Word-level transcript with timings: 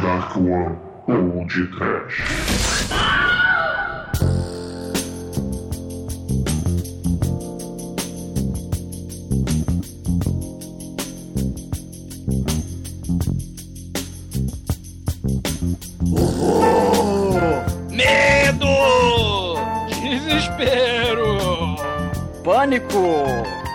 Dark 0.00 0.34
One 0.36 0.78
ou 1.06 1.44
de 1.46 1.66
Trash. 1.76 2.24
Medo! 17.90 18.66
Desespero! 20.02 21.76
Pânico! 22.42 23.24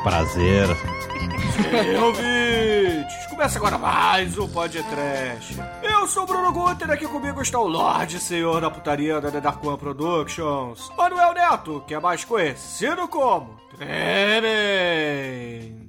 Prazer. 0.03 0.67
Ei, 1.71 1.95
ouvintes! 1.97 3.25
Começa 3.29 3.59
agora 3.59 3.77
mais 3.77 4.37
um 4.39 4.47
podcast. 4.47 5.55
Eu 6.05 6.09
sou 6.09 6.21
o 6.21 6.27
Bruno 6.27 6.51
Guter, 6.51 6.91
aqui 6.91 7.07
comigo 7.07 7.41
está 7.41 7.57
o 7.57 7.67
Lorde 7.67 8.19
Senhor 8.19 8.61
da 8.61 8.69
Putaria 8.69 9.19
da 9.19 9.31
Dark 9.39 9.65
One 9.65 9.75
Productions, 9.75 10.91
Manuel 10.95 11.33
Neto, 11.33 11.83
que 11.87 11.95
é 11.95 11.99
mais 11.99 12.23
conhecido 12.23 13.07
como 13.07 13.59
Tremem. 13.75 14.45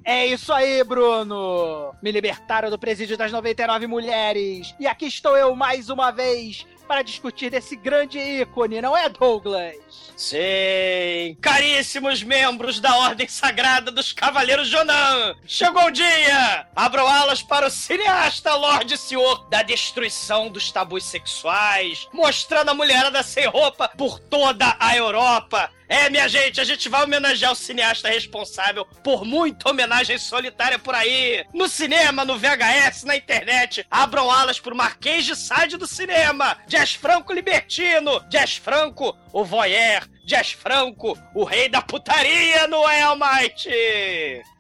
É 0.03 0.27
isso 0.27 0.55
aí, 0.55 0.83
Bruno! 0.85 1.95
Me 2.03 2.11
libertaram 2.11 2.71
do 2.71 2.79
presídio 2.79 3.19
das 3.19 3.31
99 3.31 3.87
mulheres! 3.87 4.75
E 4.81 4.87
aqui 4.87 5.05
estou 5.05 5.37
eu 5.37 5.55
mais 5.55 5.91
uma 5.91 6.11
vez 6.11 6.67
para 6.87 7.03
discutir 7.03 7.51
desse 7.51 7.77
grande 7.77 8.19
ícone, 8.19 8.81
não 8.81 8.97
é, 8.97 9.09
Douglas? 9.09 9.77
Sim, 10.17 11.37
caríssimos 11.41 12.23
membros 12.23 12.81
da 12.81 12.97
Ordem 12.97 13.29
Sagrada 13.29 13.91
dos 13.91 14.13
Cavaleiros 14.13 14.69
Jonan! 14.69 15.37
Chegou 15.47 15.85
o 15.85 15.91
dia! 15.91 16.67
Abram 16.75 17.07
alas 17.07 17.43
para 17.43 17.67
o 17.67 17.71
cineasta 17.71 18.55
Lorde 18.55 18.97
Senhor 18.97 19.49
da 19.49 19.63
destruição 19.63 20.49
dos 20.49 20.71
tabus 20.71 21.05
sexuais, 21.05 22.09
mostrando 22.13 22.71
a 22.71 22.75
mulherada 22.75 23.23
sem 23.23 23.47
roupa 23.47 23.89
por 23.89 24.19
toda 24.19 24.77
a 24.79 24.97
Europa. 24.97 25.71
É, 25.89 26.11
minha 26.11 26.29
gente, 26.29 26.61
a 26.61 26.65
gente 26.65 26.89
vai 26.89 27.05
homenagear 27.05 27.53
o 27.53 27.57
cineasta 27.57 28.09
responsável 28.09 28.85
por 29.03 29.25
muita 29.25 29.71
homenagem 29.71 30.19
solitária 30.19 30.79
por 30.79 30.95
aí. 30.95 31.45
No 31.55 31.69
cinema, 31.69 32.25
no 32.25 32.39
VHS, 32.39 33.05
na 33.05 33.17
internet. 33.17 33.87
Abram 33.91 34.31
alas 34.31 34.59
pro 34.59 34.77
Marquês 34.77 35.25
de 35.25 35.37
Sade 35.37 35.77
do 35.77 35.87
cinema. 35.87 36.57
Jazz 36.67 36.95
Franco 36.95 37.33
Libertino. 37.33 38.21
Jazz 38.29 38.57
Franco, 38.57 39.17
o 39.33 39.45
voyeur. 39.45 40.09
Jazz 40.25 40.53
Franco, 40.53 41.17
o 41.33 41.45
rei 41.45 41.69
da 41.69 41.81
putaria 41.81 42.67
no 42.67 42.83
Elmite. 42.89 43.71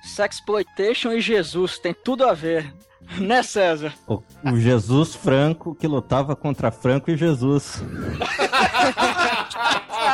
Sexploitation 0.04 1.12
e 1.12 1.20
Jesus 1.20 1.78
tem 1.78 1.92
tudo 1.92 2.24
a 2.24 2.32
ver. 2.32 2.72
Né, 3.18 3.42
César? 3.42 3.94
O, 4.06 4.20
o 4.44 4.58
Jesus 4.58 5.14
Franco 5.14 5.74
que 5.74 5.86
lutava 5.86 6.34
contra 6.34 6.72
Franco 6.72 7.10
e 7.10 7.16
Jesus. 7.16 7.80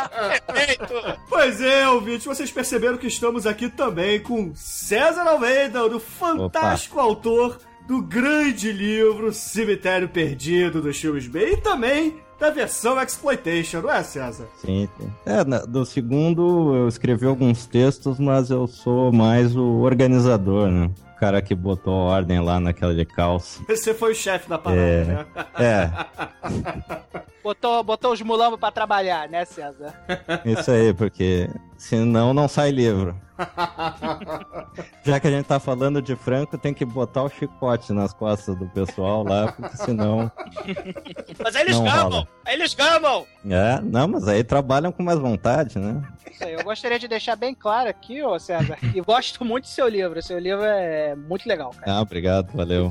Perfeito. 0.08 0.94
Pois 1.28 1.60
é, 1.60 1.88
ouvintes, 1.88 2.24
vocês 2.26 2.50
perceberam 2.50 2.96
que 2.98 3.06
estamos 3.06 3.46
aqui 3.46 3.68
também 3.68 4.20
com 4.20 4.52
César 4.54 5.22
Almeida, 5.22 5.88
do 5.88 5.98
fantástico 6.00 6.98
autor 7.00 7.58
do 7.86 8.00
grande 8.02 8.70
livro 8.72 9.32
Cemitério 9.32 10.08
Perdido 10.08 10.80
dos 10.80 10.96
filmes 10.98 11.26
B 11.26 11.52
e 11.52 11.56
também 11.56 12.16
da 12.38 12.50
versão 12.50 13.00
Exploitation, 13.00 13.80
não 13.82 13.90
é, 13.92 14.02
César? 14.02 14.46
Sim. 14.64 14.88
É, 15.24 15.44
na- 15.44 15.60
do 15.60 15.84
segundo 15.84 16.74
eu 16.74 16.88
escrevi 16.88 17.26
alguns 17.26 17.66
textos, 17.66 18.18
mas 18.18 18.50
eu 18.50 18.66
sou 18.66 19.12
mais 19.12 19.54
o 19.56 19.62
organizador, 19.80 20.68
né? 20.68 20.90
O 21.22 21.24
cara 21.24 21.40
que 21.40 21.54
botou 21.54 21.94
ordem 21.94 22.40
lá 22.40 22.58
naquela 22.58 22.92
de 22.92 23.04
calça. 23.04 23.62
Você 23.68 23.94
foi 23.94 24.10
o 24.10 24.14
chefe 24.14 24.48
da 24.48 24.58
parada, 24.58 24.82
É. 24.82 25.04
né? 25.04 25.26
É, 25.56 25.88
Botou, 27.44 27.82
botou 27.82 28.12
os 28.12 28.22
mulambos 28.22 28.58
pra 28.58 28.70
trabalhar, 28.70 29.28
né, 29.28 29.44
César? 29.44 29.92
isso 30.44 30.70
aí, 30.70 30.94
porque 30.94 31.48
senão 31.76 32.32
não 32.32 32.46
sai 32.46 32.70
livro. 32.70 33.16
Já 35.04 35.18
que 35.18 35.26
a 35.26 35.30
gente 35.30 35.46
tá 35.46 35.58
falando 35.58 36.00
de 36.00 36.14
Franco, 36.14 36.56
tem 36.56 36.72
que 36.72 36.84
botar 36.84 37.24
o 37.24 37.28
chicote 37.28 37.92
nas 37.92 38.12
costas 38.12 38.56
do 38.56 38.66
pessoal 38.68 39.24
lá, 39.24 39.50
porque 39.50 39.76
senão. 39.76 40.30
Mas 41.42 41.54
eles 41.56 41.76
Não 41.76 41.84
gamam, 41.84 42.10
rola. 42.10 42.28
eles 42.46 42.74
gamam. 42.74 43.26
É, 43.48 43.80
não, 43.82 44.06
mas 44.06 44.28
aí 44.28 44.44
trabalham 44.44 44.92
com 44.92 45.02
mais 45.02 45.18
vontade, 45.18 45.78
né? 45.80 46.00
Isso 46.30 46.44
aí, 46.44 46.52
eu 46.52 46.62
gostaria 46.62 46.98
de 46.98 47.08
deixar 47.08 47.34
bem 47.34 47.52
claro 47.54 47.88
aqui, 47.90 48.22
ô 48.22 48.38
César, 48.38 48.76
que 48.76 49.00
gosto 49.00 49.44
muito 49.44 49.64
do 49.64 49.68
seu 49.70 49.88
livro. 49.88 50.22
Seu 50.22 50.38
livro 50.38 50.62
é 50.64 51.11
muito 51.14 51.46
legal, 51.48 51.70
cara. 51.70 51.98
Ah, 51.98 52.00
obrigado, 52.02 52.50
valeu. 52.54 52.90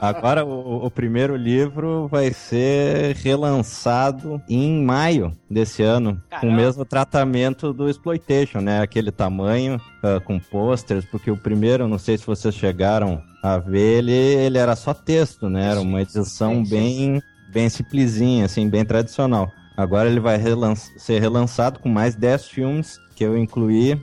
Agora 0.00 0.44
o, 0.44 0.84
o 0.86 0.90
primeiro 0.90 1.36
livro 1.36 2.08
vai 2.08 2.32
ser 2.32 3.14
relançado 3.16 4.40
em 4.48 4.82
maio 4.84 5.32
desse 5.50 5.82
ano, 5.82 6.14
com 6.14 6.28
Caramba. 6.30 6.52
o 6.52 6.56
mesmo 6.56 6.84
tratamento 6.84 7.72
do 7.72 7.88
Exploitation, 7.88 8.60
né? 8.60 8.80
Aquele 8.80 9.10
tamanho, 9.10 9.80
ah, 10.02 10.20
com 10.20 10.38
posters, 10.38 11.04
porque 11.06 11.30
o 11.30 11.36
primeiro, 11.36 11.88
não 11.88 11.98
sei 11.98 12.18
se 12.18 12.26
vocês 12.26 12.54
chegaram 12.54 13.22
a 13.42 13.58
ver, 13.58 13.98
ele, 13.98 14.12
ele 14.12 14.58
era 14.58 14.74
só 14.76 14.92
texto, 14.94 15.48
né? 15.48 15.70
Era 15.70 15.80
uma 15.80 16.02
edição 16.02 16.62
bem, 16.64 17.20
bem 17.52 17.68
simplesinha, 17.68 18.46
assim, 18.46 18.68
bem 18.68 18.84
tradicional. 18.84 19.50
Agora 19.76 20.08
ele 20.08 20.20
vai 20.20 20.36
relan- 20.36 20.76
ser 20.76 21.20
relançado 21.20 21.80
com 21.80 21.88
mais 21.88 22.14
10 22.14 22.46
filmes 22.46 22.96
que 23.14 23.24
eu 23.24 23.36
incluí 23.38 24.00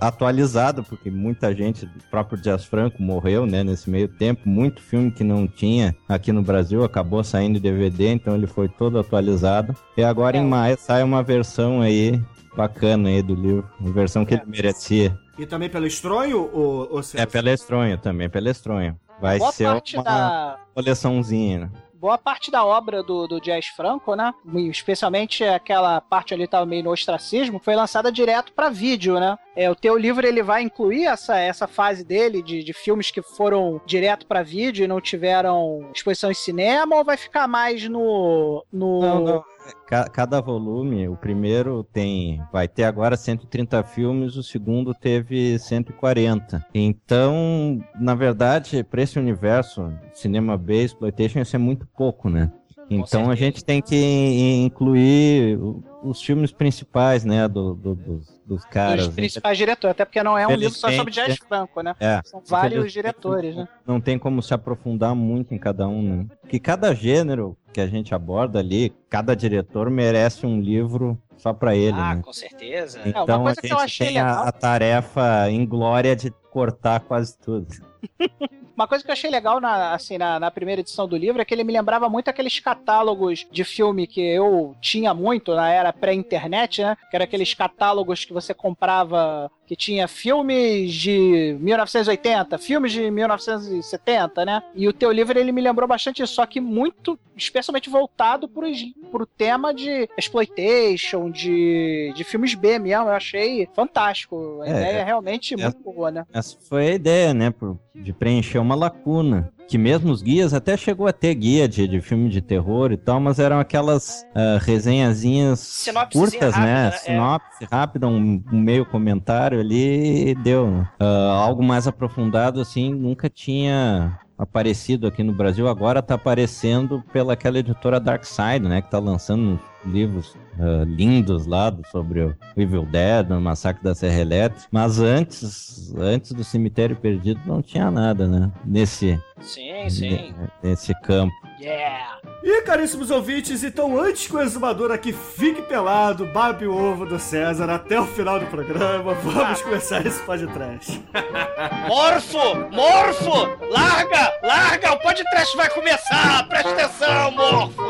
atualizado, 0.00 0.82
porque 0.84 1.10
muita 1.10 1.54
gente, 1.54 1.84
o 1.84 1.90
próprio 2.10 2.40
Jazz 2.40 2.64
Franco 2.64 3.02
morreu, 3.02 3.46
né, 3.46 3.62
nesse 3.62 3.88
meio 3.90 4.08
tempo, 4.08 4.48
muito 4.48 4.80
filme 4.80 5.10
que 5.10 5.22
não 5.24 5.46
tinha 5.46 5.94
aqui 6.08 6.32
no 6.32 6.42
Brasil 6.42 6.82
acabou 6.84 7.22
saindo 7.22 7.58
em 7.58 7.60
DVD, 7.60 8.08
então 8.12 8.34
ele 8.34 8.46
foi 8.46 8.68
todo 8.68 8.98
atualizado. 8.98 9.74
E 9.96 10.02
agora 10.02 10.36
É. 10.36 10.40
em 10.40 10.44
maio 10.46 10.76
sai 10.78 11.02
uma 11.02 11.22
versão 11.22 11.80
aí 11.80 12.20
bacana 12.56 13.08
aí 13.08 13.22
do 13.22 13.34
livro, 13.34 13.68
uma 13.80 13.92
versão 13.92 14.24
que 14.24 14.34
É. 14.34 14.38
ele 14.38 14.46
merecia. 14.46 15.18
E 15.38 15.44
também 15.44 15.68
pelo 15.68 15.86
estronho, 15.86 16.48
ou, 16.52 16.88
ou? 16.92 17.00
É 17.14 17.26
pela 17.26 17.50
Estronho 17.52 17.98
também, 17.98 18.28
pela 18.30 18.48
Estronho. 18.50 18.96
Vai 19.20 19.38
Boa 19.38 19.50
ser 19.52 19.66
uma 19.68 20.02
da, 20.04 20.56
coleçãozinha. 20.74 21.58
né? 21.60 21.70
Boa 22.04 22.18
parte 22.18 22.50
da 22.50 22.62
obra 22.62 23.02
do, 23.02 23.26
do 23.26 23.40
Jazz 23.40 23.68
Franco, 23.68 24.14
né? 24.14 24.34
Especialmente 24.70 25.42
aquela 25.42 26.02
parte 26.02 26.34
ali 26.34 26.46
tava 26.46 26.66
meio 26.66 26.84
no 26.84 26.90
ostracismo, 26.90 27.58
foi 27.58 27.74
lançada 27.74 28.12
direto 28.12 28.52
pra 28.52 28.68
vídeo, 28.68 29.18
né? 29.18 29.38
É, 29.56 29.70
o 29.70 29.74
teu 29.74 29.96
livro 29.96 30.26
ele 30.26 30.42
vai 30.42 30.60
incluir 30.60 31.06
essa, 31.06 31.38
essa 31.38 31.66
fase 31.66 32.04
dele 32.04 32.42
de, 32.42 32.62
de 32.62 32.74
filmes 32.74 33.10
que 33.10 33.22
foram 33.22 33.80
direto 33.86 34.26
pra 34.26 34.42
vídeo 34.42 34.84
e 34.84 34.88
não 34.88 35.00
tiveram 35.00 35.88
exposição 35.94 36.30
em 36.30 36.34
cinema 36.34 36.94
ou 36.94 37.04
vai 37.04 37.16
ficar 37.16 37.48
mais 37.48 37.88
no 37.88 38.62
no 38.70 39.00
Não, 39.00 39.20
não. 39.20 39.44
Ca- 39.86 40.08
Cada 40.08 40.40
volume, 40.40 41.08
o 41.08 41.16
primeiro 41.16 41.84
tem, 41.84 42.42
vai 42.52 42.66
ter 42.68 42.84
agora 42.84 43.16
130 43.16 43.82
filmes, 43.82 44.36
o 44.36 44.42
segundo 44.42 44.94
teve 44.94 45.58
140. 45.58 46.64
Então, 46.74 47.80
na 47.98 48.14
verdade, 48.14 48.82
para 48.82 49.02
esse 49.02 49.18
universo, 49.18 49.92
cinema 50.12 50.56
B, 50.56 50.82
exploitation, 50.84 51.40
isso 51.40 51.56
é 51.56 51.58
muito 51.58 51.86
pouco, 51.86 52.28
né? 52.28 52.50
Então 52.90 53.22
a 53.22 53.24
certeza. 53.36 53.36
gente 53.36 53.64
tem 53.64 53.80
que 53.82 54.62
incluir 54.64 55.58
os 56.02 56.20
filmes 56.22 56.52
principais, 56.52 57.24
né, 57.24 57.48
do, 57.48 57.74
do- 57.74 57.94
dos, 57.94 58.40
dos 58.44 58.64
caras. 58.66 59.06
dos 59.06 59.14
principais 59.14 59.56
diretores, 59.56 59.92
até 59.92 60.04
porque 60.04 60.22
não 60.22 60.36
é 60.36 60.46
um 60.46 60.54
livro 60.54 60.74
só 60.76 60.90
sobre 60.92 61.12
Jazz 61.12 61.38
Franco, 61.48 61.80
né? 61.80 61.94
É, 61.98 62.20
São 62.24 62.42
vários 62.46 62.92
diretores, 62.92 63.56
né? 63.56 63.66
não 63.86 64.00
tem 64.00 64.18
como 64.18 64.42
se 64.42 64.52
aprofundar 64.52 65.14
muito 65.14 65.54
em 65.54 65.58
cada 65.58 65.88
um, 65.88 66.02
né? 66.02 66.26
Que 66.48 66.58
cada 66.60 66.94
gênero 66.94 67.56
que 67.72 67.80
a 67.80 67.86
gente 67.86 68.14
aborda 68.14 68.58
ali, 68.58 68.94
cada 69.08 69.34
diretor 69.34 69.90
merece 69.90 70.46
um 70.46 70.60
livro 70.60 71.18
só 71.38 71.52
pra 71.52 71.74
ele, 71.74 71.98
Ah, 71.98 72.16
né? 72.16 72.22
com 72.22 72.32
certeza. 72.32 72.98
É, 73.00 73.10
uma 73.10 73.22
Então 73.22 73.46
a 73.46 73.54
que 73.54 73.66
eu 73.66 73.68
gente 73.78 73.84
achei 73.84 74.06
tem 74.08 74.18
a, 74.18 74.40
a 74.42 74.52
tarefa 74.52 75.50
inglória 75.50 76.14
de 76.14 76.30
cortar 76.50 77.00
quase 77.00 77.36
tudo. 77.38 77.66
Uma 78.76 78.88
coisa 78.88 79.04
que 79.04 79.10
eu 79.10 79.12
achei 79.12 79.30
legal 79.30 79.60
na, 79.60 79.94
assim, 79.94 80.18
na, 80.18 80.40
na 80.40 80.50
primeira 80.50 80.80
edição 80.80 81.06
do 81.06 81.16
livro 81.16 81.40
é 81.40 81.44
que 81.44 81.54
ele 81.54 81.62
me 81.62 81.72
lembrava 81.72 82.08
muito 82.08 82.28
aqueles 82.28 82.58
catálogos 82.58 83.46
de 83.50 83.62
filme 83.62 84.06
que 84.06 84.20
eu 84.20 84.74
tinha 84.80 85.14
muito 85.14 85.54
na 85.54 85.70
era 85.70 85.92
pré-internet, 85.92 86.82
né? 86.82 86.96
Que 87.08 87.16
era 87.16 87.24
aqueles 87.24 87.54
catálogos 87.54 88.24
que 88.24 88.32
você 88.32 88.52
comprava 88.52 89.50
que 89.66 89.76
tinha 89.76 90.06
filmes 90.06 90.92
de 90.92 91.56
1980, 91.60 92.58
filmes 92.58 92.92
de 92.92 93.10
1970, 93.10 94.44
né? 94.44 94.62
E 94.74 94.88
o 94.88 94.92
teu 94.92 95.10
livro 95.10 95.38
ele 95.38 95.52
me 95.52 95.60
lembrou 95.60 95.88
bastante 95.88 96.26
só 96.26 96.44
que 96.44 96.60
muito, 96.60 97.18
especialmente 97.36 97.88
voltado 97.90 98.48
pro, 98.48 98.66
pro 99.10 99.26
tema 99.26 99.72
de 99.74 100.08
exploitation, 100.16 101.30
de, 101.30 102.12
de 102.14 102.24
filmes 102.24 102.54
B 102.54 102.78
mesmo. 102.78 103.08
Eu 103.08 103.12
achei 103.12 103.68
fantástico. 103.74 104.60
A 104.62 104.66
É, 104.66 104.70
ideia 104.70 104.96
é 104.98 105.04
realmente 105.04 105.54
é- 105.54 105.56
muito 105.56 105.78
boa, 105.80 106.10
né? 106.10 106.24
Essa 106.32 106.56
foi 106.68 106.88
a 106.88 106.94
ideia, 106.94 107.34
né? 107.34 107.52
de 107.94 108.12
preencher 108.12 108.58
uma 108.58 108.74
lacuna. 108.74 109.52
Que 109.66 109.78
mesmo 109.78 110.12
os 110.12 110.20
guias 110.20 110.52
até 110.52 110.76
chegou 110.76 111.06
a 111.06 111.12
ter 111.12 111.34
guia 111.34 111.66
de, 111.66 111.88
de 111.88 112.00
filme 112.02 112.28
de 112.28 112.42
terror 112.42 112.92
e 112.92 112.98
tal, 112.98 113.18
mas 113.18 113.38
eram 113.38 113.58
aquelas 113.58 114.26
ah, 114.34 114.58
resenhazinhas 114.60 115.86
curtas, 116.12 116.54
rápida, 116.54 116.66
né? 116.66 116.74
né? 116.82 116.88
É. 116.88 116.90
Sinopse 116.98 117.64
rápida, 117.70 118.06
um, 118.08 118.42
um 118.52 118.60
meio 118.60 118.84
comentário 118.84 119.60
ali 119.60 120.28
e 120.30 120.34
deu. 120.34 120.70
né? 120.70 120.88
Ah, 121.00 121.40
algo 121.46 121.62
mais 121.62 121.86
aprofundado, 121.86 122.60
assim, 122.60 122.92
nunca 122.92 123.30
tinha 123.30 124.18
aparecido 124.36 125.06
aqui 125.06 125.22
no 125.22 125.32
Brasil, 125.32 125.68
agora 125.68 126.02
tá 126.02 126.14
aparecendo 126.14 127.02
pelaquela 127.12 127.58
editora 127.58 128.00
Dark 128.00 128.24
Side, 128.24 128.66
né? 128.66 128.82
Que 128.82 128.90
tá 128.90 128.98
lançando 128.98 129.60
livros 129.84 130.34
uh, 130.58 130.84
lindos 130.86 131.46
lá 131.46 131.74
sobre 131.90 132.22
o 132.22 132.36
Evil 132.56 132.84
Dead, 132.86 133.30
o 133.30 133.40
Massacre 133.40 133.82
da 133.82 133.94
Serra 133.94 134.20
Elétrica. 134.20 134.66
Mas 134.70 134.98
antes, 134.98 135.94
antes 135.96 136.32
do 136.32 136.42
Cemitério 136.42 136.96
Perdido 136.96 137.40
não 137.46 137.62
tinha 137.62 137.90
nada, 137.90 138.26
né? 138.26 138.50
Nesse, 138.64 139.20
sim, 139.40 139.88
sim. 139.88 140.34
nesse 140.62 140.94
campo. 141.02 141.34
Yeah! 141.64 142.18
E 142.42 142.60
caríssimos 142.60 143.10
ouvintes, 143.10 143.64
então 143.64 143.98
antes 143.98 144.26
que 144.26 144.36
o 144.36 144.40
exumador 144.42 144.92
aqui 144.92 145.14
fique 145.14 145.62
pelado, 145.62 146.26
babe 146.26 146.66
o 146.66 146.76
ovo 146.76 147.06
do 147.06 147.18
César 147.18 147.70
até 147.70 147.98
o 147.98 148.04
final 148.04 148.38
do 148.38 148.44
programa, 148.48 149.14
vamos 149.14 149.62
começar 149.62 150.04
esse 150.04 150.20
podcast. 150.24 151.02
Morfo! 151.88 152.54
Morfo! 152.70 153.64
Larga! 153.70 154.30
Larga! 154.42 154.92
O 154.92 154.98
podcast 154.98 155.56
vai 155.56 155.70
começar! 155.70 156.46
Presta 156.46 156.68
atenção, 156.70 157.30
Morfo! 157.30 157.82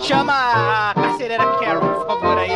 Chama 0.02 0.32
a 0.32 0.94
carcereira 0.94 1.44
Carol, 1.58 1.82
por 1.82 2.06
favor, 2.06 2.38
aí. 2.38 2.52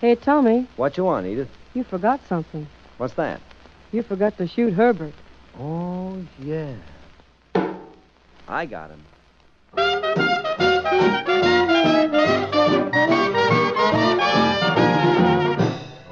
Hey, 0.00 0.16
Tommy, 0.16 0.66
What 0.78 0.98
you 0.98 1.04
want, 1.04 1.26
Edith? 1.26 1.50
you 1.74 1.84
forgot 1.84 2.18
something. 2.26 2.66
What's 2.96 3.14
that? 3.16 3.42
You 3.92 4.02
forgot 4.02 4.36
to 4.38 4.46
shoot 4.48 4.72
Herbert. 4.72 5.14
Oh, 5.58 6.18
yeah. 6.42 6.74
I 8.48 8.66
got 8.66 8.90
him. 8.90 9.00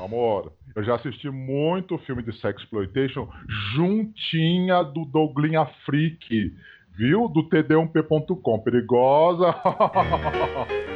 Amor, 0.03 0.53
eu 0.77 0.85
já 0.85 0.95
assisti 0.95 1.29
muito 1.31 1.99
filme 1.99 2.23
de 2.23 2.33
sexploitation 2.41 3.29
juntinha 3.75 4.83
do 4.83 5.05
Douglinha 5.05 5.67
Freak, 5.85 6.55
viu? 6.97 7.29
Do 7.29 7.49
td1p.com. 7.49 8.61
Perigosa. 8.61 9.55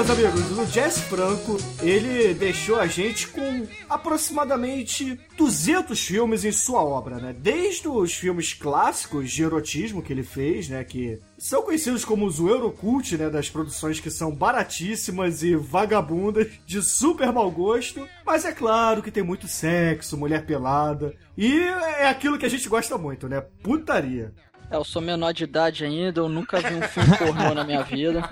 meus 0.00 0.10
amigos, 0.10 0.58
o 0.58 0.64
Jess 0.64 0.98
Franco, 1.00 1.58
ele 1.82 2.32
deixou 2.32 2.80
a 2.80 2.86
gente 2.86 3.28
com 3.28 3.66
aproximadamente 3.86 5.20
200 5.36 6.00
filmes 6.00 6.42
em 6.42 6.52
sua 6.52 6.82
obra, 6.82 7.16
né? 7.16 7.34
Desde 7.38 7.86
os 7.86 8.14
filmes 8.14 8.54
clássicos 8.54 9.30
de 9.30 9.42
erotismo 9.42 10.00
que 10.00 10.10
ele 10.10 10.22
fez, 10.22 10.70
né? 10.70 10.82
Que 10.84 11.18
são 11.36 11.62
conhecidos 11.62 12.02
como 12.02 12.24
os 12.24 12.38
Eurocult, 12.38 13.14
né? 13.18 13.28
Das 13.28 13.50
produções 13.50 14.00
que 14.00 14.10
são 14.10 14.34
baratíssimas 14.34 15.42
e 15.42 15.54
vagabundas, 15.54 16.48
de 16.64 16.82
super 16.82 17.30
mau 17.30 17.50
gosto. 17.50 18.08
Mas 18.24 18.46
é 18.46 18.52
claro 18.52 19.02
que 19.02 19.10
tem 19.10 19.22
muito 19.22 19.46
sexo, 19.48 20.16
mulher 20.16 20.46
pelada. 20.46 21.14
E 21.36 21.60
é 21.60 22.08
aquilo 22.08 22.38
que 22.38 22.46
a 22.46 22.50
gente 22.50 22.70
gosta 22.70 22.96
muito, 22.96 23.28
né? 23.28 23.42
Putaria. 23.62 24.32
É, 24.70 24.76
eu 24.76 24.84
sou 24.84 25.02
menor 25.02 25.32
de 25.32 25.44
idade 25.44 25.84
ainda, 25.84 26.20
eu 26.20 26.28
nunca 26.28 26.60
vi 26.60 26.74
um 26.74 26.82
filme 26.82 27.16
pornô 27.18 27.54
na 27.54 27.64
minha 27.64 27.82
vida. 27.82 28.22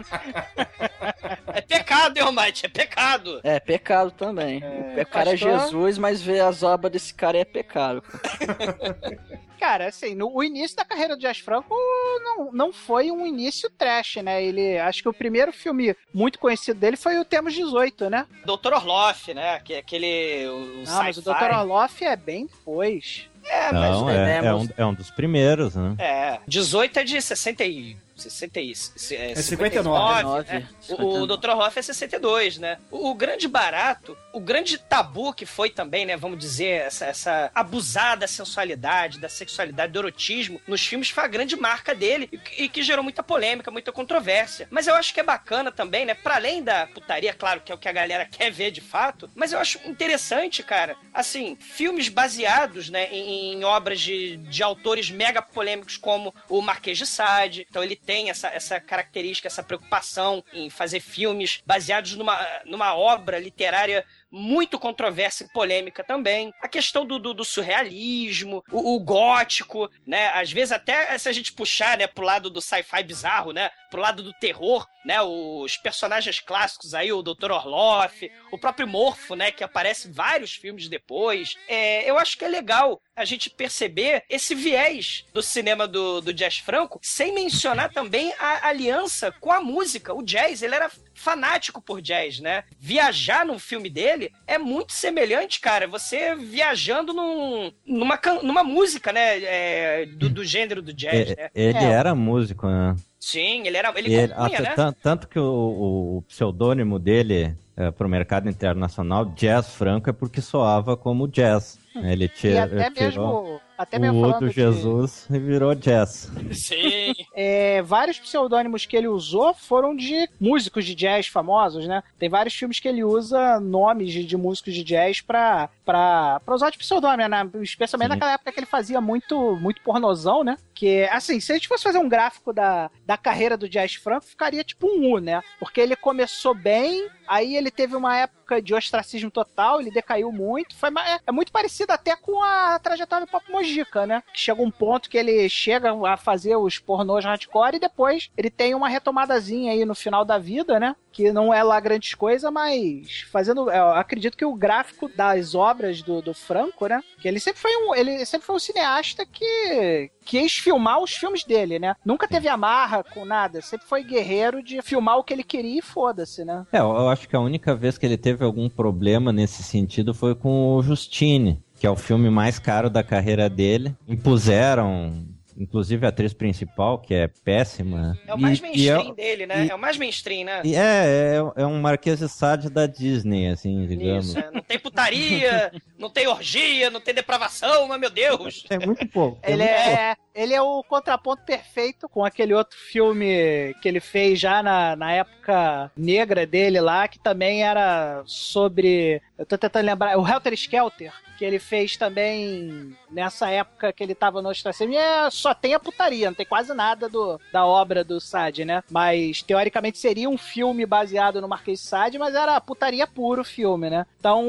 É 1.52 1.60
pecado, 1.60 2.16
Elmite, 2.16 2.66
é 2.66 2.68
pecado. 2.68 3.40
É, 3.42 3.58
pecado 3.58 4.10
também. 4.12 4.62
É, 4.62 5.02
o 5.02 5.06
cara 5.06 5.32
é? 5.32 5.36
Jesus, 5.36 5.98
mas 5.98 6.22
ver 6.22 6.40
as 6.40 6.62
obras 6.62 6.92
desse 6.92 7.12
cara 7.12 7.38
é 7.38 7.44
pecado. 7.44 8.02
Cara, 9.58 9.88
assim, 9.88 10.14
no, 10.14 10.32
o 10.32 10.44
início 10.44 10.76
da 10.76 10.84
carreira 10.84 11.16
do 11.16 11.20
Jazz 11.20 11.38
Franco 11.38 11.74
não, 12.22 12.52
não 12.52 12.72
foi 12.72 13.10
um 13.10 13.26
início 13.26 13.68
trash, 13.68 14.16
né? 14.22 14.42
Ele, 14.42 14.78
acho 14.78 15.02
que 15.02 15.08
o 15.08 15.12
primeiro 15.12 15.52
filme 15.52 15.96
muito 16.14 16.38
conhecido 16.38 16.78
dele 16.78 16.96
foi 16.96 17.18
o 17.18 17.24
Temos 17.24 17.54
18, 17.54 18.08
né? 18.08 18.24
Dr. 18.44 18.72
Orloff, 18.74 19.34
né? 19.34 19.58
Que, 19.60 19.74
aquele. 19.74 20.46
O 20.46 20.84
Ah, 20.86 21.02
mas 21.02 21.18
o. 21.18 21.22
Dr. 21.22 21.52
Orloff 21.52 22.04
é 22.04 22.14
bem 22.14 22.46
depois. 22.46 23.28
É, 23.48 23.72
mas. 23.72 23.90
Não, 23.90 24.10
é, 24.10 24.14
é, 24.14 24.24
veremos. 24.40 24.66
um, 24.66 24.68
é 24.76 24.86
um 24.86 24.94
dos 24.94 25.10
primeiros, 25.10 25.74
né? 25.74 25.94
É, 25.98 26.38
18 26.46 26.98
é 26.98 27.04
de 27.04 27.20
60 27.20 27.64
e... 27.64 27.96
60 28.22 28.60
e... 28.60 28.72
É, 29.12 29.34
59, 29.34 30.52
né? 30.52 30.68
O, 30.88 31.20
o 31.20 31.26
Dr. 31.26 31.50
Hoff 31.50 31.78
é 31.78 31.82
62, 31.82 32.58
né? 32.58 32.78
O, 32.90 33.10
o 33.10 33.14
grande 33.14 33.48
barato, 33.48 34.16
o 34.32 34.40
grande 34.40 34.78
tabu 34.78 35.32
que 35.32 35.46
foi 35.46 35.70
também, 35.70 36.06
né? 36.06 36.16
Vamos 36.16 36.38
dizer, 36.38 36.82
essa, 36.86 37.06
essa 37.06 37.50
abusada 37.54 38.26
sensualidade, 38.26 39.18
da 39.18 39.28
sexualidade, 39.28 39.92
do 39.92 39.98
erotismo 39.98 40.60
nos 40.66 40.84
filmes 40.84 41.10
foi 41.10 41.24
a 41.24 41.28
grande 41.28 41.56
marca 41.56 41.94
dele 41.94 42.28
e, 42.32 42.64
e 42.64 42.68
que 42.68 42.82
gerou 42.82 43.02
muita 43.02 43.22
polêmica, 43.22 43.70
muita 43.70 43.92
controvérsia. 43.92 44.68
Mas 44.70 44.86
eu 44.86 44.94
acho 44.94 45.12
que 45.12 45.20
é 45.20 45.24
bacana 45.24 45.70
também, 45.72 46.04
né? 46.04 46.14
Pra 46.14 46.36
além 46.36 46.62
da 46.62 46.86
putaria, 46.86 47.34
claro, 47.34 47.60
que 47.60 47.72
é 47.72 47.74
o 47.74 47.78
que 47.78 47.88
a 47.88 47.92
galera 47.92 48.26
quer 48.30 48.50
ver 48.50 48.70
de 48.70 48.80
fato, 48.80 49.30
mas 49.34 49.52
eu 49.52 49.58
acho 49.58 49.78
interessante, 49.86 50.62
cara, 50.62 50.96
assim, 51.12 51.56
filmes 51.60 52.08
baseados, 52.08 52.88
né, 52.88 53.08
em, 53.12 53.54
em 53.54 53.64
obras 53.64 54.00
de, 54.00 54.36
de 54.36 54.62
autores 54.62 55.10
mega 55.10 55.42
polêmicos 55.42 55.96
como 55.96 56.34
o 56.48 56.60
Marquês 56.60 56.98
de 56.98 57.06
Sade. 57.06 57.66
Então 57.68 57.82
ele 57.82 57.96
tem 58.08 58.30
essa, 58.30 58.48
essa 58.48 58.80
característica, 58.80 59.48
essa 59.48 59.62
preocupação 59.62 60.42
em 60.54 60.70
fazer 60.70 60.98
filmes 60.98 61.62
baseados 61.66 62.16
numa, 62.16 62.38
numa 62.64 62.96
obra 62.96 63.38
literária 63.38 64.02
muito 64.30 64.78
controversa 64.78 65.44
e 65.44 65.48
polêmica 65.48 66.04
também. 66.04 66.52
A 66.60 66.68
questão 66.68 67.06
do, 67.06 67.18
do, 67.18 67.34
do 67.34 67.44
surrealismo, 67.44 68.62
o, 68.70 68.94
o 68.94 69.00
gótico, 69.00 69.90
né? 70.06 70.28
Às 70.28 70.52
vezes 70.52 70.72
até 70.72 71.16
se 71.18 71.28
a 71.28 71.32
gente 71.32 71.52
puxar, 71.52 71.96
né, 71.96 72.06
pro 72.06 72.24
lado 72.24 72.50
do 72.50 72.60
sci-fi 72.60 73.02
bizarro, 73.02 73.52
né? 73.52 73.70
Pro 73.90 74.00
lado 74.00 74.22
do 74.22 74.32
terror, 74.34 74.86
né? 75.04 75.20
Os 75.22 75.76
personagens 75.76 76.40
clássicos 76.40 76.94
aí, 76.94 77.12
o 77.12 77.22
Dr. 77.22 77.50
Orloff, 77.50 78.30
o 78.52 78.58
próprio 78.58 78.86
Morfo, 78.86 79.34
né? 79.34 79.50
Que 79.50 79.64
aparece 79.64 80.08
em 80.08 80.12
vários 80.12 80.54
filmes 80.54 80.88
depois. 80.88 81.56
É, 81.66 82.08
eu 82.08 82.18
acho 82.18 82.36
que 82.36 82.44
é 82.44 82.48
legal 82.48 83.00
a 83.16 83.24
gente 83.24 83.50
perceber 83.50 84.22
esse 84.28 84.54
viés 84.54 85.24
do 85.32 85.42
cinema 85.42 85.88
do, 85.88 86.20
do 86.20 86.32
Jazz 86.32 86.58
Franco, 86.58 87.00
sem 87.02 87.32
mencionar 87.32 87.92
também 87.92 88.32
a 88.38 88.68
aliança 88.68 89.32
com 89.40 89.50
a 89.50 89.60
música. 89.60 90.14
O 90.14 90.22
jazz, 90.22 90.62
ele 90.62 90.74
era 90.74 90.90
fanático 91.18 91.80
por 91.82 92.00
jazz, 92.00 92.40
né? 92.40 92.64
Viajar 92.78 93.44
num 93.44 93.58
filme 93.58 93.90
dele 93.90 94.32
é 94.46 94.56
muito 94.58 94.92
semelhante, 94.92 95.60
cara, 95.60 95.86
você 95.86 96.34
viajando 96.34 97.12
num, 97.12 97.72
numa, 97.86 98.18
numa 98.42 98.64
música, 98.64 99.12
né? 99.12 99.38
é, 99.42 100.06
do, 100.06 100.28
do 100.30 100.44
gênero 100.44 100.80
do 100.80 100.92
jazz, 100.92 101.30
É, 101.32 101.36
né? 101.36 101.50
ele 101.54 101.78
É. 101.78 101.84
era 101.90 102.14
músico, 102.14 102.66
né? 102.66 102.96
Sim, 103.20 103.66
ele 103.66 103.76
era. 103.76 103.92
Ele, 103.98 104.08
E 104.10 104.14
ele- 104.14 104.28
compunha, 104.32 104.46
até 104.58 104.62
né? 104.62 104.74
tan- 104.76 104.92
Tanto 105.02 105.28
que 105.28 105.38
o, 105.38 105.42
o- 105.44 106.16
o 106.18 106.22
pseudônimo 106.22 106.98
dele 106.98 107.54
para 107.96 108.06
o 108.06 108.10
mercado 108.10 108.48
internacional, 108.48 109.24
Jazz 109.36 109.74
Franco, 109.74 110.08
é 110.10 110.12
porque 110.12 110.40
soava 110.40 110.96
como 110.96 111.28
jazz. 111.28 111.78
Ele 111.94 112.24
E 112.24 112.28
tira, 112.28 112.64
até 112.64 112.90
tirou 112.90 113.42
mesmo, 113.44 113.60
até 113.78 113.96
o 113.96 114.00
mesmo 114.00 114.32
do 114.40 114.48
de- 114.48 114.54
Jesus 114.54 115.26
e 115.30 115.38
virou 115.38 115.74
jazz. 115.74 116.30
Sim. 116.52 117.14
é, 117.34 117.80
vários 117.82 118.18
pseudônimos 118.18 118.84
que 118.84 118.96
ele 118.96 119.06
usou 119.08 119.54
foram 119.54 119.94
de 119.94 120.28
músicos 120.40 120.84
de 120.84 120.94
jazz 120.94 121.28
famosos, 121.28 121.86
né? 121.86 122.02
Tem 122.18 122.28
vários 122.28 122.54
filmes 122.54 122.80
que 122.80 122.88
ele 122.88 123.04
usa 123.04 123.60
nomes 123.60 124.12
de, 124.12 124.24
de 124.24 124.36
músicos 124.36 124.74
de 124.74 124.82
jazz 124.82 125.20
pra, 125.20 125.70
pra, 125.88 126.38
pra 126.40 126.54
usar 126.54 126.68
de 126.68 126.76
pseudônimo, 126.76 127.30
né? 127.30 127.50
Especialmente 127.62 128.08
Sim. 128.08 128.16
naquela 128.16 128.32
época 128.32 128.52
que 128.52 128.60
ele 128.60 128.66
fazia 128.66 129.00
muito, 129.00 129.56
muito 129.56 129.80
pornozão, 129.80 130.44
né? 130.44 130.58
Que, 130.74 131.04
assim, 131.04 131.40
se 131.40 131.50
a 131.50 131.54
gente 131.54 131.66
fosse 131.66 131.82
fazer 131.82 131.96
um 131.96 132.10
gráfico 132.10 132.52
da, 132.52 132.90
da 133.06 133.16
carreira 133.16 133.56
do 133.56 133.66
Jazz 133.66 133.94
Franco, 133.94 134.26
ficaria 134.26 134.62
tipo 134.62 134.86
um 134.86 135.14
U, 135.14 135.18
né? 135.18 135.42
Porque 135.58 135.80
ele 135.80 135.96
começou 135.96 136.52
bem, 136.52 137.08
aí 137.26 137.56
ele 137.56 137.70
teve 137.70 137.96
uma 137.96 138.14
época 138.14 138.60
de 138.60 138.74
ostracismo 138.74 139.30
total, 139.30 139.80
ele 139.80 139.90
decaiu 139.90 140.30
muito. 140.30 140.76
Foi, 140.76 140.90
é, 140.90 141.20
é 141.26 141.32
muito 141.32 141.50
parecido 141.50 141.90
até 141.90 142.14
com 142.14 142.42
a 142.42 142.78
trajetória 142.78 143.26
do 143.26 143.30
Pop 143.30 143.50
Mojica, 143.50 144.06
né? 144.06 144.22
Que 144.32 144.40
chega 144.40 144.60
um 144.60 144.70
ponto 144.70 145.08
que 145.08 145.16
ele 145.16 145.48
chega 145.48 145.90
a 146.06 146.18
fazer 146.18 146.56
os 146.56 146.78
pornôs 146.78 147.24
hardcore 147.24 147.76
e 147.76 147.80
depois 147.80 148.30
ele 148.36 148.50
tem 148.50 148.74
uma 148.74 148.88
retomadazinha 148.90 149.72
aí 149.72 149.86
no 149.86 149.94
final 149.94 150.22
da 150.22 150.36
vida, 150.36 150.78
né? 150.78 150.94
Que 151.10 151.32
não 151.32 151.52
é 151.52 151.62
lá 151.62 151.80
grandes 151.80 152.14
coisas, 152.14 152.50
mas 152.52 153.22
fazendo. 153.32 153.70
Eu 153.70 153.90
acredito 153.90 154.36
que 154.36 154.44
o 154.44 154.54
gráfico 154.54 155.08
das 155.08 155.54
obras 155.54 155.77
do, 156.04 156.20
do 156.20 156.34
Franco, 156.34 156.86
né? 156.86 157.00
Que 157.20 157.28
ele 157.28 157.40
sempre 157.40 157.60
foi 157.60 157.70
um. 157.76 157.94
Ele 157.94 158.24
sempre 158.24 158.46
foi 158.46 158.56
um 158.56 158.58
cineasta 158.58 159.24
que 159.24 160.10
quis 160.24 160.52
filmar 160.52 161.00
os 161.00 161.12
filmes 161.12 161.44
dele, 161.44 161.78
né? 161.78 161.94
Nunca 162.04 162.28
teve 162.28 162.48
amarra 162.48 163.02
com 163.02 163.24
nada. 163.24 163.62
Sempre 163.62 163.86
foi 163.86 164.04
guerreiro 164.04 164.62
de 164.62 164.82
filmar 164.82 165.18
o 165.18 165.24
que 165.24 165.32
ele 165.32 165.44
queria 165.44 165.78
e 165.78 165.82
foda-se, 165.82 166.44
né? 166.44 166.66
É, 166.72 166.80
eu 166.80 167.08
acho 167.08 167.28
que 167.28 167.36
a 167.36 167.40
única 167.40 167.74
vez 167.74 167.96
que 167.96 168.04
ele 168.04 168.16
teve 168.16 168.44
algum 168.44 168.68
problema 168.68 169.32
nesse 169.32 169.62
sentido 169.62 170.12
foi 170.12 170.34
com 170.34 170.74
o 170.74 170.82
Justine, 170.82 171.62
que 171.78 171.86
é 171.86 171.90
o 171.90 171.96
filme 171.96 172.28
mais 172.28 172.58
caro 172.58 172.90
da 172.90 173.02
carreira 173.02 173.48
dele. 173.48 173.96
Impuseram 174.06 175.37
inclusive 175.58 176.06
a 176.06 176.08
atriz 176.10 176.32
principal, 176.32 176.98
que 176.98 177.12
é 177.14 177.28
péssima. 177.44 178.16
É 178.26 178.32
o 178.34 178.38
mais 178.38 178.58
E- 178.58 178.60
e 178.60 178.62
mainstream 178.62 179.10
é- 179.10 179.14
dele, 179.14 179.46
né? 179.46 179.66
e- 179.66 179.70
É 179.70 179.74
o 179.74 179.78
mais 179.78 179.96
mainstream, 179.96 180.44
né? 180.44 180.62
e 180.64 180.74
é, 180.74 180.78
é, 180.78 181.62
é 181.62 181.66
um 181.66 181.80
Marquês 181.80 182.20
de 182.20 182.28
Sade 182.28 182.70
da 182.70 182.86
Disney, 182.86 183.48
assim, 183.48 183.86
digamos. 183.86 184.26
Isso, 184.28 184.38
é. 184.38 184.50
Não 184.50 184.62
tem 184.62 184.78
putaria, 184.78 185.72
não 185.98 186.08
tem 186.10 186.26
orgia, 186.28 186.90
não 186.90 187.00
tem 187.00 187.12
depravação, 187.14 187.88
mas 187.88 188.00
meu 188.00 188.10
Deus. 188.10 188.64
É 188.70 188.78
muito 188.78 189.06
pouco. 189.08 189.38
Ele 189.42 189.56
muito 189.64 189.68
pouco. 189.74 190.27
Ele 190.40 190.54
é 190.54 190.62
o 190.62 190.82
contraponto 190.84 191.42
perfeito 191.44 192.08
com 192.08 192.24
aquele 192.24 192.54
outro 192.54 192.78
filme 192.78 193.74
que 193.82 193.88
ele 193.88 194.00
fez 194.00 194.38
já 194.38 194.62
na, 194.62 194.94
na 194.96 195.12
época 195.12 195.90
negra 195.96 196.46
dele 196.46 196.80
lá, 196.80 197.08
que 197.08 197.18
também 197.18 197.62
era 197.64 198.22
sobre. 198.26 199.20
Eu 199.36 199.44
tô 199.46 199.56
tentando 199.58 199.86
lembrar. 199.86 200.18
O 200.18 200.26
Helter 200.28 200.52
Skelter, 200.52 201.12
que 201.38 201.44
ele 201.44 201.58
fez 201.58 201.96
também 201.96 202.96
nessa 203.10 203.48
época 203.50 203.92
que 203.92 204.02
ele 204.02 204.14
tava 204.14 204.42
no 204.42 204.48
ostracismo. 204.50 204.94
É, 204.94 205.30
só 205.30 205.54
tem 205.54 205.72
a 205.74 205.80
putaria, 205.80 206.26
não 206.26 206.34
tem 206.34 206.44
quase 206.46 206.74
nada 206.74 207.08
do, 207.08 207.40
da 207.52 207.64
obra 207.64 208.02
do 208.04 208.20
Sade, 208.20 208.64
né? 208.64 208.82
Mas 208.90 209.42
teoricamente 209.42 209.98
seria 209.98 210.28
um 210.28 210.36
filme 210.36 210.84
baseado 210.84 211.40
no 211.40 211.48
Marquês 211.48 211.80
de 211.80 211.86
Sade, 211.86 212.18
mas 212.18 212.34
era 212.34 212.60
putaria 212.60 213.06
puro 213.06 213.42
o 213.42 213.44
filme, 213.44 213.88
né? 213.88 214.04
Então, 214.18 214.44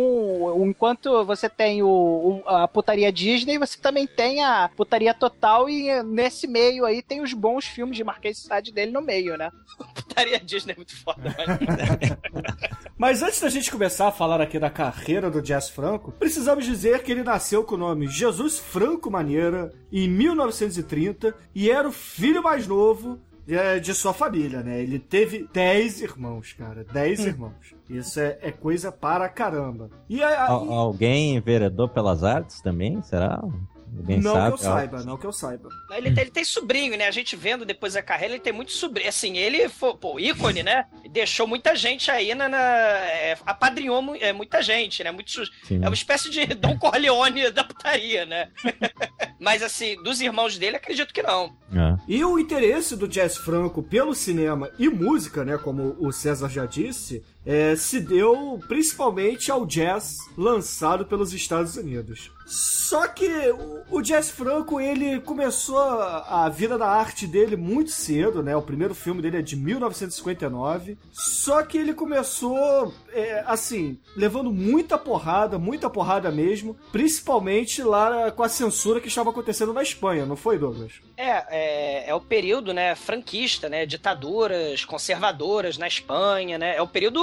enquanto 0.67 1.23
você 1.23 1.47
tem 1.47 1.81
o, 1.83 1.87
o- 1.87 2.43
a 2.49 2.67
putaria 2.67 3.11
Disney, 3.11 3.57
você 3.57 3.79
também 3.79 4.05
tem 4.07 4.43
a 4.43 4.69
putaria 4.75 5.13
total 5.13 5.69
e 5.69 5.78
nesse 6.03 6.47
meio 6.47 6.85
aí 6.85 7.01
tem 7.01 7.21
os 7.21 7.33
bons 7.33 7.65
filmes 7.65 7.95
de 7.97 8.03
Marquês 8.03 8.37
de 8.37 8.43
Sade 8.43 8.71
dele 8.71 8.91
no 8.91 9.01
meio, 9.01 9.37
né? 9.37 9.49
Putaria 9.95 10.39
Disney 10.39 10.73
é 10.73 10.75
muito 10.75 10.95
foda, 11.01 11.21
mas... 11.37 12.09
Mas 12.97 13.23
antes 13.23 13.39
da 13.39 13.47
gente 13.49 13.71
começar 13.71 14.09
a 14.09 14.11
falar 14.11 14.41
aqui 14.41 14.59
da 14.59 14.69
carreira 14.69 15.31
do 15.31 15.41
Jazz 15.41 15.69
Franco, 15.69 16.11
precisamos 16.11 16.65
dizer 16.65 17.01
que 17.01 17.11
ele 17.11 17.23
nasceu 17.23 17.63
com 17.63 17.75
o 17.75 17.77
nome 17.77 18.07
Jesus 18.07 18.59
Franco 18.59 19.09
Maneira 19.09 19.71
em 19.91 20.05
1930 20.09 21.33
e 21.55 21.71
era 21.71 21.87
o 21.87 21.91
filho 21.93 22.43
mais 22.43 22.67
novo 22.67 23.17
é, 23.47 23.79
de 23.79 23.93
sua 23.93 24.13
família, 24.13 24.61
né? 24.61 24.81
Ele 24.81 24.99
teve 24.99 25.47
10 25.53 26.01
irmãos, 26.01 26.51
cara. 26.53 26.83
10 26.83 27.25
irmãos. 27.25 27.73
Isso 27.89 28.19
é, 28.19 28.37
é 28.41 28.51
coisa 28.51 28.91
para 28.91 29.27
caramba. 29.29 29.89
E 30.09 30.21
a- 30.21 30.27
a- 30.27 30.49
Al- 30.49 30.71
alguém 30.71 31.35
enveredou 31.37 31.87
pelas 31.87 32.23
artes 32.23 32.61
também? 32.61 33.01
Será? 33.01 33.41
Alguém 33.97 34.19
não 34.19 34.33
sabe? 34.33 34.47
que 34.47 34.53
eu 34.53 34.57
saiba, 34.57 35.03
não 35.03 35.17
que 35.17 35.25
eu 35.25 35.31
saiba. 35.33 35.69
Ele, 35.91 36.11
tem- 36.11 36.21
ele 36.23 36.31
tem 36.31 36.43
sobrinho, 36.43 36.97
né? 36.97 37.07
A 37.07 37.11
gente 37.11 37.35
vendo 37.35 37.65
depois 37.65 37.95
a 37.95 38.01
carreira, 38.01 38.33
ele 38.35 38.43
tem 38.43 38.53
muito 38.53 38.71
sobrinho. 38.71 39.09
Assim, 39.09 39.37
ele 39.37 39.67
foi, 39.69 39.95
pô, 39.95 40.19
ícone, 40.19 40.63
né? 40.63 40.85
Deixou 41.11 41.45
muita 41.47 41.75
gente 41.75 42.09
aí 42.11 42.33
na. 42.35 42.47
na- 42.49 42.57
é, 42.59 43.37
apadrinhou 43.45 44.01
mu- 44.01 44.15
é, 44.15 44.31
muita 44.33 44.61
gente, 44.61 45.03
né? 45.03 45.11
Muito, 45.11 45.31
Sim. 45.63 45.83
é 45.83 45.87
uma 45.87 45.93
espécie 45.93 46.29
de 46.29 46.45
Dom 46.55 46.77
Corleone 46.77 47.49
da 47.51 47.63
putaria, 47.63 48.25
né? 48.25 48.49
Mas, 49.39 49.61
assim, 49.63 49.95
dos 50.03 50.19
irmãos 50.21 50.57
dele, 50.57 50.75
acredito 50.77 51.13
que 51.13 51.21
não. 51.23 51.55
É. 51.73 51.97
E 52.07 52.23
o 52.25 52.37
interesse 52.37 52.95
do 52.95 53.07
Jazz 53.07 53.37
Franco 53.37 53.81
pelo 53.81 54.13
cinema 54.13 54.69
e 54.77 54.89
música, 54.89 55.45
né, 55.45 55.57
como 55.57 55.95
o 55.99 56.11
César 56.11 56.49
já 56.49 56.65
disse, 56.65 57.23
é, 57.45 57.75
se 57.75 57.99
deu 57.99 58.59
principalmente 58.67 59.51
ao 59.51 59.65
jazz 59.65 60.17
lançado 60.37 61.05
pelos 61.05 61.33
Estados 61.33 61.75
Unidos. 61.75 62.31
Só 62.45 63.07
que 63.07 63.29
o, 63.91 64.01
Jazz 64.01 64.31
Franco, 64.31 64.81
ele 64.81 65.19
começou 65.19 65.77
a 65.77 66.49
vida 66.49 66.75
da 66.79 66.87
arte 66.87 67.27
dele 67.27 67.55
muito 67.55 67.91
cedo, 67.91 68.41
né? 68.41 68.55
O 68.55 68.61
primeiro 68.63 68.95
filme 68.95 69.21
dele 69.21 69.37
é 69.37 69.41
de 69.43 69.55
1959. 69.55 70.97
Só 71.13 71.61
que 71.61 71.77
ele 71.77 71.93
começou, 71.93 72.91
é, 73.13 73.43
assim, 73.45 73.99
levando 74.15 74.51
muita 74.51 74.97
porrada, 74.97 75.57
muita 75.57 75.89
porrada 75.89 76.31
mesmo, 76.31 76.77
principalmente 76.91 77.81
lá 77.81 78.31
com 78.31 78.43
a 78.43 78.49
censura 78.49 79.01
que 79.01 79.07
estava 79.07 79.29
acontecendo 79.29 79.73
na 79.73 79.81
Espanha, 79.81 80.25
não 80.25 80.35
foi, 80.35 80.57
Douglas? 80.57 80.93
É, 81.17 81.45
é, 81.49 82.09
é 82.09 82.15
o 82.15 82.21
período, 82.21 82.73
né, 82.73 82.95
franquista, 82.95 83.67
né, 83.67 83.85
ditaduras 83.85 84.85
conservadoras 84.85 85.77
na 85.77 85.87
Espanha, 85.87 86.57
né, 86.57 86.75
é 86.75 86.81
o 86.81 86.87
período, 86.87 87.19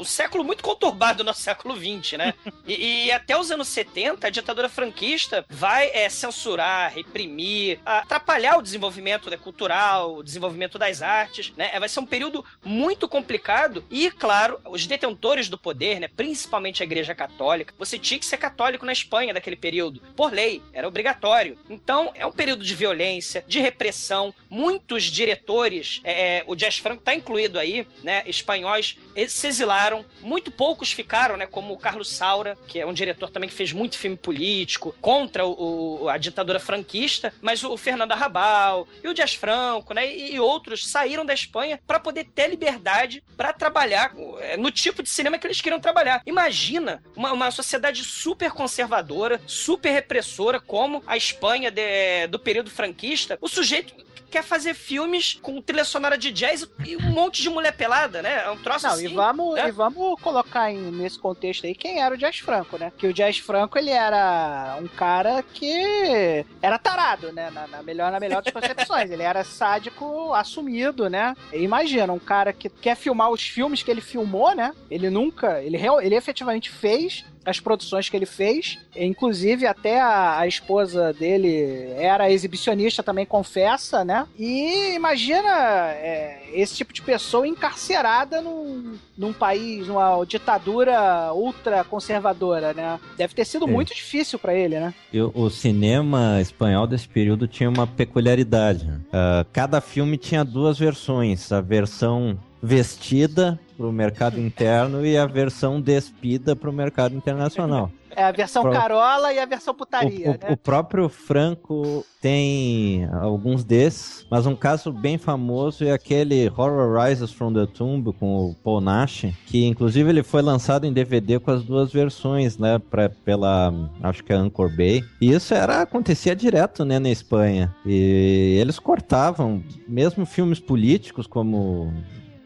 o 0.00 0.04
século 0.04 0.42
muito 0.42 0.62
conturbado 0.62 1.18
do 1.18 1.24
nosso 1.24 1.42
século 1.42 1.76
XX, 1.76 2.18
né, 2.18 2.34
e, 2.66 3.06
e 3.06 3.12
até 3.12 3.38
os 3.38 3.50
anos 3.50 3.68
70, 3.68 4.26
a 4.26 4.30
ditadura 4.30 4.68
franquista 4.68 5.44
vai 5.48 5.90
é, 5.92 6.08
censurar, 6.08 6.92
reprimir, 6.94 7.80
atrapalhar 7.84 8.56
o 8.56 8.62
desenvolvimento 8.62 9.30
né, 9.30 9.36
cultural, 9.36 10.16
o 10.16 10.22
desenvolvimento 10.22 10.78
das 10.78 11.02
artes, 11.02 11.52
né, 11.56 11.78
vai 11.78 11.88
ser 11.88 12.00
um 12.00 12.06
período 12.06 12.44
muito 12.64 13.08
complicado 13.08 13.84
e, 13.90 14.10
claro, 14.10 14.58
os 14.64 14.86
detentores 14.86 15.07
do 15.14 15.58
poder, 15.58 16.00
né, 16.00 16.08
principalmente 16.08 16.82
a 16.82 16.86
Igreja 16.86 17.14
Católica, 17.14 17.74
você 17.78 17.98
tinha 17.98 18.18
que 18.18 18.26
ser 18.26 18.36
católico 18.36 18.84
na 18.84 18.92
Espanha 18.92 19.34
daquele 19.34 19.56
período, 19.56 20.00
por 20.16 20.32
lei, 20.32 20.62
era 20.72 20.88
obrigatório. 20.88 21.58
Então, 21.68 22.10
é 22.14 22.26
um 22.26 22.32
período 22.32 22.64
de 22.64 22.74
violência, 22.74 23.44
de 23.46 23.60
repressão. 23.60 24.34
Muitos 24.48 25.04
diretores, 25.04 26.00
é, 26.04 26.42
o 26.46 26.54
Jazz 26.54 26.78
Franco 26.78 27.00
está 27.00 27.14
incluído 27.14 27.58
aí, 27.58 27.86
né, 28.02 28.22
espanhóis, 28.26 28.96
se 29.28 29.46
exilaram. 29.46 30.04
Muito 30.20 30.50
poucos 30.50 30.92
ficaram, 30.92 31.36
né, 31.36 31.46
como 31.46 31.74
o 31.74 31.78
Carlos 31.78 32.08
Saura, 32.10 32.56
que 32.66 32.80
é 32.80 32.86
um 32.86 32.92
diretor 32.92 33.30
também 33.30 33.48
que 33.48 33.54
fez 33.54 33.72
muito 33.72 33.98
filme 33.98 34.16
político 34.16 34.94
contra 35.00 35.46
o, 35.46 36.08
a 36.08 36.16
ditadura 36.16 36.58
franquista, 36.58 37.32
mas 37.40 37.62
o 37.62 37.76
Fernando 37.76 38.12
Arrabal 38.12 38.86
e 39.02 39.08
o 39.08 39.14
Jazz 39.14 39.34
Franco, 39.34 39.94
né, 39.94 40.12
e, 40.12 40.34
e 40.34 40.40
outros 40.40 40.86
saíram 40.86 41.24
da 41.24 41.34
Espanha 41.34 41.80
para 41.86 42.00
poder 42.00 42.24
ter 42.24 42.48
liberdade 42.48 43.22
para 43.36 43.52
trabalhar 43.52 44.14
é, 44.40 44.56
no 44.56 44.70
tipo 44.70 44.97
de 45.02 45.08
cinema 45.08 45.38
que 45.38 45.46
eles 45.46 45.60
queriam 45.60 45.80
trabalhar. 45.80 46.22
Imagina 46.26 47.02
uma, 47.16 47.32
uma 47.32 47.50
sociedade 47.50 48.04
super 48.04 48.50
conservadora, 48.50 49.40
super 49.46 49.90
repressora, 49.92 50.60
como 50.60 51.02
a 51.06 51.16
Espanha 51.16 51.70
de- 51.70 52.26
do 52.28 52.38
período 52.38 52.70
franquista. 52.70 53.38
O 53.40 53.48
sujeito 53.48 53.94
quer 54.30 54.42
fazer 54.42 54.74
filmes 54.74 55.38
com 55.42 55.60
trilha 55.60 55.84
sonora 55.84 56.16
de 56.18 56.30
jazz 56.30 56.68
e 56.84 56.96
um 56.96 57.10
monte 57.10 57.40
de 57.42 57.48
mulher 57.50 57.72
pelada, 57.76 58.20
né? 58.22 58.44
É 58.44 58.50
um 58.50 58.56
troço 58.56 58.86
Não, 58.86 58.94
assim. 58.94 59.06
e 59.06 59.08
vamos, 59.14 59.54
né? 59.54 59.68
e 59.68 59.70
vamos 59.72 60.20
colocar 60.20 60.70
em- 60.70 60.90
nesse 60.92 61.18
contexto 61.18 61.66
aí 61.66 61.74
quem 61.74 62.00
era 62.02 62.14
o 62.14 62.18
Jazz 62.18 62.38
Franco, 62.38 62.76
né? 62.78 62.92
Que 62.96 63.06
o 63.06 63.12
Jazz 63.12 63.38
Franco, 63.38 63.78
ele 63.78 63.90
era 63.90 64.76
um 64.80 64.88
cara 64.88 65.42
que 65.42 66.44
era 66.62 66.78
tarado, 66.78 67.32
né? 67.32 67.50
Na, 67.50 67.66
na 67.66 67.82
melhor, 67.82 68.10
na 68.12 68.20
melhor 68.20 68.42
das 68.42 68.52
concepções. 68.52 69.10
ele 69.10 69.22
era 69.22 69.44
sádico 69.44 70.32
assumido, 70.34 71.08
né? 71.08 71.34
Imagina, 71.52 72.12
um 72.12 72.18
cara 72.18 72.52
que 72.52 72.68
quer 72.68 72.96
filmar 72.96 73.30
os 73.30 73.42
filmes 73.42 73.82
que 73.82 73.90
ele 73.90 74.00
filmou, 74.00 74.54
né? 74.54 74.72
Ele 74.90 75.10
nunca, 75.10 75.62
ele, 75.62 75.76
real- 75.76 76.00
ele 76.00 76.14
efetivamente 76.14 76.70
fez 76.70 77.24
as 77.48 77.60
produções 77.60 78.08
que 78.08 78.16
ele 78.16 78.26
fez, 78.26 78.78
inclusive 78.94 79.66
até 79.66 80.00
a, 80.00 80.38
a 80.40 80.46
esposa 80.46 81.12
dele 81.12 81.90
era 81.96 82.30
exibicionista 82.30 83.02
também, 83.02 83.24
confessa, 83.24 84.04
né? 84.04 84.26
E 84.38 84.94
imagina 84.94 85.48
é, 85.92 86.42
esse 86.52 86.76
tipo 86.76 86.92
de 86.92 87.02
pessoa 87.02 87.46
encarcerada 87.46 88.40
num, 88.42 88.96
num 89.16 89.32
país, 89.32 89.86
numa 89.86 90.22
ditadura 90.24 91.32
ultra 91.32 91.82
conservadora, 91.84 92.74
né? 92.74 93.00
Deve 93.16 93.34
ter 93.34 93.44
sido 93.44 93.66
Sim. 93.66 93.72
muito 93.72 93.94
difícil 93.94 94.38
pra 94.38 94.54
ele, 94.54 94.78
né? 94.78 94.92
E 95.12 95.20
o- 95.20 95.48
cinema 95.50 96.40
espanhol 96.40 96.86
desse 96.86 97.08
período 97.08 97.48
tinha 97.48 97.68
uma 97.68 97.86
peculiaridade. 97.86 98.86
Ah, 99.12 99.44
cada 99.52 99.80
filme 99.80 100.16
tinha 100.16 100.44
duas 100.44 100.78
versões. 100.78 101.50
A 101.50 101.60
versão 101.60 102.38
vestida 102.62 103.58
para 103.76 103.86
o 103.86 103.92
mercado 103.92 104.40
interno 104.40 105.04
e 105.06 105.16
a 105.16 105.26
versão 105.26 105.80
despida 105.80 106.56
para 106.56 106.68
o 106.70 106.72
mercado 106.72 107.14
internacional. 107.14 107.90
É 108.16 108.24
a 108.24 108.32
versão 108.32 108.62
Pro- 108.62 108.72
carola 108.72 109.32
e 109.32 109.38
a 109.38 109.46
versão 109.46 109.72
putaria, 109.72 110.26
o, 110.26 110.30
o- 110.30 110.32
né? 110.32 110.38
o 110.50 110.56
próprio 110.56 111.08
Franco 111.08 112.04
tem 112.20 113.06
alguns 113.12 113.62
desses, 113.62 114.26
mas 114.28 114.44
um 114.44 114.56
caso 114.56 114.90
bem 114.90 115.16
famoso 115.18 115.84
é 115.84 115.92
aquele 115.92 116.48
Horror 116.56 117.00
Rises 117.00 117.30
from 117.30 117.52
the 117.52 117.66
Tomb 117.66 118.12
com 118.14 118.46
o 118.50 118.54
Paul 118.56 118.80
Nash, 118.80 119.26
que 119.46 119.64
inclusive 119.66 120.10
ele 120.10 120.24
foi 120.24 120.42
lançado 120.42 120.84
em 120.84 120.92
DVD 120.92 121.38
com 121.38 121.52
as 121.52 121.62
duas 121.62 121.92
versões, 121.92 122.58
né, 122.58 122.80
pra, 122.90 123.08
pela, 123.08 123.72
acho 124.02 124.24
que 124.24 124.32
é 124.32 124.36
Anchor 124.36 124.74
Bay. 124.76 125.04
E 125.20 125.30
isso 125.30 125.54
era 125.54 125.82
acontecia 125.82 126.34
direto, 126.34 126.84
né, 126.84 126.98
na 126.98 127.10
Espanha. 127.10 127.72
E 127.86 128.58
eles 128.60 128.80
cortavam 128.80 129.62
mesmo 129.86 130.26
filmes 130.26 130.58
políticos 130.58 131.28
como 131.28 131.92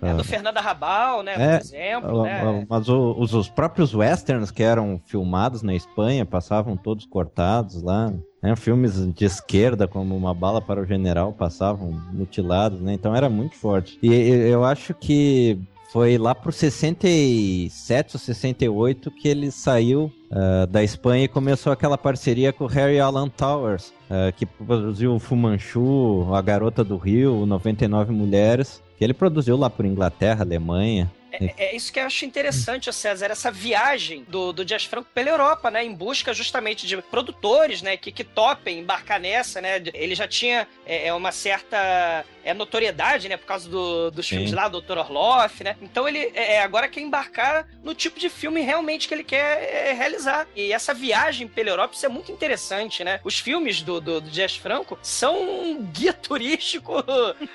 É, 0.03 0.15
do 0.15 0.25
Fernando 0.25 0.57
Arrabal, 0.57 1.23
né? 1.23 1.35
É, 1.39 1.59
por 1.59 1.65
exemplo, 1.65 2.21
ah, 2.21 2.25
né? 2.25 2.43
ah, 2.45 2.67
Mas 2.69 2.89
os, 2.89 3.33
os 3.33 3.49
próprios 3.49 3.95
westerns 3.95 4.51
que 4.51 4.63
eram 4.63 5.01
filmados 5.07 5.63
na 5.63 5.75
Espanha 5.75 6.27
passavam 6.27 6.77
todos 6.77 7.07
cortados 7.07 7.83
lá. 7.83 8.13
né? 8.43 8.57
Filmes 8.57 9.07
de 9.15 9.25
esquerda, 9.25 9.87
como 9.87 10.17
Uma 10.17 10.35
Bala 10.35 10.61
para 10.61 10.81
o 10.81 10.85
General, 10.85 11.33
passavam 11.33 11.93
mutilados, 12.13 12.81
né? 12.81 12.93
Então 12.95 13.15
era 13.15 13.31
muito 13.31 13.55
forte. 13.55 13.97
E, 14.03 14.13
eu 14.13 14.65
acho 14.65 14.93
que 14.93 15.57
foi 15.93 16.19
lá 16.19 16.35
pro 16.35 16.51
67 16.51 18.17
ou 18.17 18.19
68 18.21 19.11
que 19.11 19.29
ele 19.29 19.51
saiu 19.51 20.11
ah, 20.31 20.67
da 20.67 20.83
Espanha 20.83 21.25
e 21.25 21.29
começou 21.29 21.73
aquela 21.73 21.99
parceria 21.99 22.53
com 22.53 22.65
o 22.65 22.69
Harry 22.69 22.99
Alan 22.99 23.29
Towers, 23.29 23.93
ah, 24.11 24.33
que 24.33 24.47
produziu 24.47 25.15
o 25.15 25.19
Fu 25.21 25.37
Manchu, 25.37 26.27
A 26.35 26.41
Garota 26.41 26.83
do 26.83 26.97
Rio, 26.97 27.47
99 27.47 28.13
Mulheres, 28.13 28.83
ele 29.03 29.15
produziu 29.15 29.57
lá 29.57 29.69
por 29.69 29.85
Inglaterra, 29.85 30.43
Alemanha. 30.45 31.11
É, 31.33 31.67
é 31.67 31.77
isso 31.77 31.93
que 31.93 31.99
eu 31.99 32.05
acho 32.05 32.25
interessante, 32.25 32.93
César, 32.93 33.27
essa 33.27 33.51
viagem 33.51 34.25
do, 34.29 34.53
do 34.53 34.65
Jazz 34.65 34.85
Franco 34.85 35.09
pela 35.15 35.31
Europa, 35.31 35.71
né? 35.71 35.85
Em 35.85 35.95
busca 35.95 36.33
justamente 36.35 36.87
de 36.87 36.97
produtores, 37.03 37.81
né? 37.83 37.97
Que, 37.97 38.13
que 38.13 38.25
topem 38.25 38.79
embarcar 38.81 39.19
nessa, 39.19 39.61
né? 39.61 39.83
Ele 39.95 40.15
já 40.15 40.29
tinha 40.29 40.67
é, 40.85 41.09
é 41.09 41.15
uma 41.15 41.33
certa 41.33 42.25
é, 42.45 42.53
notoriedade, 42.53 43.29
né? 43.29 43.37
Por 43.37 43.47
causa 43.47 43.69
do, 43.69 44.11
dos 44.11 44.27
Sim. 44.27 44.37
filmes 44.37 44.53
lá, 44.53 44.69
do 44.69 44.81
Dr. 44.81 44.99
Orloff, 44.99 45.65
né? 45.65 45.77
Então 45.81 46.07
ele 46.07 46.31
é, 46.35 46.61
agora 46.63 46.89
quer 46.89 47.01
embarcar 47.01 47.67
no 47.83 47.95
tipo 47.95 48.19
de 48.21 48.29
filme 48.29 48.61
realmente 48.61 49.09
que 49.09 49.15
ele 49.15 49.25
quer 49.25 49.63
é, 49.63 49.93
realizar. 49.93 50.47
E 50.55 50.73
essa 50.73 50.93
viagem 50.93 51.49
pela 51.49 51.71
Europa, 51.71 51.95
isso 51.95 52.05
é 52.07 52.09
muito 52.09 52.31
interessante, 52.31 53.03
né? 53.03 53.21
Os 53.25 53.39
filmes 53.39 53.81
do, 53.83 54.01
do, 54.01 54.21
do 54.21 54.31
Jazz 54.31 54.57
Franco 54.57 54.99
são 55.03 55.41
um 55.41 55.83
guia 55.83 56.13
turístico 56.13 56.93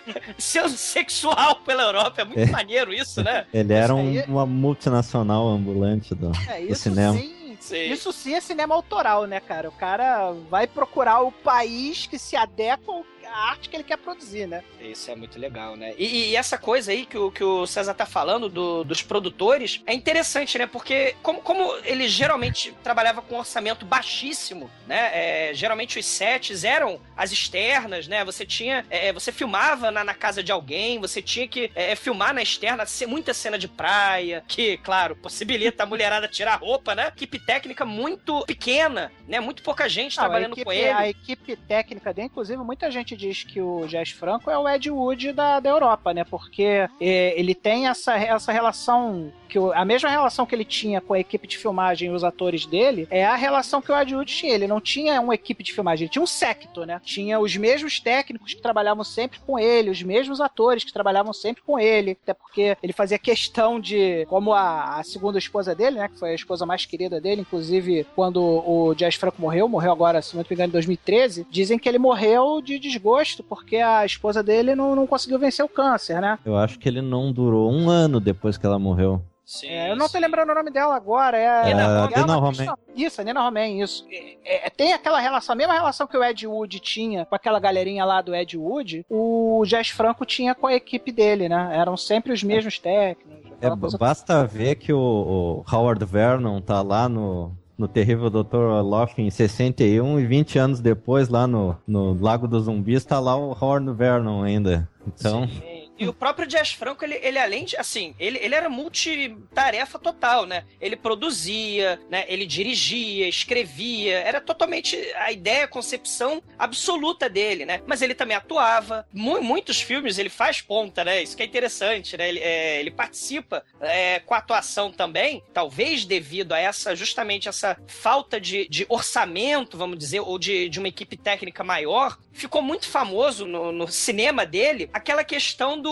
sexual 0.38 1.57
pela 1.57 1.84
Europa. 1.84 2.22
É 2.22 2.25
muito 2.25 2.39
É. 2.39 2.46
maneiro 2.46 2.93
isso, 2.93 3.24
né? 3.24 3.46
Ele 3.74 3.80
era 3.84 3.96
um- 3.96 4.00
aí- 4.10 4.24
uma 4.28 4.46
multinacional 4.46 5.48
ambulante 5.48 6.14
do, 6.16 6.32
É, 6.50 6.62
do 6.62 6.72
isso 6.72 6.84
cinema. 6.84 7.18
sim. 7.18 7.36
Sim. 7.60 7.92
Isso 7.92 8.14
sim 8.14 8.34
é 8.36 8.40
cinema 8.40 8.76
autoral, 8.76 9.26
né, 9.26 9.40
cara? 9.40 9.68
O 9.68 9.72
cara 9.72 10.32
vai 10.50 10.68
procurar 10.68 11.22
o 11.22 11.32
país 11.32 12.06
que 12.06 12.18
se 12.20 12.36
adequa 12.36 12.94
à 13.27 13.50
arte 13.50 13.69
que 13.69 13.75
ele 13.75 13.84
quer 13.84 13.98
produzir, 13.98 14.48
né? 14.48 14.63
Isso 14.79 15.10
é 15.12 15.15
muito 15.15 15.39
legal, 15.39 15.75
né? 15.75 15.93
E, 15.98 16.29
e 16.31 16.36
essa 16.36 16.57
coisa 16.57 16.91
aí 16.91 17.05
que 17.05 17.17
o, 17.17 17.31
que 17.31 17.43
o 17.43 17.65
César 17.67 17.93
tá 17.93 18.05
falando 18.05 18.50
do- 18.50 18.84
dos 18.84 19.01
produtores 19.01 19.81
é 19.86 19.93
interessante, 19.93 20.57
né? 20.57 20.65
Porque 20.67 21.15
como, 21.22 21.41
como 21.41 21.75
ele 21.84 22.07
geralmente 22.07 22.72
trabalhava 22.84 23.22
com 23.22 23.38
orçamento 23.38 23.86
baixíssimo, 23.86 24.69
né? 24.88 25.50
É, 25.50 25.53
geralmente 25.53 26.00
os 26.00 26.05
sets 26.05 26.63
eram 26.63 27.00
as 27.15 27.31
externas, 27.31 28.07
né? 28.07 28.24
Você 28.24 28.46
tinha... 28.46 28.86
é, 28.89 29.12
você 29.12 29.31
filmava 29.31 29.91
na, 29.91 30.03
na 30.03 30.13
casa 30.13 30.41
de 30.43 30.51
alguém, 30.51 31.00
você 31.00 31.22
tinha 31.22 31.48
que 31.48 31.72
é, 31.75 31.96
filmar 31.96 32.34
na 32.34 32.41
externa, 32.41 32.86
ser 32.86 33.05
muita 33.07 33.34
cena 33.34 33.57
de 33.57 33.67
praia, 33.67 34.43
que, 34.48 34.77
claro, 34.77 35.15
possibilita 35.15 35.84
a 35.84 35.86
mulherada 35.86 36.27
tirar 36.27 36.53
a 36.53 36.57
roupa, 36.57 36.96
né? 36.96 37.07
Equipe 37.07 37.39
técnica 37.39 37.86
muito 37.86 38.46
pequena, 38.46 39.12
né? 39.27 39.39
Muito 39.39 39.62
pouca 39.63 39.89
gente 39.89 40.15
Não, 40.17 40.24
a 40.24 40.27
trabalhando 40.27 40.53
equipe- 40.53 40.65
com 40.65 40.72
ele. 40.72 40.89
A 40.89 41.10
equipe 41.10 41.55
técnica 41.55 42.13
dele, 42.13 42.27
inclusive, 42.27 42.62
muita 42.63 42.89
gente 42.91 43.15
diz 43.18 43.44
que 43.44 43.60
o 43.62 43.86
Jazz 43.88 44.12
Franco 44.12 44.50
é 44.50 44.58
o 44.58 44.68
Ed 44.70 44.90
Wood 44.90 45.34
da, 45.34 45.60
da 45.60 45.70
Europa, 45.70 46.14
né? 46.14 46.24
Porque 46.24 46.88
é, 47.02 47.34
ele 47.40 47.54
tem 47.56 47.88
essa, 47.88 48.16
essa 48.16 48.52
relação. 48.52 49.32
Que 49.50 49.58
o- 49.58 49.72
a 49.72 49.86
mesma 49.86 50.10
relação 50.10 50.46
que 50.46 50.54
ele 50.54 50.66
tinha 50.66 51.00
com 51.00 51.14
a 51.14 51.20
equipe 51.20 51.48
de 51.48 51.58
filmagem 51.58 52.10
e 52.10 52.14
os 52.14 52.24
atores 52.24 52.66
dele 52.66 53.08
é 53.10 53.26
a 53.26 53.36
relação 53.36 53.82
que 53.82 53.92
o 53.92 53.98
Ed 54.00 54.14
Wood 54.14 54.32
tinha. 54.34 54.54
Ele 54.54 54.68
não 54.68 54.80
tinha 54.82 55.20
uma 55.22 55.34
equipe 55.36 55.64
de 55.64 55.74
filmagem, 55.74 56.04
ele 56.06 56.12
tinha 56.12 56.22
um 56.22 56.28
secto, 56.28 56.86
né? 56.86 57.02
Tinha 57.04 57.40
os 57.40 57.56
mesmos 57.56 58.00
técnicos 58.00 58.54
que 58.54 58.62
trabalhavam 58.62 59.04
sempre 59.06 59.40
com 59.40 59.58
ele, 59.58 59.90
os 59.90 60.04
mesmos 60.04 60.40
atores 60.42 60.84
que 60.84 60.92
trabalhavam 60.94 61.32
sempre 61.34 61.64
com 61.64 61.80
ele, 61.80 62.18
até 62.24 62.34
porque 62.34 62.78
ele 62.84 62.92
fazia 62.94 63.18
questão 63.18 63.80
de, 63.80 64.26
como 64.28 64.52
a, 64.54 65.00
a 65.00 65.04
segunda 65.04 65.38
esposa 65.40 65.74
dele, 65.74 65.98
né? 65.98 66.10
Que 66.10 66.20
foi 66.20 66.32
a 66.32 66.36
esposa 66.36 66.66
mais 66.66 66.86
querida 66.86 67.20
dele, 67.22 67.42
inclusive 67.42 68.06
quando 68.16 68.42
o 68.44 68.94
Jazz 68.96 69.16
Franco 69.16 69.42
morreu, 69.42 69.68
morreu 69.70 69.92
agora, 69.94 70.22
se 70.22 70.36
não 70.36 70.44
me 70.48 70.54
engano, 70.54 70.70
em 70.70 70.74
2013, 70.74 71.48
dizem 71.50 71.80
que 71.80 71.88
ele 71.88 71.98
morreu 71.98 72.62
de 72.62 72.78
desgosto, 72.78 72.98
porque 73.44 73.78
a 73.78 74.06
esposa 74.06 74.42
dele 74.44 74.76
não, 74.76 74.96
não 74.96 75.08
conseguiu 75.08 75.40
vencer 75.40 75.64
o 75.64 75.70
câncer, 75.70 76.20
né? 76.22 76.38
Eu 76.46 76.58
acho 76.58 76.78
que 76.80 76.88
ele 76.90 77.02
não 77.02 77.32
durou 77.32 77.72
um 77.72 77.90
ano 77.90 78.20
depois 78.20 78.58
que 78.58 78.66
ela 78.66 78.80
morreu. 78.80 79.22
Sim, 79.46 79.68
É, 79.70 79.90
eu 79.92 79.96
não 79.96 80.08
tô 80.08 80.12
sim. 80.12 80.20
lembrando 80.20 80.52
o 80.52 80.56
nome 80.56 80.70
dela 80.70 80.94
agora. 80.94 81.38
É, 81.38 81.68
Nina 81.68 82.10
é. 82.14 82.20
Nina 82.20 82.36
Romain. 82.36 82.54
questão- 82.58 82.78
Isso, 82.94 83.22
a 83.22 83.24
Nina 83.24 83.42
Romain, 83.42 83.82
isso. 83.82 84.06
É, 84.44 84.68
é, 84.68 84.70
tem 84.70 84.92
aquela 84.92 85.22
relação, 85.22 85.54
a 85.54 85.56
mesma 85.56 85.74
relação 85.74 86.06
que 86.06 86.18
o 86.18 86.24
Ed 86.24 86.46
Wood 86.46 86.82
tinha 86.82 87.26
com 87.26 87.34
aquela 87.34 87.58
galerinha 87.58 88.04
lá 88.04 88.22
do 88.22 88.36
Ed 88.36 88.58
Wood, 88.58 89.06
o 89.10 89.64
Jazz 89.66 89.88
Franco 89.88 90.26
tinha 90.26 90.54
com 90.54 90.68
a 90.68 90.74
equipe 90.74 91.14
dele, 91.14 91.48
né? 91.48 91.70
Eram 91.72 91.96
sempre 91.96 92.34
os 92.34 92.44
mesmos 92.44 92.78
técnicos. 92.78 93.48
É, 93.62 93.98
basta 93.98 94.46
ver 94.46 94.76
que 94.76 94.92
o, 94.92 95.64
o 95.66 95.74
Howard 95.74 96.04
Vernon 96.04 96.60
tá 96.60 96.82
lá 96.82 97.08
no, 97.08 97.54
no 97.77 97.88
terrível 97.88 98.29
Dr. 98.29 98.55
Orloff 98.55 99.22
em 99.22 99.29
61 99.29 100.19
e 100.19 100.25
20 100.25 100.60
anos 100.60 100.79
depois, 100.79 101.29
lá 101.29 101.46
no, 101.46 101.75
no 101.88 102.17
Lago 102.19 102.48
dos 102.48 102.63
Zumbis, 102.63 103.05
tá 103.05 103.19
lá 103.19 103.36
o 103.38 103.55
Howard 103.60 103.91
Vernon 103.93 104.43
ainda. 104.43 104.89
Então, 105.05 105.48
Sim. 105.48 105.76
E 105.98 106.08
o 106.08 106.13
próprio 106.13 106.48
Jazz 106.48 106.72
Franco, 106.72 107.04
ele, 107.04 107.16
ele 107.24 107.39
além 107.39 107.66
de, 107.66 107.75
assim, 107.77 108.13
ele, 108.20 108.38
ele 108.39 108.54
era 108.54 108.70
multitarefa 108.70 109.98
total, 110.00 110.46
né? 110.46 110.63
Ele 110.80 110.96
produzia, 110.96 112.00
né? 112.10 112.25
Ele 112.27 112.46
dirigia, 112.46 113.27
escrevia, 113.27 114.20
era 114.20 114.40
totalmente 114.40 114.96
a 115.16 115.31
ideia, 115.31 115.66
a 115.66 115.68
concepção 115.68 116.42
absoluta 116.57 117.29
dele, 117.29 117.66
né? 117.66 117.81
Mas 117.86 118.01
ele 118.01 118.14
também 118.14 118.38
atuava. 118.38 119.07
Mu- 119.12 119.42
muitos 119.42 119.81
filmes 119.81 120.18
ele 120.18 120.29
faz 120.29 120.62
ponta, 120.62 121.03
né? 121.03 121.22
Isso 121.24 121.36
que 121.36 121.44
é 121.44 121.46
interessante, 121.46 122.16
né? 122.18 122.29
Ele, 122.29 122.40
é, 122.40 122.79
ele 122.79 122.92
participa 122.92 123.64
é, 123.81 124.20
com 124.20 124.33
a 124.33 124.38
atuação 124.38 124.92
também, 124.92 125.44
talvez 125.53 126.05
devido 126.05 126.53
a 126.53 126.60
essa, 126.60 126.96
justamente 126.96 127.50
essa 127.50 127.77
falta 127.88 128.40
de, 128.40 128.68
de 128.70 128.86
orçamento, 128.88 129.77
vamos 129.77 129.98
dizer, 129.98 130.20
ou 130.20 130.38
de, 130.38 130.70
de 130.70 130.79
uma 130.79 130.88
equipe 130.88 131.18
técnica 131.18 131.64
maior, 131.64 132.18
ficou 132.31 132.62
muito 132.62 132.88
famoso 132.88 133.46
no, 133.46 133.72
no 133.72 133.88
cinema 133.88 134.46
dele 134.46 134.90
aquela 134.94 135.24
questão 135.24 135.79
do, 135.81 135.87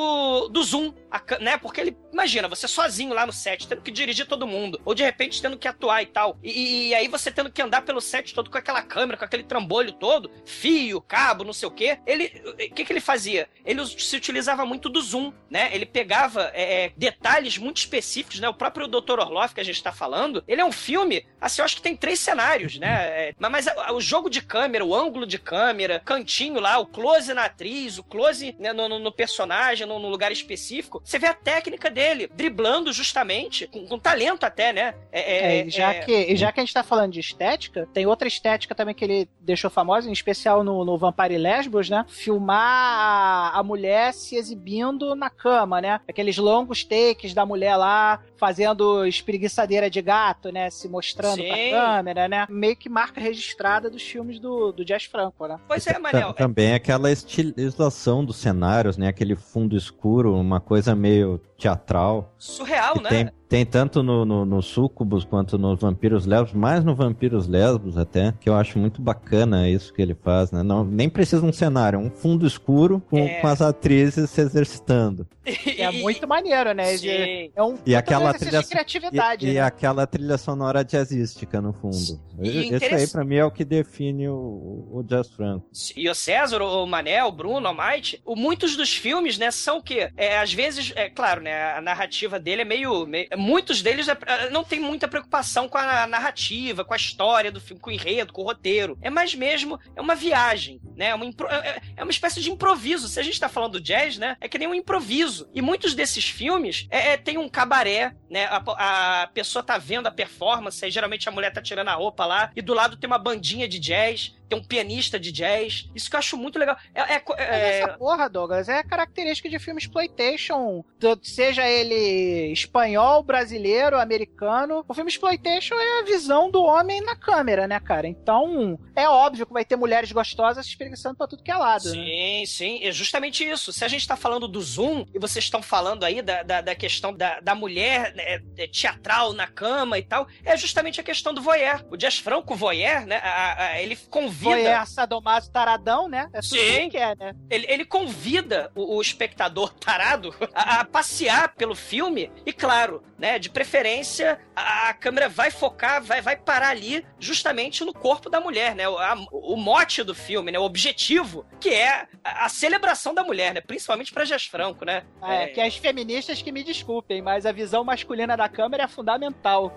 do 0.51 0.63
zoom, 0.63 0.93
a 1.15 1.39
né? 1.39 1.57
Porque 1.57 1.81
ele, 1.81 1.97
imagina, 2.11 2.47
você 2.47 2.67
sozinho 2.67 3.13
lá 3.13 3.25
no 3.25 3.33
set, 3.33 3.67
tendo 3.67 3.81
que 3.81 3.91
dirigir 3.91 4.27
todo 4.27 4.47
mundo, 4.47 4.79
ou 4.85 4.93
de 4.93 5.03
repente 5.03 5.41
tendo 5.41 5.57
que 5.57 5.67
atuar 5.67 6.01
e 6.03 6.05
tal, 6.07 6.37
e, 6.43 6.89
e 6.89 6.95
aí 6.95 7.07
você 7.07 7.31
tendo 7.31 7.51
que 7.51 7.61
andar 7.61 7.81
pelo 7.81 7.99
set 8.01 8.33
todo 8.33 8.49
com 8.49 8.57
aquela 8.57 8.81
câmera, 8.81 9.17
com 9.17 9.25
aquele 9.25 9.43
trambolho 9.43 9.91
todo, 9.93 10.31
fio, 10.45 11.01
cabo, 11.01 11.43
não 11.43 11.53
sei 11.53 11.67
o 11.67 11.71
quê. 11.71 11.99
Ele, 12.05 12.31
o 12.45 12.55
que 12.73 12.85
que 12.85 12.93
ele 12.93 12.99
fazia? 13.01 13.49
Ele 13.65 13.85
se 13.85 14.15
utilizava 14.15 14.65
muito 14.65 14.89
do 14.89 15.01
zoom, 15.01 15.33
né? 15.49 15.69
Ele 15.73 15.85
pegava 15.85 16.51
é, 16.53 16.85
é, 16.85 16.93
detalhes 16.95 17.57
muito 17.57 17.77
específicos, 17.77 18.39
né? 18.39 18.47
O 18.49 18.53
próprio 18.53 18.87
Dr. 18.87 19.19
Orloff 19.19 19.53
que 19.53 19.61
a 19.61 19.65
gente 19.65 19.81
tá 19.81 19.91
falando, 19.91 20.43
ele 20.47 20.61
é 20.61 20.65
um 20.65 20.71
filme, 20.71 21.25
assim, 21.39 21.61
eu 21.61 21.65
acho 21.65 21.75
que 21.77 21.81
tem 21.81 21.95
três 21.95 22.19
cenários, 22.19 22.77
né? 22.77 23.29
É, 23.29 23.35
mas 23.39 23.55
mas 23.55 23.67
o 23.93 24.01
jogo 24.01 24.29
de 24.29 24.41
câmera, 24.41 24.83
o 24.83 24.93
ângulo 24.93 25.25
de 25.25 25.39
câmera, 25.39 26.01
cantinho 26.03 26.59
lá, 26.59 26.77
o 26.77 26.85
close 26.85 27.33
na 27.33 27.45
atriz, 27.45 27.97
o 27.97 28.03
close 28.03 28.53
né, 28.59 28.73
no, 28.73 28.89
no- 28.89 28.99
no 28.99 29.11
personagem, 29.13 29.87
no, 29.87 29.97
no 29.97 30.09
lugar 30.09 30.29
específico, 30.31 31.01
você 31.05 31.19
vê 31.19 31.27
a 31.27 31.33
técnica 31.33 31.89
dele, 31.89 32.27
driblando 32.35 32.91
justamente, 32.91 33.67
com, 33.67 33.85
com 33.87 33.99
talento 33.99 34.43
até, 34.43 34.73
né? 34.73 34.95
É, 35.11 35.59
É, 35.59 35.65
e 35.65 35.69
já, 35.69 35.93
é- 35.93 35.99
que, 35.99 36.35
já 36.35 36.51
que 36.51 36.59
a 36.59 36.63
gente 36.63 36.73
tá 36.73 36.83
falando 36.83 37.11
de 37.13 37.19
estética, 37.19 37.87
tem 37.93 38.05
outra 38.07 38.27
estética 38.27 38.73
também 38.73 38.95
que 38.95 39.05
ele 39.05 39.29
deixou 39.39 39.69
famosa, 39.69 40.09
em 40.09 40.13
especial 40.13 40.63
no, 40.63 40.83
no 40.83 40.97
Vampire 40.97 41.37
Lesbos, 41.37 41.89
né? 41.89 42.05
Filmar 42.09 42.57
a, 42.59 43.59
a 43.59 43.63
mulher 43.63 44.13
se 44.13 44.35
exibindo 44.35 45.13
na 45.15 45.29
cama, 45.29 45.79
né? 45.79 45.99
Aqueles 46.07 46.37
longos 46.37 46.83
takes 46.83 47.33
da 47.33 47.45
mulher 47.45 47.75
lá 47.77 48.19
fazendo 48.37 49.05
espreguiçadeira 49.05 49.89
de 49.89 50.01
gato, 50.01 50.51
né? 50.51 50.69
Se 50.69 50.89
mostrando 50.89 51.43
pra 51.45 51.55
Sim. 51.55 51.69
câmera, 51.71 52.27
né? 52.27 52.47
Meio 52.49 52.75
que 52.75 52.89
marca 52.89 53.21
registrada 53.21 53.89
dos 53.89 54.01
filmes 54.01 54.39
do, 54.39 54.71
do 54.71 54.83
Jazz 54.83 55.03
Franco, 55.05 55.45
né? 55.47 55.59
Pois 55.67 55.85
é, 55.85 55.99
Manel. 55.99 56.33
também 56.33 56.73
aquela 56.73 57.11
estilização 57.11 58.23
dos 58.25 58.37
cenários, 58.37 58.97
né? 58.97 59.07
Aquele 59.07 59.35
fundo 59.35 59.75
escuro, 59.77 60.33
uma 60.35 60.59
coisa 60.59 60.94
meio 60.95 61.39
teatral. 61.57 62.33
surreal, 62.37 63.01
né? 63.01 63.09
tem, 63.09 63.29
tem 63.47 63.65
tanto 63.65 64.03
no, 64.03 64.25
no, 64.25 64.45
no 64.45 64.61
Sucubus 64.61 65.23
quanto 65.23 65.57
nos 65.57 65.79
Vampiros 65.79 66.25
Lesbos, 66.25 66.53
mais 66.53 66.83
no 66.83 66.93
Vampiros 66.95 67.47
Lesbos 67.47 67.97
até, 67.97 68.33
que 68.39 68.49
eu 68.49 68.55
acho 68.55 68.77
muito 68.77 69.01
bacana 69.01 69.69
isso 69.69 69.93
que 69.93 70.01
ele 70.01 70.15
faz, 70.15 70.51
né? 70.51 70.61
Não, 70.63 70.83
nem 70.83 71.09
precisa 71.09 71.45
um 71.45 71.53
cenário, 71.53 71.99
um 71.99 72.09
fundo 72.09 72.45
escuro 72.45 73.01
com, 73.09 73.17
É. 73.19 73.39
com 73.41 73.47
as 73.47 73.61
atrizes 73.61 74.29
se 74.29 74.41
exercitando. 74.41 75.27
É 75.77 75.91
muito 75.91 76.27
maneiro, 76.27 76.73
né? 76.73 76.97
Sim. 76.97 77.51
É 77.55 77.61
um 77.63 77.77
E 77.85 77.95
aquela 77.95 78.33
trilha 78.33 78.61
de 78.63 78.67
criatividade, 78.67 79.45
E, 79.45 79.51
e 79.51 79.53
né? 79.55 79.61
aquela 79.61 80.07
trilha 80.07 80.37
sonora 80.39 80.83
jazzística 80.83 81.61
no 81.61 81.71
fundo. 81.73 81.95
E 82.41 82.47
Isso 82.49 82.57
aí 82.57 82.65
interess- 82.67 83.11
pra 83.11 83.23
mim 83.23 83.35
é 83.35 83.45
o 83.45 83.51
que 83.51 83.63
define 83.63 84.27
o, 84.27 84.87
o 84.91 85.03
Jazz 85.03 85.29
Franco. 85.29 85.67
E 85.95 86.09
o 86.09 86.15
César, 86.15 86.63
o 86.63 86.85
Manel, 86.87 87.27
o 87.27 87.31
Bruno, 87.31 87.69
o 87.69 87.73
Might, 87.73 88.19
o, 88.25 88.35
muitos 88.35 88.75
dos 88.75 88.95
filmes, 88.95 89.37
né, 89.37 89.51
são 89.51 89.77
o 89.77 89.83
quê? 89.83 90.09
É, 90.17 90.39
às 90.39 90.51
vezes, 90.51 90.91
é 90.95 91.09
claro, 91.11 91.41
né, 91.41 91.54
a 91.77 91.81
narrativa 91.81 92.39
dele 92.39 92.61
é 92.61 92.65
meio... 92.65 93.05
meio- 93.05 93.27
muitos 93.37 93.81
deles 93.81 94.07
é- 94.07 94.17
é, 94.25 94.49
não 94.49 94.63
tem 94.63 94.79
muita 94.79 95.07
preocupação 95.07 95.67
com 95.67 95.77
a 95.77 96.05
narrativa, 96.07 96.83
com 96.83 96.93
a 96.93 96.97
história 96.97 97.51
do 97.51 97.59
filme, 97.61 97.81
com 97.81 97.89
o 97.89 97.93
enredo, 97.93 98.33
com 98.33 98.41
o 98.41 98.45
roteiro. 98.45 98.97
É 99.01 99.09
mais 99.09 99.33
mesmo, 99.35 99.79
é 99.95 100.01
uma 100.01 100.15
viagem, 100.15 100.79
né, 100.95 101.07
é 101.07 101.15
uma, 101.15 101.25
impro- 101.25 101.47
é- 101.47 101.81
é 101.97 102.03
uma 102.03 102.11
espécie 102.11 102.41
de 102.41 102.51
improviso. 102.51 103.07
Se 103.07 103.19
a 103.19 103.23
gente 103.23 103.39
tá 103.39 103.49
falando 103.49 103.73
do 103.73 103.81
jazz, 103.81 104.17
né, 104.17 104.37
é 104.41 104.47
que 104.47 104.57
nem 104.57 104.67
um 104.67 104.73
improviso. 104.75 105.49
E 105.53 105.61
muitos 105.61 105.93
desses 105.93 106.25
filmes 106.25 106.87
é, 106.89 107.13
é- 107.13 107.17
tem 107.17 107.37
um 107.37 107.49
cabaré, 107.49 108.13
né, 108.29 108.45
a, 108.45 109.21
a 109.23 109.27
pessoa 109.27 109.63
tá 109.63 109.77
vendo 109.77 110.07
a 110.07 110.11
performance, 110.11 110.89
geralmente 110.89 111.27
a 111.29 111.31
mulher 111.31 111.51
tá 111.51 111.61
tirando 111.61 111.87
a 111.89 111.93
roupa 111.93 112.25
lá, 112.25 112.51
e 112.55 112.61
do 112.61 112.73
lado 112.73 112.97
tem 112.97 113.07
uma 113.07 113.17
bandinha 113.17 113.67
de 113.67 113.79
jazz, 113.79 114.35
tem 114.47 114.57
um 114.57 114.63
pianista 114.63 115.19
de 115.19 115.31
jazz. 115.31 115.89
Isso 115.95 116.09
que 116.09 116.15
eu 116.15 116.19
acho 116.19 116.37
muito 116.37 116.59
legal. 116.59 116.77
É, 116.93 117.15
é, 117.15 117.23
é... 117.37 117.79
Essa 117.79 117.97
porra, 117.97 118.29
Douglas, 118.29 118.69
é 118.69 118.83
característica 118.83 119.49
de 119.49 119.59
filme 119.59 119.79
exploitation, 119.79 120.83
seja 121.21 121.67
ele 121.67 122.51
espanhol, 122.51 123.23
brasileiro, 123.23 123.99
americano. 123.99 124.83
O 124.87 124.93
filme 124.93 125.09
exploitation 125.09 125.75
é 125.75 125.99
a 125.99 126.03
visão 126.03 126.49
do 126.49 126.63
homem 126.63 127.01
na 127.01 127.15
câmera, 127.15 127.67
né, 127.67 127.79
cara? 127.79 128.07
Então, 128.07 128.79
é 128.95 129.07
óbvio 129.07 129.45
que 129.45 129.53
vai 129.53 129.65
ter 129.65 129.75
mulheres 129.75 130.11
gostosas 130.11 130.65
se 130.65 130.71
espreguiçando 130.71 131.15
pra 131.15 131.27
tudo 131.27 131.43
que 131.43 131.51
é 131.51 131.55
lado. 131.55 131.89
Sim, 131.89 132.39
né? 132.39 132.45
sim, 132.45 132.83
é 132.83 132.91
justamente 132.91 133.43
isso. 133.43 133.73
Se 133.73 133.83
a 133.83 133.87
gente 133.87 134.07
tá 134.07 134.15
falando 134.15 134.47
do 134.47 134.61
Zoom 134.61 135.05
e 135.13 135.19
vocês 135.19 135.45
estão 135.45 135.61
falando 135.61 136.03
aí 136.03 136.21
da, 136.21 136.43
da, 136.43 136.61
da 136.61 136.75
questão 136.75 137.13
da, 137.13 137.39
da 137.39 137.55
mulher 137.55 138.13
né, 138.13 138.39
teatral 138.67 139.33
na 139.33 139.47
cama 139.47 139.97
e 139.97 140.03
tal, 140.03 140.27
é 140.43 140.55
justamente 140.55 140.99
a 140.99 141.03
questão 141.03 141.33
do 141.33 141.41
voyeur. 141.41 141.83
O 141.89 141.97
Jazz 141.97 142.19
Franco 142.19 142.55
voyeur, 142.55 143.05
né? 143.05 143.17
A, 143.17 143.65
a, 143.65 143.81
ele 143.81 143.95
convida. 143.95 144.34
Voyeur 144.35 144.85
sadomaso 144.87 145.51
taradão, 145.51 146.07
né? 146.07 146.29
É 146.33 146.41
tudo 146.41 146.57
Sim. 146.57 146.89
que 146.89 146.97
é, 146.97 147.15
né? 147.15 147.33
Ele, 147.49 147.65
ele 147.69 147.85
convida 147.85 148.71
o, 148.75 148.97
o 148.97 149.01
espectador 149.01 149.73
tarado 149.79 150.33
a, 150.53 150.81
a, 150.81 150.85
passear 150.85 151.53
pelo 151.55 151.75
filme 151.75 152.31
e, 152.45 152.53
claro, 152.53 153.03
né? 153.17 153.39
De 153.39 153.49
preferência, 153.49 154.39
a, 154.55 154.89
a, 154.89 154.93
câmera 154.93 155.29
vai 155.29 155.51
focar, 155.51 156.03
vai, 156.03 156.21
vai 156.21 156.35
parar 156.35 156.69
ali 156.69 157.05
justamente 157.19 157.83
no 157.83 157.93
corpo 157.93 158.29
da 158.29 158.39
mulher, 158.39 158.75
né? 158.75 158.87
O, 158.87 158.97
o 159.31 159.57
mote 159.57 160.03
do 160.03 160.13
filme, 160.13 160.51
né? 160.51 160.59
O 160.59 160.63
objetivo, 160.63 161.45
que 161.59 161.69
é 161.69 162.07
a, 162.23 162.49
celebração 162.49 163.13
da 163.13 163.23
mulher, 163.23 163.53
né? 163.53 163.61
Principalmente 163.61 164.13
pra 164.13 164.25
Jazz 164.25 164.45
Franco, 164.45 164.85
né? 164.85 165.03
É, 165.23 165.43
é, 165.43 165.47
que 165.47 165.61
as 165.61 165.75
feministas 165.75 166.41
que 166.41 166.51
me 166.51 166.63
desculpem, 166.63 167.21
mas 167.21 167.45
a 167.45 167.51
visão 167.51 167.83
masculina 167.83 168.35
da 168.35 168.49
câmera 168.49 168.83
é 168.83 168.87
fundamental. 168.87 169.71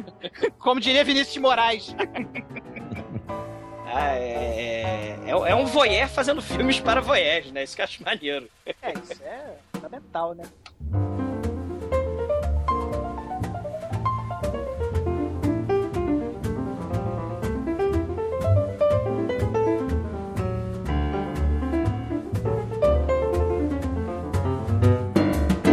Como 0.58 0.80
diria 0.80 1.04
Vinícius 1.04 1.34
de 1.34 1.40
Moraes. 1.40 1.94
Ah, 3.92 4.14
é, 4.14 5.16
é, 5.26 5.30
é, 5.30 5.54
um 5.54 5.66
voyeur 5.66 6.08
fazendo 6.08 6.40
filmes 6.40 6.78
para 6.78 7.00
voyeurs, 7.00 7.50
né? 7.50 7.64
Isso 7.64 7.74
que 7.74 7.82
eu 7.82 7.84
acho 7.84 8.02
maneiro. 8.04 8.48
É, 8.64 8.92
isso 8.92 9.22
é 9.24 9.56
fundamental, 9.72 10.34
né? 10.34 10.44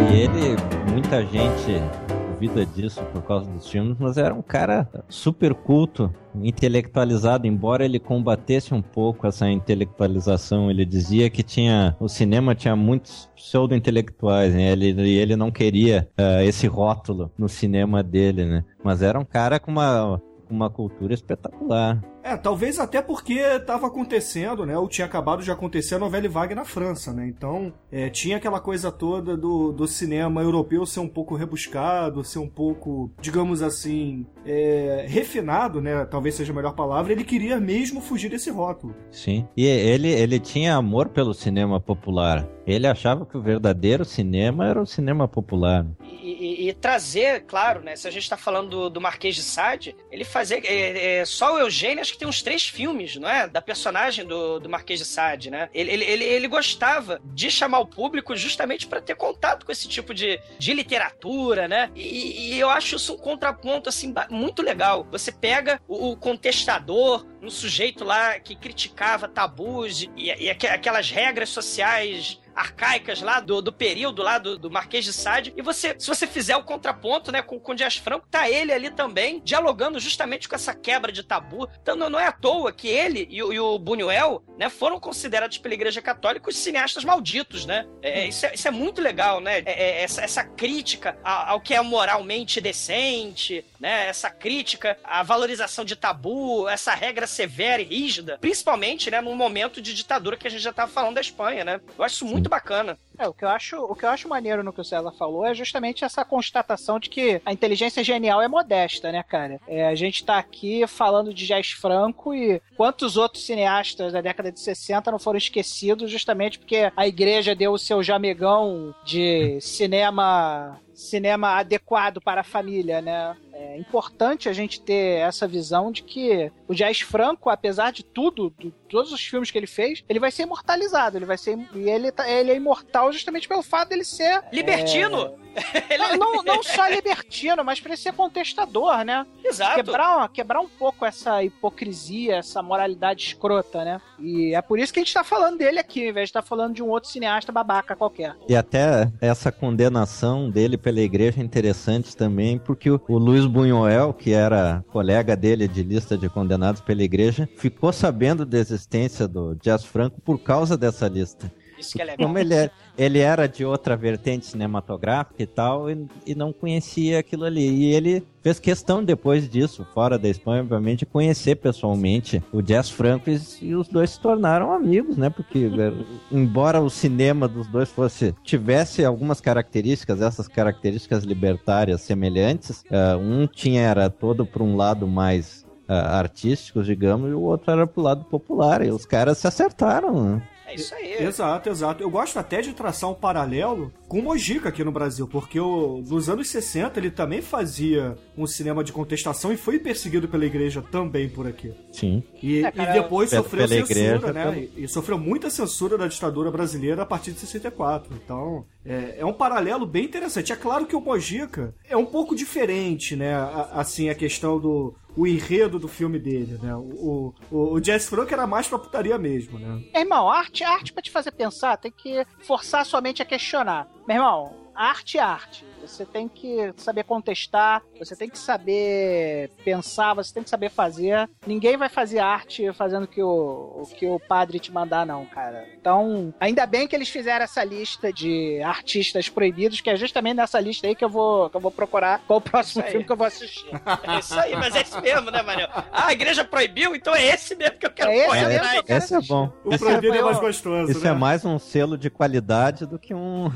E 0.10 0.22
ele, 0.22 0.56
muita 0.92 1.24
gente 1.24 2.08
duvida 2.38 2.66
disso 2.66 3.02
por 3.12 3.24
causa 3.24 3.50
dos 3.50 3.68
filmes, 3.68 3.98
mas 4.00 4.18
era 4.18 4.34
um 4.34 4.44
cara 4.44 4.88
super 5.10 5.56
culto, 5.56 6.14
intelectualizado, 6.36 7.48
embora 7.48 7.84
ele 7.84 8.00
combatesse 8.00 8.74
um 8.74 8.82
pouco 8.82 9.26
essa 9.26 9.50
intelectualização. 9.50 10.70
Ele 10.70 10.86
dizia 10.86 11.30
que 11.32 11.42
tinha 11.42 11.96
o 12.00 12.08
cinema 12.08 12.54
tinha 12.54 12.76
muitos 12.76 13.28
pseudo-intelectuais, 13.36 14.54
né? 14.54 14.72
Ele, 14.72 14.88
ele 15.18 15.36
não 15.36 15.50
queria 15.50 16.08
uh, 16.20 16.42
esse 16.44 16.68
rótulo 16.68 17.32
no 17.38 17.50
cinema 17.50 18.04
dele, 18.04 18.46
né? 18.46 18.64
Mas 18.84 19.02
era 19.02 19.20
um 19.20 19.26
cara 19.26 19.60
com 19.60 19.72
uma, 19.72 20.22
uma 20.54 20.70
cultura 20.70 21.14
espetacular. 21.14 22.02
É, 22.24 22.36
talvez 22.36 22.78
até 22.78 23.02
porque 23.02 23.36
estava 23.36 23.88
acontecendo, 23.88 24.66
né? 24.66 24.78
Ou 24.78 24.90
tinha 24.90 25.06
acabado 25.06 25.42
de 25.42 25.50
acontecer 25.50 25.96
a 25.96 26.00
novela 26.00 26.28
Vague 26.28 26.54
na 26.54 26.66
França, 26.66 27.14
né? 27.14 27.26
Então, 27.26 27.72
é, 27.90 28.10
tinha 28.10 28.36
aquela 28.36 28.60
coisa 28.60 28.92
toda 28.92 29.38
do, 29.38 29.72
do 29.72 29.88
cinema 29.88 30.42
europeu 30.42 30.86
ser 30.86 31.00
um 31.00 31.08
pouco 31.08 31.36
rebuscado, 31.36 32.26
ser 32.26 32.40
um 32.40 32.48
pouco, 32.50 33.10
digamos 33.22 33.62
assim, 33.62 34.26
é, 34.46 35.06
refinado, 35.08 35.82
né? 35.82 36.04
Talvez 36.04 36.36
seja 36.36 36.52
a 36.52 36.56
melhor 36.56 36.74
palavra. 36.74 37.14
Ele 37.14 37.24
queria 37.24 37.62
mesmo 37.62 38.02
fugir 38.02 38.30
desse 38.30 38.50
rótulo. 38.50 38.94
Sim. 39.10 39.48
E 39.56 39.66
ele, 39.66 40.10
ele 40.10 40.38
tinha 40.38 40.76
amor 40.76 41.08
pelo 41.10 41.34
cinema 41.34 41.80
popular. 41.80 42.46
Ele 42.66 42.88
achava 42.88 43.26
que 43.26 43.38
o 43.38 43.42
verdadeiro 43.42 44.04
cinema 44.04 44.68
era 44.68 44.82
o 44.82 44.86
cinema 44.86 45.30
popular. 45.30 45.88
E, 46.04 46.47
trazer, 46.74 47.46
claro, 47.46 47.82
né? 47.82 47.96
Se 47.96 48.08
a 48.08 48.12
gente 48.12 48.24
está 48.24 48.38
falando 48.38 48.70
do, 48.70 48.90
do, 48.90 49.02
Marquês 49.02 49.36
de 49.36 49.44
Sade, 49.44 49.96
ele 50.12 50.24
fazia. 50.24 50.60
É, 50.64 51.20
é, 51.20 51.26
só 51.26 51.56
o 51.56 51.60
Eugênio, 51.60 52.02
acho 52.02 52.14
que 52.14 52.20
tem 52.20 52.28
uns 52.28 52.42
três 52.42 52.68
filmes, 52.68 53.16
não 53.16 53.30
é? 53.30 53.48
Da 53.48 53.62
personagem 53.62 54.26
do, 54.26 54.60
do 54.60 54.70
Marquês 54.70 55.00
de 55.00 55.06
Sade, 55.06 55.50
né? 55.50 55.70
Ele, 55.74 55.92
ele, 55.92 56.06
ele, 56.06 56.24
ele 56.24 56.48
gostava 56.48 57.20
de 57.24 57.50
chamar 57.50 57.80
o 57.80 57.86
público 57.86 58.36
justamente 58.36 58.88
para 58.88 59.02
ter 59.02 59.16
contato 59.16 59.66
com 59.66 59.72
esse 59.72 59.88
tipo 59.88 60.14
de, 60.14 60.40
de 60.58 60.74
literatura, 60.74 61.68
né? 61.68 61.92
E, 61.96 62.54
e, 62.56 62.60
eu 62.60 62.70
acho 62.70 62.96
isso 62.96 63.14
um 63.14 63.18
contraponto, 63.18 63.90
assim, 63.90 64.14
muito 64.30 64.62
legal. 64.62 65.08
Você 65.12 65.32
pega 65.32 65.80
o, 65.88 66.12
o 66.12 66.18
contestador, 66.18 67.26
um 67.42 67.50
sujeito 67.50 68.04
lá 68.04 68.40
que 68.40 68.56
criticava 68.56 69.28
tabus 69.28 70.02
e, 70.02 70.10
e 70.16 70.50
aquelas 70.50 71.10
regras 71.10 71.50
sociais 71.50 72.40
arcaicas 72.58 73.22
lá 73.22 73.40
do, 73.40 73.62
do 73.62 73.72
período 73.72 74.24
lá 74.24 74.40
do, 74.40 74.58
do 74.58 74.72
Marquês 74.72 75.06
de 75.06 75.14
Sade. 75.14 75.54
E 75.56 75.62
você, 75.62 75.96
se 76.00 76.08
você 76.08 76.26
fizer 76.26 76.58
o 76.58 76.64
contraponto, 76.64 77.32
né, 77.32 77.42
com, 77.42 77.60
com 77.60 77.72
o 77.72 77.76
Dias 77.76 77.96
Franco, 77.96 78.28
tá 78.30 78.50
ele 78.50 78.74
ali 78.74 78.90
também, 78.90 79.40
dialogando 79.46 80.00
justamente 80.00 80.50
com 80.50 80.56
essa 80.56 80.74
quebra 80.74 81.12
de 81.12 81.24
tabu. 81.24 81.70
Então 81.82 81.96
não, 81.96 82.10
não 82.10 82.20
é 82.20 82.26
à 82.26 82.32
toa 82.32 82.72
que 82.72 82.88
ele 82.88 83.28
e, 83.30 83.38
e 83.38 83.60
o 83.60 83.78
Buñuel, 83.78 84.44
né, 84.58 84.70
foram 84.70 85.00
considerados 85.00 85.60
pela 85.60 85.76
Igreja 85.76 86.02
Católica 86.02 86.50
os 86.50 86.58
cineastas 86.58 87.04
malditos, 87.04 87.66
né? 87.66 87.86
É, 88.02 88.22
é 88.22 88.28
isso, 88.28 88.46
é, 88.46 88.54
isso 88.56 88.68
é 88.68 88.72
muito 88.72 89.02
legal, 89.02 89.40
né? 89.40 89.60
É, 89.60 89.72
é, 89.72 90.04
essa, 90.04 90.22
essa 90.22 90.44
crítica 90.44 91.18
ao, 91.24 91.50
ao 91.50 91.62
que 91.62 91.76
é 91.76 91.82
moralmente 91.82 92.60
decente, 92.60 93.64
né? 93.80 94.08
Essa 94.08 94.30
crítica 94.30 94.98
à 95.04 95.24
valorização 95.24 95.86
de 95.86 95.96
tabu, 95.96 96.68
essa 96.68 96.94
regra 96.94 97.28
severa 97.28 97.82
e 97.82 97.86
rígida, 97.86 98.38
principalmente, 98.40 99.10
né, 99.10 99.22
num 99.22 99.36
momento 99.36 99.82
de 99.82 99.94
ditadura 99.94 100.38
que 100.38 100.48
a 100.48 100.52
gente 100.52 100.62
já 100.62 100.70
estava 100.70 100.92
falando 100.92 101.16
da 101.16 101.22
Espanha, 101.22 101.64
né? 101.64 101.82
Eu 101.98 102.04
acho 102.04 102.16
isso 102.16 102.26
muito 102.26 102.50
bacana. 102.50 102.98
É, 103.18 103.28
o 103.28 103.34
que 103.34 103.44
eu 103.44 103.50
acho, 103.50 103.78
o 103.78 103.96
que 103.96 104.06
eu 104.06 104.10
acho 104.10 104.30
maneiro 104.30 104.64
no 104.64 104.72
que 104.72 104.82
o 104.82 104.84
César 104.84 105.12
falou 105.12 105.46
é 105.46 105.54
justamente 105.54 106.04
essa 106.04 106.24
constatação 106.24 107.00
de 107.00 107.10
que 107.10 107.42
a 107.46 107.52
inteligência 107.52 108.04
genial 108.04 108.42
é 108.42 108.48
modesta, 108.48 109.12
né, 109.12 109.24
cara? 109.24 109.60
É, 109.68 109.88
a 109.88 109.96
gente 109.96 110.24
tá 110.24 110.38
aqui 110.38 110.86
falando 110.86 111.34
de 111.34 111.48
Jazz 111.48 111.72
Franco 111.72 112.34
e 112.34 112.62
quantos 112.76 113.18
outros 113.18 113.46
cineastas 113.46 114.14
da 114.14 114.22
década 114.22 114.52
de 114.52 114.60
60 114.60 115.12
não 115.12 115.20
foram 115.20 115.38
esquecidos 115.38 116.12
justamente 116.12 116.60
porque 116.60 116.92
a 116.96 117.08
igreja 117.08 117.56
deu 117.56 117.74
o 117.74 117.80
seu 117.80 118.04
jamegão 118.04 118.94
de 119.04 119.60
cinema 119.62 120.80
cinema 120.94 121.60
adequado 121.60 122.20
para 122.20 122.42
a 122.42 122.44
família, 122.44 123.02
né? 123.02 123.38
É 123.60 123.76
importante 123.78 124.48
a 124.48 124.54
gente 124.54 124.80
ter 124.80 125.20
essa 125.20 125.48
visão 125.48 125.92
de 125.92 126.04
que 126.04 126.52
o 126.68 126.76
Jazz 126.76 127.02
Franco, 127.02 127.50
apesar 127.50 127.92
de 127.92 128.04
tudo, 128.04 128.54
de 128.58 128.72
todos 128.88 129.12
os 129.12 129.26
filmes 129.26 129.50
que 129.50 129.58
ele 129.58 129.66
fez, 129.66 130.04
ele 130.08 130.20
vai 130.20 130.32
ser 130.32 130.44
imortalizado, 130.44 131.18
ele 131.18 131.26
vai 131.26 131.38
ser 131.40 131.58
e 131.74 131.90
ele, 131.90 132.12
tá, 132.12 132.30
ele 132.30 132.52
é 132.52 132.56
imortal 132.56 133.12
justamente 133.12 133.48
pelo 133.48 133.64
fato 133.64 133.90
dele 133.90 134.04
ser 134.04 134.44
libertino. 134.52 135.36
É... 135.44 135.47
não, 135.98 136.18
não, 136.18 136.44
não, 136.44 136.64
só 136.64 136.88
libertino, 136.88 137.64
mas 137.64 137.80
para 137.80 137.90
ele 137.90 137.98
ser 137.98 138.14
contestador, 138.14 139.04
né? 139.04 139.26
Exato. 139.44 139.76
Quebrar, 139.76 140.30
quebrar 140.30 140.60
um 140.60 140.68
pouco 140.68 141.06
essa 141.06 141.44
hipocrisia, 141.44 142.38
essa 142.38 142.62
moralidade 142.62 143.24
escrota, 143.24 143.84
né? 143.84 144.02
E 144.20 144.54
é 144.54 144.62
por 144.62 144.80
isso 144.80 144.94
que 144.94 145.00
a 145.00 145.04
gente 145.04 145.14
tá 145.14 145.24
falando 145.24 145.58
dele 145.58 145.80
aqui, 145.80 146.04
ao 146.04 146.10
invés 146.10 146.28
de 146.28 146.30
estar 146.30 146.42
tá 146.42 146.48
falando 146.48 146.74
de 146.74 146.84
um 146.84 146.90
outro 146.90 147.10
cineasta 147.10 147.52
babaca 147.52 147.96
qualquer. 147.96 148.36
E 148.48 148.56
até 148.56 149.12
essa 149.20 149.52
condenação 149.52 150.50
dele 150.50 150.78
pela 150.78 151.02
igreja 151.02 151.42
é 151.42 151.44
interessante 151.44 152.16
também, 152.16 152.58
porque 152.58 152.90
o, 152.90 153.02
o 153.08 153.18
Luiz 153.18 153.46
Buñuel, 153.46 154.14
que 154.14 154.34
era 154.34 154.84
colega 154.92 155.36
dele 155.36 155.68
de 155.68 155.84
lista 155.84 156.18
de 156.18 156.30
condenados 156.30 156.82
pela 156.82 157.04
igreja, 157.04 157.50
ficou 157.58 157.92
sabendo 157.92 158.46
da 158.46 158.58
existência 158.58 159.28
do 159.28 159.56
Jazz 159.56 159.84
Franco 159.84 160.22
por 160.22 160.40
causa 160.40 160.78
dessa 160.78 161.08
lista. 161.08 161.52
Isso 161.78 161.96
que 161.96 162.02
é 162.02 162.06
legal. 162.06 162.28
Como 162.28 162.40
ele, 162.40 162.54
é, 162.54 162.72
ele 162.98 163.20
era 163.20 163.48
de 163.48 163.64
outra 163.64 163.96
vertente 163.96 164.46
cinematográfica 164.46 165.44
e 165.44 165.46
tal, 165.46 165.90
e, 165.90 166.08
e, 166.26 166.34
não 166.34 166.52
conhecia 166.52 167.20
aquilo 167.20 167.46
ali. 167.46 167.68
E 167.68 167.94
ele 167.94 168.24
fez 168.42 168.60
questão 168.60 169.04
depois 169.04 169.48
disso, 169.48 169.86
fora 169.94 170.18
da 170.18 170.28
Espanha, 170.28 170.62
obviamente, 170.62 171.06
conhecer 171.06 171.56
pessoalmente 171.56 172.42
o 172.52 172.62
Jazz 172.62 172.90
Franco 172.90 173.30
e, 173.30 173.40
e 173.62 173.76
os 173.76 173.88
dois 173.88 174.12
se 174.12 174.20
tornaram 174.20 174.72
amigos, 174.72 175.16
né? 175.16 175.30
Porque, 175.30 175.66
é, 175.66 175.94
embora 176.36 176.82
o 176.82 176.90
cinema 176.90 177.48
dos 177.48 177.68
dois 177.68 177.90
fosse 177.90 178.34
tivesse 178.44 179.06
algumas 179.06 179.40
características, 179.40 180.22
essas 180.22 180.48
características 180.48 181.24
libertárias 181.24 182.02
semelhantes, 182.02 182.84
uh, 182.90 183.18
um 183.20 183.46
tinha 183.46 183.82
era 183.82 184.10
todo 184.10 184.46
para 184.46 184.64
um 184.64 184.76
lado 184.76 185.08
mais 185.08 185.66
uh, 185.88 185.94
artísticos, 185.94 186.86
digamos, 186.86 187.30
e 187.30 187.34
o 187.34 187.42
outro 187.42 187.72
era 187.72 187.86
pro 187.86 188.02
lado 188.02 188.26
popular. 188.26 188.84
E 188.84 188.90
os 188.90 189.06
caras 189.06 189.38
se 189.38 189.48
acertaram, 189.48 190.24
né? 190.24 190.48
É 190.68 190.76
isso 190.76 190.94
aí. 190.94 191.14
Exato, 191.24 191.70
exato. 191.70 192.04
Eu 192.04 192.10
gosto 192.10 192.38
até 192.38 192.62
de 192.62 192.74
traçar 192.74 193.10
um 193.10 193.14
paralelo 193.14 193.92
com 194.06 194.20
o 194.20 194.24
Mojica 194.24 194.68
aqui 194.68 194.84
no 194.84 194.92
Brasil, 194.92 195.26
porque 195.26 195.58
o, 195.58 196.04
nos 196.06 196.28
anos 196.28 196.50
60 196.50 197.00
ele 197.00 197.10
também 197.10 197.42
fazia 197.42 198.18
um 198.38 198.46
cinema 198.46 198.84
de 198.84 198.92
contestação 198.92 199.54
e 199.54 199.58
foi 199.58 199.80
perseguido 199.80 200.28
pela 200.28 200.46
igreja 200.46 200.82
também 200.82 201.30
por 201.30 201.48
aqui. 201.48 201.74
Sim. 201.94 202.22
E, 202.44 202.66
é, 202.66 202.72
cara, 202.72 202.98
e 202.98 203.02
depois 203.02 203.30
sofreu 203.30 203.66
censura, 203.66 204.00
igreja, 204.00 204.34
né? 204.34 204.68
E, 204.76 204.84
e, 204.84 204.88
sofreu 204.90 205.18
muita 205.18 205.50
censura 205.50 205.98
da 205.98 206.08
ditadura 206.08 206.52
brasileira 206.52 207.04
a 207.04 207.06
partir 207.06 207.32
de 207.32 207.40
64. 207.40 208.14
Então, 208.22 208.66
é, 208.86 209.16
é, 209.20 209.26
um 209.26 209.34
paralelo 209.34 209.86
bem 209.86 210.04
interessante. 210.04 210.52
É 210.52 210.56
claro 210.58 210.86
que 210.86 210.98
o 210.98 211.02
Mojica 211.02 211.74
é 211.88 211.96
um 211.96 212.06
pouco 212.06 212.36
diferente, 212.36 213.16
né? 213.16 213.34
A, 213.34 213.70
assim, 213.76 214.10
a 214.10 214.16
questão 214.16 214.60
do 214.60 214.94
o 215.18 215.26
enredo 215.26 215.80
do 215.80 215.88
filme 215.88 216.20
dele, 216.20 216.60
né? 216.62 216.76
O, 216.76 217.34
o, 217.50 217.74
o 217.74 217.80
Jazz 217.82 218.08
Franco 218.08 218.32
era 218.32 218.46
mais 218.46 218.68
pra 218.68 218.78
putaria 218.78 219.18
mesmo, 219.18 219.58
né? 219.58 219.82
Meu 219.92 220.02
irmão, 220.04 220.30
arte, 220.30 220.64
arte 220.64 220.94
pra 220.94 221.02
te 221.02 221.10
fazer 221.10 221.32
pensar, 221.32 221.76
tem 221.78 221.92
que 221.92 222.24
forçar 222.44 222.86
sua 222.86 223.02
mente 223.02 223.22
a 223.22 223.26
questionar. 223.26 223.88
Meu 224.08 224.18
irmão, 224.18 224.54
arte 224.76 225.18
é 225.18 225.22
arte. 225.22 225.66
Você 225.88 226.06
tem 226.06 226.28
que 226.28 226.74
saber 226.78 227.04
contestar, 227.04 227.82
você 227.98 228.16
tem 228.16 228.30
que 228.30 228.38
saber 228.38 229.50
pensar, 229.64 230.14
você 230.14 230.34
tem 230.34 230.44
que 230.44 230.50
saber 230.50 230.70
fazer. 230.70 231.30
Ninguém 231.46 231.78
vai 231.78 231.90
fazer 231.90 232.20
arte 232.20 232.72
fazendo 232.74 233.04
o 233.04 233.08
que 233.08 233.22
o, 233.22 233.84
o 233.84 233.88
que 233.96 234.06
o 234.06 234.20
padre 234.20 234.60
te 234.60 234.72
mandar, 234.72 235.06
não, 235.06 235.26
cara. 235.26 235.68
Então, 235.80 236.34
ainda 236.40 236.66
bem 236.66 236.88
que 236.88 236.96
eles 236.96 237.10
fizeram 237.10 237.44
essa 237.44 237.64
lista 237.64 238.12
de 238.12 238.62
artistas 238.62 239.30
proibidos, 239.30 239.82
que 239.82 239.90
é 239.90 239.96
justamente 239.96 240.38
nessa 240.38 240.60
lista 240.60 240.88
aí 240.88 240.96
que 240.96 241.06
eu 241.06 241.10
vou, 241.10 241.50
que 241.50 241.58
eu 241.58 241.62
vou 241.62 241.72
procurar 241.72 242.22
qual 242.28 242.40
o 242.40 242.42
próximo 242.42 242.84
filme 242.84 243.06
que 243.06 243.12
eu 243.12 243.18
vou 243.18 243.28
assistir. 243.28 243.70
É 244.04 244.20
isso 244.20 244.40
aí, 244.40 244.56
mas 244.56 244.76
é 244.76 244.82
esse 244.82 245.00
mesmo, 245.02 245.32
né, 245.32 245.42
Manel? 245.42 245.70
Ah, 245.74 246.08
a 246.08 246.14
igreja 246.14 246.44
proibiu, 246.44 246.96
então 246.96 247.16
é 247.16 247.26
esse 247.28 247.56
mesmo 247.56 247.78
que 247.78 247.86
eu 247.86 247.92
quero 247.92 248.12
É 248.12 248.18
esse 248.18 248.28
correr 248.28 248.48
mesmo 248.48 248.84
que 248.84 248.94
Esse 248.94 249.16
é 249.16 249.22
bom. 249.22 249.52
O 249.64 249.74
Esse, 249.74 249.84
proibido 249.84 250.14
é 250.14 250.18
foi 250.18 250.26
mais 250.26 250.40
gostoso, 250.40 250.92
isso 250.92 251.04
né? 251.04 251.10
é 251.10 251.14
mais 251.14 251.46
um 251.46 251.58
selo 251.58 251.98
de 251.98 252.10
qualidade 252.10 252.86
do 252.86 253.00
que 253.00 253.14
um, 253.14 253.52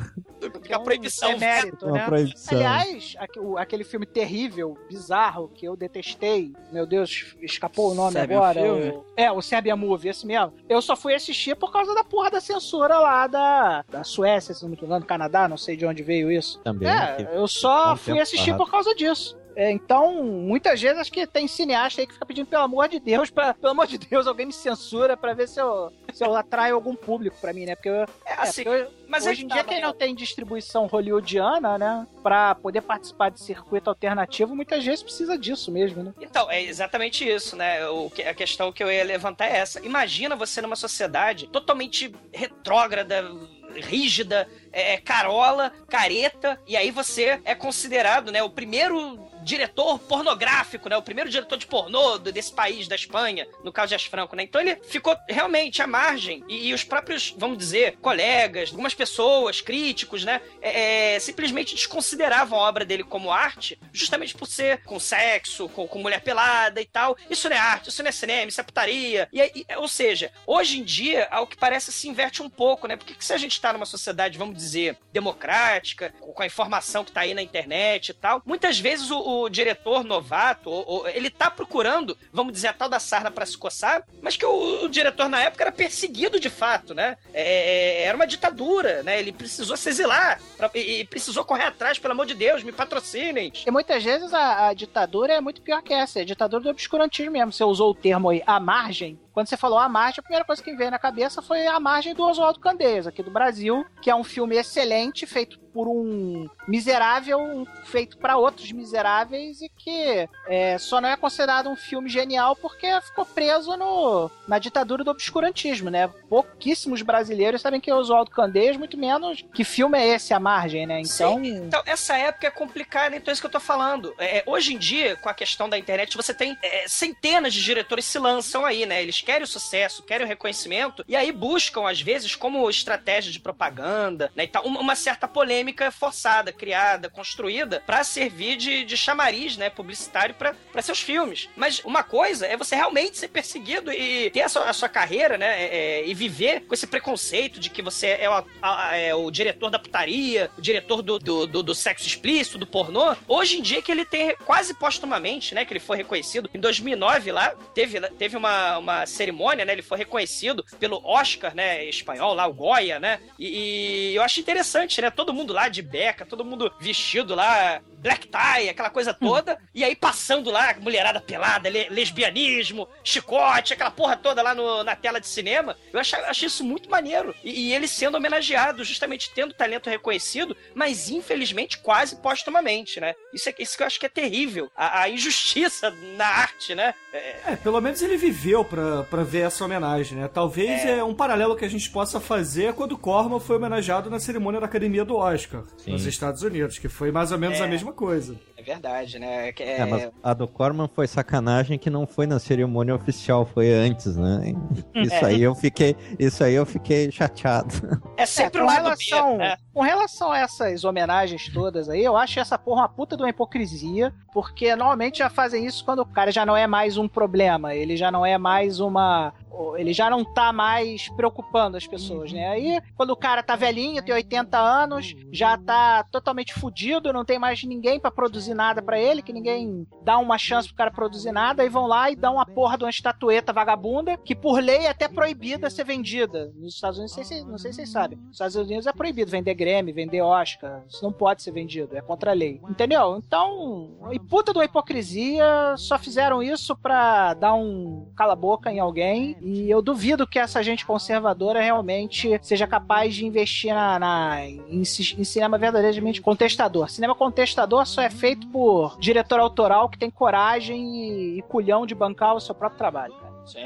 Fica 0.61 0.75
a 0.75 0.79
proibição. 0.79 1.31
É 1.31 1.37
mérito, 1.37 1.85
uma 1.85 1.93
né? 1.97 2.05
Aliás, 2.55 3.15
aquele 3.57 3.83
filme 3.83 4.05
terrível, 4.05 4.77
bizarro, 4.89 5.49
que 5.53 5.65
eu 5.67 5.75
detestei, 5.75 6.53
meu 6.71 6.85
Deus, 6.85 7.35
escapou 7.41 7.91
o 7.91 7.93
nome 7.93 8.13
Serbian 8.13 8.37
agora. 8.37 8.61
O- 8.73 9.05
É, 9.17 9.31
o 9.31 9.41
Serbia 9.41 9.75
Movie, 9.75 10.09
esse 10.09 10.25
mesmo. 10.25 10.53
Eu 10.69 10.81
só 10.81 10.95
fui 10.95 11.13
assistir 11.13 11.55
por 11.55 11.71
causa 11.71 11.93
da 11.93 12.03
porra 12.03 12.31
da 12.31 12.41
censura 12.41 12.97
lá 12.99 13.27
da, 13.27 13.83
da 13.89 14.03
Suécia, 14.03 14.53
se 14.53 14.63
não 14.63 14.69
me 14.69 14.77
engano, 14.81 15.05
Canadá, 15.05 15.47
não 15.47 15.57
sei 15.57 15.75
de 15.75 15.85
onde 15.85 16.01
veio 16.03 16.31
isso. 16.31 16.59
também. 16.63 16.89
É, 16.89 17.29
eu 17.35 17.47
só 17.47 17.93
um 17.93 17.97
fui 17.97 18.19
assistir 18.19 18.51
por 18.57 18.69
causa 18.71 18.93
disso. 18.95 19.37
É, 19.55 19.69
então, 19.71 20.23
muitas 20.23 20.81
vezes 20.81 20.97
acho 20.97 21.11
que 21.11 21.27
tem 21.27 21.47
cineasta 21.47 22.01
aí 22.01 22.07
que 22.07 22.13
fica 22.13 22.25
pedindo, 22.25 22.47
pelo 22.47 22.63
amor 22.63 22.87
de 22.87 22.99
Deus, 22.99 23.29
pra, 23.29 23.53
pelo 23.55 23.71
amor 23.71 23.87
de 23.87 23.97
Deus, 23.97 24.25
alguém 24.27 24.45
me 24.45 24.53
censura 24.53 25.17
pra 25.17 25.33
ver 25.33 25.47
se 25.47 25.59
eu, 25.61 25.91
se 26.13 26.23
eu 26.23 26.33
atraio 26.35 26.75
algum 26.75 26.95
público 26.95 27.37
pra 27.41 27.51
mim, 27.53 27.65
né? 27.65 27.75
Porque, 27.75 27.89
eu, 27.89 27.95
É, 27.95 28.05
é, 28.25 28.33
assim, 28.37 28.63
porque 28.63 28.81
eu- 28.83 28.91
mas 29.07 29.25
é 29.27 29.31
hoje 29.31 29.43
em 29.43 29.47
que 29.47 29.53
dia 29.53 29.63
tá, 29.63 29.69
quem 29.69 29.77
Manel. 29.79 29.91
não 29.91 29.97
tem 29.97 30.15
distribuição 30.15 30.87
hollywoodiana, 30.87 31.77
né? 31.77 32.07
Pra 32.23 32.55
poder 32.55 32.81
participar 32.81 33.29
de 33.29 33.41
circuito 33.41 33.89
alternativo, 33.89 34.55
muitas 34.55 34.85
vezes 34.85 35.03
precisa 35.03 35.37
disso 35.37 35.69
mesmo, 35.71 36.01
né? 36.01 36.13
Então, 36.21 36.49
é 36.49 36.61
exatamente 36.63 37.27
isso, 37.27 37.55
né? 37.57 37.85
O, 37.89 38.09
a 38.29 38.33
questão 38.33 38.71
que 38.71 38.81
eu 38.81 38.89
ia 38.91 39.03
levantar 39.03 39.47
é 39.47 39.57
essa. 39.57 39.85
Imagina 39.85 40.35
você 40.35 40.61
numa 40.61 40.77
sociedade 40.77 41.47
totalmente 41.47 42.13
retrógrada, 42.33 43.29
rígida, 43.75 44.47
é, 44.71 44.97
carola, 44.97 45.71
careta, 45.89 46.59
e 46.67 46.75
aí 46.77 46.91
você 46.91 47.41
é 47.45 47.55
considerado, 47.55 48.31
né, 48.31 48.41
o 48.43 48.49
primeiro 48.49 49.29
diretor 49.43 49.97
pornográfico, 49.97 50.87
né, 50.87 50.95
o 50.95 51.01
primeiro 51.01 51.29
diretor 51.29 51.57
de 51.57 51.65
pornô 51.65 52.17
desse 52.19 52.53
país, 52.53 52.87
da 52.87 52.95
Espanha, 52.95 53.47
no 53.63 53.71
caso 53.71 53.89
de 53.89 53.95
As 53.95 54.05
Franco, 54.05 54.35
né? 54.35 54.43
Então 54.43 54.61
ele 54.61 54.75
ficou 54.83 55.17
realmente 55.27 55.81
à 55.81 55.87
margem, 55.87 56.43
e, 56.47 56.67
e 56.67 56.73
os 56.73 56.83
próprios, 56.83 57.33
vamos 57.37 57.57
dizer, 57.57 57.97
colegas, 58.01 58.69
algumas 58.69 58.93
pessoas, 58.93 59.59
críticos, 59.59 60.23
né, 60.23 60.41
é, 60.61 61.15
é, 61.15 61.19
simplesmente 61.19 61.73
desconsideravam 61.73 62.59
a 62.59 62.67
obra 62.69 62.85
dele 62.85 63.03
como 63.03 63.31
arte, 63.31 63.79
justamente 63.91 64.35
por 64.35 64.45
ser 64.47 64.83
com 64.83 64.99
sexo, 64.99 65.67
com, 65.69 65.87
com 65.87 65.99
mulher 65.99 66.21
pelada 66.21 66.79
e 66.79 66.85
tal. 66.85 67.17
Isso 67.29 67.49
não 67.49 67.55
é 67.55 67.59
arte, 67.59 67.89
isso 67.89 68.03
não 68.03 68.09
é 68.09 68.11
cinema, 68.11 68.47
isso 68.49 68.61
é 68.61 68.63
putaria. 68.63 69.27
E, 69.33 69.41
aí- 69.41 69.65
ou 69.77 69.87
seja, 69.87 70.31
hoje 70.45 70.79
em 70.79 70.83
dia, 70.83 71.27
ao 71.31 71.47
que 71.47 71.57
parece, 71.57 71.91
se 71.91 72.07
inverte 72.07 72.41
um 72.43 72.49
pouco, 72.49 72.87
né? 72.87 72.95
Porque 72.95 73.15
que 73.15 73.25
se 73.25 73.33
a 73.33 73.37
gente 73.37 73.59
tá 73.59 73.73
numa 73.73 73.85
sociedade, 73.85 74.37
vamos 74.37 74.55
dizer, 74.61 74.97
democrática, 75.11 76.13
com 76.19 76.41
a 76.41 76.45
informação 76.45 77.03
que 77.03 77.11
tá 77.11 77.21
aí 77.21 77.33
na 77.33 77.41
internet 77.41 78.09
e 78.09 78.13
tal, 78.13 78.41
muitas 78.45 78.79
vezes 78.79 79.09
o, 79.11 79.19
o 79.43 79.49
diretor 79.49 80.03
novato, 80.03 80.69
ou- 80.69 80.85
ou 80.87 81.07
ele 81.09 81.29
tá 81.29 81.49
procurando, 81.49 82.17
vamos 82.31 82.53
dizer, 82.53 82.67
a 82.67 82.73
tal 82.73 82.87
da 82.89 82.99
sarna 82.99 83.31
pra 83.31 83.45
se 83.45 83.57
coçar, 83.57 84.03
mas 84.21 84.37
que 84.37 84.45
o, 84.45 84.85
o 84.85 84.89
diretor 84.89 85.27
na 85.29 85.41
época 85.41 85.63
era 85.63 85.71
perseguido 85.71 86.39
de 86.39 86.49
fato, 86.49 86.93
né? 86.93 87.17
É, 87.33 88.03
era 88.03 88.15
uma 88.15 88.27
ditadura, 88.27 89.03
né? 89.03 89.19
Ele 89.19 89.31
precisou 89.31 89.75
se 89.75 89.89
exilar 89.89 90.39
pra- 90.57 90.69
e, 90.75 91.01
e 91.01 91.05
precisou 91.05 91.43
correr 91.43 91.65
atrás, 91.65 91.97
pelo 91.99 92.13
amor 92.13 92.25
de 92.25 92.33
Deus, 92.33 92.63
me 92.63 92.71
patrocinem. 92.71 93.51
E 93.65 93.71
muitas 93.71 94.03
vezes 94.03 94.33
a, 94.33 94.67
a 94.69 94.73
ditadura 94.73 95.33
é 95.33 95.41
muito 95.41 95.61
pior 95.61 95.81
que 95.81 95.93
essa, 95.93 96.19
é 96.19 96.21
a 96.21 96.25
ditadura 96.25 96.63
do 96.63 96.69
obscurantismo 96.69 97.31
mesmo. 97.31 97.51
Você 97.51 97.63
usou 97.63 97.91
o 97.91 97.95
termo 97.95 98.29
aí, 98.29 98.41
a 98.45 98.59
margem. 98.59 99.19
Quando 99.33 99.47
você 99.47 99.55
falou 99.55 99.79
a 99.79 99.87
margem, 99.87 100.19
a 100.19 100.23
primeira 100.23 100.45
coisa 100.45 100.61
que 100.61 100.71
me 100.71 100.77
veio 100.77 100.91
na 100.91 100.99
cabeça 100.99 101.41
foi 101.41 101.65
a 101.65 101.79
margem 101.79 102.13
do 102.13 102.23
Oswaldo 102.23 102.59
Candeias, 102.59 103.07
aqui 103.07 103.23
do 103.23 103.31
Brasil, 103.31 103.85
que 104.01 104.09
é 104.09 104.15
um 104.15 104.23
filme 104.23 104.57
excelente, 104.57 105.25
feito 105.25 105.57
por 105.73 105.87
um 105.87 106.49
miserável, 106.67 107.67
feito 107.85 108.17
para 108.17 108.37
outros 108.37 108.71
miseráveis 108.71 109.61
e 109.61 109.69
que 109.69 110.27
é, 110.47 110.77
só 110.77 110.99
não 110.99 111.09
é 111.09 111.17
considerado 111.17 111.69
um 111.69 111.75
filme 111.75 112.09
genial 112.09 112.55
porque 112.55 112.87
ficou 113.01 113.25
preso 113.25 113.75
no, 113.77 114.29
na 114.47 114.59
ditadura 114.59 115.03
do 115.03 115.11
obscurantismo, 115.11 115.89
né? 115.89 116.07
Pouquíssimos 116.29 117.01
brasileiros 117.01 117.61
sabem 117.61 117.79
que 117.79 117.89
é 117.89 117.95
Oswaldo 117.95 118.31
Candeias, 118.31 118.77
muito 118.77 118.97
menos 118.97 119.43
que 119.53 119.63
filme 119.63 119.97
é 119.97 120.07
esse, 120.07 120.33
a 120.33 120.39
margem, 120.39 120.85
né? 120.85 121.01
Então, 121.01 121.07
Então, 121.43 121.81
essa 121.85 122.17
época 122.17 122.47
é 122.47 122.51
complicada, 122.51 123.15
então 123.15 123.31
é 123.31 123.33
isso 123.33 123.41
que 123.41 123.47
eu 123.47 123.51
tô 123.51 123.59
falando. 123.59 124.13
É, 124.17 124.43
hoje 124.45 124.73
em 124.73 124.77
dia, 124.77 125.15
com 125.15 125.29
a 125.29 125.33
questão 125.33 125.69
da 125.69 125.77
internet, 125.77 126.17
você 126.17 126.33
tem 126.33 126.57
é, 126.61 126.85
centenas 126.87 127.53
de 127.53 127.63
diretores 127.63 128.05
se 128.05 128.19
lançam 128.19 128.65
aí, 128.65 128.85
né? 128.85 129.01
Eles 129.01 129.21
querem 129.21 129.43
o 129.43 129.47
sucesso, 129.47 130.03
querem 130.03 130.25
o 130.25 130.29
reconhecimento, 130.29 131.03
e 131.07 131.15
aí 131.15 131.31
buscam, 131.31 131.89
às 131.89 132.01
vezes, 132.01 132.35
como 132.35 132.69
estratégia 132.69 133.31
de 133.31 133.39
propaganda, 133.39 134.31
né? 134.35 134.43
E 134.43 134.47
tal, 134.47 134.65
uma 134.65 134.95
certa 134.95 135.27
polêmica 135.27 135.60
forçada, 135.91 136.51
criada, 136.51 137.09
construída, 137.09 137.81
pra 137.85 138.03
servir 138.03 138.55
de, 138.57 138.83
de 138.85 138.97
chamariz, 138.97 139.57
né? 139.57 139.69
Publicitário 139.69 140.35
pra 140.35 140.55
seus 140.81 140.99
filmes. 141.01 141.49
Mas 141.55 141.79
uma 141.85 142.03
coisa 142.03 142.45
é 142.47 142.57
você 142.57 142.75
realmente 142.75 143.17
ser 143.17 143.27
perseguido 143.27 143.91
e 143.91 144.29
ter 144.31 144.41
a 144.41 144.49
sua, 144.49 144.69
a 144.69 144.73
sua 144.73 144.89
carreira, 144.89 145.37
né? 145.37 145.63
é, 145.63 145.75
é, 146.01 146.07
e 146.07 146.13
viver 146.13 146.61
com 146.61 146.73
esse 146.73 146.87
preconceito 146.87 147.59
de 147.59 147.69
que 147.69 147.81
você 147.81 148.17
é 148.19 148.29
o, 148.29 148.43
a- 148.61 148.95
é 148.97 149.13
o 149.13 149.29
diretor 149.31 149.69
da 149.69 149.79
putaria, 149.79 150.49
o 150.57 150.61
diretor 150.61 151.01
do, 151.01 151.19
do, 151.19 151.45
do- 151.47 151.63
do 151.63 151.75
sexo 151.75 152.07
explícito, 152.07 152.57
do 152.57 152.65
pornô. 152.67 153.15
Hoje 153.27 153.57
em 153.57 153.61
dia 153.61 153.81
que 153.81 153.91
ele 153.91 154.05
tem 154.05 154.35
quase 154.45 154.73
postumamente, 154.73 155.53
né? 155.55 155.65
Que 155.65 155.73
ele 155.73 155.79
foi 155.79 155.97
reconhecido. 155.97 156.49
Em 156.53 156.59
2009 156.59 157.31
lá, 157.31 157.53
teve, 157.73 157.99
teve 158.11 158.35
uma, 158.37 158.77
uma 158.77 159.05
cerimônia, 159.05 159.65
né? 159.65 159.73
Ele 159.73 159.81
foi 159.81 159.97
reconhecido 159.97 160.65
pelo 160.79 161.01
Oscar, 161.05 161.53
né? 161.55 161.85
Espanhol 161.85 162.33
lá, 162.33 162.47
o 162.47 162.53
Goya, 162.53 162.99
né? 162.99 163.19
E, 163.37 164.11
e 164.11 164.15
eu 164.15 164.23
acho 164.23 164.39
interessante, 164.39 165.01
né? 165.01 165.09
Todo 165.09 165.33
mundo 165.33 165.50
lá 165.51 165.67
de 165.67 165.81
beca, 165.81 166.25
todo 166.25 166.45
mundo 166.45 166.71
vestido 166.79 167.35
lá, 167.35 167.81
black 168.01 168.27
tie, 168.27 168.69
aquela 168.69 168.89
coisa 168.89 169.13
toda. 169.13 169.57
E 169.73 169.83
aí 169.83 169.95
passando 169.95 170.49
lá, 170.51 170.75
mulherada 170.79 171.21
pelada, 171.21 171.69
le- 171.69 171.87
lesbianismo, 171.89 172.87
chicote, 173.03 173.73
aquela 173.73 173.91
porra 173.91 174.15
toda 174.17 174.41
lá 174.41 174.53
no- 174.55 174.83
na 174.83 174.95
tela 174.95 175.19
de 175.19 175.27
cinema. 175.27 175.75
Eu 175.93 175.99
achei, 175.99 176.19
achei 176.19 176.47
isso 176.47 176.63
muito 176.63 176.89
maneiro. 176.89 177.33
E, 177.43 177.69
e 177.69 177.73
ele 177.73 177.87
sendo 177.87 178.15
homenageado, 178.17 178.83
justamente 178.83 179.31
tendo 179.33 179.53
talento 179.53 179.89
reconhecido, 179.89 180.55
mas 180.73 181.09
infelizmente 181.09 181.77
quase 181.79 182.15
postumamente, 182.17 182.99
né? 182.99 183.13
Isso, 183.33 183.49
é, 183.49 183.55
isso 183.59 183.77
que 183.77 183.83
eu 183.83 183.87
acho 183.87 183.99
que 183.99 184.05
é 184.05 184.09
terrível. 184.09 184.69
A, 184.75 185.01
a 185.03 185.09
injustiça 185.09 185.91
na 186.17 186.25
arte, 186.27 186.73
né? 186.75 186.93
É, 187.13 187.35
É, 187.47 187.55
pelo 187.55 187.79
menos 187.81 188.01
ele 188.01 188.17
viveu 188.17 188.63
pra, 188.63 189.03
pra 189.03 189.23
ver 189.23 189.41
essa 189.47 189.63
homenagem, 189.65 190.17
né? 190.17 190.27
Talvez 190.27 190.85
é. 190.85 191.03
um 191.03 191.13
paralelo 191.13 191.55
que 191.55 191.65
a 191.65 191.69
gente 191.69 191.89
possa 191.89 192.19
fazer 192.19 192.65
é 192.65 192.73
quando 192.73 192.97
Corman 192.97 193.39
foi 193.39 193.57
homenageado 193.57 194.09
na 194.09 194.19
cerimônia 194.19 194.59
da 194.59 194.65
Academia 194.65 195.03
do 195.05 195.15
Oscar, 195.17 195.63
Sim. 195.77 195.91
nos 195.91 196.05
Estados 196.05 196.41
Unidos, 196.41 196.77
que 196.79 196.87
foi 196.89 197.11
mais 197.11 197.31
ou 197.31 197.37
menos 197.37 197.59
É. 197.59 197.63
a 197.63 197.67
mesma 197.67 197.90
coisa. 197.91 198.35
É 198.61 198.63
verdade, 198.63 199.19
né? 199.19 199.51
Que 199.51 199.63
É, 199.63 199.85
mas 199.85 200.09
a 200.23 200.33
do 200.33 200.47
Corman 200.47 200.87
foi 200.87 201.07
sacanagem 201.07 201.77
que 201.77 201.89
não 201.89 202.05
foi 202.05 202.25
na 202.25 202.39
cerimônia 202.39 202.95
oficial, 202.95 203.45
foi 203.45 203.73
antes, 203.73 204.15
né? 204.15 204.53
Isso 204.95 205.13
É. 205.13 205.25
aí 205.25 205.41
eu 205.41 205.53
fiquei, 205.55 205.95
isso 206.19 206.43
aí 206.43 206.53
eu 206.53 206.65
fiquei 206.65 207.11
chateado. 207.11 207.71
É 208.17 208.25
sempre 208.25 208.59
É, 208.59 208.63
o 208.63 208.67
com 208.67 208.71
relação, 208.71 209.31
B, 209.31 209.37
né? 209.37 209.57
com 209.73 209.81
relação 209.81 210.31
a 210.31 210.37
essas 210.37 210.83
homenagens 210.83 211.49
todas 211.51 211.89
aí, 211.89 212.03
eu 212.03 212.15
acho 212.15 212.39
essa 212.39 212.57
porra 212.57 212.81
uma 212.81 212.89
puta 212.89 213.17
de 213.17 213.23
uma 213.23 213.29
hipocrisia, 213.29 214.13
porque 214.31 214.75
normalmente 214.75 215.19
já 215.19 215.29
fazem 215.29 215.65
isso 215.65 215.83
quando 215.83 215.99
o 215.99 216.05
cara 216.05 216.31
já 216.31 216.45
não 216.45 216.55
é 216.55 216.67
mais 216.67 216.97
um 216.97 217.07
problema, 217.07 217.73
ele 217.73 217.97
já 217.97 218.11
não 218.11 218.23
é 218.25 218.37
mais 218.37 218.79
uma. 218.79 219.33
Ele 219.77 219.91
já 219.93 220.09
não 220.09 220.23
tá 220.23 220.51
mais 220.53 221.09
preocupando 221.09 221.77
as 221.77 221.85
pessoas, 221.85 222.31
né? 222.31 222.47
Aí, 222.47 222.81
quando 222.95 223.11
o 223.11 223.15
cara 223.17 223.43
tá 223.43 223.55
velhinho, 223.55 224.01
tem 224.01 224.13
80 224.15 224.57
anos, 224.57 225.13
já 225.31 225.57
tá 225.57 226.03
totalmente 226.09 226.53
fudido, 226.53 227.11
não 227.13 227.25
tem 227.25 227.37
mais 227.37 227.61
ninguém 227.63 227.99
pra 227.99 228.09
produzir 228.09 228.50
nada 228.53 228.81
pra 228.81 228.99
ele, 228.99 229.21
que 229.21 229.33
ninguém 229.33 229.87
dá 230.03 230.17
uma 230.17 230.37
chance 230.37 230.67
pro 230.67 230.77
cara 230.77 230.91
produzir 230.91 231.31
nada, 231.31 231.63
aí 231.63 231.69
vão 231.69 231.87
lá 231.87 232.09
e 232.11 232.15
dão 232.15 232.35
uma 232.35 232.45
porra 232.45 232.77
de 232.77 232.83
uma 232.83 232.89
estatueta 232.89 233.53
vagabunda, 233.53 234.17
que 234.17 234.35
por 234.35 234.61
lei 234.61 234.79
é 234.85 234.89
até 234.89 235.07
proibida 235.07 235.69
ser 235.69 235.83
vendida. 235.83 236.51
Nos 236.55 236.75
Estados 236.75 236.97
Unidos, 236.99 237.15
não 237.17 237.23
sei 237.23 237.37
se, 237.39 237.45
não 237.45 237.57
sei 237.57 237.71
se 237.71 237.75
vocês 237.77 237.89
sabem. 237.89 238.17
Nos 238.17 238.33
Estados 238.33 238.55
Unidos 238.55 238.87
é 238.87 238.93
proibido 238.93 239.31
vender 239.31 239.53
Grêmio, 239.53 239.93
vender 239.93 240.21
Oscar. 240.21 240.83
Isso 240.87 241.03
não 241.03 241.11
pode 241.11 241.41
ser 241.43 241.51
vendido, 241.51 241.95
é 241.95 242.01
contra 242.01 242.31
a 242.31 242.33
lei. 242.33 242.59
Entendeu? 242.69 243.17
Então, 243.25 243.91
e 244.11 244.19
puta 244.19 244.51
de 244.51 244.57
uma 244.59 244.65
hipocrisia, 244.65 245.75
só 245.77 245.97
fizeram 245.97 246.41
isso 246.41 246.75
pra 246.75 247.33
dar 247.33 247.53
um 247.53 248.07
cala-boca 248.15 248.71
em 248.71 248.79
alguém. 248.79 249.35
E 249.41 249.69
eu 249.69 249.81
duvido 249.81 250.27
que 250.27 250.39
essa 250.39 250.61
gente 250.63 250.85
conservadora 250.85 251.61
realmente 251.61 252.39
seja 252.41 252.67
capaz 252.67 253.15
de 253.15 253.25
investir 253.25 253.73
na, 253.73 253.99
na- 253.99 254.45
em, 254.45 254.81
em 254.81 254.83
cinema 255.23 255.57
verdadeiramente 255.57 256.21
contestador. 256.21 256.89
Cinema 256.89 257.15
contestador 257.15 257.85
só 257.85 258.01
é 258.01 258.09
feito 258.09 258.40
feito 258.41 258.47
por 258.51 258.97
diretor 258.99 259.39
autoral 259.39 259.89
que 259.89 259.97
tem 259.97 260.09
coragem 260.09 260.95
e, 260.95 261.39
e 261.39 261.41
culhão 261.43 261.85
de 261.85 261.93
bancar 261.95 262.35
o 262.35 262.39
seu 262.39 262.55
próprio 262.55 262.77
trabalho, 262.77 263.13
cara. 263.13 263.31
Sim. 263.45 263.59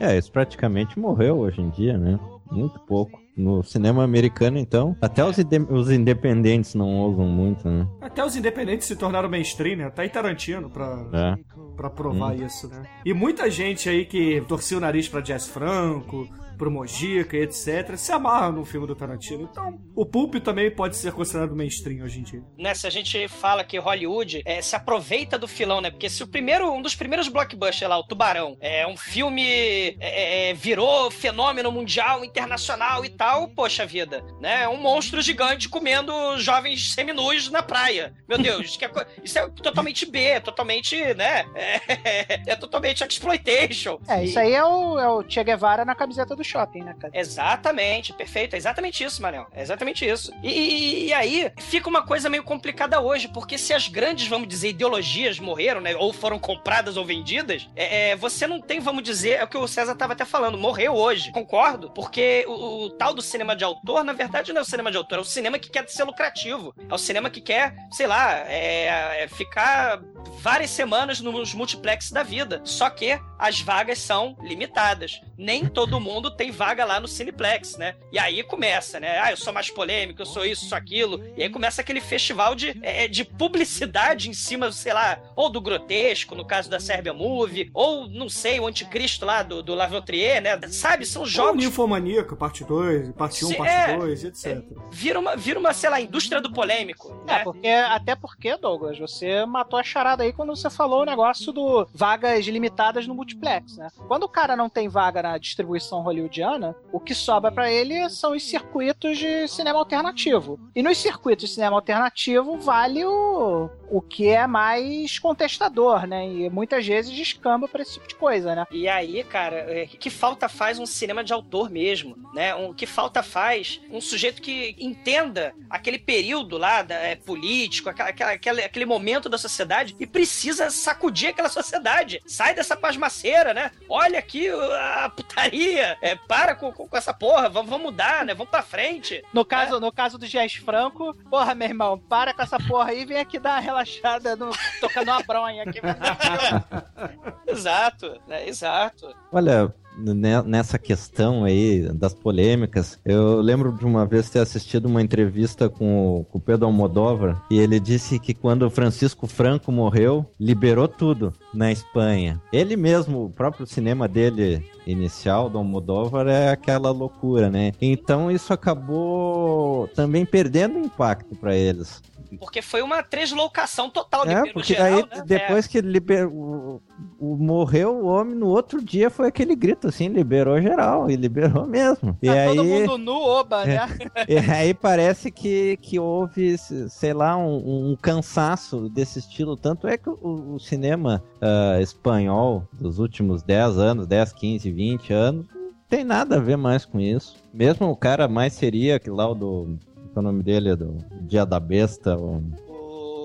É, 0.00 0.16
isso 0.16 0.30
praticamente 0.30 0.98
morreu 0.98 1.38
hoje 1.38 1.60
em 1.60 1.68
dia, 1.70 1.96
né? 1.98 2.18
Muito 2.50 2.78
pouco. 2.80 3.22
No 3.36 3.64
cinema 3.64 4.04
americano, 4.04 4.56
então, 4.58 4.96
até 5.02 5.24
os, 5.24 5.36
inde- 5.40 5.66
os 5.68 5.90
independentes 5.90 6.72
não 6.76 7.00
ousam 7.00 7.26
muito, 7.26 7.68
né? 7.68 7.84
Até 8.00 8.24
os 8.24 8.36
independentes 8.36 8.86
se 8.86 8.94
tornaram 8.94 9.28
mainstream, 9.28 9.76
né? 9.76 9.90
Tá 9.90 10.02
aí 10.02 10.08
Tarantino 10.08 10.70
pra, 10.70 11.04
É. 11.12 11.34
pra 11.76 11.90
provar 11.90 12.36
isso, 12.36 12.68
né? 12.68 12.84
E 13.04 13.12
muita 13.12 13.50
gente 13.50 13.88
aí 13.88 14.04
que 14.04 14.40
torcia 14.46 14.76
o 14.76 14.80
nariz 14.80 15.08
pra 15.08 15.20
Jazz 15.20 15.48
Franco, 15.48 16.28
pro 16.56 16.70
Mojica 16.70 17.36
etc, 17.36 17.96
se 17.96 18.12
amarra 18.12 18.50
no 18.50 18.64
filme 18.64 18.86
do 18.86 18.94
Tarantino. 18.94 19.48
Então, 19.50 19.78
o 19.94 20.04
Pulp 20.04 20.36
também 20.36 20.70
pode 20.70 20.96
ser 20.96 21.12
considerado 21.12 21.54
mainstream 21.54 22.04
hoje 22.04 22.20
em 22.20 22.22
dia. 22.22 22.42
né, 22.58 22.74
se 22.74 22.86
a 22.86 22.90
gente 22.90 23.28
fala 23.28 23.64
que 23.64 23.78
Hollywood 23.78 24.42
é, 24.44 24.60
se 24.62 24.74
aproveita 24.76 25.38
do 25.38 25.48
filão, 25.48 25.80
né? 25.80 25.90
Porque 25.90 26.08
se 26.08 26.22
o 26.22 26.26
primeiro, 26.26 26.72
um 26.72 26.82
dos 26.82 26.94
primeiros 26.94 27.28
blockbusters 27.28 27.88
lá, 27.88 27.98
o 27.98 28.04
Tubarão, 28.04 28.56
é 28.60 28.86
um 28.86 28.96
filme 28.96 29.96
é, 30.00 30.50
é, 30.50 30.54
virou 30.54 31.10
fenômeno 31.10 31.70
mundial, 31.70 32.24
internacional 32.24 33.04
e 33.04 33.10
tal, 33.10 33.48
poxa 33.48 33.86
vida, 33.86 34.24
né? 34.40 34.62
É 34.62 34.68
um 34.68 34.76
monstro 34.76 35.20
gigante 35.20 35.68
comendo 35.68 36.12
jovens 36.38 36.92
seminus 36.94 37.50
na 37.50 37.62
praia. 37.62 38.14
Meu 38.28 38.38
Deus, 38.38 38.76
que 38.76 38.84
é 38.84 38.90
isso 39.22 39.38
é 39.38 39.48
totalmente 39.48 40.06
B, 40.06 40.18
é 40.20 40.40
totalmente, 40.40 40.96
né? 41.14 41.44
É, 42.04 42.52
é 42.52 42.56
totalmente 42.56 43.02
exploitation. 43.02 43.98
É, 44.06 44.24
isso 44.24 44.38
aí 44.38 44.52
é 44.52 44.64
o, 44.64 44.98
é 44.98 45.08
o 45.08 45.24
Che 45.28 45.42
Guevara 45.42 45.84
na 45.84 45.94
camiseta 45.94 46.36
do 46.36 46.43
shopping, 46.44 46.82
né, 46.82 46.94
cara? 46.98 47.12
Exatamente, 47.16 48.12
perfeito. 48.12 48.54
É 48.54 48.56
exatamente 48.56 49.02
isso, 49.04 49.20
Manel. 49.22 49.46
É 49.52 49.62
exatamente 49.62 50.04
isso. 50.06 50.32
E, 50.42 50.48
e- 50.50 51.06
e 51.06 51.12
aí 51.12 51.50
fica 51.58 51.88
uma 51.88 52.02
coisa 52.06 52.28
meio 52.28 52.42
complicada 52.42 53.00
hoje, 53.00 53.28
porque 53.28 53.58
se 53.58 53.72
as 53.72 53.88
grandes, 53.88 54.26
vamos 54.26 54.48
dizer, 54.48 54.68
ideologias 54.70 55.38
morreram, 55.38 55.80
né? 55.80 55.94
Ou 55.96 56.12
foram 56.12 56.38
compradas 56.38 56.96
ou 56.96 57.04
vendidas, 57.04 57.68
é, 57.76 58.10
é, 58.10 58.16
você 58.16 58.46
não 58.46 58.60
tem, 58.60 58.80
vamos 58.80 59.02
dizer, 59.02 59.38
é 59.40 59.44
o 59.44 59.48
que 59.48 59.56
o 59.58 59.66
César 59.68 59.92
estava 59.92 60.12
até 60.12 60.24
falando, 60.24 60.58
morreu 60.58 60.94
hoje. 60.94 61.30
Concordo, 61.32 61.90
porque 61.90 62.44
o, 62.48 62.84
o 62.86 62.90
tal 62.90 63.14
do 63.14 63.22
cinema 63.22 63.54
de 63.56 63.64
autor, 63.64 64.02
na 64.04 64.12
verdade, 64.12 64.52
não 64.52 64.60
é 64.60 64.62
o 64.62 64.66
cinema 64.66 64.90
de 64.90 64.96
autor, 64.96 65.18
é 65.18 65.20
o 65.20 65.24
cinema 65.24 65.58
que 65.58 65.70
quer 65.70 65.88
ser 65.88 66.04
lucrativo. 66.04 66.74
É 66.88 66.94
o 66.94 66.98
cinema 66.98 67.30
que 67.30 67.40
quer, 67.40 67.74
sei 67.90 68.06
lá, 68.06 68.38
é, 68.48 69.22
é 69.24 69.28
ficar 69.28 70.00
várias 70.40 70.70
semanas 70.70 71.20
nos 71.20 71.54
multiplex 71.54 72.10
da 72.10 72.22
vida. 72.22 72.60
Só 72.64 72.88
que 72.90 73.18
as 73.38 73.60
vagas 73.60 73.98
são 73.98 74.36
limitadas. 74.42 75.20
Nem 75.36 75.66
todo 75.66 76.00
mundo 76.00 76.33
tem 76.36 76.50
vaga 76.50 76.84
lá 76.84 77.00
no 77.00 77.08
Cineplex, 77.08 77.76
né? 77.76 77.94
E 78.12 78.18
aí 78.18 78.42
começa, 78.42 79.00
né? 79.00 79.18
Ah, 79.20 79.30
eu 79.30 79.36
sou 79.36 79.52
mais 79.52 79.70
polêmico, 79.70 80.22
eu 80.22 80.26
sou 80.26 80.44
isso, 80.44 80.66
sou 80.66 80.76
aquilo. 80.76 81.22
E 81.36 81.42
aí 81.42 81.48
começa 81.48 81.80
aquele 81.80 82.00
festival 82.00 82.54
de, 82.54 82.78
é, 82.82 83.08
de 83.08 83.24
publicidade 83.24 84.28
em 84.28 84.32
cima, 84.32 84.70
sei 84.72 84.92
lá, 84.92 85.18
ou 85.36 85.48
do 85.48 85.60
grotesco, 85.60 86.34
no 86.34 86.44
caso 86.44 86.68
da 86.68 86.80
Sérbia 86.80 87.12
Movie, 87.12 87.70
ou, 87.72 88.08
não 88.08 88.28
sei, 88.28 88.60
o 88.60 88.66
anticristo 88.66 89.24
lá 89.24 89.42
do, 89.42 89.62
do 89.62 89.74
Lavotrier, 89.74 90.42
né? 90.42 90.60
Sabe? 90.68 91.06
São 91.06 91.22
Ou 91.22 91.28
jogos 91.28 91.64
Ninfomaníaco, 91.64 92.36
parte 92.36 92.64
2, 92.64 93.12
parte 93.12 93.44
1, 93.44 93.48
Sim, 93.48 93.54
parte 93.56 93.72
é. 93.72 93.96
2, 93.96 94.24
etc. 94.24 94.62
vira 94.90 95.18
uma, 95.18 95.36
vira 95.36 95.58
uma, 95.58 95.72
sei 95.72 95.90
lá, 95.90 96.00
indústria 96.00 96.40
do 96.40 96.52
polêmico. 96.52 97.22
É, 97.26 97.32
Né? 97.34 97.44
porque, 97.44 97.68
até 97.68 98.14
porque, 98.14 98.56
Douglas, 98.56 98.98
você 98.98 99.44
matou 99.46 99.78
a 99.78 99.82
charada 99.82 100.22
aí 100.22 100.32
quando 100.32 100.54
você 100.54 100.68
falou 100.70 101.02
o 101.02 101.04
negócio 101.04 101.52
do 101.52 101.86
vagas 101.94 102.44
limitadas 102.46 103.06
no 103.06 103.14
multiplex, 103.14 103.76
né? 103.76 103.88
Quando 104.08 104.24
o 104.24 104.28
cara 104.28 104.56
não 104.56 104.68
tem 104.68 104.88
vaga 104.88 105.22
na 105.22 105.38
distribuição 105.38 106.02
hollywoodiana, 106.24 106.74
o 106.92 106.98
que 107.00 107.14
sobra 107.14 107.50
pra 107.52 107.70
ele 107.70 108.08
são 108.10 108.32
os 108.32 108.42
circuitos 108.42 109.18
de 109.18 109.46
cinema 109.48 109.78
alternativo. 109.78 110.58
E 110.74 110.82
nos 110.82 110.98
circuitos 110.98 111.48
de 111.48 111.54
cinema 111.54 111.76
alternativo 111.76 112.58
vale 112.58 113.04
o, 113.04 113.68
o 113.90 114.00
que 114.00 114.28
é 114.28 114.46
mais 114.46 115.18
contestador, 115.18 116.06
né? 116.06 116.26
E 116.26 116.50
muitas 116.50 116.86
vezes 116.86 117.12
descamba 117.14 117.68
pra 117.68 117.82
esse 117.82 117.94
tipo 117.94 118.08
de 118.08 118.14
coisa, 118.14 118.54
né? 118.54 118.66
E 118.70 118.88
aí, 118.88 119.22
cara, 119.24 119.56
é, 119.56 119.86
que 119.86 120.10
falta 120.10 120.48
faz 120.48 120.78
um 120.78 120.86
cinema 120.86 121.22
de 121.22 121.32
autor 121.32 121.70
mesmo, 121.70 122.16
né? 122.34 122.54
Um, 122.54 122.72
que 122.72 122.86
falta 122.86 123.22
faz 123.22 123.80
um 123.90 124.00
sujeito 124.00 124.40
que 124.42 124.74
entenda 124.78 125.54
aquele 125.68 125.98
período 125.98 126.58
lá 126.58 126.82
da, 126.82 126.94
é, 126.94 127.16
político, 127.16 127.88
aquela, 127.88 128.10
aquela- 128.10 128.60
aquele, 128.64 128.84
momento 128.84 129.28
da 129.28 129.38
sociedade 129.38 129.96
e 129.98 130.06
precisa 130.06 130.70
sacudir 130.70 131.30
aquela 131.30 131.48
sociedade. 131.48 132.20
Sai 132.26 132.54
dessa 132.54 132.76
pasmaceira, 132.76 133.54
né? 133.54 133.70
Olha 133.88 134.18
aqui 134.18 134.48
a 134.48 135.10
putaria, 135.14 135.96
é, 136.02 136.13
para 136.16 136.54
com, 136.54 136.72
com- 136.72 136.86
com 136.88 136.96
essa 136.96 137.12
porra, 137.14 137.48
vamos, 137.48 137.70
vamos 137.70 137.84
mudar, 137.86 138.24
né? 138.24 138.34
Vamos 138.34 138.50
pra 138.50 138.62
frente. 138.62 139.22
No 139.32 139.44
caso, 139.44 139.78
no 139.80 139.92
caso 139.92 140.18
do 140.18 140.26
Jazz 140.26 140.54
Franco, 140.54 141.14
porra, 141.30 141.54
meu 141.54 141.68
irmão, 141.68 141.98
para 141.98 142.32
com 142.34 142.42
essa 142.42 142.58
porra 142.58 142.90
aí 142.90 143.02
e 143.02 143.06
vem 143.06 143.18
aqui 143.18 143.38
dar 143.38 143.52
uma 143.54 143.60
relaxada 143.60 144.36
no, 144.36 144.50
tocando 144.80 145.08
uma 145.10 145.22
bronha 145.22 145.62
aqui. 145.64 145.80
Exato, 147.46 148.20
né? 148.26 148.48
Exato. 148.48 149.14
Olha, 149.32 149.74
nessa 149.96 150.78
questão 150.78 151.44
aí 151.44 151.88
das 151.92 152.14
polêmicas, 152.14 152.98
eu 153.04 153.40
lembro 153.40 153.72
de 153.72 153.84
uma 153.84 154.04
vez 154.06 154.28
ter 154.28 154.40
assistido 154.40 154.86
uma 154.86 155.02
entrevista 155.02 155.68
com 155.68 156.20
o, 156.20 156.24
com 156.24 156.38
o 156.38 156.40
Pedro 156.40 156.66
Almodóvar 156.66 157.42
e 157.50 157.58
ele 157.58 157.78
disse 157.78 158.18
que 158.18 158.34
quando 158.34 158.62
o 158.62 158.70
Francisco 158.70 159.26
Franco 159.26 159.70
morreu, 159.70 160.26
liberou 160.38 160.88
tudo 160.88 161.32
na 161.52 161.70
Espanha. 161.70 162.40
Ele 162.52 162.76
mesmo, 162.76 163.24
o 163.26 163.30
próprio 163.30 163.66
cinema 163.66 164.08
dele 164.08 164.64
inicial 164.86 165.48
do 165.48 165.58
Almodóvar 165.58 166.26
é 166.26 166.50
aquela 166.50 166.90
loucura, 166.90 167.48
né? 167.48 167.72
Então 167.80 168.30
isso 168.30 168.52
acabou 168.52 169.88
também 169.94 170.24
perdendo 170.26 170.78
impacto 170.78 171.34
para 171.36 171.54
eles. 171.56 172.02
Porque 172.40 172.60
foi 172.60 172.82
uma 172.82 173.00
translocação 173.00 173.88
total 173.88 174.26
de 174.26 174.32
É, 174.32 174.52
porque 174.52 174.74
geral, 174.74 174.86
aí 174.86 175.02
né? 175.18 175.22
depois 175.24 175.66
que 175.68 175.80
liber... 175.80 176.26
o, 176.26 176.82
o- 177.18 177.36
morreu 177.36 177.94
o 177.96 178.06
homem, 178.06 178.34
no 178.34 178.48
outro 178.48 178.82
dia 178.82 179.08
foi 179.08 179.28
aquele 179.28 179.54
grito 179.54 179.83
assim, 179.88 180.08
liberou 180.08 180.60
geral, 180.60 181.10
e 181.10 181.16
liberou 181.16 181.66
mesmo. 181.66 182.16
E 182.22 182.26
Tá 182.26 182.32
aí, 182.32 182.56
todo 182.56 182.64
mundo 182.64 182.98
nu, 182.98 183.12
oba, 183.12 183.64
né? 183.64 183.86
e 184.28 184.36
aí 184.36 184.74
parece 184.74 185.30
que, 185.30 185.76
que 185.78 185.98
houve, 185.98 186.56
sei 186.58 187.12
lá, 187.12 187.36
um, 187.36 187.90
um 187.90 187.96
cansaço 187.96 188.88
desse 188.88 189.18
estilo. 189.18 189.56
Tanto 189.56 189.86
é 189.86 189.96
que 189.96 190.08
o, 190.08 190.54
o 190.54 190.60
cinema 190.60 191.22
ah, 191.40 191.80
espanhol 191.80 192.66
dos 192.72 192.98
últimos 192.98 193.42
10 193.42 193.78
anos, 193.78 194.06
10, 194.06 194.32
15, 194.32 194.70
20 194.70 195.12
anos, 195.12 195.46
não 195.54 195.72
tem 195.88 196.04
nada 196.04 196.36
a 196.36 196.40
ver 196.40 196.56
mais 196.56 196.84
com 196.84 196.98
isso. 197.00 197.36
Mesmo 197.52 197.88
o 197.88 197.96
cara 197.96 198.26
mais 198.26 198.52
seria 198.52 198.98
que 198.98 199.10
lá 199.10 199.28
o 199.30 199.34
do. 199.34 199.78
É 200.14 200.18
o 200.18 200.22
nome 200.22 200.44
dele? 200.44 200.76
Do 200.76 200.96
Dia 201.22 201.44
da 201.44 201.58
Besta, 201.58 202.16
O 202.16 202.40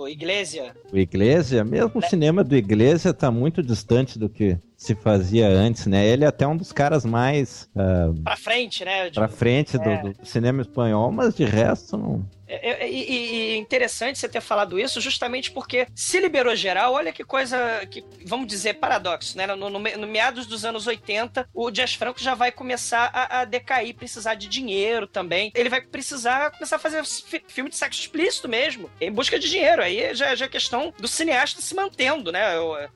Iglesia. 0.09 0.73
o 0.91 0.97
Iglesia, 0.97 1.63
mesmo 1.63 1.91
o 1.95 2.01
cinema 2.01 2.43
do 2.43 2.55
Iglesia 2.55 3.13
tá 3.13 3.29
muito 3.31 3.61
distante 3.63 4.17
do 4.19 4.27
que 4.29 4.57
se 4.75 4.95
fazia 4.95 5.47
antes, 5.47 5.85
né? 5.87 6.05
Ele 6.07 6.23
é 6.23 6.27
até 6.27 6.47
um 6.47 6.55
dos 6.57 6.71
caras 6.71 7.05
mais 7.05 7.69
ah, 7.75 8.11
Pra 8.23 8.35
frente, 8.35 8.83
né? 8.85 9.09
De- 9.09 9.15
pra 9.15 9.27
frente 9.27 9.77
do, 9.77 9.89
É. 9.89 10.01
do 10.01 10.15
cinema 10.25 10.61
espanhol, 10.61 11.11
mas 11.11 11.35
de 11.35 11.43
resto 11.45 11.97
não. 11.97 12.25
É, 12.49 12.83
é, 12.85 12.89
e, 12.89 13.53
e- 13.53 13.57
interessante 13.57 14.17
você 14.17 14.27
ter 14.27 14.41
falado 14.41 14.79
isso, 14.79 14.99
justamente 14.99 15.51
porque 15.51 15.85
se 15.95 16.19
liberou 16.19 16.55
geral, 16.55 16.93
olha 16.93 17.13
que 17.13 17.23
coisa 17.23 17.85
que, 17.91 18.03
vamos 18.25 18.47
dizer, 18.47 18.75
paradoxo, 18.75 19.37
né? 19.37 19.45
No, 19.45 19.69
no, 19.69 19.79
no 19.79 20.07
meados 20.07 20.47
dos 20.47 20.65
anos 20.65 20.87
80, 20.87 21.47
o 21.53 21.69
Jazz 21.69 21.93
Franco 21.93 22.19
já 22.19 22.33
vai 22.33 22.51
começar 22.51 23.11
a, 23.13 23.41
a 23.41 23.45
decair, 23.45 23.95
precisar 23.95 24.33
de 24.33 24.47
dinheiro 24.47 25.05
também. 25.05 25.51
Ele 25.53 25.69
vai 25.69 25.81
precisar 25.81 26.51
começar 26.51 26.77
a 26.77 26.79
fazer 26.79 27.05
fi- 27.05 27.43
filme 27.47 27.69
de 27.69 27.75
sexo 27.75 28.01
explícito 28.01 28.49
mesmo, 28.49 28.89
em 28.99 29.11
busca 29.11 29.37
de 29.37 29.47
dinheiro. 29.49 29.83
Aí 29.83 30.15
já, 30.15 30.33
já 30.33 30.45
é 30.45 30.49
questão 30.49 30.91
do 30.97 31.07
cineasta 31.07 31.61
se 31.61 31.75
mantendo, 31.75 32.31
né? 32.31 32.41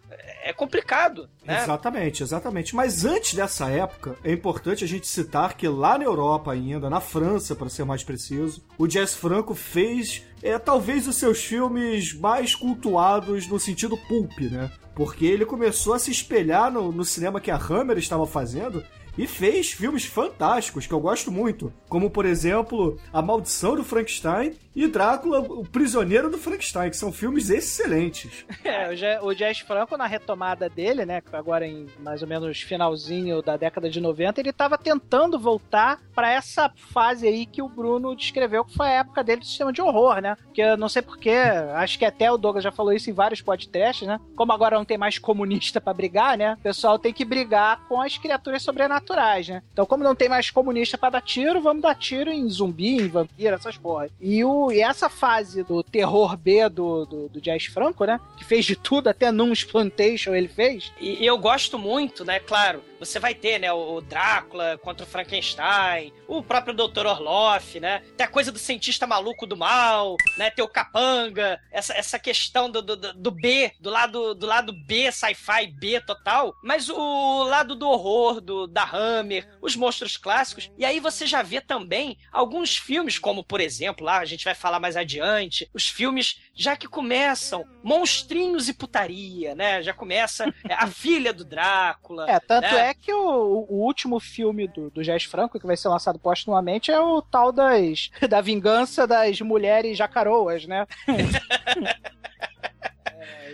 É, 0.10 0.50
é 0.50 0.54
complicado, 0.54 1.30
né? 1.46 1.62
Exatamente, 1.64 2.24
exatamente. 2.24 2.76
Mas 2.76 3.06
antes 3.06 3.34
dessa 3.36 3.70
época, 3.70 4.16
é 4.24 4.32
importante 4.32 4.84
a 4.84 4.88
gente 4.88 5.06
citar 5.08 5.56
que 5.56 5.68
lá 5.68 5.98
na 5.98 6.06
Europa 6.06 6.52
ainda, 6.52 6.90
na 6.90 7.00
França, 7.00 7.56
para 7.56 7.70
ser 7.70 7.84
mais 7.86 8.04
preciso, 8.04 8.64
o 8.78 8.88
Jazz 8.88 9.14
Franco 9.14 9.43
fez 9.56 10.24
é, 10.42 10.58
talvez 10.60 11.08
os 11.08 11.16
seus 11.16 11.44
filmes 11.44 12.14
mais 12.14 12.54
cultuados 12.54 13.48
no 13.48 13.60
sentido 13.60 13.98
pulp, 14.08 14.40
né? 14.52 14.72
Porque 14.96 15.26
ele 15.26 15.46
começou 15.46 15.94
a 15.94 16.00
se 16.00 16.12
espelhar 16.12 16.72
no, 16.72 16.92
no 16.92 17.04
cinema 17.04 17.42
que 17.42 17.50
a 17.50 17.58
Hammer 17.58 17.98
estava 17.98 18.28
fazendo 18.28 18.84
e 19.18 19.28
fez 19.28 19.72
filmes 19.72 20.06
fantásticos 20.06 20.88
que 20.88 20.94
eu 20.94 21.00
gosto 21.00 21.32
muito, 21.32 21.72
como 21.88 22.10
por 22.10 22.26
exemplo 22.26 22.98
A 23.12 23.22
Maldição 23.22 23.76
do 23.76 23.84
Frankenstein 23.84 24.54
e 24.76 24.88
Drácula, 24.88 25.40
o 25.40 25.64
Prisioneiro 25.64 26.32
do 26.32 26.38
Frankenstein, 26.40 26.90
que 26.90 26.98
são 26.98 27.12
filmes 27.12 27.50
excelentes. 27.52 28.46
É, 28.64 28.90
o 28.90 28.96
Ja- 28.96 29.20
o 29.22 29.34
Jazz 29.36 29.60
Franco, 29.60 29.96
na 29.98 30.08
retomada 30.08 30.68
dele, 30.70 31.06
né, 31.06 31.22
agora 31.32 31.68
em 31.68 31.86
mais 32.00 32.22
ou 32.22 32.28
menos 32.28 32.62
finalzinho 32.62 33.42
da 33.42 33.56
década 33.58 33.90
de 33.90 34.00
90, 34.02 34.40
ele 34.42 34.52
tava 34.54 34.78
tentando 34.78 35.38
voltar 35.38 36.00
pra 36.16 36.32
essa 36.32 36.72
fase 36.76 37.28
aí 37.28 37.46
que 37.46 37.62
o 37.62 37.68
Bruno 37.70 38.16
descreveu, 38.16 38.64
que 38.66 38.74
foi 38.76 38.88
a 38.88 38.92
época 39.00 39.24
dele 39.24 39.42
do 39.42 39.46
sistema 39.46 39.72
de 39.72 39.82
horror, 39.82 40.22
né? 40.22 40.36
Que 40.54 40.62
eu 40.62 40.78
não 40.78 40.90
sei 40.90 41.02
porquê, 41.02 41.36
acho 41.76 42.00
que 42.00 42.06
até 42.06 42.32
o 42.32 42.38
Douglas 42.38 42.64
já 42.64 42.72
falou 42.72 42.94
isso 42.94 43.10
em 43.10 43.14
vários 43.14 43.42
podcasts, 43.42 44.08
né? 44.08 44.20
Como 44.36 44.52
agora 44.54 44.78
não 44.78 44.86
tem 44.86 44.98
mais 44.98 45.20
comunista 45.20 45.80
pra 45.82 45.94
brigar, 45.94 46.38
né? 46.38 46.54
O 46.54 46.64
pessoal 46.64 46.98
tem 46.98 47.14
que 47.14 47.26
brigar 47.26 47.86
com 47.88 48.02
as 48.02 48.18
criaturas 48.18 48.64
sobrenaturais 48.64 49.03
sobrenaturais, 49.04 49.48
né? 49.48 49.62
Então, 49.72 49.86
como 49.86 50.04
não 50.04 50.16
tem 50.16 50.30
mais 50.30 50.50
comunista 50.50 50.98
pra 50.98 51.10
dar 51.10 51.22
tiro, 51.22 51.62
vamos 51.62 51.82
dar 51.82 51.96
tiro 51.96 52.32
em 52.32 52.50
zumbi, 52.50 52.98
em 52.98 53.08
vampiro, 53.08 53.56
essas 53.56 53.78
porras. 53.78 54.12
E, 54.20 54.44
o, 54.44 54.72
e 54.72 54.82
essa 54.82 55.10
fase 55.10 55.64
do 55.64 55.84
terror 55.84 56.36
B 56.38 56.68
do, 56.70 57.06
do, 57.06 57.30
do 57.30 57.42
Jazz 57.42 57.66
Franco, 57.66 58.06
né? 58.06 58.20
Que 58.38 58.46
fez 58.46 58.66
de 58.66 58.76
tudo, 58.76 59.10
até 59.10 59.32
num 59.32 59.52
Explantation 59.52 60.34
ele 60.34 60.48
fez. 60.48 60.92
E 61.00 61.26
eu 61.26 61.38
gosto 61.38 61.78
muito, 61.78 62.26
né? 62.26 62.40
Claro, 62.40 62.82
você 63.06 63.20
vai 63.20 63.34
ter, 63.34 63.60
né, 63.60 63.72
o 63.72 64.02
Drácula 64.02 64.78
contra 64.78 65.06
o 65.06 65.10
Frankenstein, 65.10 66.14
o 66.28 66.42
próprio 66.42 66.74
Dr. 66.74 67.06
Orloff, 67.06 67.80
né? 67.80 68.02
Tem 68.18 68.26
a 68.26 68.30
coisa 68.30 68.52
do 68.52 68.60
cientista 68.60 69.06
maluco 69.08 69.46
do 69.46 69.58
mal, 69.58 70.16
né? 70.38 70.50
Tem 70.50 70.64
o 70.64 70.68
Capanga, 70.68 71.60
essa, 71.72 71.94
essa 71.94 72.20
questão 72.20 72.70
do, 72.70 72.82
do, 72.82 72.96
do 72.96 73.32
B, 73.32 73.72
do 73.80 73.90
lado, 73.90 74.34
do 74.34 74.46
lado 74.46 74.74
B, 74.74 75.12
sci-fi 75.12 75.68
B 75.68 76.00
total, 76.02 76.56
mas 76.64 76.90
o 76.90 77.44
lado 77.44 77.76
do 77.76 77.90
horror, 77.90 78.42
do, 78.42 78.68
da 78.68 78.84
Hammer, 78.84 79.48
os 79.62 79.76
monstros 79.76 80.18
clássicos. 80.18 80.72
E 80.78 80.86
aí 80.86 81.00
você 81.00 81.26
já 81.26 81.42
vê 81.42 81.62
também 81.62 82.18
alguns 82.32 82.78
filmes, 82.78 83.20
como 83.20 83.44
por 83.44 83.62
exemplo, 83.62 84.06
lá 84.06 84.20
a 84.20 84.26
gente 84.26 84.46
vai 84.46 84.56
falar 84.56 84.80
mais 84.80 84.96
adiante, 84.96 85.70
os 85.74 85.88
filmes 85.88 86.42
já 86.56 86.76
que 86.76 86.88
começam 86.88 87.66
monstrinhos 87.84 88.70
e 88.70 88.74
putaria, 88.74 89.56
né? 89.56 89.82
Já 89.82 89.94
começa 89.94 90.46
é, 90.68 90.74
a 90.74 90.88
filha 90.88 91.34
do 91.34 91.44
Drácula. 91.44 92.30
É, 92.30 92.40
tanto 92.40 92.64
né? 92.64 92.90
é 92.90 92.93
que 92.96 93.14
o, 93.14 93.66
o 93.70 93.86
último 93.86 94.20
filme 94.20 94.68
do, 94.68 94.90
do 94.90 95.04
Jazz 95.04 95.24
Franco, 95.24 95.60
que 95.60 95.68
vai 95.68 95.78
ser 95.78 95.90
lançado 95.90 96.20
postumamente, 96.20 96.92
é 96.92 97.00
o 97.00 97.22
tal 97.22 97.52
das 97.52 98.10
da 98.30 98.42
vingança 98.42 99.06
das 99.08 99.42
mulheres 99.42 99.98
jacaroas, 99.98 100.66
né? 100.66 100.88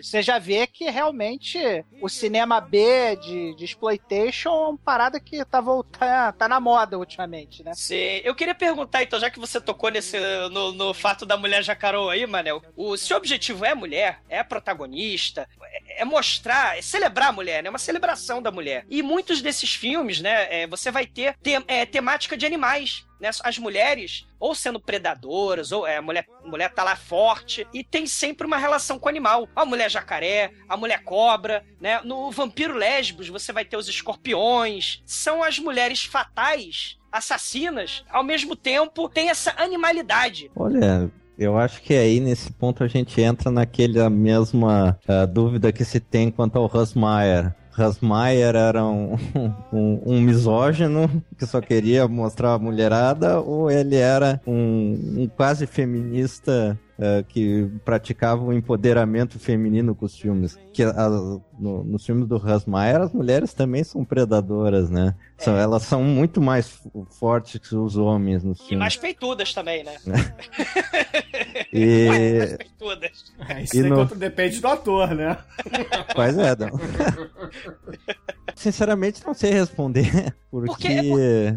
Você 0.02 0.22
já 0.22 0.40
vê 0.40 0.66
que 0.68 0.90
realmente 0.90 1.60
o 2.02 2.08
cinema 2.10 2.62
B 2.62 3.16
de, 3.18 3.56
de 3.56 3.66
exploitation 3.66 4.50
é 4.50 4.68
uma 4.70 4.78
parada 4.78 5.20
que 5.20 5.44
tá 5.46 5.60
voltando, 5.62 6.34
tá 6.34 6.48
na 6.48 6.60
moda 6.60 6.98
ultimamente, 6.98 7.64
né? 7.64 7.74
Sim. 7.74 8.22
Eu 8.24 8.34
queria 8.36 8.56
perguntar, 8.56 9.04
então, 9.04 9.20
já 9.20 9.30
que 9.30 9.40
você 9.40 9.60
tocou 9.60 9.90
nesse, 9.92 10.18
no, 10.52 10.72
no 10.72 10.94
fato 10.94 11.26
da 11.26 11.36
mulher 11.38 11.64
jacarô 11.64 12.10
aí, 12.10 12.26
Manel, 12.26 12.62
o 12.76 12.96
seu 12.98 13.18
objetivo 13.18 13.66
é 13.66 13.76
mulher, 13.76 14.22
é 14.30 14.44
protagonista, 14.44 15.48
é, 15.64 16.02
é 16.02 16.06
mostrar, 16.06 16.78
é 16.78 16.82
celebrar 16.82 17.30
a 17.30 17.34
mulher, 17.34 17.62
né? 17.64 17.68
É 17.68 17.70
uma 17.70 17.78
celebração 17.80 18.42
da 18.42 18.52
mulher. 18.52 18.86
E 18.90 19.02
muitos 19.04 19.42
desses 19.42 19.74
filmes, 19.74 20.22
né, 20.22 20.62
é, 20.64 20.68
você 20.68 20.92
vai 20.92 21.06
ter 21.06 21.36
te- 21.42 21.64
é, 21.68 21.86
temática 21.86 22.38
de 22.38 22.46
animais. 22.46 23.06
Né? 23.20 23.30
As 23.44 23.58
mulheres, 23.58 24.26
ou 24.40 24.56
sendo 24.56 24.80
predadoras, 24.80 25.72
ou 25.72 25.86
é, 25.86 25.98
a 25.98 26.02
mulher, 26.02 26.26
a 26.44 26.48
mulher 26.48 26.74
tá 26.74 26.84
lá 26.84 26.96
forte, 26.96 27.68
e 27.74 27.84
tem 27.84 28.08
sempre 28.08 28.48
uma 28.48 28.58
relação 28.58 28.98
com 28.98 29.08
o 29.08 29.10
animal. 29.10 29.48
A 29.56 29.66
mulher 29.66 29.90
jacaré, 29.90 30.52
a 30.68 30.78
mulher 30.78 31.04
cobra, 31.04 31.64
né? 31.80 32.02
No 32.04 32.32
Vampiro 32.32 32.76
Lésbos, 32.76 33.28
você 33.28 33.52
vai 33.52 33.66
ter 33.66 33.78
os 33.78 33.88
escorpiões. 33.88 35.02
São 35.06 35.44
as 35.44 35.60
mulheres 35.60 36.04
fatais, 36.04 36.98
assassinas, 37.12 38.04
ao 38.10 38.24
mesmo 38.24 38.56
tempo 38.56 39.10
tem 39.10 39.30
essa 39.30 39.54
animalidade. 39.58 40.52
Olha, 40.56 41.12
eu 41.38 41.58
acho 41.58 41.82
que 41.82 41.94
aí 41.94 42.20
nesse 42.20 42.52
ponto 42.52 42.84
a 42.84 42.88
gente 42.88 43.22
entra 43.22 43.50
naquela 43.50 44.10
mesma 44.10 45.00
ah, 45.08 45.26
dúvida 45.26 45.72
que 45.72 45.86
se 45.86 46.00
tem 46.00 46.30
quanto 46.30 46.58
ao 46.58 46.68
Rasmayer. 46.68 47.56
Rasmayer 47.80 48.56
era 48.56 48.86
um, 48.86 49.16
um, 49.72 50.02
um 50.06 50.22
misógino 50.22 51.10
que 51.38 51.46
só 51.46 51.62
queria 51.62 52.08
mostrar 52.08 52.54
a 52.54 52.60
mulherada, 52.60 53.40
ou 53.40 53.72
ele 53.72 53.96
era 53.96 54.42
um, 54.46 55.16
um 55.18 55.28
quase 55.28 55.66
feminista 55.66 56.78
ah, 57.00 57.24
que 57.28 57.68
praticava 57.86 58.44
o 58.44 58.52
empoderamento 58.54 59.40
feminino 59.40 59.96
com 59.96 60.06
os 60.06 60.18
filmes? 60.18 60.58
Que 60.74 60.84
a- 60.84 61.10
no- 61.58 61.84
nos 61.84 62.06
filmes 62.06 62.28
do 62.28 62.38
Rasmayer 62.38 63.02
as 63.02 63.14
mulheres 63.14 63.54
também 63.54 63.84
são 63.84 64.04
predadoras, 64.06 64.90
né? 64.90 65.16
São, 65.38 65.56
elas 65.58 65.84
são 65.84 66.04
muito 66.04 66.42
mais 66.42 66.80
fortes 67.12 67.60
que 67.60 67.76
os 67.76 67.96
homens 67.98 68.44
nos 68.44 68.60
E 68.60 68.64
filmes. 68.64 68.80
mais 68.80 68.96
peitudas 68.98 69.54
também, 69.54 69.84
né? 69.84 69.96
E- 71.72 72.08
Ué, 72.10 72.38
mais 72.40 72.58
peitudas. 72.58 73.12
É, 73.48 73.62
isso 73.64 73.78
E 73.78 73.84
no- 73.84 74.06
depende 74.06 74.60
do 74.60 74.68
ator, 74.68 75.14
né? 75.14 75.38
Pois 76.16 76.38
é, 76.38 76.56
não. 76.56 76.70
Sinceramente, 78.56 79.26
não 79.26 79.34
sei 79.34 79.52
responder, 79.52 80.36
porque 80.52 80.88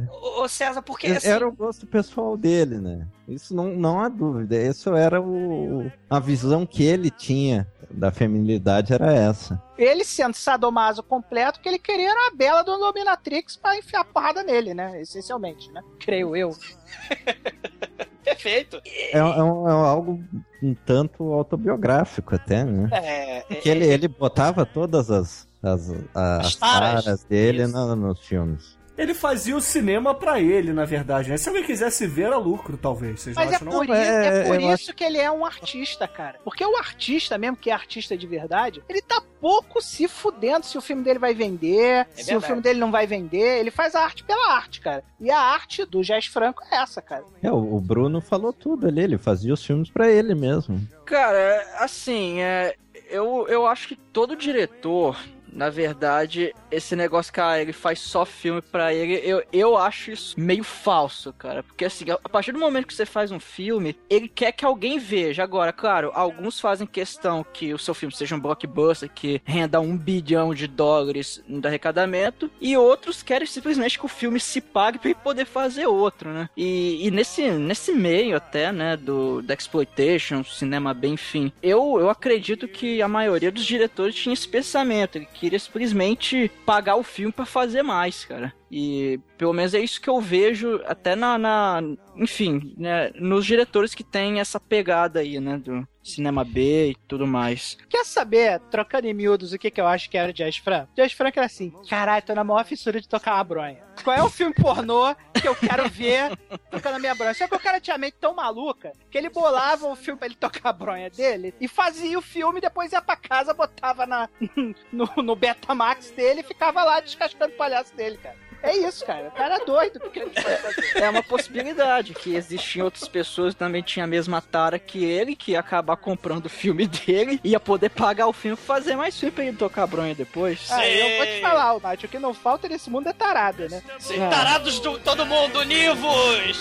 Ô, 0.09 0.43
ô, 0.43 0.49
César, 0.49 0.82
porque 0.82 1.09
assim, 1.09 1.26
era 1.26 1.49
o 1.49 1.51
gosto 1.53 1.84
pessoal 1.86 2.36
dele, 2.36 2.78
né? 2.78 3.09
Isso 3.28 3.54
não, 3.54 3.66
não 3.68 4.00
há 4.00 4.08
dúvida. 4.08 4.56
Isso 4.56 4.94
era 4.94 5.20
o, 5.20 5.90
a 6.10 6.18
visão 6.18 6.66
que 6.66 6.82
ele 6.82 7.10
tinha 7.10 7.66
da 7.90 8.10
feminilidade 8.10 8.92
era 8.92 9.12
essa. 9.12 9.62
Ele 9.78 10.04
sendo 10.04 10.34
sadomaso 10.34 11.02
completo, 11.02 11.60
que 11.60 11.68
ele 11.68 11.78
queria 11.78 12.10
era 12.10 12.28
a 12.28 12.36
bela 12.36 12.62
do 12.62 12.76
Dominatrix 12.78 13.56
pra 13.56 13.76
enfiar 13.76 14.04
porrada 14.04 14.42
nele, 14.42 14.74
né? 14.74 15.00
Essencialmente, 15.00 15.70
né? 15.72 15.80
Creio 16.00 16.34
eu. 16.34 16.50
perfeito. 18.24 18.80
É, 18.84 19.18
é 19.18 19.22
um- 19.42 19.68
é 19.68 19.72
algo 19.72 20.22
um 20.62 20.74
tanto 20.74 21.32
autobiográfico 21.32 22.34
até, 22.34 22.64
né? 22.64 22.88
É, 22.92 23.38
é, 23.38 23.40
Porque 23.42 23.68
ele, 23.68 23.84
ele 23.86 24.08
botava 24.08 24.64
todas 24.64 25.10
as, 25.10 25.46
as, 25.62 25.90
as, 26.14 26.46
As 26.46 26.56
taras. 26.56 27.04
taras 27.04 27.24
dele 27.24 27.66
nos 27.66 28.20
filmes. 28.20 28.78
Ele 28.97 29.14
fazia 29.14 29.57
o 29.57 29.61
cinema 29.61 30.14
pra 30.14 30.40
ele, 30.40 30.72
na 30.72 30.84
verdade. 30.84 31.30
né? 31.30 31.36
Se 31.36 31.49
alguém 31.49 31.64
quisesse 31.64 32.07
ver, 32.07 32.24
era 32.24 32.36
lucro, 32.36 32.76
talvez. 32.76 33.20
Vocês 33.20 33.36
Mas 33.36 33.53
é 33.53 33.59
por, 33.59 33.66
não? 33.66 33.82
isso, 33.84 33.93
é 33.93 34.40
É, 34.40 34.45
por 34.45 34.61
isso 34.61 34.95
que 34.95 35.05
ele 35.05 35.18
é 35.18 35.30
um 35.30 35.45
artista, 35.45 36.07
cara. 36.07 36.38
Porque 36.45 36.64
o 36.64 36.76
artista, 36.76 37.38
mesmo 37.38 37.57
que 37.57 37.70
é 37.70 37.72
artista 37.72 38.16
de 38.16 38.26
verdade, 38.26 38.82
ele 38.88 39.01
tá 39.01 39.22
pouco 39.40 39.80
se 39.80 40.07
fudendo 40.07 40.66
se 40.66 40.78
o 40.78 40.80
filme 40.80 41.03
dele 41.03 41.18
vai 41.18 41.34
vender, 41.34 42.07
se 42.14 42.34
o 42.36 42.40
filme 42.40 42.62
dele 42.62 42.78
não 42.78 42.90
vai 42.90 43.07
vender. 43.07 43.59
Ele 43.59 43.70
faz 43.70 43.95
a 43.95 44.03
arte 44.03 44.22
pela 44.24 44.53
arte, 44.55 44.80
cara. 44.80 45.03
E 45.18 45.30
a 45.30 45.38
arte 45.38 45.84
do 45.84 46.03
Jazz 46.03 46.26
Franco 46.26 46.62
é 46.70 46.76
essa, 46.76 47.01
cara. 47.01 47.24
É, 47.43 47.51
o, 47.51 47.80
Bruno 47.80 48.20
falou 48.20 48.53
tudo 48.53 48.86
ali, 48.86 49.03
ele 49.03 49.18
fazia 49.18 49.55
os 49.55 49.64
filmes 49.64 49.90
pra 49.90 50.11
ele 50.11 50.34
mesmo. 50.34 50.80
Cara, 51.05 51.66
assim, 51.78 52.40
é, 52.40 52.76
eu, 53.11 53.47
eu 53.49 53.66
acho 53.66 53.88
que 53.88 53.97
todo 53.97 54.36
diretor, 54.36 55.18
na 55.53 55.68
verdade, 55.70 56.55
esse 56.70 56.96
negócio 56.96 57.32
que 57.32 57.40
ah, 57.40 57.61
ele 57.61 57.72
faz 57.72 58.00
só 58.00 58.24
filme 58.24 58.62
pra 58.62 58.92
ele, 58.92 59.20
eu, 59.22 59.42
eu 59.53 59.76
acho 59.76 60.11
isso 60.11 60.34
meio 60.38 60.64
falso, 60.64 61.32
cara. 61.32 61.62
Porque 61.62 61.84
assim, 61.84 62.07
a 62.11 62.28
partir 62.28 62.53
do 62.53 62.59
momento 62.59 62.86
que 62.86 62.94
você 62.94 63.07
faz 63.07 63.30
um 63.30 63.38
filme, 63.38 63.96
ele 64.09 64.28
quer 64.28 64.53
que 64.53 64.64
alguém 64.64 64.98
veja. 64.98 65.42
Agora, 65.42 65.72
claro, 65.72 66.11
alguns 66.14 66.59
fazem 66.59 66.86
questão 66.86 67.44
que 67.53 67.74
o 67.74 67.78
seu 67.78 67.94
filme 67.94 68.14
seja 68.14 68.34
um 68.34 68.40
blockbuster, 68.40 69.11
que 69.11 69.40
renda 69.44 69.80
um 69.80 69.96
bilhão 69.96 70.55
de 70.55 70.66
dólares 70.66 71.42
no 71.46 71.66
arrecadamento, 71.66 72.50
e 72.61 72.76
outros 72.76 73.22
querem 73.22 73.46
simplesmente 73.46 73.98
que 73.98 74.07
o 74.07 74.09
filme 74.09 74.40
se 74.40 74.61
pague 74.61 74.98
pra 74.98 75.11
ele 75.11 75.18
poder 75.22 75.44
fazer 75.44 75.86
outro, 75.86 76.30
né? 76.30 76.48
E, 76.57 77.07
e 77.07 77.11
nesse, 77.11 77.50
nesse 77.50 77.92
meio 77.92 78.36
até, 78.36 78.72
né, 78.72 78.96
do, 78.96 79.42
da 79.42 79.55
exploitation, 79.55 80.42
cinema 80.44 80.94
bem, 80.94 81.14
enfim, 81.14 81.53
eu, 81.62 81.98
eu 81.98 82.09
acredito 82.09 82.66
que 82.66 83.03
a 83.03 83.09
maioria 83.09 83.53
dos 83.53 83.64
diretores 83.64 84.14
tinha 84.14 84.32
esse 84.32 84.48
pensamento, 84.48 85.16
ele 85.16 85.26
queria 85.43 85.59
simplesmente 85.59 86.49
pagar 86.64 86.95
o 86.95 87.03
filme 87.03 87.32
pra 87.32 87.45
fazer 87.45 87.82
mais, 87.82 88.24
cara. 88.24 88.55
E 88.74 89.20
pelo 89.36 89.52
menos 89.52 89.74
é 89.74 89.80
isso 89.80 90.00
que 90.00 90.08
eu 90.08 90.18
vejo 90.18 90.80
até 90.86 91.14
na, 91.14 91.36
na 91.36 91.82
enfim, 92.16 92.74
né, 92.78 93.10
nos 93.16 93.44
diretores 93.44 93.94
que 93.94 94.02
têm 94.02 94.40
essa 94.40 94.58
pegada 94.58 95.20
aí, 95.20 95.38
né, 95.38 95.58
do 95.58 95.86
cinema 96.02 96.42
B 96.42 96.90
e 96.90 96.96
tudo 97.06 97.26
mais. 97.26 97.76
Quer 97.88 98.04
saber, 98.06 98.60
trocando 98.70 99.06
em 99.06 99.12
miúdos, 99.12 99.52
o 99.52 99.58
que, 99.58 99.70
que 99.70 99.80
eu 99.80 99.86
acho 99.86 100.08
que 100.08 100.16
era 100.16 100.30
o 100.30 100.32
Jazz 100.32 100.56
Franco? 100.56 100.90
Jazz 100.96 101.12
Franco 101.12 101.38
era 101.38 101.46
assim, 101.46 101.70
caralho, 101.88 102.24
tô 102.24 102.34
na 102.34 102.42
maior 102.42 102.64
fissura 102.64 102.98
de 102.98 103.06
tocar 103.06 103.34
uma 103.34 103.44
bronha. 103.44 103.84
Qual 104.02 104.16
é 104.16 104.22
o 104.22 104.30
filme 104.30 104.54
pornô 104.54 105.14
que 105.38 105.46
eu 105.46 105.54
quero 105.54 105.86
ver 105.90 106.34
tocando 106.70 106.94
a 106.96 106.98
minha 106.98 107.14
bronha? 107.14 107.34
Só 107.34 107.46
que 107.46 107.54
o 107.54 107.60
cara 107.60 107.78
tinha 107.78 107.94
a 107.94 107.98
mente 107.98 108.16
tão 108.18 108.34
maluca 108.34 108.92
que 109.10 109.18
ele 109.18 109.28
bolava 109.28 109.86
o 109.86 109.94
filme 109.94 110.18
pra 110.18 110.26
ele 110.26 110.34
tocar 110.34 110.70
a 110.70 110.72
bronha 110.72 111.10
dele 111.10 111.54
e 111.60 111.68
fazia 111.68 112.18
o 112.18 112.22
filme, 112.22 112.58
depois 112.58 112.90
ia 112.90 113.02
pra 113.02 113.16
casa, 113.16 113.52
botava 113.52 114.06
na, 114.06 114.30
no, 114.90 115.10
no 115.22 115.36
Betamax 115.36 116.10
dele 116.12 116.40
e 116.40 116.44
ficava 116.44 116.82
lá 116.84 117.00
descascando 117.00 117.52
o 117.52 117.56
palhaço 117.56 117.94
dele, 117.94 118.16
cara. 118.16 118.36
É 118.62 118.76
isso, 118.76 119.04
cara. 119.04 119.28
O 119.28 119.30
cara 119.32 119.56
é 119.56 119.64
doido. 119.64 120.00
O 120.04 120.10
que 120.10 120.20
ele 120.20 120.30
pode 120.30 120.56
fazer? 120.56 120.98
É 120.98 121.10
uma 121.10 121.22
possibilidade 121.22 122.14
que 122.14 122.34
existiam 122.34 122.84
outras 122.84 123.08
pessoas 123.08 123.54
que 123.54 123.58
também 123.58 123.82
tinham 123.82 124.04
a 124.04 124.08
mesma 124.08 124.40
tara 124.40 124.78
que 124.78 125.04
ele, 125.04 125.34
que 125.34 125.52
ia 125.52 125.60
acabar 125.60 125.96
comprando 125.96 126.46
o 126.46 126.50
filme 126.50 126.86
dele, 126.86 127.40
ia 127.42 127.58
poder 127.60 127.90
pagar 127.90 128.26
o 128.28 128.32
filme 128.32 128.56
e 128.60 128.66
fazer 128.66 128.96
mais 128.96 129.18
filme 129.18 129.32
pra 129.32 129.44
ele 129.44 129.56
tocar 129.56 129.82
a 129.82 129.86
bronha 129.86 130.14
depois. 130.14 130.70
Ah, 130.70 130.86
eu 130.86 131.16
vou 131.16 131.26
te 131.26 131.40
falar, 131.40 131.80
Nath, 131.80 132.04
o 132.04 132.08
que 132.08 132.18
não 132.18 132.32
falta 132.32 132.68
nesse 132.68 132.88
mundo 132.88 133.08
é 133.08 133.12
tarada, 133.12 133.68
né? 133.68 133.82
Sim, 133.98 134.18
tarados 134.30 134.78
do 134.80 134.98
todo 134.98 135.26
mundo, 135.26 135.58
univos! 135.60 136.58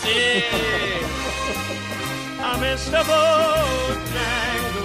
Sim! 0.00 0.42
I 2.44 2.58
miss 2.58 2.84
the 2.90 3.02
Bojangles. 3.04 4.84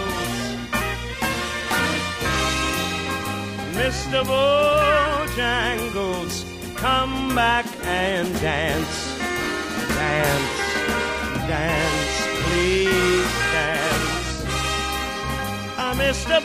Mr. 3.80 4.24
Bojangles, 5.36 6.46
come 6.80 7.36
back 7.36 7.66
and 7.84 8.28
dance. 8.42 9.18
Dance, 10.00 10.56
dance, 11.48 12.16
please 12.44 13.32
dance. 13.54 14.46
I 15.78 15.94
miss 15.98 16.24
the. 16.26 16.40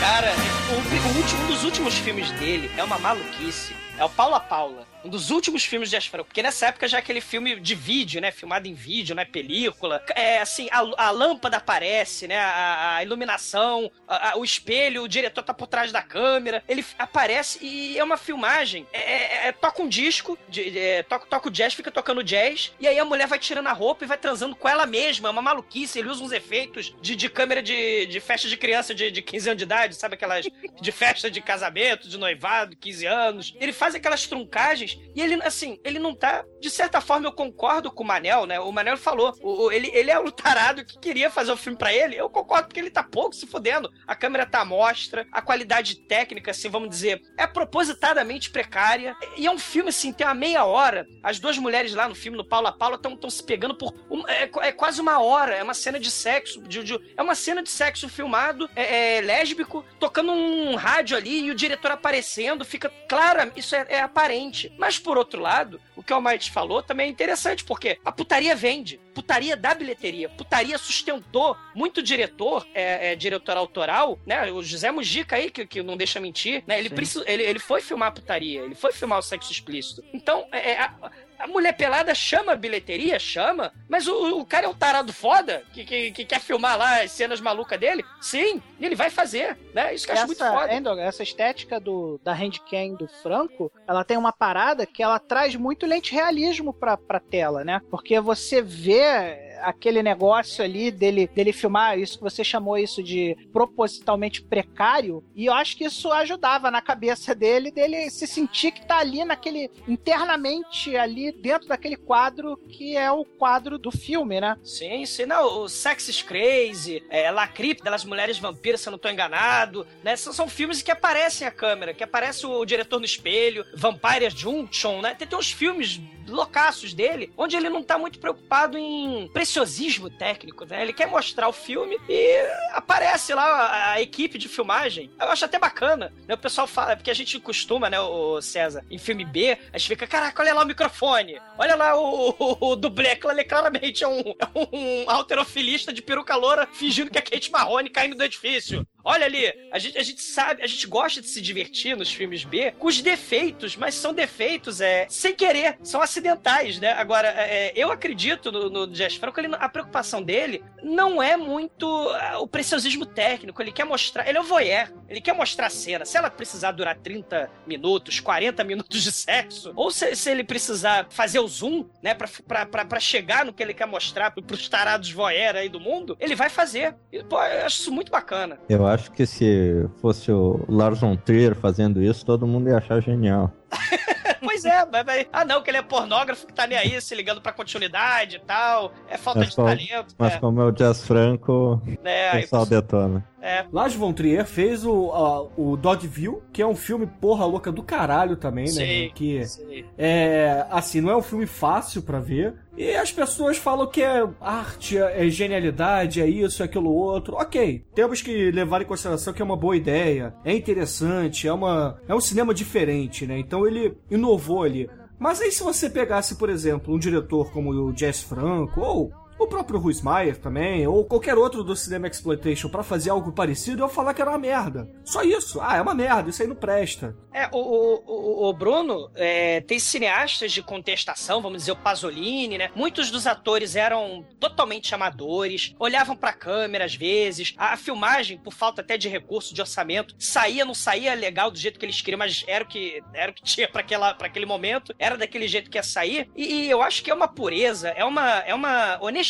Cara, 0.00 0.32
o, 0.70 0.74
o 0.74 1.16
últimos, 1.18 1.32
um 1.32 1.46
dos 1.46 1.64
últimos 1.64 1.94
filmes 1.98 2.30
dele 2.32 2.70
é 2.76 2.84
uma 2.84 2.98
maluquice. 2.98 3.74
É 3.98 4.04
o 4.04 4.08
Paula 4.10 4.40
Paula. 4.40 4.86
Um 5.04 5.08
dos 5.10 5.30
últimos 5.30 5.64
filmes 5.64 5.90
de 5.90 5.96
Asfranco. 5.96 6.24
Porque 6.28 6.42
nessa 6.42 6.66
época 6.68 6.88
já 6.88 6.96
é 6.96 7.00
aquele 7.00 7.20
filme 7.20 7.60
de 7.60 7.74
vídeo, 7.74 8.20
né? 8.22 8.30
Filmado 8.32 8.66
em 8.66 8.72
vídeo, 8.72 9.14
né? 9.14 9.24
Película. 9.24 10.02
É 10.16 10.38
assim, 10.38 10.66
a, 10.72 10.78
a 11.06 11.10
lâmpada 11.10 11.58
aparece, 11.58 12.26
né? 12.26 12.38
A, 12.38 12.96
a 12.96 13.02
iluminação, 13.04 13.90
a- 14.08 14.32
o 14.38 14.42
espelho, 14.44 15.02
o 15.02 15.08
diretor 15.08 15.42
tá 15.42 15.52
por 15.52 15.66
trás 15.66 15.92
da 15.92 16.02
câmera. 16.02 16.64
Ele 16.66 16.82
aparece 16.98 17.58
e 17.62 17.98
é 17.98 18.02
uma 18.02 18.16
filmagem. 18.16 18.86
É, 18.94 18.98
é- 18.98 19.48
é- 19.48 19.52
toca 19.52 19.82
um 19.82 19.88
disco, 19.88 20.38
de, 20.48 20.76
é, 20.78 21.02
toca, 21.02 21.26
toca 21.26 21.48
o 21.48 21.50
jazz, 21.50 21.74
fica 21.74 21.90
tocando 21.90 22.24
jazz. 22.24 22.72
E 22.80 22.88
aí 22.88 22.98
a 22.98 23.04
mulher 23.04 23.26
vai 23.28 23.38
tirando 23.38 23.66
a 23.66 23.72
roupa 23.72 24.04
e 24.04 24.08
vai 24.08 24.16
transando 24.16 24.56
com 24.56 24.66
ela 24.68 24.86
mesma. 24.86 25.28
É 25.28 25.30
uma 25.32 25.42
maluquice. 25.42 25.98
Ele 25.98 26.08
usa 26.08 26.24
uns 26.24 26.32
efeitos 26.32 26.94
de, 27.02 27.14
de 27.14 27.28
câmera 27.28 27.62
de, 27.62 28.06
de 28.06 28.20
festa 28.20 28.48
de 28.48 28.56
criança 28.56 28.94
de, 28.94 29.10
de 29.10 29.20
15 29.20 29.50
anos 29.50 29.58
de 29.58 29.64
idade, 29.64 29.94
sabe? 29.96 30.14
Aquelas 30.14 30.46
de 30.80 30.92
festa 30.92 31.30
de 31.30 31.42
casamento, 31.42 32.08
de 32.08 32.16
noivado, 32.16 32.74
15 32.74 33.04
anos. 33.06 33.54
Ele 33.60 33.72
faz 33.74 33.83
aquelas 33.92 34.24
truncagens 34.28 34.96
e 35.16 35.20
ele, 35.20 35.34
assim, 35.42 35.80
ele 35.82 35.98
não 35.98 36.14
tá. 36.14 36.44
De 36.60 36.70
certa 36.70 37.00
forma, 37.00 37.26
eu 37.26 37.32
concordo 37.32 37.90
com 37.90 38.04
o 38.04 38.06
Manel, 38.06 38.46
né? 38.46 38.60
O 38.60 38.70
Manel 38.70 38.96
falou. 38.96 39.34
o- 39.42 39.72
ele, 39.72 39.90
ele 39.92 40.12
é 40.12 40.18
o 40.18 40.30
tarado 40.30 40.84
que 40.84 40.96
queria 41.00 41.28
fazer 41.28 41.50
o 41.50 41.56
filme 41.56 41.76
pra 41.76 41.92
ele. 41.92 42.14
Eu 42.16 42.30
concordo 42.30 42.68
porque 42.68 42.78
ele 42.78 42.90
tá 42.90 43.02
pouco 43.02 43.34
se 43.34 43.46
fudendo. 43.48 43.90
A 44.06 44.14
câmera 44.14 44.46
tá 44.46 44.60
à 44.60 44.64
mostra, 44.64 45.26
a 45.32 45.42
qualidade 45.42 45.96
técnica, 46.06 46.52
assim, 46.52 46.68
vamos 46.68 46.88
dizer, 46.88 47.20
é 47.36 47.46
propositadamente 47.46 48.50
precária. 48.50 49.16
E 49.36 49.46
é 49.46 49.50
um 49.50 49.58
filme, 49.58 49.88
assim, 49.88 50.12
tem 50.12 50.26
uma 50.26 50.34
meia 50.34 50.64
hora. 50.64 51.06
As 51.22 51.38
duas 51.40 51.58
mulheres 51.58 51.92
lá 51.94 52.08
no 52.08 52.14
filme, 52.14 52.38
no 52.38 52.44
Paula 52.44 52.70
Paula, 52.76 52.96
estão 52.96 53.28
se 53.30 53.42
pegando 53.42 53.74
por. 53.74 53.92
é, 54.28 54.68
é 54.68 54.72
quase 54.72 55.00
uma 55.00 55.20
hora. 55.20 55.54
É 55.56 55.62
uma 55.62 55.74
cena 55.74 55.98
de 55.98 56.10
sexo. 56.10 56.62
de- 56.62 56.82
de- 56.84 57.00
é 57.16 57.22
uma 57.22 57.34
cena 57.34 57.62
de 57.62 57.70
sexo 57.70 58.08
filmado, 58.08 58.68
é, 58.76 59.16
é 59.16 59.20
lésbico, 59.20 59.84
tocando 59.98 60.32
um 60.32 60.74
rádio 60.76 61.16
ali 61.16 61.44
e 61.46 61.50
o 61.50 61.54
diretor 61.54 61.90
aparecendo. 61.90 62.64
Fica 62.64 62.90
clara, 63.08 63.50
isso 63.56 63.73
é, 63.74 63.86
é 63.88 64.00
aparente. 64.00 64.72
Mas 64.78 64.98
por 64.98 65.18
outro 65.18 65.40
lado, 65.40 65.80
o 65.96 66.02
que 66.02 66.12
o 66.12 66.16
Almighty 66.16 66.50
falou 66.50 66.82
também 66.82 67.06
é 67.06 67.10
interessante, 67.10 67.64
porque 67.64 67.98
a 68.04 68.12
putaria 68.12 68.54
vende. 68.54 69.00
Putaria 69.14 69.56
dá 69.56 69.74
bilheteria. 69.74 70.28
Putaria 70.28 70.76
sustentou 70.78 71.56
muito 71.74 72.02
diretor, 72.02 72.66
é, 72.74 73.12
é, 73.12 73.16
diretor 73.16 73.56
autoral, 73.56 74.18
né? 74.26 74.50
O 74.50 74.62
José 74.62 74.90
Mujica 74.90 75.36
aí, 75.36 75.50
que, 75.50 75.66
que 75.66 75.82
não 75.82 75.96
deixa 75.96 76.18
mentir, 76.20 76.64
né? 76.66 76.78
Ele, 76.78 76.90
ele, 77.26 77.42
ele 77.42 77.58
foi 77.58 77.80
filmar 77.80 78.08
a 78.08 78.12
putaria, 78.12 78.62
ele 78.62 78.74
foi 78.74 78.92
filmar 78.92 79.18
o 79.18 79.22
sexo 79.22 79.52
explícito. 79.52 80.02
Então, 80.12 80.46
é, 80.50 80.72
é, 80.72 80.80
a, 80.80 81.10
a 81.38 81.46
mulher 81.46 81.72
pelada 81.76 82.14
chama 82.14 82.56
bilheteria, 82.56 83.18
chama, 83.18 83.72
mas 83.88 84.06
o, 84.06 84.40
o 84.40 84.46
cara 84.46 84.66
é 84.66 84.68
um 84.68 84.74
tarado 84.74 85.12
foda 85.12 85.62
que, 85.72 85.84
que, 85.84 86.10
que 86.12 86.24
quer 86.24 86.40
filmar 86.40 86.76
lá 86.78 87.02
as 87.02 87.10
cenas 87.10 87.40
malucas 87.40 87.78
dele. 87.78 88.04
Sim, 88.20 88.62
ele 88.80 88.94
vai 88.94 89.10
fazer, 89.10 89.58
né? 89.72 89.94
Isso 89.94 90.06
que 90.06 90.12
eu 90.12 90.16
acho 90.16 90.26
muito 90.26 90.44
foda. 90.44 90.72
Endor, 90.72 90.98
essa 90.98 91.22
estética 91.22 91.80
do, 91.80 92.20
da 92.22 92.32
handcam 92.32 92.94
do 92.94 93.08
Franco, 93.08 93.70
ela 93.86 94.04
tem 94.04 94.16
uma 94.16 94.32
parada 94.32 94.86
que 94.86 95.02
ela 95.02 95.18
traz 95.18 95.54
muito 95.56 95.86
lente 95.86 96.12
realismo 96.12 96.72
pra, 96.72 96.96
pra 96.96 97.20
tela, 97.20 97.64
né? 97.64 97.80
Porque 97.90 98.20
você 98.20 98.62
vê 98.62 99.53
aquele 99.64 100.02
negócio 100.02 100.64
ali 100.64 100.90
dele, 100.90 101.26
dele 101.26 101.52
filmar 101.52 101.98
isso 101.98 102.18
que 102.18 102.24
você 102.24 102.44
chamou 102.44 102.78
isso 102.78 103.02
de 103.02 103.36
propositalmente 103.52 104.42
precário, 104.42 105.24
e 105.34 105.46
eu 105.46 105.52
acho 105.52 105.76
que 105.76 105.84
isso 105.84 106.12
ajudava 106.12 106.70
na 106.70 106.80
cabeça 106.80 107.34
dele, 107.34 107.70
dele 107.70 108.10
se 108.10 108.26
sentir 108.26 108.72
que 108.72 108.86
tá 108.86 108.98
ali 108.98 109.24
naquele, 109.24 109.70
internamente 109.88 110.96
ali 110.96 111.32
dentro 111.32 111.68
daquele 111.68 111.96
quadro 111.96 112.56
que 112.68 112.96
é 112.96 113.10
o 113.10 113.24
quadro 113.24 113.78
do 113.78 113.90
filme, 113.90 114.40
né? 114.40 114.56
Sim, 114.62 115.04
sim. 115.06 115.26
Não, 115.26 115.62
o 115.62 115.68
Sex 115.68 116.08
is 116.08 116.22
Crazy, 116.22 117.02
é, 117.08 117.30
La 117.30 117.46
Crypt, 117.46 117.82
das 117.82 118.04
mulheres 118.04 118.38
vampiras, 118.38 118.80
se 118.80 118.88
eu 118.88 118.92
não 118.92 118.98
tô 118.98 119.08
enganado, 119.08 119.86
né? 120.02 120.16
São, 120.16 120.32
são 120.32 120.48
filmes 120.48 120.82
que 120.82 120.90
aparecem 120.90 121.46
a 121.46 121.50
câmera, 121.50 121.94
que 121.94 122.04
aparece 122.04 122.46
o 122.46 122.64
diretor 122.64 122.98
no 122.98 123.04
espelho, 123.04 123.64
Vampire 123.74 124.30
Junction, 124.30 125.00
né? 125.00 125.14
Tem, 125.14 125.26
tem 125.26 125.38
uns 125.38 125.52
filmes 125.52 126.00
loucaços 126.28 126.94
dele, 126.94 127.32
onde 127.36 127.56
ele 127.56 127.68
não 127.68 127.82
tá 127.82 127.98
muito 127.98 128.18
preocupado 128.18 128.78
em 128.78 129.28
preciosismo 129.28 130.10
técnico, 130.10 130.64
né? 130.64 130.82
Ele 130.82 130.92
quer 130.92 131.06
mostrar 131.06 131.48
o 131.48 131.52
filme 131.52 131.98
e 132.08 132.38
aparece 132.72 133.34
lá 133.34 133.44
a, 133.44 133.90
a 133.92 134.02
equipe 134.02 134.38
de 134.38 134.48
filmagem. 134.48 135.10
Eu 135.20 135.30
acho 135.30 135.44
até 135.44 135.58
bacana, 135.58 136.12
né? 136.26 136.34
O 136.34 136.38
pessoal 136.38 136.66
fala, 136.66 136.96
porque 136.96 137.10
a 137.10 137.14
gente 137.14 137.38
costuma, 137.40 137.88
né, 137.88 138.00
o 138.00 138.40
César, 138.40 138.84
em 138.90 138.98
filme 138.98 139.24
B, 139.24 139.58
a 139.72 139.78
gente 139.78 139.88
fica, 139.88 140.06
caraca, 140.06 140.42
olha 140.42 140.54
lá 140.54 140.62
o 140.62 140.66
microfone, 140.66 141.40
olha 141.58 141.74
lá 141.74 141.96
o, 141.96 142.30
o, 142.38 142.70
o 142.70 142.76
dublê, 142.76 143.18
ali 143.28 143.44
claramente 143.44 144.02
é 144.02 144.08
um, 144.08 144.20
é 144.20 144.46
um 144.54 145.10
alterofilista 145.10 145.92
de 145.92 146.02
peruca 146.02 146.34
loura 146.36 146.66
fingindo 146.72 147.10
que 147.10 147.18
é 147.18 147.22
Kate 147.22 147.50
Marrone 147.50 147.90
caindo 147.90 148.16
do 148.16 148.24
edifício. 148.24 148.86
Olha 149.04 149.26
ali, 149.26 149.52
a 149.70 149.78
gente, 149.78 149.98
a 149.98 150.02
gente 150.02 150.22
sabe, 150.22 150.62
a 150.62 150.66
gente 150.66 150.86
gosta 150.86 151.20
de 151.20 151.28
se 151.28 151.40
divertir 151.40 151.96
nos 151.96 152.10
filmes 152.12 152.42
B 152.44 152.72
com 152.78 152.86
os 152.88 153.00
defeitos, 153.02 153.76
mas 153.76 153.94
são 153.94 154.14
defeitos 154.14 154.80
é, 154.80 155.06
sem 155.10 155.34
querer, 155.34 155.76
são 155.82 156.00
acidentais, 156.00 156.78
né? 156.78 156.92
Agora, 156.92 157.28
é, 157.28 157.72
eu 157.76 157.92
acredito 157.92 158.50
no, 158.50 158.70
no 158.70 158.86
Jazz 158.86 159.16
Franco, 159.16 159.38
ele, 159.38 159.54
a 159.58 159.68
preocupação 159.68 160.22
dele 160.22 160.64
não 160.82 161.22
é 161.22 161.36
muito 161.36 161.86
ah, 162.20 162.38
o 162.38 162.46
preciosismo 162.46 163.04
técnico, 163.04 163.60
ele 163.60 163.72
quer 163.72 163.84
mostrar, 163.84 164.26
ele 164.28 164.38
é 164.38 164.40
o 164.40 164.44
voyeur, 164.44 164.90
ele 165.08 165.20
quer 165.20 165.34
mostrar 165.34 165.66
a 165.66 165.70
cena. 165.70 166.04
Se 166.04 166.16
ela 166.16 166.30
precisar 166.30 166.72
durar 166.72 166.96
30 166.96 167.50
minutos, 167.66 168.20
40 168.20 168.64
minutos 168.64 169.02
de 169.02 169.12
sexo, 169.12 169.72
ou 169.76 169.90
se, 169.90 170.14
se 170.16 170.30
ele 170.30 170.44
precisar 170.44 171.06
fazer 171.10 171.40
o 171.40 171.48
zoom, 171.48 171.86
né, 172.02 172.14
pra, 172.14 172.28
pra, 172.46 172.64
pra, 172.66 172.84
pra 172.84 173.00
chegar 173.00 173.44
no 173.44 173.52
que 173.52 173.62
ele 173.62 173.74
quer 173.74 173.86
mostrar 173.86 174.30
pro- 174.30 174.42
pros 174.42 174.68
tarados 174.68 175.10
voyeur 175.10 175.56
aí 175.56 175.68
do 175.68 175.80
mundo, 175.80 176.16
ele 176.20 176.34
vai 176.34 176.48
fazer. 176.48 176.94
E, 177.12 177.22
pô, 177.22 177.42
eu 177.42 177.66
acho 177.66 177.80
isso 177.80 177.92
muito 177.92 178.10
bacana. 178.10 178.58
Eu 178.68 178.86
acho 178.86 178.93
que 178.96 179.26
se 179.26 179.86
fosse 180.00 180.30
o 180.32 180.64
Lars 180.68 181.00
von 181.00 181.16
Trier 181.16 181.54
fazendo 181.54 182.02
isso, 182.02 182.24
todo 182.24 182.46
mundo 182.46 182.68
ia 182.68 182.78
achar 182.78 183.00
genial. 183.00 183.50
Pois 184.46 184.62
é, 184.66 184.84
mas, 184.84 185.04
mas- 185.06 185.26
ah 185.32 185.44
não, 185.44 185.62
que 185.62 185.70
ele 185.70 185.78
é 185.78 185.82
pornógrafo 185.82 186.46
que 186.46 186.52
tá 186.52 186.66
nem 186.66 186.76
aí, 186.76 187.00
se 187.00 187.14
ligando 187.14 187.40
pra 187.40 187.50
continuidade 187.50 188.36
e 188.36 188.38
tal. 188.40 188.92
É 189.08 189.16
falta 189.16 189.40
Mas 189.40 189.48
de 189.50 189.56
como- 189.56 189.68
talento. 189.68 190.14
Mas 190.18 190.34
é, 190.34 190.38
como 190.38 190.60
é 190.60 190.64
o 190.64 190.70
Jazz 190.70 191.04
Franco, 191.06 191.82
é, 192.04 192.30
o 192.30 192.34
aí, 192.36 192.40
pessoal 192.42 192.66
detona. 192.66 193.24
É, 193.44 193.66
Lars 193.72 193.94
von 193.94 194.12
Trier 194.12 194.46
fez 194.46 194.84
o, 194.86 195.10
a- 195.12 195.42
o 195.56 195.76
Dogville, 195.76 196.38
que 196.52 196.62
é 196.62 196.66
um 196.66 196.74
filme 196.74 197.06
porra 197.06 197.44
louca 197.44 197.70
do 197.70 197.82
caralho 197.82 198.36
também, 198.36 198.64
né? 198.64 198.70
Sim. 198.70 199.10
Que 199.14 199.44
sei. 199.44 199.84
é 199.98 200.66
assim, 200.70 201.00
não 201.00 201.10
é 201.10 201.16
um 201.16 201.22
filme 201.22 201.46
fácil 201.46 202.02
pra 202.02 202.20
ver. 202.20 202.54
E 202.76 202.96
as 202.96 203.12
pessoas 203.12 203.56
falam 203.56 203.86
que 203.86 204.02
é 204.02 204.26
arte, 204.40 204.98
é 204.98 205.28
genialidade, 205.28 206.20
é 206.20 206.26
isso, 206.26 206.62
é 206.62 206.64
aquilo 206.66 206.90
outro. 206.92 207.34
Ok, 207.36 207.84
temos 207.94 208.20
que 208.22 208.50
levar 208.50 208.82
em 208.82 208.86
consideração 208.86 209.32
que 209.32 209.40
é 209.40 209.44
uma 209.44 209.56
boa 209.56 209.76
ideia, 209.76 210.34
é 210.44 210.52
interessante, 210.54 211.46
é, 211.46 211.52
uma, 211.52 211.98
é 212.08 212.14
um 212.14 212.20
cinema 212.20 212.52
diferente, 212.54 213.26
né? 213.26 213.38
Então 213.38 213.66
ele 213.66 213.96
inovou 214.10 214.62
ali. 214.64 214.88
Mas 215.18 215.40
aí 215.40 215.52
se 215.52 215.62
você 215.62 215.88
pegasse, 215.88 216.34
por 216.36 216.50
exemplo, 216.50 216.92
um 216.92 216.98
diretor 216.98 217.52
como 217.52 217.70
o 217.70 217.96
Jess 217.96 218.22
Franco, 218.22 218.80
ou 218.80 219.12
o 219.38 219.46
próprio 219.46 219.78
Ruiz 219.78 220.00
Maier 220.00 220.38
também, 220.38 220.86
ou 220.86 221.04
qualquer 221.04 221.36
outro 221.36 221.62
do 221.64 221.74
cinema 221.76 222.06
exploitation 222.06 222.68
pra 222.68 222.82
fazer 222.82 223.10
algo 223.10 223.32
parecido, 223.32 223.82
eu 223.82 223.88
falar 223.88 224.14
que 224.14 224.22
era 224.22 224.30
uma 224.30 224.38
merda. 224.38 224.88
Só 225.04 225.22
isso. 225.22 225.60
Ah, 225.60 225.76
é 225.76 225.82
uma 225.82 225.94
merda, 225.94 226.30
isso 226.30 226.40
aí 226.42 226.48
não 226.48 226.56
presta. 226.56 227.16
É, 227.32 227.48
o, 227.52 227.58
o, 227.58 228.48
o- 228.48 228.52
Bruno 228.52 229.10
é, 229.16 229.60
tem 229.62 229.78
cineastas 229.78 230.52
de 230.52 230.62
contestação, 230.62 231.42
vamos 231.42 231.58
dizer, 231.58 231.72
o 231.72 231.76
Pasolini, 231.76 232.56
né? 232.56 232.70
Muitos 232.76 233.10
dos 233.10 233.26
atores 233.26 233.74
eram 233.74 234.24
totalmente 234.38 234.94
amadores, 234.94 235.74
olhavam 235.78 236.16
pra 236.16 236.32
câmera 236.32 236.84
às 236.84 236.94
vezes, 236.94 237.52
a, 237.58 237.72
a 237.72 237.76
filmagem, 237.76 238.38
por 238.38 238.52
falta 238.54 238.80
até 238.82 238.96
de 238.96 239.08
recurso, 239.08 239.52
de 239.52 239.60
orçamento, 239.60 240.14
saía, 240.18 240.64
não 240.64 240.74
saía 240.74 241.12
legal 241.14 241.50
do 241.50 241.58
jeito 241.58 241.78
que 241.78 241.84
eles 241.84 242.00
queriam, 242.00 242.18
mas 242.18 242.44
era 242.46 242.62
o 242.64 242.66
que, 242.68 243.02
era 243.12 243.32
o 243.32 243.34
que 243.34 243.42
tinha 243.44 243.68
pra 243.68 243.80
aquele 244.20 244.46
momento, 244.46 244.94
era 244.98 245.16
daquele 245.18 245.48
jeito 245.48 245.68
que 245.70 245.76
ia 245.78 245.82
sair, 245.82 246.30
e, 246.36 246.44
e 246.66 246.70
eu 246.70 246.80
acho 246.82 247.02
que 247.02 247.10
é 247.10 247.14
uma 247.14 247.26
pureza, 247.28 247.88
é 247.90 248.04
uma, 248.04 248.38
é 248.40 248.54
uma 248.54 248.98
honestidade, 249.02 249.23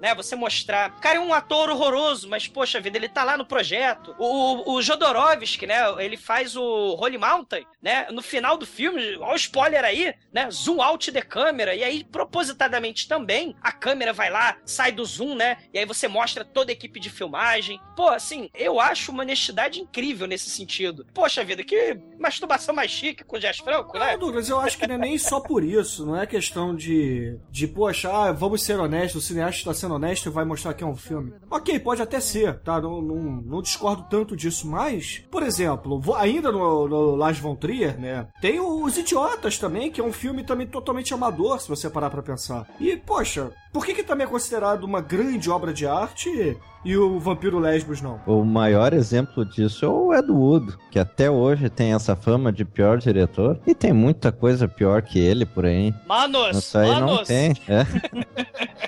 né? 0.00 0.14
Você 0.14 0.34
mostrar, 0.36 0.90
cara, 1.00 1.16
é 1.16 1.20
um 1.20 1.34
ator 1.34 1.70
horroroso, 1.70 2.28
mas 2.28 2.46
poxa 2.46 2.80
vida, 2.80 2.96
ele 2.96 3.08
tá 3.08 3.24
lá 3.24 3.36
no 3.36 3.44
projeto. 3.44 4.14
O, 4.18 4.74
o 4.74 4.82
Jodorowsky, 4.82 5.66
né? 5.66 5.76
Ele 5.98 6.16
faz 6.16 6.56
o 6.56 6.96
Holy 6.98 7.18
Mountain, 7.18 7.66
né? 7.82 8.06
No 8.10 8.22
final 8.22 8.56
do 8.56 8.66
filme, 8.66 9.16
olha 9.16 9.32
o 9.32 9.36
spoiler 9.36 9.84
aí, 9.84 10.14
né? 10.32 10.50
Zoom 10.50 10.82
out 10.82 11.10
de 11.10 11.22
câmera. 11.22 11.74
E 11.74 11.82
aí, 11.82 12.04
propositadamente 12.04 13.08
também, 13.08 13.54
a 13.60 13.72
câmera 13.72 14.12
vai 14.12 14.30
lá, 14.30 14.56
sai 14.64 14.92
do 14.92 15.04
zoom, 15.04 15.34
né? 15.34 15.58
E 15.72 15.78
aí 15.78 15.84
você 15.84 16.08
mostra 16.08 16.44
toda 16.44 16.70
a 16.70 16.74
equipe 16.74 17.00
de 17.00 17.10
filmagem. 17.10 17.80
Pô, 17.96 18.08
assim, 18.08 18.50
eu 18.54 18.80
acho 18.80 19.10
uma 19.10 19.22
honestidade 19.22 19.80
incrível 19.80 20.26
nesse 20.26 20.50
sentido. 20.50 21.06
Poxa 21.12 21.44
vida, 21.44 21.64
que 21.64 21.98
masturbação 22.18 22.74
mais 22.74 22.90
chique 22.90 23.24
com 23.24 23.36
o 23.36 23.40
Jazz 23.40 23.58
Franco, 23.58 23.98
né? 23.98 24.12
Não, 24.12 24.18
Douglas, 24.18 24.48
eu 24.48 24.60
acho 24.60 24.78
que 24.78 24.86
não 24.86 24.94
é 24.94 24.98
nem 24.98 25.18
só 25.18 25.40
por 25.40 25.64
isso. 25.64 26.06
Não 26.06 26.20
é 26.20 26.26
questão 26.26 26.74
de, 26.74 27.38
de 27.50 27.66
poxa, 27.66 28.10
ah, 28.10 28.32
vamos 28.32 28.62
ser 28.62 28.78
honestos 28.78 29.09
honesto, 29.10 29.18
o 29.18 29.20
cineasta 29.20 29.58
está 29.58 29.74
sendo 29.74 29.94
honesto 29.94 30.26
e 30.26 30.32
vai 30.32 30.44
mostrar 30.44 30.74
que 30.74 30.84
é 30.84 30.86
um 30.86 30.96
filme. 30.96 31.32
Ok, 31.50 31.78
pode 31.80 32.02
até 32.02 32.20
ser, 32.20 32.60
tá? 32.60 32.80
Não, 32.80 33.02
não, 33.02 33.16
não 33.42 33.62
discordo 33.62 34.06
tanto 34.08 34.36
disso, 34.36 34.66
mas, 34.68 35.22
por 35.30 35.42
exemplo, 35.42 36.00
ainda 36.16 36.52
no, 36.52 36.88
no 36.88 37.16
Lars 37.16 37.38
von 37.38 37.56
Trier, 37.56 37.98
né? 37.98 38.28
Tem 38.40 38.60
Os 38.60 38.96
Idiotas 38.96 39.58
também, 39.58 39.90
que 39.90 40.00
é 40.00 40.04
um 40.04 40.12
filme 40.12 40.44
também 40.44 40.66
totalmente 40.66 41.12
amador, 41.12 41.60
se 41.60 41.68
você 41.68 41.90
parar 41.90 42.10
pra 42.10 42.22
pensar. 42.22 42.66
E, 42.78 42.96
poxa, 42.96 43.52
por 43.72 43.84
que 43.84 43.94
que 43.94 44.02
também 44.02 44.26
é 44.26 44.30
considerado 44.30 44.84
uma 44.84 45.00
grande 45.00 45.50
obra 45.50 45.72
de 45.72 45.86
arte 45.86 46.56
e 46.84 46.96
o 46.96 47.18
Vampiro 47.18 47.58
Lesbos 47.58 48.00
não? 48.00 48.20
O 48.26 48.44
maior 48.44 48.92
exemplo 48.92 49.44
disso 49.44 49.84
é 49.84 49.88
o 49.88 50.14
Ed 50.14 50.30
Wood, 50.30 50.76
que 50.90 50.98
até 50.98 51.30
hoje 51.30 51.68
tem 51.68 51.92
essa 51.92 52.16
fama 52.16 52.50
de 52.52 52.64
pior 52.64 52.98
diretor. 52.98 53.58
E 53.66 53.74
tem 53.74 53.92
muita 53.92 54.32
coisa 54.32 54.66
pior 54.66 55.02
que 55.02 55.18
ele 55.18 55.44
por 55.44 55.64
aí. 55.66 55.94
Manos, 56.06 56.56
Isso 56.56 56.78
aí 56.78 56.88
não 57.00 57.06
manos. 57.08 57.28
tem. 57.28 57.52
é. 57.68 57.86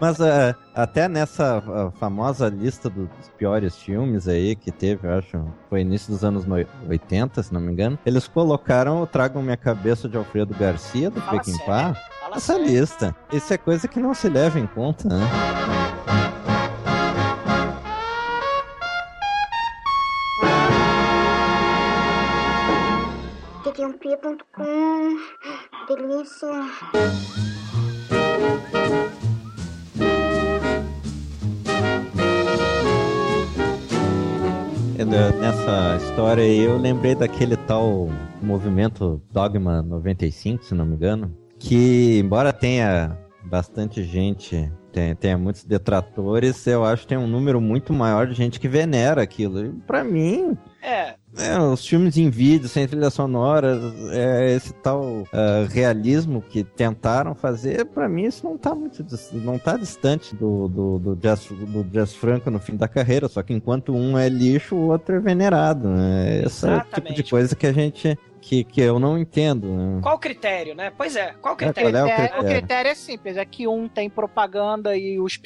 Mas 0.00 0.20
é, 0.20 0.54
até 0.76 1.08
nessa 1.08 1.58
ah, 1.66 1.90
famosa 1.98 2.48
lista 2.48 2.88
dos 2.88 3.08
piores 3.36 3.76
filmes 3.76 4.28
aí 4.28 4.54
que 4.54 4.70
teve, 4.70 5.08
eu 5.08 5.18
acho, 5.18 5.44
foi 5.68 5.80
início 5.80 6.12
dos 6.12 6.22
anos 6.22 6.44
no- 6.44 6.64
80, 6.88 7.42
se 7.42 7.52
não 7.52 7.60
me 7.60 7.72
engano, 7.72 7.98
eles 8.06 8.28
colocaram 8.28 9.02
o 9.02 9.06
Tragam 9.08 9.42
Minha 9.42 9.56
Cabeça 9.56 10.08
de 10.08 10.16
Alfredo 10.16 10.54
Garcia, 10.54 11.10
do 11.10 11.20
fala 11.20 11.42
nessa 12.32 12.52
sério. 12.52 12.64
lista. 12.64 13.16
Isso 13.32 13.52
é 13.52 13.58
coisa 13.58 13.88
que 13.88 13.98
não 13.98 14.14
se 14.14 14.28
leva 14.28 14.60
em 14.60 14.68
conta, 14.68 15.08
né? 15.08 15.26
Td1p.com 23.88 25.16
Delícia. 25.88 26.48
Nessa 35.40 35.96
história 35.96 36.42
aí, 36.42 36.58
eu 36.58 36.76
lembrei 36.76 37.14
daquele 37.14 37.56
tal 37.56 38.08
movimento 38.42 39.22
Dogma 39.32 39.80
95, 39.82 40.64
se 40.64 40.74
não 40.74 40.84
me 40.84 40.94
engano, 40.94 41.34
que, 41.58 42.18
embora 42.18 42.52
tenha 42.52 43.16
bastante 43.44 44.02
gente, 44.02 44.70
tenha, 44.92 45.14
tenha 45.14 45.38
muitos 45.38 45.64
detratores, 45.64 46.66
eu 46.66 46.84
acho 46.84 47.02
que 47.02 47.08
tem 47.08 47.18
um 47.18 47.26
número 47.26 47.60
muito 47.60 47.92
maior 47.92 48.26
de 48.26 48.34
gente 48.34 48.60
que 48.60 48.68
venera 48.68 49.22
aquilo. 49.22 49.64
E 49.64 49.70
pra 49.86 50.04
mim, 50.04 50.58
É, 50.82 51.14
é, 51.36 51.58
os 51.58 51.86
filmes 51.86 52.16
em 52.16 52.30
vídeo, 52.30 52.68
sem 52.68 52.86
trilha 52.88 53.10
sonora, 53.10 53.78
é, 54.10 54.54
esse 54.54 54.72
tal 54.72 55.26
ah, 55.32 55.66
realismo 55.68 56.42
que 56.42 56.64
tentaram 56.64 57.34
fazer, 57.34 57.84
pra 57.86 58.08
mim 58.08 58.24
isso 58.24 58.44
não 58.44 58.56
tá 58.56 58.74
muito 58.74 59.04
não 59.34 59.58
tá 59.58 59.76
distante 59.76 60.34
do, 60.34 60.68
do, 60.68 60.98
do, 60.98 61.16
jazz, 61.16 61.46
do 61.50 61.84
Jazz 61.84 62.14
Franco 62.14 62.50
no 62.50 62.58
fim 62.58 62.76
da 62.76 62.88
carreira, 62.88 63.28
só 63.28 63.42
que 63.42 63.52
enquanto 63.52 63.94
um 63.94 64.18
é 64.18 64.28
lixo, 64.28 64.74
o 64.74 64.88
outro 64.88 65.16
é 65.16 65.20
venerado. 65.20 65.88
Né? 65.88 66.42
Esse 66.44 66.66
é 66.66 66.76
o 66.76 66.80
tipo 66.94 67.14
de 67.14 67.22
coisa 67.22 67.54
que 67.54 67.66
a 67.66 67.72
gente 67.72 68.18
que, 68.48 68.64
que 68.64 68.80
eu 68.80 68.98
não 68.98 69.18
entendo. 69.18 69.68
Né? 69.68 70.00
qual 70.02 70.16
o 70.16 70.18
critério, 70.18 70.74
né? 70.74 70.90
Pois 70.96 71.14
é, 71.16 71.34
qual 71.40 71.54
o 71.54 71.56
qual 71.56 71.56
critério? 71.56 71.96
é 71.96 72.02
o 72.02 72.06
É, 72.06 72.16
critério? 72.16 72.40
o 72.40 72.44
critério 72.48 72.90
é 72.90 72.94
simples, 72.94 73.36
é 73.36 73.44
que 73.44 73.68
um 73.68 73.86
tem 73.88 74.08
propaganda 74.08 74.96
e 74.96 75.20
os 75.20 75.36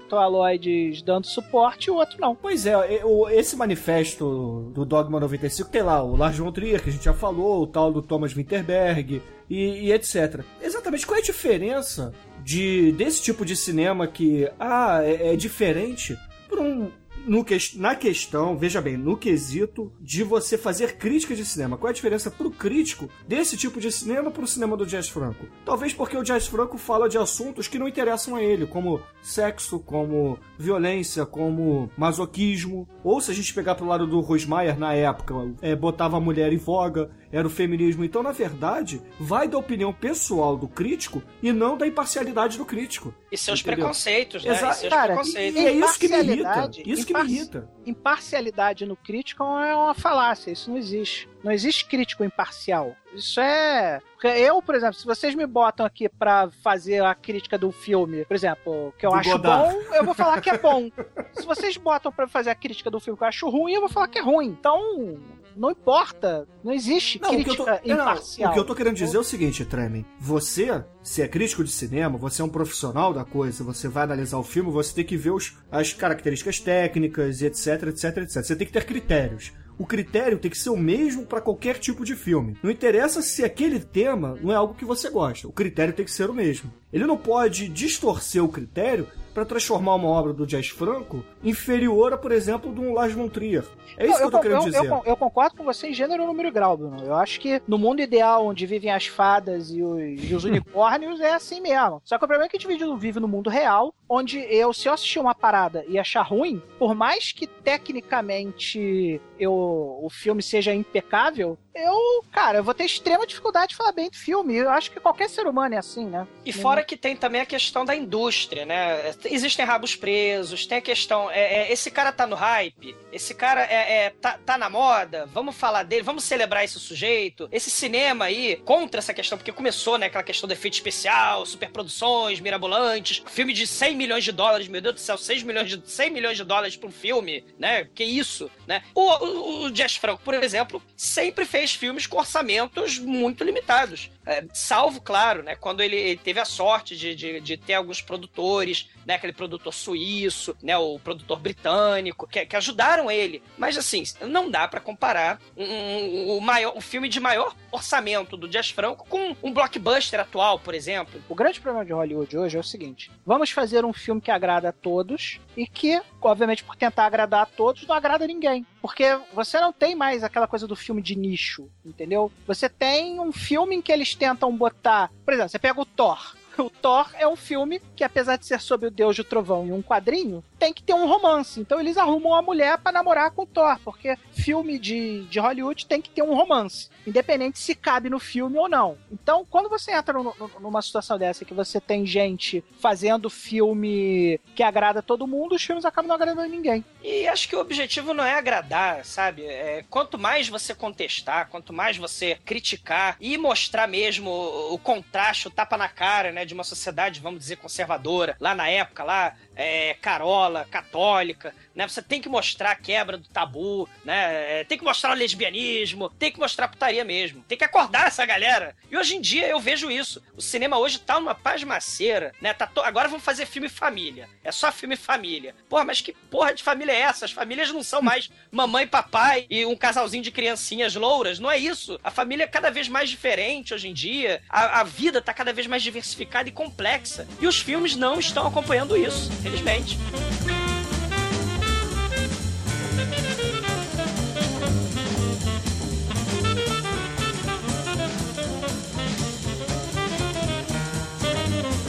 pseudo-intelectualoides 0.00 1.02
dando 1.02 1.26
suporte 1.26 1.86
e 1.86 1.90
o 1.90 1.94
outro 1.96 2.20
não. 2.20 2.34
Pois 2.34 2.66
é, 2.66 2.72
é, 2.72 3.04
o- 3.04 3.28
esse 3.28 3.56
manifesto 3.56 4.70
do 4.74 4.84
Dogma 4.84 5.18
95 5.20 5.70
tem 5.70 5.82
lá 5.82 6.02
o 6.02 6.16
Lars 6.16 6.36
von 6.36 6.52
Trier, 6.52 6.82
que 6.82 6.90
a 6.90 6.92
gente 6.92 7.04
já 7.04 7.14
falou, 7.14 7.62
o 7.62 7.66
tal 7.66 7.92
do 7.92 8.02
Thomas 8.02 8.32
Winterberg 8.32 9.22
e, 9.48 9.86
e 9.86 9.92
etc. 9.92 10.42
Exatamente, 10.62 11.06
qual 11.06 11.16
é 11.16 11.20
a 11.20 11.24
diferença 11.24 12.12
de 12.44 12.92
desse 12.92 13.22
tipo 13.22 13.44
de 13.44 13.56
cinema 13.56 14.06
que, 14.06 14.48
ah, 14.60 15.00
é, 15.02 15.32
é 15.32 15.36
diferente 15.36 16.16
por 16.48 16.58
um... 16.60 16.90
No 17.26 17.44
ques- 17.44 17.74
na 17.74 17.94
questão, 17.96 18.56
veja 18.56 18.80
bem, 18.80 18.96
no 18.96 19.16
quesito 19.16 19.92
de 20.00 20.22
você 20.22 20.56
fazer 20.56 20.96
crítica 20.96 21.34
de 21.34 21.44
cinema. 21.44 21.76
Qual 21.76 21.88
é 21.88 21.90
a 21.90 21.94
diferença 21.94 22.30
pro 22.30 22.50
crítico 22.50 23.08
desse 23.26 23.56
tipo 23.56 23.80
de 23.80 23.90
cinema 23.90 24.30
pro 24.30 24.46
cinema 24.46 24.76
do 24.76 24.86
Jazz 24.86 25.08
Franco? 25.08 25.44
Talvez 25.64 25.92
porque 25.92 26.16
o 26.16 26.22
Jazz 26.22 26.46
Franco 26.46 26.78
fala 26.78 27.08
de 27.08 27.18
assuntos 27.18 27.66
que 27.66 27.78
não 27.80 27.88
interessam 27.88 28.36
a 28.36 28.42
ele, 28.42 28.64
como 28.66 29.00
sexo, 29.22 29.80
como 29.80 30.38
violência, 30.56 31.26
como 31.26 31.90
masoquismo. 31.96 32.88
Ou 33.02 33.20
se 33.20 33.30
a 33.32 33.34
gente 33.34 33.52
pegar 33.52 33.74
pro 33.74 33.86
lado 33.86 34.06
do 34.06 34.20
Rosmaier 34.20 34.78
na 34.78 34.94
época, 34.94 35.34
é, 35.60 35.74
botava 35.74 36.16
a 36.16 36.20
mulher 36.20 36.52
em 36.52 36.56
voga, 36.58 37.10
era 37.32 37.46
o 37.46 37.50
feminismo. 37.50 38.04
Então, 38.04 38.22
na 38.22 38.32
verdade, 38.32 39.02
vai 39.18 39.48
da 39.48 39.58
opinião 39.58 39.92
pessoal 39.92 40.56
do 40.56 40.68
crítico 40.68 41.22
e 41.42 41.52
não 41.52 41.76
da 41.76 41.86
imparcialidade 41.86 42.58
do 42.58 42.64
crítico. 42.64 43.14
E 43.30 43.36
seus 43.36 43.60
Entendeu? 43.60 43.76
preconceitos, 43.78 44.44
né? 44.44 44.52
Exato, 44.54 44.72
e 44.72 44.76
seus 44.80 44.92
cara, 44.92 45.06
preconceitos. 45.14 45.60
E 45.60 45.66
é 45.66 45.72
isso 45.72 45.98
que 45.98 46.08
me 46.08 46.14
irrita. 46.16 46.32
Imparcialidade, 46.34 46.82
Isso 46.86 47.06
que 47.06 47.14
me 47.14 47.20
irrita. 47.24 47.70
Imparcialidade 47.86 48.86
no 48.86 48.96
crítico 48.96 49.42
é 49.42 49.74
uma 49.74 49.94
falácia, 49.94 50.50
isso 50.50 50.70
não 50.70 50.78
existe. 50.78 51.28
Não 51.42 51.52
existe 51.52 51.84
crítico 51.86 52.24
imparcial. 52.24 52.96
Isso 53.14 53.40
é. 53.40 54.00
porque 54.14 54.26
Eu, 54.26 54.60
por 54.60 54.74
exemplo, 54.74 54.94
se 54.94 55.04
vocês 55.06 55.34
me 55.34 55.46
botam 55.46 55.86
aqui 55.86 56.08
pra 56.08 56.50
fazer 56.62 57.04
a 57.04 57.14
crítica 57.14 57.56
do 57.56 57.70
filme, 57.70 58.24
por 58.24 58.34
exemplo, 58.34 58.92
que 58.98 59.06
eu 59.06 59.10
Do 59.10 59.16
acho 59.16 59.30
Godard. 59.30 59.72
bom, 59.74 59.94
eu 59.94 60.04
vou 60.04 60.14
falar 60.14 60.40
que 60.40 60.50
é 60.50 60.58
bom. 60.58 60.90
se 61.34 61.46
vocês 61.46 61.76
botam 61.76 62.10
pra 62.10 62.26
fazer 62.26 62.50
a 62.50 62.54
crítica 62.54 62.90
do 62.90 62.98
filme 63.00 63.16
que 63.16 63.22
eu 63.24 63.28
acho 63.28 63.48
ruim, 63.48 63.72
eu 63.74 63.80
vou 63.80 63.88
falar 63.88 64.08
que 64.08 64.18
é 64.18 64.22
ruim. 64.22 64.46
Então, 64.48 65.18
não 65.56 65.70
importa. 65.70 66.46
Não 66.62 66.72
existe 66.72 67.20
Não, 67.20 67.30
o 67.30 67.32
que, 67.32 67.40
eu 67.40 67.44
crítica 67.44 67.64
tô, 67.78 67.88
não, 67.88 67.96
não, 67.96 68.04
imparcial. 68.04 68.50
o 68.50 68.54
que 68.54 68.60
eu 68.60 68.64
tô 68.64 68.74
querendo 68.74 68.96
dizer 68.96 69.16
é 69.16 69.20
o 69.20 69.24
seguinte, 69.24 69.64
Tremen. 69.64 70.04
Você, 70.20 70.84
se 71.02 71.22
é 71.22 71.28
crítico 71.28 71.64
de 71.64 71.70
cinema, 71.70 72.18
você 72.18 72.42
é 72.42 72.44
um 72.44 72.48
profissional 72.48 73.12
da 73.12 73.24
coisa, 73.24 73.64
você 73.64 73.88
vai 73.88 74.04
analisar 74.04 74.38
o 74.38 74.42
filme, 74.42 74.70
você 74.70 74.94
tem 74.94 75.04
que 75.04 75.16
ver 75.16 75.30
os, 75.30 75.56
as 75.70 75.92
características 75.92 76.60
técnicas, 76.60 77.40
e 77.40 77.46
etc, 77.46 77.84
etc, 77.88 78.16
etc. 78.18 78.44
Você 78.44 78.56
tem 78.56 78.66
que 78.66 78.72
ter 78.72 78.84
critérios. 78.84 79.52
O 79.78 79.84
critério 79.84 80.38
tem 80.38 80.50
que 80.50 80.58
ser 80.58 80.70
o 80.70 80.76
mesmo 80.76 81.26
para 81.26 81.40
qualquer 81.40 81.78
tipo 81.78 82.04
de 82.04 82.16
filme. 82.16 82.56
Não 82.62 82.70
interessa 82.70 83.20
se 83.20 83.44
aquele 83.44 83.78
tema 83.78 84.38
não 84.40 84.50
é 84.50 84.54
algo 84.54 84.74
que 84.74 84.86
você 84.86 85.10
gosta. 85.10 85.46
O 85.46 85.52
critério 85.52 85.92
tem 85.92 86.04
que 86.04 86.10
ser 86.10 86.30
o 86.30 86.34
mesmo. 86.34 86.72
Ele 86.90 87.04
não 87.04 87.18
pode 87.18 87.68
distorcer 87.68 88.42
o 88.42 88.48
critério 88.48 89.06
para 89.36 89.44
transformar 89.44 89.96
uma 89.96 90.08
obra 90.08 90.32
do 90.32 90.46
Jazz 90.46 90.68
Franco 90.68 91.22
inferior 91.44 92.14
a, 92.14 92.16
por 92.16 92.32
exemplo, 92.32 92.72
de 92.72 92.80
um 92.80 92.94
Lars 92.94 93.12
von 93.12 93.28
Trier. 93.28 93.64
É 93.98 94.04
isso 94.06 94.12
Não, 94.12 94.18
que 94.18 94.24
eu 94.24 94.30
tô 94.30 94.40
querendo 94.40 94.60
eu, 94.62 94.64
dizer. 94.64 94.86
eu- 94.86 95.02
eu 95.04 95.14
concordo 95.16 95.54
com 95.54 95.62
você 95.62 95.88
em 95.88 95.92
gênero, 95.92 96.24
número 96.26 96.48
e 96.48 96.50
grau, 96.50 96.74
Bruno. 96.74 97.04
Eu 97.04 97.14
acho 97.14 97.38
que 97.38 97.60
no 97.68 97.76
mundo 97.76 98.00
ideal, 98.00 98.46
onde 98.46 98.64
vivem 98.64 98.90
as 98.90 99.06
fadas 99.06 99.70
e 99.70 99.82
os, 99.82 100.00
e 100.30 100.34
os 100.34 100.42
unicórnios, 100.48 101.20
é 101.20 101.34
assim 101.34 101.60
mesmo. 101.60 102.00
Só 102.02 102.16
que 102.16 102.24
o 102.24 102.28
problema 102.28 102.46
é 102.46 102.48
que 102.48 102.56
a 102.56 102.60
gente 102.60 102.96
vive 102.98 103.20
no 103.20 103.28
mundo 103.28 103.50
real, 103.50 103.94
onde 104.08 104.38
eu, 104.38 104.72
se 104.72 104.88
eu 104.88 104.92
assistir 104.92 105.18
uma 105.18 105.34
parada 105.34 105.84
e 105.88 105.98
achar 105.98 106.22
ruim, 106.22 106.62
por 106.78 106.94
mais 106.94 107.32
que 107.32 107.46
tecnicamente 107.46 109.20
eu, 109.38 109.52
o 109.52 110.08
filme 110.10 110.42
seja 110.42 110.74
impecável, 110.74 111.58
eu, 111.76 112.24
cara, 112.32 112.58
eu 112.58 112.64
vou 112.64 112.72
ter 112.72 112.84
extrema 112.84 113.26
dificuldade 113.26 113.70
de 113.70 113.76
falar 113.76 113.92
bem 113.92 114.08
do 114.08 114.16
filme. 114.16 114.56
Eu 114.56 114.70
acho 114.70 114.90
que 114.90 114.98
qualquer 114.98 115.28
ser 115.28 115.46
humano 115.46 115.74
é 115.74 115.78
assim, 115.78 116.06
né? 116.06 116.26
E 116.44 116.52
fora 116.52 116.82
que 116.82 116.96
tem 116.96 117.14
também 117.14 117.42
a 117.42 117.46
questão 117.46 117.84
da 117.84 117.94
indústria, 117.94 118.64
né? 118.64 119.14
Existem 119.26 119.64
rabos 119.64 119.94
presos, 119.94 120.66
tem 120.66 120.78
a 120.78 120.80
questão. 120.80 121.30
é, 121.30 121.68
é, 121.68 121.72
esse 121.72 121.90
cara 121.90 122.12
tá 122.12 122.26
no 122.26 122.34
hype, 122.34 122.96
esse 123.12 123.34
cara 123.34 123.62
é, 123.62 124.06
é, 124.06 124.10
tá, 124.10 124.38
tá 124.44 124.56
na 124.56 124.70
moda, 124.70 125.26
vamos 125.26 125.54
falar 125.54 125.82
dele, 125.82 126.02
vamos 126.02 126.24
celebrar 126.24 126.64
esse 126.64 126.80
sujeito. 126.80 127.46
Esse 127.52 127.70
cinema 127.70 128.24
aí, 128.24 128.56
contra 128.64 128.98
essa 128.98 129.12
questão, 129.12 129.36
porque 129.36 129.52
começou, 129.52 129.98
né? 129.98 130.06
Aquela 130.06 130.24
questão 130.24 130.48
do 130.48 130.52
efeito 130.52 130.74
especial, 130.74 131.44
superproduções, 131.44 132.40
mirabolantes, 132.40 133.22
filme 133.26 133.52
de 133.52 133.66
100 133.66 133.95
milhões 133.96 134.24
de 134.24 134.32
dólares, 134.32 134.68
meu 134.68 134.80
Deus 134.80 134.94
do 134.94 135.00
céu, 135.00 135.18
6 135.18 135.42
milhões 135.42 135.68
de, 135.70 135.82
100 135.90 136.10
milhões 136.10 136.36
de 136.36 136.44
dólares 136.44 136.76
pra 136.76 136.88
um 136.88 136.92
filme, 136.92 137.44
né? 137.58 137.84
Que 137.94 138.04
isso, 138.04 138.50
né? 138.66 138.82
O, 138.94 139.00
o, 139.00 139.64
o 139.64 139.70
Jazz 139.70 139.96
Franco, 139.96 140.22
por 140.22 140.34
exemplo, 140.34 140.82
sempre 140.96 141.44
fez 141.44 141.74
filmes 141.74 142.06
com 142.06 142.18
orçamentos 142.18 142.98
muito 142.98 143.42
limitados. 143.42 144.10
É, 144.26 144.44
salvo, 144.52 145.00
claro, 145.00 145.42
né? 145.42 145.54
Quando 145.56 145.80
ele, 145.80 145.96
ele 145.96 146.18
teve 146.18 146.40
a 146.40 146.44
sorte 146.44 146.96
de, 146.96 147.14
de, 147.14 147.40
de 147.40 147.56
ter 147.56 147.74
alguns 147.74 148.00
produtores, 148.00 148.88
né? 149.06 149.14
Aquele 149.14 149.32
produtor 149.32 149.72
suíço, 149.72 150.56
né? 150.62 150.76
O 150.76 150.98
produtor 150.98 151.38
britânico, 151.38 152.26
que, 152.26 152.44
que 152.44 152.56
ajudaram 152.56 153.10
ele. 153.10 153.42
Mas 153.56 153.78
assim, 153.78 154.02
não 154.20 154.50
dá 154.50 154.68
pra 154.68 154.80
comparar 154.80 155.40
um, 155.56 155.64
um, 155.64 156.36
o 156.36 156.40
maior, 156.40 156.76
o 156.76 156.80
filme 156.80 157.08
de 157.08 157.20
maior 157.20 157.54
orçamento 157.70 158.36
do 158.36 158.48
Jazz 158.48 158.70
Franco 158.70 159.06
com 159.08 159.36
um 159.42 159.52
blockbuster 159.52 160.20
atual, 160.20 160.58
por 160.58 160.74
exemplo. 160.74 161.22
O 161.28 161.34
grande 161.34 161.60
problema 161.60 161.84
de 161.84 161.92
Hollywood 161.92 162.36
hoje 162.36 162.56
é 162.56 162.60
o 162.60 162.64
seguinte: 162.64 163.10
vamos 163.24 163.50
fazer 163.50 163.84
um 163.86 163.92
filme 163.92 164.20
que 164.20 164.30
agrada 164.30 164.68
a 164.68 164.72
todos 164.72 165.40
e 165.56 165.66
que, 165.66 166.00
obviamente, 166.20 166.64
por 166.64 166.76
tentar 166.76 167.06
agradar 167.06 167.42
a 167.42 167.46
todos, 167.46 167.86
não 167.86 167.94
agrada 167.94 168.24
a 168.24 168.28
ninguém. 168.28 168.66
Porque 168.80 169.18
você 169.32 169.60
não 169.60 169.72
tem 169.72 169.94
mais 169.94 170.22
aquela 170.22 170.46
coisa 170.46 170.66
do 170.66 170.76
filme 170.76 171.00
de 171.00 171.16
nicho, 171.16 171.70
entendeu? 171.84 172.30
Você 172.46 172.68
tem 172.68 173.20
um 173.20 173.32
filme 173.32 173.76
em 173.76 173.82
que 173.82 173.92
eles 173.92 174.14
tentam 174.14 174.56
botar. 174.56 175.10
Por 175.24 175.34
exemplo, 175.34 175.50
você 175.50 175.58
pega 175.58 175.80
o 175.80 175.86
Thor. 175.86 176.36
o 176.62 176.70
Thor 176.70 177.08
é 177.14 177.26
um 177.26 177.36
filme 177.36 177.80
que, 177.94 178.04
apesar 178.04 178.36
de 178.36 178.46
ser 178.46 178.60
sobre 178.60 178.88
o 178.88 178.90
Deus 178.90 179.16
do 179.16 179.24
Trovão 179.24 179.66
e 179.66 179.72
um 179.72 179.82
quadrinho, 179.82 180.42
tem 180.58 180.72
que 180.72 180.82
ter 180.82 180.94
um 180.94 181.06
romance. 181.06 181.60
Então 181.60 181.78
eles 181.80 181.96
arrumam 181.96 182.32
uma 182.32 182.42
mulher 182.42 182.78
pra 182.78 182.92
namorar 182.92 183.30
com 183.30 183.42
o 183.42 183.46
Thor, 183.46 183.78
porque 183.84 184.16
filme 184.32 184.78
de, 184.78 185.24
de 185.24 185.38
Hollywood 185.38 185.86
tem 185.86 186.00
que 186.00 186.10
ter 186.10 186.22
um 186.22 186.34
romance, 186.34 186.88
independente 187.06 187.58
se 187.58 187.74
cabe 187.74 188.08
no 188.08 188.18
filme 188.18 188.58
ou 188.58 188.68
não. 188.68 188.96
Então, 189.12 189.46
quando 189.50 189.68
você 189.68 189.92
entra 189.92 190.14
no- 190.14 190.34
no- 190.38 190.50
numa 190.60 190.80
situação 190.80 191.18
dessa 191.18 191.44
que 191.44 191.52
você 191.54 191.80
tem 191.80 192.06
gente 192.06 192.64
fazendo 192.80 193.28
filme 193.28 194.40
que 194.54 194.62
agrada 194.62 195.02
todo 195.02 195.26
mundo, 195.26 195.54
os 195.54 195.62
filmes 195.62 195.84
acabam 195.84 196.08
não 196.08 196.14
agradando 196.14 196.48
ninguém. 196.48 196.84
E 197.02 197.26
acho 197.28 197.48
que 197.48 197.56
o 197.56 197.60
objetivo 197.60 198.14
não 198.14 198.24
é 198.24 198.34
agradar, 198.34 199.04
sabe? 199.04 199.44
É, 199.44 199.84
quanto 199.90 200.18
mais 200.18 200.48
você 200.48 200.74
contestar, 200.74 201.48
quanto 201.50 201.72
mais 201.72 201.96
você 201.96 202.38
criticar 202.44 203.16
e 203.20 203.36
mostrar 203.36 203.86
mesmo 203.86 204.30
o, 204.30 204.74
o 204.74 204.78
contraste, 204.78 205.48
o 205.48 205.50
tapa 205.50 205.76
na 205.76 205.88
cara, 205.88 206.32
né, 206.32 206.45
de 206.46 206.54
uma 206.54 206.64
sociedade, 206.64 207.20
vamos 207.20 207.40
dizer, 207.40 207.56
conservadora, 207.56 208.36
lá 208.40 208.54
na 208.54 208.68
época, 208.68 209.04
lá, 209.04 209.34
é, 209.56 209.94
carola, 209.94 210.66
católica, 210.70 211.54
né? 211.74 211.88
Você 211.88 212.00
tem 212.02 212.20
que 212.20 212.28
mostrar 212.28 212.70
a 212.72 212.74
quebra 212.76 213.16
do 213.16 213.28
tabu, 213.28 213.88
né? 214.04 214.60
é, 214.60 214.64
Tem 214.64 214.76
que 214.78 214.84
mostrar 214.84 215.10
o 215.10 215.14
lesbianismo, 215.14 216.10
tem 216.10 216.30
que 216.30 216.38
mostrar 216.38 216.66
a 216.66 216.68
putaria 216.68 217.04
mesmo. 217.04 217.42
Tem 217.48 217.56
que 217.58 217.64
acordar 217.64 218.06
essa 218.08 218.24
galera. 218.26 218.74
E 218.90 218.96
hoje 218.96 219.16
em 219.16 219.20
dia 219.20 219.46
eu 219.48 219.58
vejo 219.58 219.90
isso. 219.90 220.22
O 220.36 220.40
cinema 220.42 220.78
hoje 220.78 220.98
tá 220.98 221.18
numa 221.18 221.34
pasmaceira, 221.34 222.32
né? 222.40 222.52
Tá 222.54 222.66
to- 222.66 222.80
Agora 222.82 223.08
vamos 223.08 223.24
fazer 223.24 223.46
filme 223.46 223.68
família. 223.68 224.28
É 224.44 224.52
só 224.52 224.70
filme 224.70 224.96
família. 224.96 225.54
Porra, 225.68 225.84
mas 225.84 226.00
que 226.00 226.12
porra 226.30 226.54
de 226.54 226.62
família 226.62 226.92
é 226.92 227.00
essa? 227.00 227.24
As 227.24 227.32
famílias 227.32 227.70
não 227.72 227.82
são 227.82 228.00
mais 228.02 228.30
mamãe 228.50 228.84
e 228.84 228.88
papai 228.88 229.46
e 229.50 229.64
um 229.66 229.76
casalzinho 229.76 230.22
de 230.22 230.30
criancinhas 230.30 230.94
louras. 230.94 231.38
Não 231.38 231.50
é 231.50 231.58
isso. 231.58 231.98
A 232.04 232.10
família 232.10 232.44
é 232.44 232.46
cada 232.46 232.70
vez 232.70 232.88
mais 232.88 233.08
diferente 233.10 233.74
hoje 233.74 233.88
em 233.88 233.94
dia. 233.94 234.42
A, 234.48 234.80
a 234.80 234.84
vida 234.84 235.20
tá 235.20 235.32
cada 235.34 235.52
vez 235.52 235.66
mais 235.66 235.82
diversificada 235.82 236.48
e 236.48 236.52
complexa. 236.52 237.26
E 237.40 237.46
os 237.46 237.58
filmes 237.60 237.96
não 237.96 238.18
estão 238.18 238.46
acompanhando 238.46 238.96
isso, 238.96 239.30
infelizmente. 239.46 239.96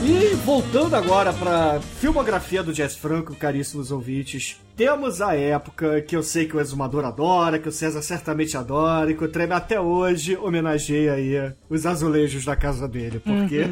E 0.10 0.36
voltando 0.36 0.96
agora 0.96 1.34
pra 1.34 1.82
filmografia 2.00 2.64
do 2.64 2.72
Jazz 2.72 2.96
Franco, 2.96 3.36
caríssimos 3.36 3.92
ouvintes, 3.92 4.56
temos 4.76 5.22
a 5.22 5.36
época 5.36 6.02
que 6.02 6.16
eu 6.16 6.24
sei 6.24 6.46
que 6.46 6.56
o 6.56 6.62
Exumador 6.62 7.04
adora, 7.04 7.60
que 7.60 7.68
o 7.68 7.72
César 7.72 8.02
certamente 8.02 8.56
adora, 8.56 9.12
e 9.12 9.16
que 9.16 9.24
o 9.24 9.28
Treme 9.28 9.54
até 9.54 9.80
hoje 9.82 10.38
homenageia 10.38 11.14
aí 11.14 11.52
os 11.70 11.86
azulejos 11.86 12.46
da 12.46 12.56
casa 12.56 12.88
dele, 12.88 13.20
porque 13.20 13.64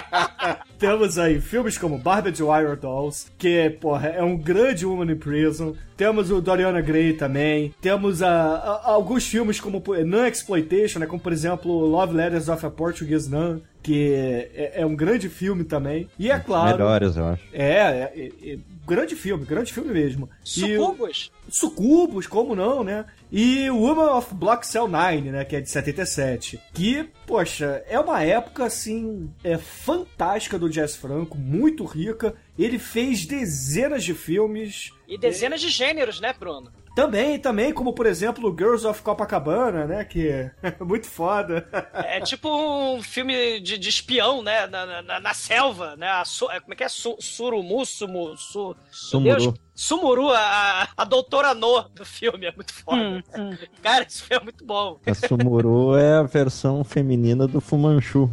temos 0.78 1.18
aí 1.18 1.40
filmes 1.42 1.76
como 1.76 1.98
Barbie 1.98 2.30
Wire 2.42 2.76
Dolls, 2.80 3.26
que, 3.36 3.68
porra, 3.78 4.08
é 4.08 4.22
um 4.22 4.36
grande 4.38 4.86
Woman 4.86 5.12
in 5.12 5.16
Prison, 5.16 5.74
temos 5.96 6.30
o 6.30 6.40
Doriana 6.40 6.80
Gray 6.80 7.12
também, 7.12 7.74
temos 7.82 8.22
a, 8.22 8.30
a- 8.30 8.82
alguns 8.92 9.26
filmes 9.26 9.60
como 9.60 9.82
Nun 10.06 10.26
Exploitation, 10.26 11.00
né, 11.00 11.06
como 11.06 11.20
por 11.20 11.32
exemplo 11.32 11.70
Love 11.86 12.14
Letters 12.14 12.48
of 12.48 12.64
a 12.64 12.70
Portuguese 12.70 13.30
Nun, 13.30 13.60
que 13.86 14.12
é, 14.52 14.80
é 14.80 14.84
um 14.86 14.96
grande 14.96 15.28
filme 15.28 15.62
também. 15.62 16.10
E 16.18 16.28
é 16.28 16.38
claro. 16.40 16.76
Melhores, 16.76 17.16
eu 17.16 17.24
acho. 17.24 17.42
É, 17.52 17.70
é, 17.72 18.12
é, 18.16 18.50
é 18.54 18.58
grande 18.84 19.14
filme, 19.14 19.44
grande 19.44 19.72
filme 19.72 19.92
mesmo. 19.92 20.28
E 20.56 20.76
o- 20.76 20.86
Sucubus. 20.86 21.32
Sucubus, 21.48 22.26
como 22.26 22.56
não, 22.56 22.82
né? 22.82 23.04
E 23.30 23.70
Woman 23.70 24.10
of 24.16 24.34
Block 24.34 24.66
Cell 24.66 24.88
9, 24.88 25.30
né? 25.30 25.44
Que 25.44 25.54
é 25.56 25.60
de 25.60 25.70
77. 25.70 26.58
Que, 26.74 27.08
poxa, 27.26 27.84
é 27.88 27.98
uma 28.00 28.22
época, 28.24 28.64
assim, 28.64 29.30
é 29.44 29.56
fantástica 29.56 30.58
do 30.58 30.68
Jazz 30.68 30.96
Franco, 30.96 31.38
muito 31.38 31.84
rica. 31.84 32.34
Ele 32.58 32.78
fez 32.80 33.24
dezenas 33.24 34.02
de 34.02 34.14
filmes. 34.14 34.90
E 35.06 35.16
dezenas 35.16 35.60
de 35.60 35.68
gêneros, 35.68 36.20
né, 36.20 36.34
Bruno? 36.36 36.72
Também, 36.96 37.38
também, 37.38 37.74
como 37.74 37.92
por 37.92 38.06
exemplo 38.06 38.56
Girls 38.58 38.86
of 38.86 39.02
Copacabana, 39.02 39.84
né? 39.86 40.02
Que 40.02 40.28
é 40.28 40.50
muito 40.82 41.06
foda. 41.06 41.68
É 41.92 42.20
tipo 42.22 42.48
um 42.48 43.02
filme 43.02 43.60
de, 43.60 43.76
de 43.76 43.88
espião, 43.90 44.40
né? 44.42 44.66
Na, 44.66 45.02
na- 45.02 45.20
na 45.20 45.34
selva, 45.34 45.94
né? 45.96 46.08
A 46.08 46.24
su- 46.24 46.50
é, 46.50 46.58
como 46.58 46.72
é 46.72 46.76
que 46.76 46.84
é? 46.84 46.88
Su, 46.88 47.14
surumu, 47.20 47.84
sumu, 47.84 48.34
su, 48.38 48.74
Sumuru. 48.90 49.36
Deus, 49.42 49.54
Sumuru, 49.74 50.30
a, 50.30 50.88
a 50.96 51.04
doutora 51.04 51.52
No 51.52 51.82
do 51.90 52.02
filme. 52.06 52.46
É 52.46 52.52
muito 52.56 52.72
foda. 52.72 53.22
Cara, 53.82 54.02
esse 54.08 54.22
filme 54.22 54.40
é 54.40 54.44
muito 54.44 54.64
bom. 54.64 54.98
A 55.06 55.12
Sumuru 55.12 55.98
é 55.98 56.14
a 56.16 56.22
versão 56.22 56.82
feminina 56.82 57.46
do 57.46 57.60
Fumanchu. 57.60 58.30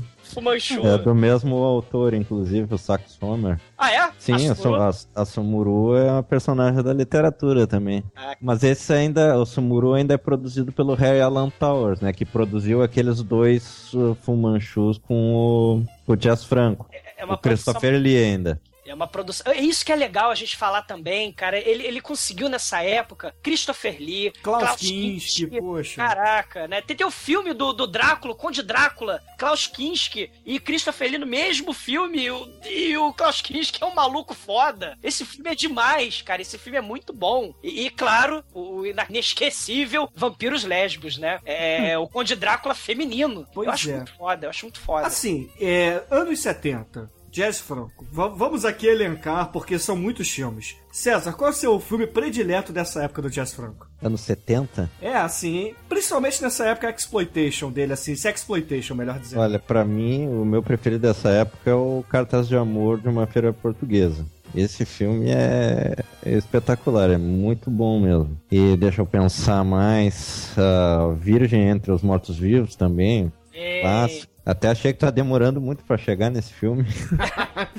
É 0.87 0.97
do 0.97 1.13
mesmo 1.15 1.55
autor, 1.57 2.13
inclusive, 2.13 2.73
o 2.73 2.77
Sax 2.77 3.17
Homer. 3.21 3.59
Ah, 3.77 3.91
é? 3.91 4.11
Sim, 4.17 4.33
a, 4.33 4.51
A 4.51 4.55
Su- 4.55 4.61
Sumuru? 4.61 4.81
a, 4.81 4.91
a 5.21 5.25
Sumuru 5.25 5.95
é 5.97 6.11
uma 6.11 6.23
personagem 6.23 6.81
da 6.83 6.93
literatura 6.93 7.65
também. 7.67 8.03
Ah. 8.15 8.35
Mas 8.41 8.63
esse 8.63 8.91
ainda, 8.93 9.37
o 9.37 9.45
Sumuru 9.45 9.93
ainda 9.93 10.13
é 10.13 10.17
produzido 10.17 10.71
pelo 10.71 10.93
Harry 10.95 11.21
Alan 11.21 11.49
Towers, 11.49 12.01
né? 12.01 12.11
Que 12.13 12.25
produziu 12.25 12.81
aqueles 12.83 13.21
dois 13.21 13.93
uh, 13.93 14.15
Fumanchus 14.21 14.97
com 14.97 15.85
o, 16.07 16.11
o 16.11 16.15
Jazz 16.15 16.43
Franco. 16.43 16.85
É 17.17 17.25
uma 17.25 17.35
o 17.35 17.37
Christopher 17.37 17.81
produção- 17.91 18.01
Lee 18.03 18.17
ainda. 18.23 18.59
É 18.93 18.95
uma 18.95 19.07
produção. 19.07 19.51
É 19.51 19.59
isso 19.59 19.83
que 19.83 19.91
é 19.91 19.95
legal 19.95 20.29
a 20.29 20.35
gente 20.35 20.55
falar 20.55 20.83
também, 20.83 21.31
cara. 21.31 21.57
Ele, 21.57 21.83
ele 21.83 21.99
conseguiu 21.99 22.47
nessa 22.47 22.83
época 22.83 23.35
Christopher 23.41 23.97
Lee, 23.99 24.31
Klaus 24.43 24.75
Kinski, 24.75 25.47
poxa. 25.47 25.95
Caraca, 25.95 26.67
né? 26.67 26.79
Tem, 26.79 26.95
tem 26.95 27.07
o 27.07 27.09
filme 27.09 27.53
do, 27.53 27.73
do 27.73 27.87
Drácula, 27.87 28.35
Conde 28.35 28.61
Drácula, 28.61 29.19
Klaus 29.39 29.65
Kinski 29.65 30.31
e 30.45 30.59
Christopher 30.59 31.09
Lee 31.09 31.17
no 31.17 31.25
mesmo 31.25 31.73
filme. 31.73 32.25
E 32.25 32.31
o, 32.31 32.47
e 32.65 32.97
o 32.97 33.11
Klaus 33.13 33.41
Kinski 33.41 33.81
é 33.83 33.85
um 33.87 33.95
maluco 33.95 34.35
foda. 34.35 34.95
Esse 35.01 35.25
filme 35.25 35.49
é 35.49 35.55
demais, 35.55 36.21
cara. 36.21 36.43
Esse 36.43 36.59
filme 36.59 36.77
é 36.77 36.81
muito 36.81 37.11
bom. 37.11 37.51
E, 37.63 37.87
e, 37.87 37.89
claro, 37.89 38.43
o 38.53 38.85
inesquecível 38.85 40.07
Vampiros 40.15 40.63
Lésbicos, 40.63 41.17
né? 41.17 41.39
É 41.43 41.97
o 41.97 42.07
Conde 42.07 42.35
Drácula 42.35 42.75
feminino. 42.75 43.47
Pois 43.55 43.67
eu 43.67 43.73
acho 43.73 43.89
é. 43.89 43.95
muito 43.95 44.15
foda, 44.15 44.45
eu 44.45 44.49
acho 44.51 44.65
muito 44.65 44.79
foda. 44.79 45.07
Assim, 45.07 45.49
é, 45.59 46.03
anos 46.11 46.39
70, 46.39 47.09
Jazz 47.33 47.59
Franco. 47.59 48.05
Va- 48.11 48.27
vamos 48.27 48.63
aqui 48.63 48.85
elencar, 48.85 49.51
porque 49.51 49.79
são 49.79 49.97
muitos 49.97 50.29
filmes. 50.29 50.75
César, 50.91 51.33
qual 51.33 51.49
é 51.49 51.53
o 51.53 51.55
seu 51.55 51.79
filme 51.79 52.05
predileto 52.05 52.71
dessa 52.71 53.01
época 53.03 53.23
do 53.23 53.29
Jazz 53.29 53.53
Franco? 53.53 53.87
Anos 54.01 54.21
70? 54.21 54.87
É, 55.01 55.15
assim, 55.15 55.73
principalmente 55.89 56.41
nessa 56.43 56.65
época 56.67 56.91
exploitation 56.91 57.71
dele, 57.71 57.93
assim, 57.93 58.15
sexploitation, 58.15 58.93
melhor 58.93 59.17
dizendo. 59.17 59.39
Olha, 59.41 59.57
pra 59.57 59.83
mim, 59.83 60.27
o 60.27 60.45
meu 60.45 60.61
preferido 60.61 61.01
dessa 61.07 61.29
época 61.29 61.71
é 61.71 61.73
o 61.73 62.05
Cartas 62.07 62.47
de 62.47 62.55
Amor 62.55 62.99
de 63.01 63.07
uma 63.07 63.25
Feira 63.25 63.51
Portuguesa. 63.51 64.23
Esse 64.55 64.85
filme 64.85 65.31
é, 65.31 65.95
espetacular, 66.23 67.09
é 67.09 67.17
muito 67.17 67.71
bom 67.71 67.99
mesmo. 67.99 68.39
E 68.51 68.77
deixa 68.77 69.01
eu 69.01 69.05
pensar 69.07 69.63
mais. 69.63 70.51
ah, 70.55 71.15
Virgem 71.19 71.67
entre 71.69 71.91
os 71.91 72.03
Mortos-Vivos 72.03 72.75
também. 72.75 73.33
É. 73.51 73.81
Clássico. 73.81 74.32
Até 74.45 74.67
achei 74.69 74.91
que 74.91 74.99
tá 74.99 75.09
demorando 75.09 75.61
muito 75.61 75.83
pra 75.85 75.97
chegar 75.97 76.29
nesse 76.29 76.51
filme. 76.53 76.85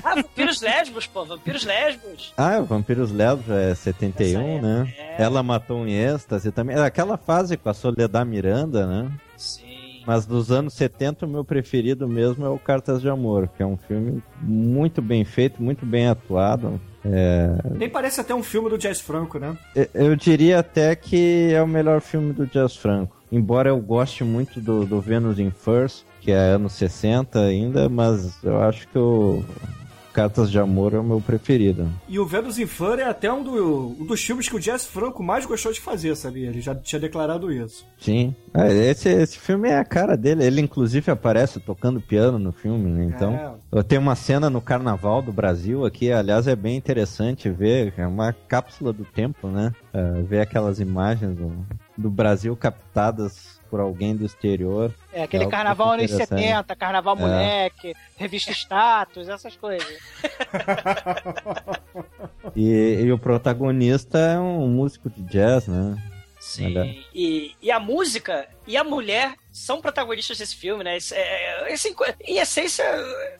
Ah, 0.03 0.15
Vampiros 0.15 0.61
Lésbicos, 0.61 1.05
pô. 1.07 1.23
Vampiros 1.25 1.63
Lésbicos. 1.63 2.33
ah, 2.37 2.59
Vampiros 2.61 3.11
já 3.11 3.55
é 3.55 3.75
71, 3.75 4.61
né? 4.61 4.93
Ela 5.17 5.43
matou 5.43 5.87
em 5.87 5.93
êxtase 5.93 6.51
também. 6.51 6.75
Aquela 6.77 7.17
fase 7.17 7.55
com 7.57 7.69
a 7.69 7.73
Soledad 7.73 8.27
Miranda, 8.27 8.87
né? 8.87 9.11
Sim. 9.37 9.63
Mas 10.07 10.25
dos 10.25 10.51
anos 10.51 10.73
70, 10.75 11.25
o 11.25 11.29
meu 11.29 11.43
preferido 11.43 12.07
mesmo 12.07 12.45
é 12.45 12.49
o 12.49 12.59
Cartas 12.59 13.01
de 13.01 13.09
Amor, 13.09 13.47
que 13.47 13.61
é 13.63 13.65
um 13.65 13.77
filme 13.77 14.21
muito 14.41 15.01
bem 15.01 15.23
feito, 15.25 15.61
muito 15.61 15.85
bem 15.85 16.07
atuado. 16.07 16.79
É, 17.03 17.49
Nem 17.75 17.89
parece 17.89 18.21
até 18.21 18.33
um 18.33 18.41
filme 18.43 18.69
do 18.69 18.77
Jazz 18.77 18.99
Franco, 18.99 19.37
né? 19.39 19.55
eu- 19.93 20.15
diria 20.15 20.59
até 20.59 20.95
que 20.95 21.51
é 21.53 21.61
o 21.61 21.67
melhor 21.67 22.01
filme 22.01 22.33
do 22.33 22.45
Jazz 22.47 22.75
Franco. 22.75 23.15
Embora 23.31 23.69
eu 23.69 23.79
goste 23.79 24.23
muito 24.23 24.59
do, 24.61 24.85
do 24.85 25.01
Venus 25.01 25.39
in 25.39 25.49
Furs, 25.51 26.05
que 26.25 26.31
é 26.31 26.37
anos 26.55 26.73
60 26.73 27.39
ainda, 27.39 27.87
mas 27.87 28.43
eu 28.43 28.59
acho 28.63 28.87
que 28.87 28.97
o 28.97 29.45
Cartas 30.11 30.49
de 30.49 30.57
Amor 30.57 30.93
é 30.93 30.97
o 30.97 31.03
meu 31.03 31.19
preferido. 31.21 31.87
E 32.07 32.17
o 32.17 32.25
Venus 32.25 32.57
in 32.57 32.65
Fur 32.65 32.97
é 32.99 33.03
até 33.03 33.31
um, 33.31 33.43
do- 33.43 33.95
um 33.99 34.05
dos 34.05 34.23
filmes 34.23 34.47
que 34.47 34.55
o 34.55 34.59
Jazz 34.59 34.85
Franco 34.87 35.21
mais 35.21 35.45
gostou 35.45 35.71
de 35.73 35.79
fazer, 35.81 36.15
sabia? 36.15 36.47
Ele 36.47 36.61
já 36.61 36.73
tinha 36.73 36.99
declarado 37.01 37.51
isso. 37.51 37.85
Sim. 37.99 38.33
É, 38.53 38.71
esse, 38.89 39.09
esse 39.09 39.37
filme 39.37 39.67
é 39.69 39.77
a 39.77 39.83
cara 39.83 40.15
dele. 40.15 40.43
Ele, 40.45 40.61
inclusive, 40.61 41.11
aparece 41.11 41.59
tocando 41.59 41.99
piano 41.99 42.39
no 42.39 42.53
filme, 42.53 42.89
né? 42.89 43.03
Então, 43.13 43.57
eu 43.69 43.83
tenho 43.83 44.01
uma 44.01 44.15
cena 44.15 44.49
no 44.49 44.61
Carnaval 44.61 45.21
do 45.21 45.33
Brasil 45.33 45.85
aqui. 45.85 46.09
Aliás, 46.11 46.47
é 46.47 46.55
bem 46.55 46.77
interessante 46.77 47.49
ver. 47.49 47.93
É 47.97 48.07
uma 48.07 48.31
cápsula 48.31 48.93
do 48.93 49.03
tempo, 49.03 49.49
né? 49.49 49.73
É, 49.93 50.21
ver 50.21 50.39
aquelas 50.39 50.79
imagens 50.79 51.35
do, 51.35 51.51
do 51.97 52.09
Brasil 52.09 52.55
captadas 52.55 53.54
por 53.69 53.79
alguém 53.79 54.15
do 54.15 54.25
exterior. 54.25 54.91
É, 55.13 55.23
aquele 55.23 55.43
algo 55.43 55.51
carnaval 55.55 55.91
anos 55.91 56.05
interessante. 56.11 56.41
70, 56.41 56.75
carnaval 56.75 57.15
É. 57.17 57.19
moleque, 57.19 57.93
revista 58.17 58.51
status, 58.51 59.29
essas 59.29 59.55
coisas. 59.55 59.87
E, 62.55 63.01
e 63.01 63.11
o 63.11 63.17
protagonista 63.19 64.17
é 64.17 64.39
um 64.39 64.67
músico 64.69 65.09
de 65.09 65.21
jazz, 65.23 65.67
né? 65.67 65.97
Sim. 66.39 66.65
Olha. 66.67 66.95
E, 67.13 67.53
e 67.61 67.71
a 67.71 67.79
música 67.79 68.47
e 68.67 68.77
a 68.77 68.83
mulher 68.83 69.35
são 69.51 69.81
protagonistas 69.81 70.37
desse 70.37 70.55
filme, 70.55 70.83
né? 70.83 70.97
Isso 70.97 71.13
é- 71.13 71.69
é- 71.69 71.73
assim, 71.73 71.93
em 72.23 72.37
essência, 72.37 72.83
é, 72.83 73.37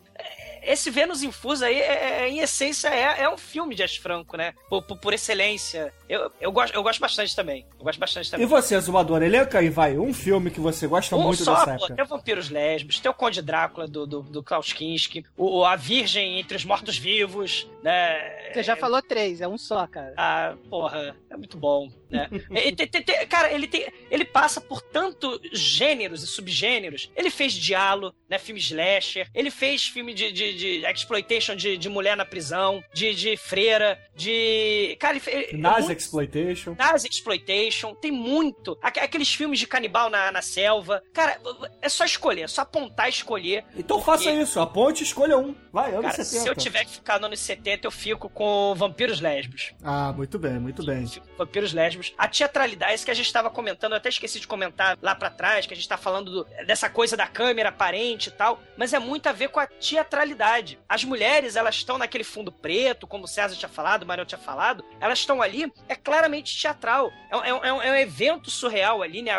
esse 0.65 0.89
Vênus 0.89 1.23
Infusa 1.23 1.67
aí, 1.67 1.79
é, 1.79 2.21
é- 2.23 2.29
em 2.29 2.39
essência, 2.39 2.87
é, 2.89 3.21
é 3.23 3.29
um 3.29 3.37
filme 3.37 3.75
de 3.75 3.83
Ash 3.83 3.97
Franco, 3.97 4.35
né? 4.37 4.53
Por, 4.69 4.81
por, 4.83 4.97
por 4.97 5.13
excelência. 5.13 5.93
Eu, 6.09 6.31
eu, 6.39 6.51
gosto, 6.51 6.73
eu 6.75 6.83
gosto 6.83 6.99
bastante 6.99 7.35
também. 7.35 7.65
Eu 7.79 7.83
gosto 7.85 7.99
bastante 7.99 8.27
E 8.27 8.31
também. 8.31 8.45
você, 8.45 8.79
Zumador, 8.79 9.21
elenca 9.23 9.59
aí, 9.59 9.69
vai, 9.69 9.97
um 9.97 10.13
filme 10.13 10.51
que 10.51 10.59
você 10.59 10.87
gosta 10.87 11.15
Um 11.15 11.23
muito 11.23 11.43
só, 11.43 11.53
dessa 11.53 11.65
pô, 11.65 11.71
época. 11.85 11.95
tem 11.95 12.05
o 12.05 12.07
Vampiros 12.07 12.49
Lésbicos, 12.49 12.99
tem 12.99 13.09
o 13.09 13.13
Conde 13.13 13.41
Drácula 13.41 13.87
do, 13.87 14.05
do, 14.05 14.21
do 14.21 14.43
Klaus 14.43 14.71
Kinski, 14.73 15.25
o, 15.37 15.63
a 15.65 15.75
Virgem 15.75 16.39
entre 16.39 16.55
os 16.57 16.65
Mortos-Vivos, 16.65 17.67
né? 17.83 18.51
Você 18.53 18.63
já 18.63 18.75
falou 18.75 19.01
três, 19.01 19.41
é 19.41 19.47
um 19.47 19.57
só, 19.57 19.85
cara. 19.87 20.13
Ah, 20.17 20.55
porra, 20.69 21.15
é 21.29 21.37
muito 21.37 21.57
bom, 21.57 21.89
né? 22.09 22.29
E 22.51 22.71
tem- 22.75 22.87
tem- 22.87 23.03
tem- 23.03 23.27
cara, 23.27 23.51
ele 23.51 23.67
tem, 23.67 23.87
ele 24.09 24.25
passa 24.25 24.59
por 24.61 24.81
tanto 24.81 25.39
gêneros 25.51 26.23
e 26.23 26.27
subgêneros. 26.27 27.11
Ele 27.15 27.29
fez 27.29 27.53
diálogo, 27.53 28.15
né? 28.29 28.37
Filme 28.39 28.59
slasher. 28.59 29.29
Ele 29.33 29.51
fez 29.51 29.85
filme 29.87 30.13
de, 30.13 30.31
de, 30.31 30.53
de 30.55 30.85
exploitation 30.85 31.55
de, 31.55 31.77
de 31.77 31.89
mulher 31.89 32.15
na 32.17 32.25
prisão, 32.25 32.83
de, 32.93 33.13
de 33.13 33.37
freira, 33.37 33.99
de... 34.15 34.95
Cara, 34.99 35.13
ele 35.13 35.19
fez... 35.19 35.53
Nazi 35.59 35.93
Exploitation. 35.93 36.75
Nazi 36.77 37.07
Exploitation, 37.09 37.93
tem 37.95 38.11
muito. 38.11 38.77
Aqu- 38.81 38.99
Aqueles 39.01 39.33
filmes 39.33 39.59
de 39.59 39.67
canibal 39.67 40.09
na, 40.09 40.31
na 40.31 40.41
selva. 40.41 41.01
Cara, 41.13 41.39
é 41.81 41.89
só 41.89 42.05
escolher, 42.05 42.43
é 42.43 42.47
só 42.47 42.61
apontar 42.61 43.07
e 43.07 43.09
escolher. 43.11 43.63
Então 43.75 43.97
porque- 44.01 44.11
faça 44.25 44.31
isso, 44.31 44.59
aponte 44.59 45.03
e 45.03 45.05
escolha 45.05 45.37
um. 45.37 45.53
Vai, 45.71 45.91
anos 45.91 46.11
Cara, 46.11 46.23
70. 46.23 46.43
se 46.43 46.47
eu 46.49 46.55
tiver 46.55 46.85
que 46.85 46.91
ficar 46.91 47.19
no 47.19 47.25
anos 47.27 47.39
70, 47.39 47.85
eu 47.87 47.91
fico 47.91 48.29
com 48.29 48.73
Vampiros 48.75 49.19
Lésbicos. 49.19 49.73
Ah, 49.83 50.13
muito 50.13 50.39
bem, 50.39 50.53
muito 50.59 50.83
bem. 50.85 51.05
Vampiros 51.37 51.73
Lésbicos. 51.73 52.13
A 52.17 52.27
teatralidade, 52.27 52.95
isso 52.95 53.05
que 53.05 53.11
a 53.11 53.15
gente 53.15 53.25
estava 53.25 53.49
comentando, 53.49 53.91
eu 53.91 53.97
até 53.97 54.09
esqueci 54.09 54.39
de 54.39 54.47
comentar 54.47 54.97
lá 55.01 55.13
pra 55.15 55.29
trás, 55.29 55.65
que 55.65 55.73
a 55.73 55.75
gente 55.75 55.87
tá 55.87 55.97
falando 55.97 56.31
do- 56.31 56.65
dessa 56.65 56.89
coisa 56.89 57.17
da 57.17 57.27
câmera 57.27 57.69
aparente 57.69 58.29
e 58.29 58.31
tal, 58.31 58.61
mas 58.77 58.93
é 58.93 58.99
muito 58.99 59.27
a 59.27 59.31
ver 59.31 59.49
com 59.49 59.59
a 59.59 59.67
teatralidade. 59.67 60.44
As 60.87 61.03
mulheres, 61.03 61.55
elas 61.55 61.75
estão 61.75 61.97
naquele 61.97 62.23
fundo 62.23 62.51
preto, 62.51 63.07
como 63.07 63.23
o 63.25 63.27
César 63.27 63.55
tinha 63.55 63.69
falado, 63.69 64.03
o 64.03 64.05
Mariel 64.05 64.25
tinha 64.25 64.37
falado, 64.39 64.83
elas 64.99 65.19
estão 65.19 65.41
ali, 65.41 65.71
é 65.89 65.95
claramente 65.95 66.55
teatral. 66.59 67.11
É, 67.31 67.35
um- 67.37 67.43
é 67.43 67.49
é 67.49 67.73
um, 67.73 67.81
é 67.81 67.91
um 67.91 67.95
evento 67.95 68.49
surreal 68.51 69.01
ali, 69.01 69.21
né? 69.21 69.33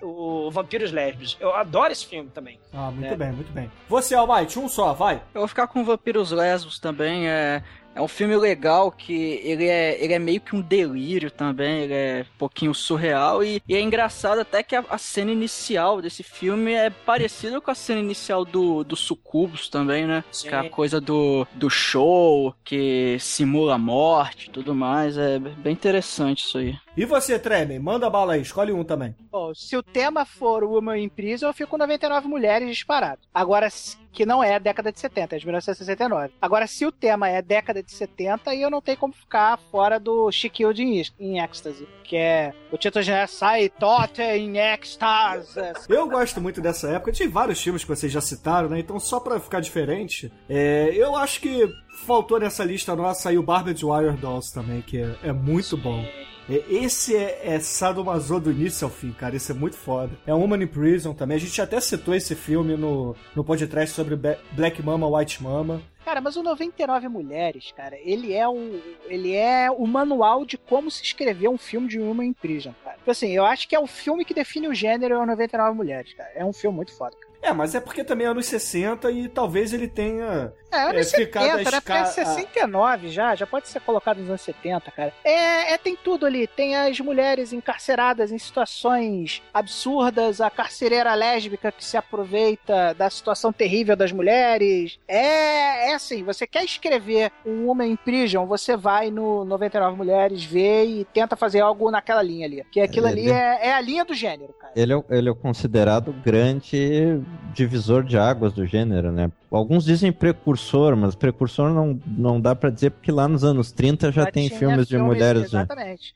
o 0.00 0.48
Vampiros 0.50 0.92
Lésbicos. 0.92 1.36
Eu 1.40 1.52
adoro 1.54 1.92
esse 1.92 2.06
filme 2.06 2.30
também. 2.30 2.58
Ah, 2.72 2.90
muito 2.90 3.12
É. 3.12 3.16
bem, 3.16 3.32
muito 3.32 3.50
bem. 3.52 3.70
Você, 3.88 4.14
Almighty, 4.14 4.58
um 4.58 4.68
só, 4.68 4.92
vai. 4.92 5.16
Eu 5.34 5.40
vou 5.40 5.48
ficar 5.48 5.66
com 5.66 5.84
Vampiros 5.84 6.30
Lesbos 6.30 6.78
também. 6.78 7.28
É, 7.28 7.62
é 7.94 8.00
um 8.00 8.08
filme 8.08 8.36
legal 8.36 8.90
que 8.90 9.40
ele 9.44 9.66
é, 9.66 10.02
ele 10.02 10.14
é 10.14 10.18
meio 10.18 10.40
que 10.40 10.56
um 10.56 10.60
delírio 10.60 11.30
também. 11.30 11.82
Ele 11.82 11.94
é 11.94 12.26
um 12.34 12.38
pouquinho 12.38 12.74
surreal. 12.74 13.44
E, 13.44 13.62
e 13.68 13.74
é 13.74 13.80
engraçado 13.80 14.40
até 14.40 14.62
que 14.62 14.74
a, 14.74 14.84
a 14.88 14.98
cena 14.98 15.30
inicial 15.30 16.00
desse 16.00 16.22
filme 16.22 16.72
é 16.72 16.90
parecida 16.90 17.60
com 17.60 17.70
a 17.70 17.74
cena 17.74 18.00
inicial 18.00 18.44
do, 18.44 18.82
do 18.82 18.96
Sucubus 18.96 19.68
também, 19.68 20.06
né? 20.06 20.24
Sim. 20.30 20.48
Que 20.48 20.54
é 20.54 20.58
a 20.58 20.70
coisa 20.70 21.00
do, 21.00 21.46
do 21.54 21.68
show, 21.68 22.54
que 22.64 23.16
simula 23.20 23.74
a 23.74 23.78
morte 23.78 24.48
e 24.48 24.50
tudo 24.50 24.74
mais. 24.74 25.18
É 25.18 25.38
bem 25.38 25.72
interessante 25.72 26.44
isso 26.44 26.58
aí. 26.58 26.76
E 26.94 27.06
você, 27.06 27.38
Tremen, 27.38 27.78
manda 27.78 28.10
bala 28.10 28.34
aí, 28.34 28.42
escolhe 28.42 28.70
um 28.70 28.84
também. 28.84 29.14
Bom, 29.30 29.54
se 29.54 29.74
o 29.76 29.82
tema 29.82 30.26
for 30.26 30.62
Woman 30.62 30.98
in 30.98 31.08
Prison, 31.08 31.46
eu 31.46 31.54
fico 31.54 31.70
com 31.70 31.78
99 31.78 32.28
mulheres 32.28 32.68
disparado. 32.68 33.20
Agora, 33.32 33.70
se- 33.70 33.96
que 34.12 34.26
não 34.26 34.44
é 34.44 34.56
a 34.56 34.58
década 34.58 34.92
de 34.92 35.00
70, 35.00 35.34
é 35.34 35.38
de 35.38 35.46
1969. 35.46 36.34
Agora, 36.40 36.66
se 36.66 36.84
o 36.84 36.92
tema 36.92 37.30
é 37.30 37.40
década 37.40 37.82
de 37.82 37.90
70, 37.90 38.50
aí 38.50 38.60
eu 38.60 38.68
não 38.70 38.82
tenho 38.82 38.98
como 38.98 39.14
ficar 39.14 39.58
fora 39.70 39.98
do 39.98 40.28
Is- 40.28 41.14
em 41.18 41.38
Ecstasy, 41.40 41.88
que 42.04 42.14
é 42.14 42.52
o 42.70 42.76
título 42.76 43.02
já 43.02 43.20
é 43.20 43.26
Sai 43.26 43.70
Tote 43.70 44.20
in 44.20 44.58
Ecstasy. 44.58 45.58
Eu 45.88 46.06
gosto 46.10 46.42
muito 46.42 46.60
dessa 46.60 46.90
época. 46.90 47.10
Tem 47.12 47.26
vários 47.26 47.62
filmes 47.62 47.82
que 47.84 47.88
vocês 47.88 48.12
já 48.12 48.20
citaram, 48.20 48.68
né? 48.68 48.78
Então, 48.80 49.00
só 49.00 49.18
pra 49.18 49.40
ficar 49.40 49.60
diferente, 49.60 50.30
é, 50.46 50.90
eu 50.94 51.16
acho 51.16 51.40
que 51.40 51.66
faltou 52.06 52.38
nessa 52.38 52.62
lista 52.64 52.94
nossa 52.94 53.30
aí 53.30 53.38
o 53.38 53.42
Barbed 53.42 53.82
Wire 53.82 54.16
Dolls 54.18 54.52
também, 54.52 54.82
que 54.82 54.98
é, 54.98 55.16
é 55.24 55.32
muito 55.32 55.74
bom. 55.76 56.04
É, 56.48 56.62
Esse 56.68 57.16
é, 57.16 57.40
é 57.54 57.60
sadomaso 57.60 58.40
do 58.40 58.50
início 58.50 58.84
ao 58.84 58.90
fim, 58.90 59.12
cara. 59.12 59.36
Esse 59.36 59.52
é 59.52 59.54
muito 59.54 59.76
foda. 59.76 60.12
É 60.26 60.32
Woman 60.32 60.62
in 60.62 60.66
Prison 60.66 61.14
também. 61.14 61.36
A 61.36 61.40
gente 61.40 61.60
até 61.60 61.80
citou 61.80 62.14
esse 62.14 62.34
filme 62.34 62.76
no, 62.76 63.14
no 63.34 63.44
podcast 63.44 63.94
sobre 63.94 64.16
Black 64.52 64.82
Mama, 64.82 65.06
White 65.08 65.42
Mama. 65.42 65.80
Cara, 66.04 66.20
mas 66.20 66.36
o 66.36 66.42
99 66.42 67.08
Mulheres, 67.08 67.72
cara, 67.76 67.96
ele 68.02 68.32
é 68.32 68.48
o 68.48 68.80
ele 69.06 69.34
é 69.36 69.70
o 69.70 69.86
manual 69.86 70.44
de 70.44 70.58
como 70.58 70.90
se 70.90 71.00
escrever 71.02 71.48
um 71.48 71.56
filme 71.56 71.86
de 71.86 72.00
Woman 72.00 72.24
in 72.24 72.32
Prison, 72.32 72.74
cara. 72.82 72.96
Tipo 72.96 73.10
assim, 73.10 73.30
eu 73.30 73.44
acho 73.46 73.68
que 73.68 73.76
é 73.76 73.78
o 73.78 73.86
filme 73.86 74.24
que 74.24 74.34
define 74.34 74.66
o 74.66 74.74
gênero 74.74 75.14
é 75.14 75.18
o 75.18 75.26
99 75.26 75.76
Mulheres, 75.76 76.12
cara. 76.14 76.30
É 76.34 76.44
um 76.44 76.52
filme 76.52 76.74
muito 76.74 76.92
foda. 76.92 77.16
cara. 77.16 77.32
É, 77.40 77.52
mas 77.52 77.74
é 77.74 77.80
porque 77.80 78.02
também 78.02 78.26
é 78.26 78.30
anos 78.30 78.46
60 78.46 79.10
e 79.12 79.28
talvez 79.28 79.72
ele 79.72 79.86
tenha. 79.88 80.52
É, 80.72 80.78
anos 80.84 81.12
É, 81.12 81.18
ficado 81.18 81.44
70, 81.44 81.52
a 81.52 81.56
né? 81.72 81.80
Porque 81.80 81.92
é 81.92 82.02
esca- 82.02 82.06
69 82.06 83.08
já, 83.10 83.34
já 83.34 83.46
pode 83.46 83.68
ser 83.68 83.80
colocado 83.80 84.18
nos 84.18 84.28
anos 84.28 84.40
70, 84.40 84.90
cara. 84.90 85.12
É, 85.24 85.74
é, 85.74 85.78
tem 85.78 85.94
tudo 85.96 86.26
ali. 86.26 86.46
Tem 86.46 86.74
as 86.76 86.98
mulheres 87.00 87.52
encarceradas 87.52 88.32
em 88.32 88.38
situações 88.38 89.42
absurdas, 89.52 90.40
a 90.40 90.50
carcereira 90.50 91.14
lésbica 91.14 91.70
que 91.70 91.84
se 91.84 91.96
aproveita 91.96 92.94
da 92.94 93.08
situação 93.10 93.52
terrível 93.52 93.94
das 93.96 94.12
mulheres. 94.12 94.98
É, 95.06 95.90
é 95.90 95.94
assim, 95.94 96.22
você 96.22 96.46
quer 96.46 96.64
escrever 96.64 97.30
um 97.44 97.66
Woman 97.66 97.86
in 97.88 97.96
Prison, 97.96 98.46
você 98.46 98.76
vai 98.76 99.10
no 99.10 99.44
99 99.44 99.96
Mulheres, 99.96 100.42
vê 100.44 100.84
e 100.84 101.04
tenta 101.12 101.36
fazer 101.36 101.60
algo 101.60 101.90
naquela 101.90 102.22
linha 102.22 102.46
ali. 102.46 102.64
Que 102.72 102.80
aquilo 102.80 103.06
ali 103.06 103.22
Ele- 103.22 103.30
é, 103.32 103.68
é 103.68 103.72
a 103.74 103.80
linha 103.80 104.04
do 104.04 104.14
gênero, 104.14 104.52
cara. 104.54 104.72
Ele 104.74 104.94
é, 104.94 105.02
ele 105.10 105.28
é 105.30 105.34
considerado 105.34 106.08
o 106.08 106.12
grande 106.12 107.20
divisor 107.52 108.02
de 108.02 108.16
águas 108.18 108.52
do 108.52 108.66
gênero, 108.66 109.12
né? 109.12 109.30
Alguns 109.52 109.84
dizem 109.84 110.10
precursor, 110.10 110.96
mas 110.96 111.14
precursor 111.14 111.70
não, 111.70 112.00
não 112.06 112.40
dá 112.40 112.54
pra 112.54 112.70
dizer 112.70 112.90
porque 112.90 113.12
lá 113.12 113.28
nos 113.28 113.44
anos 113.44 113.70
30 113.70 114.10
já, 114.10 114.24
tem 114.26 114.48
tinha 114.48 114.58
filmes 114.58 114.88
de 114.88 114.96
mulheres 114.96 115.50
de, 115.50 115.58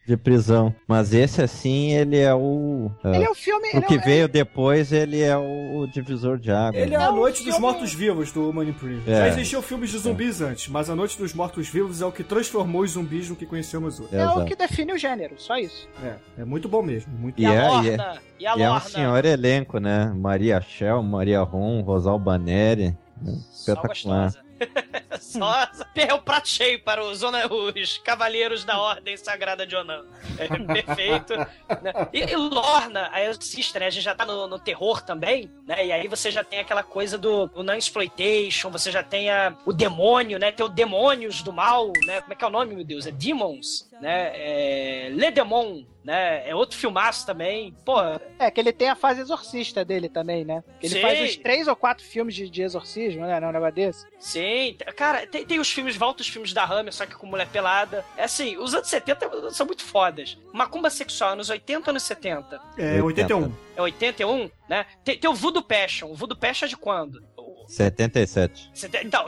de 0.06 0.16
prisão. 0.16 0.74
Mas 0.88 1.12
esse, 1.12 1.42
assim, 1.42 1.92
ele 1.92 2.18
é 2.18 2.34
o. 2.34 2.90
Ele 3.04 3.24
é 3.24 3.26
ah, 3.26 3.30
um 3.30 3.34
filme. 3.34 3.68
o 3.74 3.76
é 3.76 3.80
que 3.82 3.96
um- 3.96 4.00
veio 4.00 4.26
depois, 4.26 4.90
ele 4.90 5.20
é 5.20 5.36
o, 5.36 5.80
o 5.80 5.86
divisor 5.86 6.38
de 6.38 6.50
águas. 6.50 6.82
Ele 6.82 6.94
é 6.94 6.98
a 6.98 7.12
Noite 7.12 7.44
dos 7.44 7.58
Mortos-Vivos 7.58 8.32
do 8.32 8.62
in 8.62 8.72
Prison. 8.72 9.02
É. 9.06 9.16
Já 9.18 9.28
existiam 9.28 9.62
filmes 9.62 9.90
de 9.90 9.98
zumbis 9.98 10.40
antes, 10.40 10.68
mas 10.68 10.88
a 10.88 10.94
Noite 10.96 11.18
dos 11.18 11.34
Mortos-Vivos 11.34 12.00
é 12.00 12.06
o 12.06 12.12
que 12.12 12.24
transformou 12.24 12.82
os 12.82 12.92
zumbis 12.92 13.28
no 13.28 13.36
que 13.36 13.44
conhecemos 13.44 14.00
hoje. 14.00 14.16
é 14.16 14.26
o 14.26 14.44
que 14.44 14.56
define 14.56 14.92
o 14.92 14.98
gênero, 14.98 15.34
só 15.36 15.56
isso. 15.58 15.88
É, 16.02 16.14
é 16.38 16.44
muito 16.44 16.68
bom 16.68 16.82
mesmo. 16.82 17.12
Muito 17.18 17.38
E 17.38 17.44
E, 17.44 17.46
a 17.46 17.52
é- 17.52 17.82
e 17.84 17.90
é-. 17.90 18.18
E 18.38 18.46
a 18.46 18.56
E 18.56 18.62
é 18.62 18.70
um 18.70 18.80
senhor 18.80 19.24
elenco, 19.24 19.78
né? 19.78 20.12
Maria 20.14 20.60
Shell, 20.60 21.02
Maria 21.02 21.42
Ron, 21.42 21.80
Rosal 21.82 22.18
Baneri. 22.18 22.96
Só 23.24 23.72
Espetacular. 23.72 24.24
gostosa. 24.26 24.46
Só 25.20 25.66
é 25.94 26.14
o 26.14 26.20
prato 26.20 26.48
cheio 26.48 26.80
para 26.80 27.04
os, 27.04 27.22
os 27.22 27.98
cavaleiros 27.98 28.64
da 28.64 28.78
Ordem 28.80 29.16
Sagrada 29.16 29.66
de 29.66 29.74
Onan. 29.76 30.04
É 30.38 30.46
perfeito. 30.72 31.36
né? 31.36 31.92
E, 32.12 32.20
e 32.20 32.36
Lorna, 32.36 33.08
a 33.12 33.22
Exorcista, 33.24 33.78
né? 33.78 33.86
A 33.86 33.90
gente 33.90 34.02
já 34.04 34.14
tá 34.14 34.24
no, 34.24 34.46
no 34.46 34.58
terror 34.58 35.02
também, 35.02 35.50
né? 35.66 35.86
E 35.86 35.92
aí 35.92 36.06
você 36.08 36.30
já 36.30 36.44
tem 36.44 36.58
aquela 36.60 36.82
coisa 36.82 37.16
do, 37.18 37.46
do 37.46 37.62
non-exploitation, 37.62 38.70
você 38.70 38.90
já 38.90 39.02
tem 39.02 39.30
a- 39.30 39.56
o 39.64 39.72
demônio, 39.72 40.38
né? 40.38 40.52
Tem 40.52 40.64
o 40.64 40.68
Demônios 40.68 41.42
do 41.42 41.52
Mal, 41.52 41.92
né? 42.06 42.20
Como 42.20 42.32
é 42.32 42.36
que 42.36 42.44
é 42.44 42.46
o 42.46 42.50
nome, 42.50 42.74
meu 42.74 42.84
Deus? 42.84 43.06
É 43.06 43.10
Demons, 43.10 43.88
né? 44.00 44.32
É 44.34 45.08
Le 45.10 45.30
Demon, 45.30 45.84
né? 46.04 46.48
É 46.48 46.54
outro 46.54 46.76
filmaço 46.78 47.26
também. 47.26 47.74
Pô, 47.84 47.96
É, 48.38 48.50
que 48.50 48.60
ele 48.60 48.72
tem 48.72 48.88
a 48.88 48.94
fase 48.94 49.20
exorcista 49.20 49.84
dele 49.84 50.08
também, 50.08 50.44
né? 50.44 50.62
Que 50.80 50.86
ele 50.86 50.94
Sim. 50.96 51.00
faz 51.00 51.20
uns 51.20 51.36
três 51.36 51.66
ou 51.68 51.74
quatro 51.76 52.04
filmes 52.04 52.34
de, 52.34 52.48
de 52.50 52.62
exorcismo, 52.62 53.22
né? 53.26 53.40
Não, 53.40 53.48
um 53.48 53.52
negócio 53.52 53.74
desse. 53.74 54.06
Sim, 54.18 54.74
t- 54.78 54.84
cara, 55.06 55.26
tem, 55.26 55.44
tem 55.44 55.60
os 55.60 55.70
filmes, 55.70 55.96
volta 55.96 56.22
os 56.22 56.28
filmes 56.28 56.52
da 56.52 56.64
Hammer, 56.64 56.92
só 56.92 57.06
que 57.06 57.14
com 57.14 57.26
mulher 57.26 57.46
pelada. 57.48 58.04
É 58.16 58.24
assim, 58.24 58.56
os 58.56 58.74
anos 58.74 58.88
70 58.88 59.50
são 59.50 59.66
muito 59.66 59.84
fodas. 59.84 60.36
Macumba 60.52 60.90
sexual, 60.90 61.32
anos 61.32 61.48
80 61.48 61.88
ou 61.88 61.90
anos 61.92 62.02
70? 62.02 62.60
É, 62.76 63.02
81. 63.02 63.52
É 63.76 63.82
81, 63.82 64.50
né? 64.68 64.86
Tem, 65.04 65.16
tem 65.16 65.30
o 65.30 65.34
Voodoo 65.34 65.62
Passion. 65.62 66.10
O 66.10 66.14
Voodoo 66.14 66.36
Passion 66.36 66.66
é 66.66 66.68
de 66.68 66.76
quando? 66.76 67.22
O- 67.68 67.70
77. 67.72 68.70
Sete- 68.74 68.98
Então, 69.04 69.26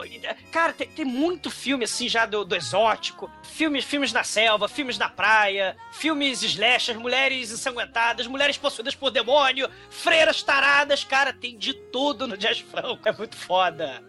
cara, 0.51 0.73
tem, 0.73 0.87
tem 0.87 1.05
muito 1.05 1.49
filme 1.51 1.83
assim 1.83 2.07
já 2.07 2.25
do, 2.25 2.43
do 2.45 2.55
exótico, 2.55 3.29
filmes, 3.43 3.83
filmes 3.85 4.13
na 4.13 4.23
selva, 4.23 4.67
filmes 4.67 4.97
na 4.97 5.09
praia, 5.09 5.75
filmes 5.91 6.41
slashers, 6.41 6.97
mulheres 6.97 7.51
ensanguentadas, 7.51 8.27
mulheres 8.27 8.57
possuídas 8.57 8.95
por 8.95 9.11
demônio, 9.11 9.69
freiras 9.89 10.41
taradas, 10.41 11.03
cara, 11.03 11.33
tem 11.33 11.57
de 11.57 11.73
tudo 11.73 12.27
no 12.27 12.37
Jazz 12.37 12.59
Franco, 12.59 13.07
é 13.07 13.11
muito 13.11 13.35
foda. 13.35 14.01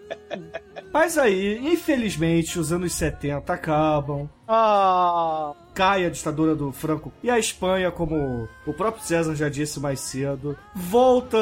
Mas 0.93 1.19
aí, 1.19 1.59
infelizmente, 1.59 2.59
os 2.59 2.73
anos 2.73 2.93
70 2.95 3.53
acabam. 3.53 4.29
Ah, 4.53 5.53
Cai 5.73 6.05
a 6.05 6.11
ditadura 6.11 6.57
do 6.57 6.73
Franco 6.73 7.13
e 7.23 7.31
a 7.31 7.39
Espanha, 7.39 7.93
como 7.93 8.49
o 8.67 8.73
próprio 8.73 9.05
César 9.05 9.37
já 9.37 9.49
disse 9.49 9.79
mais 9.79 10.01
cedo, 10.01 10.59
volta 10.75 11.39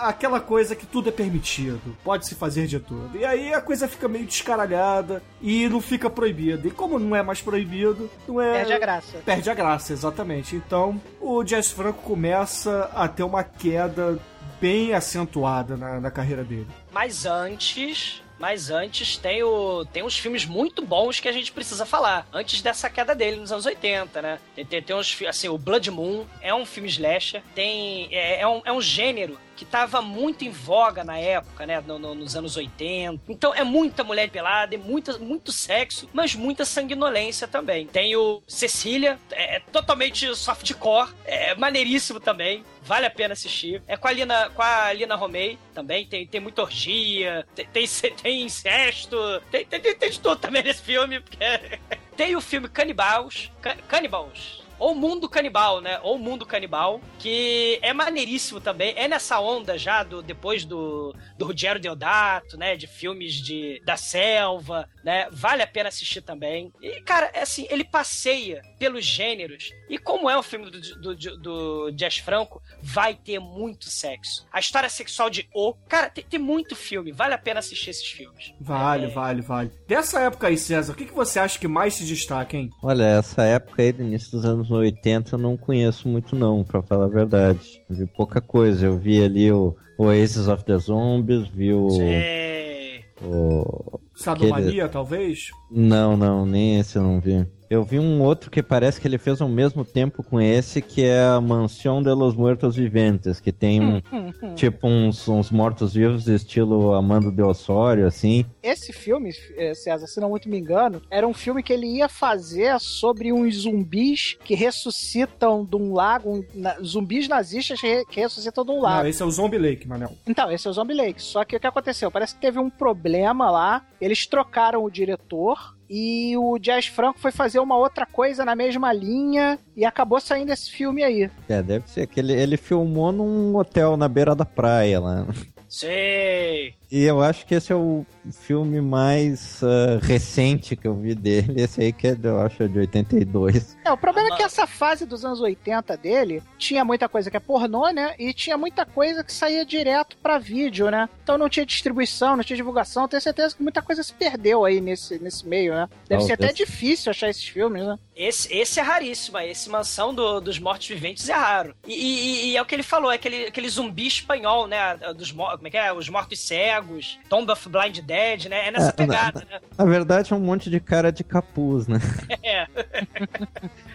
aquela 0.00 0.40
coisa 0.40 0.74
que 0.74 0.86
tudo 0.86 1.10
é 1.10 1.12
permitido, 1.12 1.94
pode 2.02 2.26
se 2.26 2.34
fazer 2.34 2.66
de 2.66 2.80
tudo. 2.80 3.18
E 3.18 3.26
aí 3.26 3.52
a 3.52 3.60
coisa 3.60 3.86
fica 3.86 4.08
meio 4.08 4.24
descaralhada 4.24 5.22
e 5.42 5.68
não 5.68 5.82
fica 5.82 6.08
proibido. 6.08 6.66
E 6.66 6.70
como 6.70 6.98
não 6.98 7.14
é 7.14 7.22
mais 7.22 7.42
proibido, 7.42 8.10
não 8.26 8.40
é. 8.40 8.54
perde 8.54 8.72
a 8.72 8.78
graça. 8.78 9.18
Perde 9.18 9.50
a 9.50 9.54
graça, 9.54 9.92
exatamente. 9.92 10.56
Então, 10.56 10.98
o 11.20 11.44
Jazz 11.44 11.70
Franco 11.70 12.00
começa 12.02 12.90
a 12.94 13.06
ter 13.06 13.22
uma 13.22 13.44
queda 13.44 14.18
bem 14.58 14.94
acentuada 14.94 15.76
na, 15.76 16.00
na 16.00 16.10
carreira 16.10 16.42
dele. 16.42 16.68
Mas 16.90 17.26
antes, 17.26 18.23
Mas 18.38 18.70
antes 18.70 19.16
tem, 19.16 19.42
o, 19.42 19.84
tem 19.86 20.02
uns 20.02 20.18
filmes 20.18 20.44
muito 20.44 20.84
bons 20.84 21.20
que 21.20 21.28
a 21.28 21.32
gente 21.32 21.52
precisa 21.52 21.86
falar. 21.86 22.26
Antes 22.32 22.60
dessa 22.60 22.90
queda 22.90 23.14
dele 23.14 23.36
nos 23.36 23.52
anos 23.52 23.66
80, 23.66 24.20
né? 24.20 24.38
Tem, 24.54 24.64
tem, 24.64 24.82
tem 24.82 24.96
uns 24.96 25.16
assim, 25.26 25.48
o 25.48 25.56
Blood 25.56 25.90
Moon 25.90 26.26
é 26.40 26.54
um 26.54 26.66
filme 26.66 26.88
slasher. 26.88 27.42
Tem. 27.54 28.08
É, 28.10 28.40
é 28.40 28.48
um, 28.48 28.62
é 28.64 28.72
um 28.72 28.80
gênero 28.80 29.38
que 29.56 29.64
tava 29.64 30.00
muito 30.02 30.44
em 30.44 30.50
voga 30.50 31.04
na 31.04 31.18
época, 31.18 31.66
né? 31.66 31.80
no- 31.80 31.98
no- 31.98 32.14
nos 32.14 32.36
anos 32.36 32.56
80. 32.56 33.20
Então 33.28 33.54
é 33.54 33.62
muita 33.64 34.02
mulher 34.04 34.28
pelada, 34.30 34.74
é 34.74 34.78
muita, 34.78 35.18
muito 35.18 35.52
sexo, 35.52 36.08
mas 36.12 36.34
muita 36.34 36.64
sanguinolência 36.64 37.46
também. 37.48 37.86
Tem 37.86 38.16
o 38.16 38.42
Cecília, 38.48 39.18
é, 39.30 39.56
é 39.56 39.60
totalmente 39.60 40.34
softcore, 40.36 41.10
é 41.24 41.54
maneiríssimo 41.54 42.20
também. 42.20 42.64
Vale 42.82 43.06
a 43.06 43.10
pena 43.10 43.32
assistir. 43.32 43.82
É 43.86 43.96
com 43.96 44.06
a 44.08 44.12
Lina, 44.12 44.50
com 44.50 44.60
a 44.62 44.92
Lina 44.92 45.14
Romay 45.14 45.58
também. 45.72 46.04
Tem, 46.06 46.26
tem 46.26 46.40
muita 46.40 46.62
orgia, 46.62 47.46
tem, 47.54 47.66
tem, 47.66 47.86
tem 48.22 48.42
incesto, 48.42 49.16
tem, 49.50 49.64
tem, 49.64 49.80
tem, 49.80 50.10
de 50.10 50.20
tudo 50.20 50.36
também 50.36 50.62
nesse 50.62 50.82
filme. 50.82 51.20
Porque... 51.20 51.38
tem 52.16 52.36
o 52.36 52.40
filme 52.40 52.68
Canibals. 52.68 53.50
Ca- 53.62 53.76
Cannibals. 53.88 54.62
Ou 54.84 54.94
Mundo 54.94 55.28
Canibal, 55.30 55.80
né? 55.80 55.98
Ou 56.02 56.18
Mundo 56.18 56.44
Canibal, 56.44 57.00
que 57.18 57.78
é 57.80 57.92
maneiríssimo 57.94 58.60
também. 58.60 58.92
É 58.96 59.08
nessa 59.08 59.40
onda 59.40 59.78
já 59.78 60.02
do 60.02 60.22
depois 60.22 60.64
do, 60.66 61.14
do 61.38 61.46
Ruggero 61.46 61.80
Deodato, 61.80 62.58
né? 62.58 62.76
De 62.76 62.86
filmes 62.86 63.34
de, 63.34 63.80
da 63.84 63.96
selva, 63.96 64.86
né? 65.02 65.26
Vale 65.32 65.62
a 65.62 65.66
pena 65.66 65.88
assistir 65.88 66.20
também. 66.20 66.70
E, 66.82 67.00
cara, 67.00 67.30
é 67.32 67.40
assim, 67.42 67.66
ele 67.70 67.82
passeia 67.84 68.60
pelos 68.78 69.04
gêneros. 69.06 69.70
E 69.88 69.96
como 69.98 70.28
é 70.28 70.38
um 70.38 70.42
filme 70.42 70.70
do, 70.70 70.80
do, 71.00 71.14
do, 71.16 71.36
do 71.38 71.90
Jazz 71.92 72.18
Franco, 72.18 72.60
vai 72.82 73.14
ter 73.14 73.38
muito 73.38 73.86
sexo. 73.88 74.46
A 74.52 74.60
história 74.60 74.88
sexual 74.90 75.30
de 75.30 75.48
O. 75.54 75.72
Cara, 75.88 76.10
tem, 76.10 76.24
tem 76.24 76.38
muito 76.38 76.76
filme. 76.76 77.10
Vale 77.10 77.32
a 77.32 77.38
pena 77.38 77.60
assistir 77.60 77.88
esses 77.90 78.06
filmes. 78.06 78.52
Vale, 78.60 79.06
É. 79.06 79.08
vale, 79.08 79.40
vale. 79.40 79.72
Dessa 79.88 80.20
época 80.20 80.48
aí, 80.48 80.58
César, 80.58 80.92
o 80.92 80.96
que, 80.96 81.06
que 81.06 81.12
você 81.14 81.38
acha 81.38 81.58
que 81.58 81.66
mais 81.68 81.94
se 81.94 82.04
destaca, 82.04 82.56
hein? 82.56 82.68
Olha, 82.82 83.04
essa 83.04 83.42
época 83.44 83.80
aí 83.82 83.92
do 83.92 84.02
início 84.02 84.30
dos 84.30 84.44
anos 84.44 84.70
80 84.78 85.34
eu 85.34 85.38
não 85.38 85.56
conheço 85.56 86.08
muito 86.08 86.36
não, 86.36 86.64
pra 86.64 86.82
falar 86.82 87.06
a 87.06 87.08
verdade. 87.08 87.82
Eu 87.88 87.96
vi 87.96 88.06
pouca 88.06 88.40
coisa. 88.40 88.86
Eu 88.86 88.98
vi 88.98 89.22
ali 89.22 89.50
o 89.50 89.76
Oasis 89.98 90.48
of 90.48 90.64
the 90.64 90.76
Zombies, 90.78 91.48
vi 91.48 91.72
o... 91.72 91.90
Sei. 91.90 93.04
o... 93.22 94.00
Sadomania, 94.14 94.88
talvez? 94.88 95.50
Não, 95.70 96.16
não, 96.16 96.46
nem 96.46 96.78
esse 96.78 96.96
eu 96.96 97.02
não 97.02 97.20
vi. 97.20 97.46
Eu 97.74 97.82
vi 97.84 97.98
um 97.98 98.22
outro 98.22 98.50
que 98.50 98.62
parece 98.62 99.00
que 99.00 99.08
ele 99.08 99.18
fez 99.18 99.40
ao 99.40 99.48
mesmo 99.48 99.84
tempo 99.84 100.22
com 100.22 100.40
esse, 100.40 100.80
que 100.80 101.04
é 101.04 101.22
a 101.24 101.40
Mansão 101.40 102.02
de 102.02 102.10
los 102.14 102.34
Muertos 102.36 102.76
Viventes, 102.76 103.40
que 103.40 103.50
tem 103.52 103.80
um, 103.82 104.00
tipo 104.54 104.86
uns, 104.86 105.26
uns 105.28 105.50
mortos-vivos 105.50 106.28
estilo 106.28 106.94
Amando 106.94 107.32
de 107.32 107.42
Osório, 107.42 108.06
assim. 108.06 108.44
Esse 108.62 108.92
filme, 108.92 109.30
eh, 109.56 109.74
César, 109.74 110.06
se 110.06 110.20
não 110.20 110.30
muito 110.30 110.48
me 110.48 110.58
engano, 110.58 111.02
era 111.10 111.26
um 111.26 111.34
filme 111.34 111.62
que 111.62 111.72
ele 111.72 111.86
ia 111.96 112.08
fazer 112.08 112.78
sobre 112.78 113.32
uns 113.32 113.62
zumbis 113.62 114.36
que 114.44 114.54
ressuscitam 114.54 115.64
de 115.64 115.76
um 115.76 115.92
lago, 115.92 116.30
um- 116.36 116.44
na- 116.54 116.76
zumbis 116.80 117.28
nazistas 117.28 117.80
que, 117.80 117.86
re- 117.86 118.04
que 118.06 118.20
ressuscitam 118.20 118.64
de 118.64 118.70
um 118.70 118.80
lago. 118.80 119.02
Não, 119.02 119.08
esse 119.08 119.22
é 119.22 119.24
o 119.24 119.30
Zombie 119.30 119.58
Lake, 119.58 119.86
Manel. 119.88 120.12
Então, 120.26 120.50
esse 120.50 120.66
é 120.66 120.70
o 120.70 120.72
Zombie 120.72 120.94
Lake. 120.94 121.20
Só 121.20 121.44
que 121.44 121.56
o 121.56 121.60
que 121.60 121.66
aconteceu? 121.66 122.10
Parece 122.10 122.34
que 122.34 122.40
teve 122.40 122.58
um 122.58 122.70
problema 122.70 123.50
lá, 123.50 123.82
eles 124.00 124.26
trocaram 124.26 124.84
o 124.84 124.90
diretor. 124.90 125.74
E 125.96 126.36
o 126.36 126.58
Jazz 126.58 126.86
Franco 126.86 127.20
foi 127.20 127.30
fazer 127.30 127.60
uma 127.60 127.76
outra 127.76 128.04
coisa 128.04 128.44
na 128.44 128.56
mesma 128.56 128.92
linha 128.92 129.56
e 129.76 129.84
acabou 129.84 130.20
saindo 130.20 130.52
esse 130.52 130.68
filme 130.68 131.04
aí. 131.04 131.30
É, 131.48 131.62
deve 131.62 131.88
ser 131.88 132.08
que 132.08 132.18
ele, 132.18 132.32
ele 132.32 132.56
filmou 132.56 133.12
num 133.12 133.54
hotel 133.54 133.96
na 133.96 134.08
beira 134.08 134.34
da 134.34 134.44
praia 134.44 134.98
lá. 134.98 135.24
Sei. 135.68 136.74
E 136.96 137.02
eu 137.02 137.20
acho 137.20 137.44
que 137.44 137.56
esse 137.56 137.72
é 137.72 137.74
o 137.74 138.06
filme 138.30 138.80
mais 138.80 139.60
ah, 139.64 139.98
recente 140.00 140.76
que 140.76 140.86
eu 140.86 140.94
vi 140.94 141.12
dele. 141.12 141.60
Esse 141.60 141.80
aí 141.82 141.92
que 141.92 142.06
é, 142.06 142.16
eu 142.22 142.40
acho 142.40 142.62
é 142.62 142.68
de 142.68 142.78
82. 142.78 143.76
É, 143.84 143.90
o 143.90 143.96
problema 143.96 144.28
é 144.32 144.36
que 144.36 144.44
essa 144.44 144.64
fase 144.64 145.04
dos 145.04 145.24
anos 145.24 145.40
80 145.40 145.96
dele 145.96 146.40
tinha 146.56 146.84
muita 146.84 147.08
coisa 147.08 147.32
que 147.32 147.36
é 147.36 147.40
pornô, 147.40 147.90
né? 147.90 148.14
E 148.16 148.32
tinha 148.32 148.56
muita 148.56 148.86
coisa 148.86 149.24
que 149.24 149.32
saía 149.32 149.64
direto 149.66 150.16
pra 150.18 150.38
vídeo, 150.38 150.88
né? 150.88 151.08
Então 151.24 151.36
não 151.36 151.48
tinha 151.48 151.66
distribuição, 151.66 152.36
não 152.36 152.44
tinha 152.44 152.56
divulgação. 152.56 153.08
Tenho 153.08 153.20
certeza 153.20 153.56
que 153.56 153.62
muita 153.64 153.82
coisa 153.82 154.00
se 154.04 154.12
perdeu 154.14 154.64
aí 154.64 154.80
nesse, 154.80 155.18
nesse 155.18 155.44
meio, 155.48 155.74
né? 155.74 155.88
Deve 156.08 156.22
ser 156.22 156.34
até 156.34 156.52
difícil 156.52 157.10
achar 157.10 157.28
esses 157.28 157.44
filmes, 157.48 157.82
né? 157.84 157.98
Esse, 158.14 158.54
esse 158.56 158.78
é 158.78 158.82
raríssimo, 158.84 159.36
esse 159.40 159.68
Mansão 159.68 160.14
do- 160.14 160.40
dos 160.40 160.60
Mortos-Viventes 160.60 161.28
é 161.28 161.32
raro. 161.34 161.74
E, 161.84 161.92
e- 161.92 162.50
e 162.52 162.56
é 162.56 162.62
o 162.62 162.64
que 162.64 162.72
ele 162.76 162.84
falou, 162.84 163.10
é 163.10 163.16
aquele, 163.16 163.46
aquele 163.46 163.68
zumbi 163.68 164.06
espanhol, 164.06 164.68
né? 164.68 164.96
Dos, 165.16 165.32
mo- 165.32 165.50
como 165.50 165.66
é 165.66 165.70
que 165.70 165.76
é? 165.76 165.92
Os 165.92 166.08
Mortos 166.08 166.38
Cegos, 166.38 166.83
Tomb 167.28 167.50
of 167.52 167.68
Blind 167.68 167.98
Dead, 168.00 168.46
né? 168.46 168.68
É 168.68 168.70
nessa 168.70 168.88
É, 168.88 168.92
pegada, 168.92 169.46
né? 169.50 169.60
Na 169.76 169.84
verdade 169.84 170.32
é 170.32 170.36
um 170.36 170.40
monte 170.40 170.68
de 170.70 170.80
cara 170.80 171.10
de 171.12 171.24
capuz, 171.24 171.86
né? 171.86 171.98
É. 172.42 172.66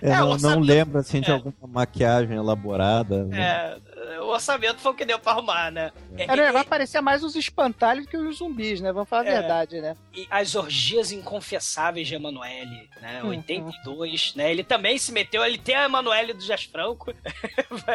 Eu 0.01 0.13
É, 0.13 0.17
não, 0.17 0.37
não 0.37 0.59
lembro 0.59 0.97
assim 0.99 1.21
de 1.21 1.29
é. 1.29 1.33
alguma 1.33 1.53
maquiagem 1.67 2.35
elaborada. 2.37 3.25
né? 3.25 3.77
É, 4.11 4.19
o 4.21 4.27
orçamento 4.27 4.79
foi 4.79 4.91
o 4.91 4.95
que 4.95 5.05
deu 5.05 5.19
pra 5.19 5.33
arrumar, 5.33 5.71
né? 5.71 5.91
Era 6.17 6.41
o 6.41 6.45
negócio 6.45 6.67
parecia 6.67 7.01
mais 7.01 7.23
os 7.23 7.35
espantalhos 7.35 8.05
que 8.05 8.17
os 8.17 8.37
zumbis, 8.37 8.79
né? 8.81 8.91
Vamos 8.91 9.09
falar 9.09 9.23
a 9.23 9.29
É. 9.29 9.39
verdade, 9.39 9.81
né? 9.81 9.95
E 10.15 10.25
as 10.29 10.55
orgias 10.55 11.11
inconfessáveis 11.11 12.07
de 12.07 12.15
Emanuele, 12.15 12.89
né? 13.01 13.21
Uhum. 13.23 13.29
82, 13.29 14.33
né? 14.35 14.51
Ele 14.51 14.63
também 14.63 14.97
se 14.97 15.11
meteu, 15.11 15.43
ele 15.43 15.57
tem 15.57 15.75
a 15.75 15.85
Emanuele 15.85 16.33
do 16.33 16.43
Jazz 16.43 16.63
Franco. 16.63 17.13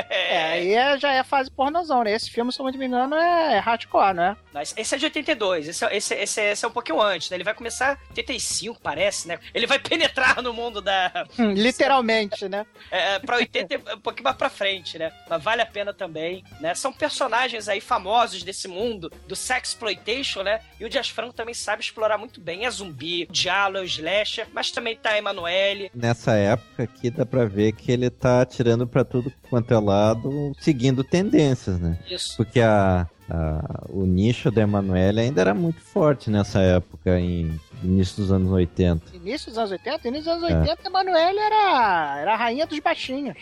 É, 0.09 0.53
aí 0.53 0.75
é- 0.75 0.99
já 0.99 1.13
é 1.13 1.23
fase 1.23 1.51
pornozão, 1.51 2.03
né? 2.05 2.13
Esse 2.13 2.31
filme, 2.31 2.53
se 2.53 2.61
eu 2.61 2.65
não 2.67 2.73
me 2.79 2.87
engano, 2.87 3.15
é 3.15 3.59
hardcore, 3.59 4.15
né? 4.15 4.37
Mas 4.53 4.75
esse 4.85 4.95
é 4.95 4.99
de 4.99 5.05
82, 5.07 5.69
esse, 5.69 5.85
é- 5.85 5.97
esse, 5.97 6.15
esse, 6.15 6.41
esse 6.41 6.65
é 6.65 6.69
um 6.69 6.71
pouquinho 6.71 7.01
antes, 7.01 7.31
né? 7.31 7.37
Ele 7.37 7.45
vai 7.45 7.55
começar 7.55 7.95
em 8.11 8.11
85, 8.11 8.81
parece, 8.81 9.27
né? 9.27 9.39
Ele 9.55 9.67
vai 9.67 9.79
penetrar 9.81 10.43
no 10.43 10.53
mundo 10.53 10.81
da. 10.81 11.27
Hum, 11.39 11.53
literalmente, 11.53 12.49
né? 12.49 12.67
É, 12.91 13.19
pra 13.19 13.37
80 13.37 13.75
é 13.75 13.95
um 13.95 14.01
pouquinho 14.01 14.25
mais 14.25 14.37
pra 14.37 14.51
frente, 14.51 14.99
né? 14.99 15.11
Mas 15.29 15.43
vale 15.43 15.63
a 15.63 15.67
pena 15.67 15.93
também, 15.95 16.45
né? 16.61 16.75
São 16.75 16.93
personagens 16.93 17.69
aí 17.69 17.81
famosos 17.81 18.43
desse 18.43 18.69
mundo 18.69 19.11
do 19.27 19.35
sexploitation, 19.35 20.43
né? 20.43 20.61
E 20.79 20.85
o 20.85 20.89
Dias 20.89 21.09
Franco 21.09 21.33
também 21.33 21.55
sabe 21.55 21.83
explorar 21.83 22.19
muito 22.19 22.41
bem. 22.41 22.67
É 22.67 22.71
zumbi, 22.71 23.27
diálogo, 23.31 23.79
é 23.79 23.83
o 23.83 23.85
slasher, 23.85 24.47
mas 24.53 24.71
também 24.71 24.97
tá 24.97 25.11
a 25.11 25.19
Emanuele. 25.19 25.91
Nessa 25.95 26.33
época 26.35 26.83
aqui 26.85 27.11
dá 27.11 27.25
pra 27.25 27.45
ver 27.47 27.73
que 27.73 27.91
ele 27.91 28.11
tá 28.11 28.43
atirando 28.43 28.87
pra 28.87 29.05
tudo 29.05 29.33
quanto 29.49 29.73
é 29.73 29.79
lado, 29.79 30.53
seguindo 30.61 31.03
tendências, 31.03 31.79
né? 31.81 31.99
Isso. 32.09 32.37
Porque 32.37 32.61
a, 32.61 33.07
a- 33.31 33.85
o 33.89 34.05
nicho 34.05 34.51
da 34.51 34.63
Emanuele 34.63 35.21
ainda 35.21 35.41
era 35.41 35.55
muito 35.55 35.81
forte 35.81 36.31
nessa 36.31 36.61
época, 36.61 37.19
em 37.19 37.59
início 37.83 38.17
dos 38.23 38.31
anos 38.33 38.51
80. 38.51 39.15
Início 39.17 39.49
dos 39.49 39.59
anos 39.59 39.71
80, 39.73 40.09
início 40.09 40.33
dos 40.35 40.43
anos 40.45 40.51
É. 40.57 40.61
80, 40.71 40.89
Emanuele 40.89 41.39
era, 41.39 42.19
era 42.21 42.35
a 42.35 42.37
rainha 42.37 42.67
dos 42.67 42.79
baixinhos. 42.81 43.37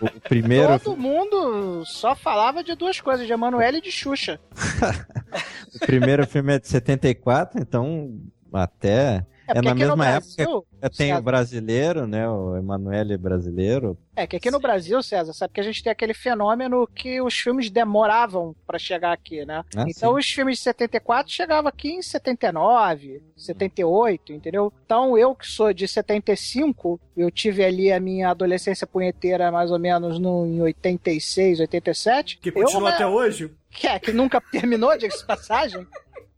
O 0.00 0.20
primeiro, 0.20 0.78
Todo 0.78 0.96
mundo 0.96 1.82
só 1.86 2.14
falava 2.14 2.62
de 2.62 2.74
duas 2.74 3.00
coisas, 3.00 3.26
de 3.26 3.32
Emanuele 3.32 3.78
e 3.78 3.82
de 3.82 3.90
Xuxa. 3.90 4.38
o 5.74 5.78
primeiro 5.86 6.26
filme 6.26 6.54
é 6.54 6.58
de 6.58 6.68
74, 6.68 7.60
então 7.60 8.18
até 8.52 9.24
É 9.54 9.58
é, 9.58 9.62
na 9.62 9.74
mesma 9.74 10.06
época 10.08 10.34
Brasil, 10.36 10.66
tem 10.96 11.08
César- 11.08 11.18
o 11.18 11.22
brasileiro, 11.22 12.06
né? 12.06 12.28
O 12.28 12.56
Emanuele 12.56 13.16
brasileiro. 13.16 13.96
É 14.16 14.26
que 14.26 14.36
aqui 14.36 14.50
no 14.50 14.60
Brasil, 14.60 15.02
César, 15.02 15.32
sabe 15.32 15.54
que 15.54 15.60
a 15.60 15.64
gente 15.64 15.82
tem 15.82 15.90
aquele 15.90 16.12
fenômeno 16.12 16.86
que 16.86 17.20
os 17.20 17.34
filmes 17.38 17.70
demoravam 17.70 18.54
pra 18.66 18.78
chegar 18.78 19.12
aqui, 19.12 19.44
né? 19.46 19.64
Ah, 19.74 19.84
então 19.88 20.12
sim. 20.12 20.18
os 20.18 20.26
filmes 20.26 20.58
de 20.58 20.64
74 20.64 21.32
chegavam 21.32 21.68
aqui 21.68 21.90
em 21.92 22.02
79, 22.02 23.22
78, 23.36 24.32
entendeu? 24.32 24.72
Então 24.84 25.16
eu 25.16 25.34
que 25.34 25.46
sou 25.46 25.72
de 25.72 25.86
75, 25.88 27.00
eu 27.16 27.30
tive 27.30 27.64
ali 27.64 27.92
a 27.92 28.00
minha 28.00 28.30
adolescência 28.30 28.86
punheteira 28.86 29.50
mais 29.50 29.70
ou 29.70 29.78
menos 29.78 30.18
no, 30.18 30.46
em 30.46 30.60
86, 30.60 31.60
87. 31.60 32.38
Que 32.38 32.50
eu, 32.50 32.52
continua 32.52 32.90
né, 32.90 32.94
até 32.96 33.06
hoje. 33.06 33.50
que 33.70 33.86
é, 33.86 33.98
que 33.98 34.12
nunca 34.12 34.40
terminou, 34.52 34.96
diga-se 34.98 35.20
de 35.20 35.26
passagem. 35.26 35.86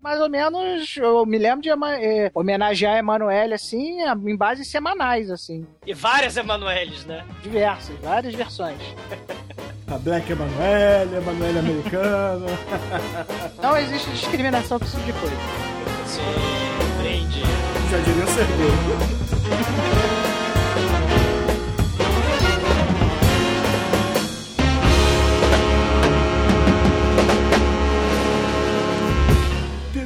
Mais 0.02 0.20
ou 0.20 0.28
menos, 0.28 0.96
eu 0.96 1.24
me 1.24 1.38
lembro 1.38 1.62
de 1.62 1.70
eh, 1.70 2.30
homenagear 2.34 2.96
a 2.96 2.98
Emanuele, 2.98 3.54
assim, 3.54 3.98
em 4.00 4.36
bases 4.36 4.66
semanais, 4.66 5.30
assim. 5.30 5.64
E 5.86 5.94
várias 5.94 6.36
Emanueles, 6.36 7.06
né? 7.06 7.24
Diversas, 7.40 7.96
várias 8.00 8.34
versões. 8.34 8.78
A 9.86 9.98
Black 9.98 10.32
Emanuele, 10.32 11.16
Emanuele 11.16 11.58
americana. 11.58 12.46
Não 13.62 13.76
existe 13.76 14.10
discriminação 14.10 14.78
com 14.78 14.84
esse 14.86 14.96
tipo 14.96 15.06
de 15.06 15.12
coisa. 15.12 15.36
Você 16.06 16.20
prende. 17.00 17.42
Já 17.90 17.98
diria 17.98 18.24
o 18.24 18.28
Serguei. 18.28 20.12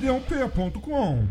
td1p.com 0.07 1.27